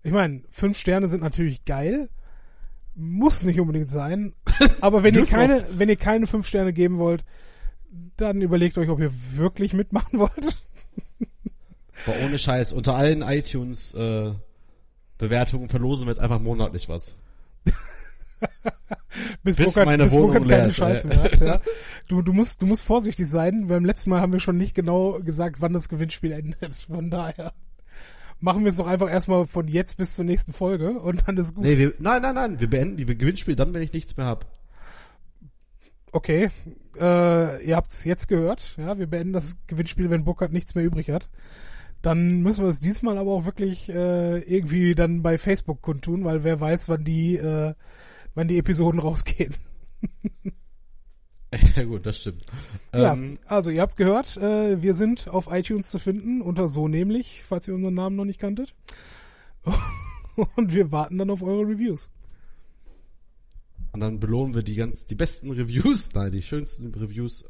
Ich 0.03 0.11
meine, 0.11 0.41
fünf 0.49 0.77
Sterne 0.77 1.07
sind 1.07 1.23
natürlich 1.23 1.63
geil, 1.63 2.09
muss 2.95 3.43
nicht 3.43 3.59
unbedingt 3.59 3.89
sein, 3.89 4.33
aber 4.81 5.03
wenn 5.03 5.15
ihr 5.15 5.25
keine, 5.25 5.65
wenn 5.77 5.89
ihr 5.89 5.95
keine 5.95 6.27
fünf 6.27 6.47
Sterne 6.47 6.73
geben 6.73 6.97
wollt, 6.97 7.23
dann 8.17 8.41
überlegt 8.41 8.77
euch, 8.77 8.89
ob 8.89 8.99
ihr 8.99 9.11
wirklich 9.35 9.73
mitmachen 9.73 10.19
wollt. 10.19 10.65
Boah, 12.05 12.15
ohne 12.23 12.37
Scheiß, 12.37 12.73
unter 12.73 12.95
allen 12.95 13.21
iTunes 13.21 13.93
äh, 13.93 14.33
Bewertungen 15.17 15.69
verlosen 15.69 16.05
wir 16.05 16.11
jetzt 16.11 16.21
einfach 16.21 16.39
monatlich 16.39 16.89
was. 16.89 17.15
bis 19.43 19.55
Bis 19.55 19.65
Burkhard, 19.65 19.85
meine 19.85 20.05
bis 20.05 20.13
Wohnung 20.13 20.43
leer 20.43 20.67
ist, 20.67 20.81
hat, 20.81 21.39
ja. 21.39 21.61
Du, 22.07 22.21
du 22.21 22.33
musst, 22.33 22.61
du 22.61 22.65
musst 22.65 22.83
vorsichtig 22.83 23.27
sein. 23.29 23.67
Beim 23.67 23.85
letzten 23.85 24.09
Mal 24.09 24.21
haben 24.21 24.33
wir 24.33 24.41
schon 24.41 24.57
nicht 24.57 24.75
genau 24.75 25.19
gesagt, 25.19 25.61
wann 25.61 25.71
das 25.71 25.87
Gewinnspiel 25.87 26.33
endet. 26.33 26.73
Von 26.87 27.09
daher 27.09 27.53
machen 28.43 28.65
wir 28.65 28.69
es 28.69 28.75
doch 28.77 28.87
einfach 28.87 29.09
erstmal 29.09 29.47
von 29.47 29.69
jetzt 29.69 29.95
bis 29.95 30.15
zur 30.15 30.25
nächsten 30.25 30.51
Folge 30.51 30.99
und 30.99 31.27
dann 31.27 31.37
ist 31.37 31.55
gut. 31.55 31.63
Nee, 31.63 31.77
wir, 31.77 31.93
nein, 31.99 32.21
nein, 32.21 32.35
nein, 32.35 32.59
wir 32.59 32.69
beenden 32.69 32.97
die 32.97 33.05
Gewinnspiele 33.05 33.55
dann, 33.55 33.73
wenn 33.73 33.81
ich 33.81 33.93
nichts 33.93 34.17
mehr 34.17 34.25
hab. 34.25 34.45
Okay, 36.11 36.51
äh, 36.99 37.65
ihr 37.65 37.75
habt 37.75 37.91
es 37.91 38.03
jetzt 38.03 38.27
gehört. 38.27 38.75
Ja, 38.77 38.99
wir 38.99 39.07
beenden 39.07 39.31
das 39.31 39.55
Gewinnspiel, 39.67 40.09
wenn 40.09 40.25
Burkhard 40.25 40.51
nichts 40.51 40.75
mehr 40.75 40.83
übrig 40.83 41.09
hat. 41.09 41.29
Dann 42.01 42.41
müssen 42.41 42.65
wir 42.65 42.69
es 42.69 42.81
diesmal 42.81 43.17
aber 43.17 43.31
auch 43.31 43.45
wirklich 43.45 43.89
äh, 43.89 44.39
irgendwie 44.39 44.93
dann 44.93 45.23
bei 45.23 45.37
Facebook 45.37 45.81
kundtun, 45.81 46.25
weil 46.25 46.43
wer 46.43 46.59
weiß, 46.59 46.89
wann 46.89 47.05
die, 47.05 47.37
äh, 47.37 47.73
wann 48.35 48.49
die 48.49 48.57
Episoden 48.57 48.99
rausgehen. 48.99 49.55
Ja 51.75 51.83
gut, 51.83 52.05
das 52.05 52.17
stimmt. 52.17 52.43
Ja, 52.93 53.13
Ähm, 53.13 53.37
also 53.45 53.69
ihr 53.69 53.81
habt's 53.81 53.95
gehört, 53.95 54.37
äh, 54.37 54.81
wir 54.81 54.93
sind 54.93 55.27
auf 55.27 55.47
iTunes 55.51 55.89
zu 55.89 55.99
finden, 55.99 56.41
unter 56.41 56.67
so 56.67 56.87
nämlich, 56.87 57.43
falls 57.47 57.67
ihr 57.67 57.75
unseren 57.75 57.93
Namen 57.93 58.15
noch 58.15 58.25
nicht 58.25 58.39
kanntet. 58.39 58.73
Und 60.55 60.73
wir 60.73 60.91
warten 60.91 61.17
dann 61.17 61.29
auf 61.29 61.43
eure 61.43 61.67
Reviews. 61.67 62.09
Und 63.91 63.99
dann 63.99 64.19
belohnen 64.19 64.55
wir 64.55 64.63
die 64.63 64.75
ganz, 64.75 65.05
die 65.05 65.15
besten 65.15 65.51
Reviews, 65.51 66.11
nein, 66.15 66.31
die 66.31 66.41
schönsten 66.41 66.93
Reviews 66.93 67.49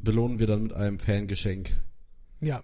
belohnen 0.00 0.38
wir 0.38 0.46
dann 0.46 0.64
mit 0.64 0.72
einem 0.72 0.98
Fangeschenk. 0.98 1.72
Ja. 2.40 2.62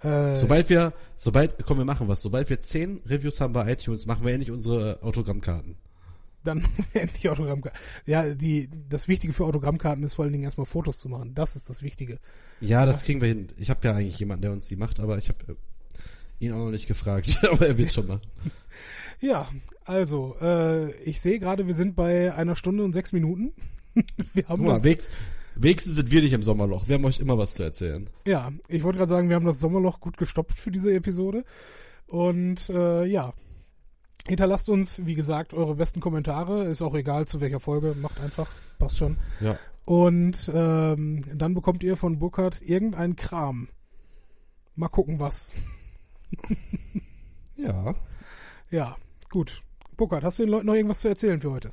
Äh, 0.00 0.34
Sobald 0.36 0.70
wir, 0.70 0.92
sobald, 1.16 1.64
komm, 1.66 1.78
wir 1.78 1.84
machen 1.84 2.08
was. 2.08 2.22
Sobald 2.22 2.48
wir 2.48 2.60
zehn 2.60 3.00
Reviews 3.06 3.40
haben 3.40 3.52
bei 3.52 3.72
iTunes, 3.72 4.06
machen 4.06 4.24
wir 4.24 4.32
endlich 4.32 4.50
unsere 4.50 5.02
Autogrammkarten. 5.02 5.76
Dann 6.44 6.66
endlich 6.92 7.28
Autogrammkarten. 7.28 7.78
Ja, 8.06 8.34
die, 8.34 8.68
das 8.88 9.08
Wichtige 9.08 9.32
für 9.32 9.44
Autogrammkarten 9.44 10.04
ist 10.04 10.14
vor 10.14 10.24
allen 10.24 10.32
Dingen 10.32 10.44
erstmal 10.44 10.66
Fotos 10.66 10.98
zu 10.98 11.08
machen. 11.08 11.34
Das 11.34 11.56
ist 11.56 11.68
das 11.68 11.82
Wichtige. 11.82 12.18
Ja, 12.60 12.86
das 12.86 13.04
kriegen 13.04 13.20
wir 13.20 13.28
hin. 13.28 13.48
Ich 13.56 13.70
habe 13.70 13.80
ja 13.86 13.94
eigentlich 13.94 14.18
jemanden, 14.18 14.42
der 14.42 14.52
uns 14.52 14.68
die 14.68 14.76
macht, 14.76 15.00
aber 15.00 15.18
ich 15.18 15.28
habe 15.28 15.38
ihn 16.38 16.52
auch 16.52 16.58
noch 16.58 16.70
nicht 16.70 16.86
gefragt. 16.86 17.38
aber 17.50 17.66
er 17.66 17.78
wird 17.78 17.92
schon 17.92 18.06
machen. 18.06 18.22
Ja, 19.22 19.50
also, 19.84 20.34
äh, 20.40 20.92
ich 21.02 21.20
sehe 21.20 21.38
gerade, 21.38 21.66
wir 21.66 21.74
sind 21.74 21.94
bei 21.94 22.32
einer 22.32 22.56
Stunde 22.56 22.82
und 22.84 22.94
sechs 22.94 23.12
Minuten. 23.12 23.52
wir 24.32 24.48
haben 24.48 24.62
Guck 24.64 24.72
mal, 24.72 24.80
das, 24.80 25.10
wenigstens, 25.56 25.96
sind 25.96 26.10
wir 26.10 26.22
nicht 26.22 26.32
im 26.32 26.42
Sommerloch. 26.42 26.88
Wir 26.88 26.94
haben 26.94 27.04
euch 27.04 27.20
immer 27.20 27.36
was 27.36 27.52
zu 27.52 27.62
erzählen. 27.62 28.08
ja, 28.24 28.50
ich 28.68 28.82
wollte 28.82 28.96
gerade 28.96 29.10
sagen, 29.10 29.28
wir 29.28 29.36
haben 29.36 29.44
das 29.44 29.60
Sommerloch 29.60 30.00
gut 30.00 30.16
gestopft 30.16 30.58
für 30.58 30.70
diese 30.70 30.94
Episode. 30.94 31.44
Und 32.06 32.70
äh, 32.70 33.04
ja, 33.04 33.34
hinterlasst 34.26 34.68
uns, 34.68 35.04
wie 35.06 35.14
gesagt, 35.14 35.54
eure 35.54 35.74
besten 35.74 36.00
Kommentare. 36.00 36.64
Ist 36.64 36.82
auch 36.82 36.94
egal, 36.94 37.26
zu 37.26 37.40
welcher 37.40 37.60
Folge. 37.60 37.94
Macht 38.00 38.20
einfach, 38.20 38.48
passt 38.78 38.98
schon. 38.98 39.16
Ja. 39.40 39.58
Und 39.84 40.50
ähm, 40.54 41.22
dann 41.34 41.54
bekommt 41.54 41.82
ihr 41.82 41.96
von 41.96 42.18
Burkhardt 42.18 42.62
irgendeinen 42.62 43.16
Kram. 43.16 43.68
Mal 44.76 44.88
gucken, 44.88 45.20
was. 45.20 45.52
Ja. 47.56 47.94
Ja, 48.70 48.96
gut. 49.30 49.62
Burkhardt, 49.96 50.24
hast 50.24 50.38
du 50.38 50.44
den 50.44 50.50
Leuten 50.50 50.66
noch 50.66 50.74
irgendwas 50.74 51.00
zu 51.00 51.08
erzählen 51.08 51.40
für 51.40 51.50
heute? 51.50 51.72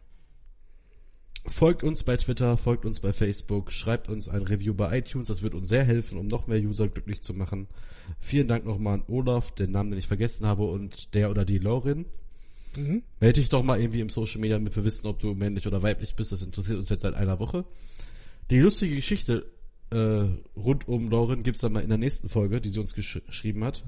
Folgt 1.46 1.82
uns 1.82 2.04
bei 2.04 2.18
Twitter, 2.18 2.58
folgt 2.58 2.86
uns 2.86 3.00
bei 3.00 3.14
Facebook, 3.14 3.72
schreibt 3.72 4.10
uns 4.10 4.28
ein 4.28 4.42
Review 4.42 4.74
bei 4.74 4.98
iTunes, 4.98 5.30
das 5.30 5.44
wird 5.44 5.56
uns 5.56 5.70
sehr 5.70 5.86
helfen, 5.86 6.18
um 6.18 6.28
noch 6.28 6.48
mehr 6.48 6.60
User 6.60 6.90
glücklich 6.90 7.22
zu 7.22 7.34
machen. 7.34 7.70
Vielen 8.20 8.50
Dank 8.50 8.66
nochmal 8.66 8.96
an 8.96 9.04
Olaf, 9.08 9.54
den 9.54 9.72
Namen, 9.72 9.92
den 9.92 10.00
ich 10.00 10.08
vergessen 10.08 10.46
habe, 10.46 10.66
und 10.66 11.14
der 11.14 11.32
oder 11.32 11.46
die 11.46 11.60
Laurin. 11.60 12.06
Mhm. 12.78 13.04
Melde 13.20 13.40
dich 13.42 13.50
doch 13.50 13.64
mal 13.64 13.80
irgendwie 13.80 14.00
im 14.00 14.10
Social 14.10 14.40
Media, 14.40 14.58
damit 14.58 14.76
wir 14.76 14.86
wissen, 14.86 15.08
ob 15.08 15.20
du 15.20 15.34
männlich 15.34 15.68
oder 15.68 15.84
weiblich 15.84 16.16
bist. 16.16 16.32
Das 16.32 16.42
interessiert 16.42 16.78
uns 16.78 16.90
jetzt 16.90 17.02
seit 17.02 17.16
einer 17.16 17.40
Woche. 17.40 17.66
Die 18.50 18.60
lustige 18.60 18.96
Geschichte 18.96 19.46
äh, 19.92 20.26
rund 20.56 20.88
um 20.88 21.10
Lauren 21.10 21.44
gibt's 21.44 21.62
dann 21.62 21.74
mal 21.74 21.84
in 21.84 21.90
der 21.90 21.98
nächsten 21.98 22.30
Folge, 22.30 22.62
die 22.62 22.70
sie 22.70 22.80
uns 22.80 22.94
gesch 22.94 23.22
geschrieben 23.26 23.64
hat. 23.64 23.84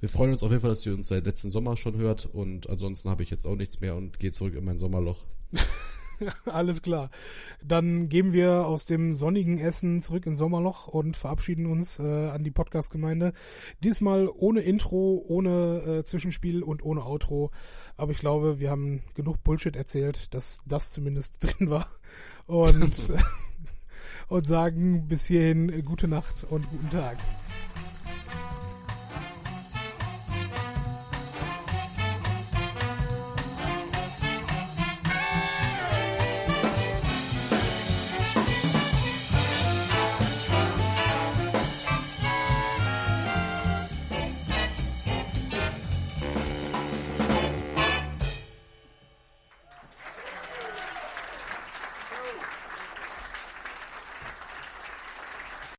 Wir 0.00 0.08
freuen 0.08 0.32
uns 0.32 0.42
auf 0.42 0.50
jeden 0.50 0.60
Fall, 0.60 0.70
dass 0.70 0.82
sie 0.82 0.90
uns 0.90 1.08
seit 1.08 1.24
letzten 1.24 1.50
Sommer 1.50 1.76
schon 1.76 1.96
hört 1.96 2.26
und 2.26 2.68
ansonsten 2.68 3.08
habe 3.08 3.22
ich 3.22 3.30
jetzt 3.30 3.46
auch 3.46 3.56
nichts 3.56 3.80
mehr 3.80 3.96
und 3.96 4.18
gehe 4.18 4.32
zurück 4.32 4.54
in 4.54 4.64
mein 4.64 4.78
Sommerloch. 4.78 5.24
Alles 6.44 6.82
klar. 6.82 7.10
Dann 7.62 8.08
gehen 8.08 8.32
wir 8.32 8.66
aus 8.66 8.84
dem 8.86 9.14
sonnigen 9.14 9.58
Essen 9.58 10.00
zurück 10.02 10.26
ins 10.26 10.38
Sommerloch 10.38 10.86
und 10.86 11.16
verabschieden 11.16 11.66
uns 11.66 11.98
äh, 11.98 12.02
an 12.02 12.44
die 12.44 12.50
Podcast-Gemeinde. 12.50 13.32
Diesmal 13.82 14.28
ohne 14.28 14.60
Intro, 14.60 15.24
ohne 15.26 16.00
äh, 16.00 16.04
Zwischenspiel 16.04 16.62
und 16.62 16.84
ohne 16.84 17.04
Outro. 17.04 17.50
Aber 17.96 18.12
ich 18.12 18.18
glaube, 18.18 18.58
wir 18.58 18.70
haben 18.70 19.02
genug 19.14 19.42
Bullshit 19.44 19.76
erzählt, 19.76 20.34
dass 20.34 20.60
das 20.66 20.90
zumindest 20.90 21.36
drin 21.42 21.70
war. 21.70 21.88
Und, 22.46 23.12
und 24.28 24.46
sagen 24.46 25.08
bis 25.08 25.26
hierhin 25.26 25.84
gute 25.84 26.08
Nacht 26.08 26.44
und 26.48 26.68
guten 26.70 26.90
Tag. 26.90 27.16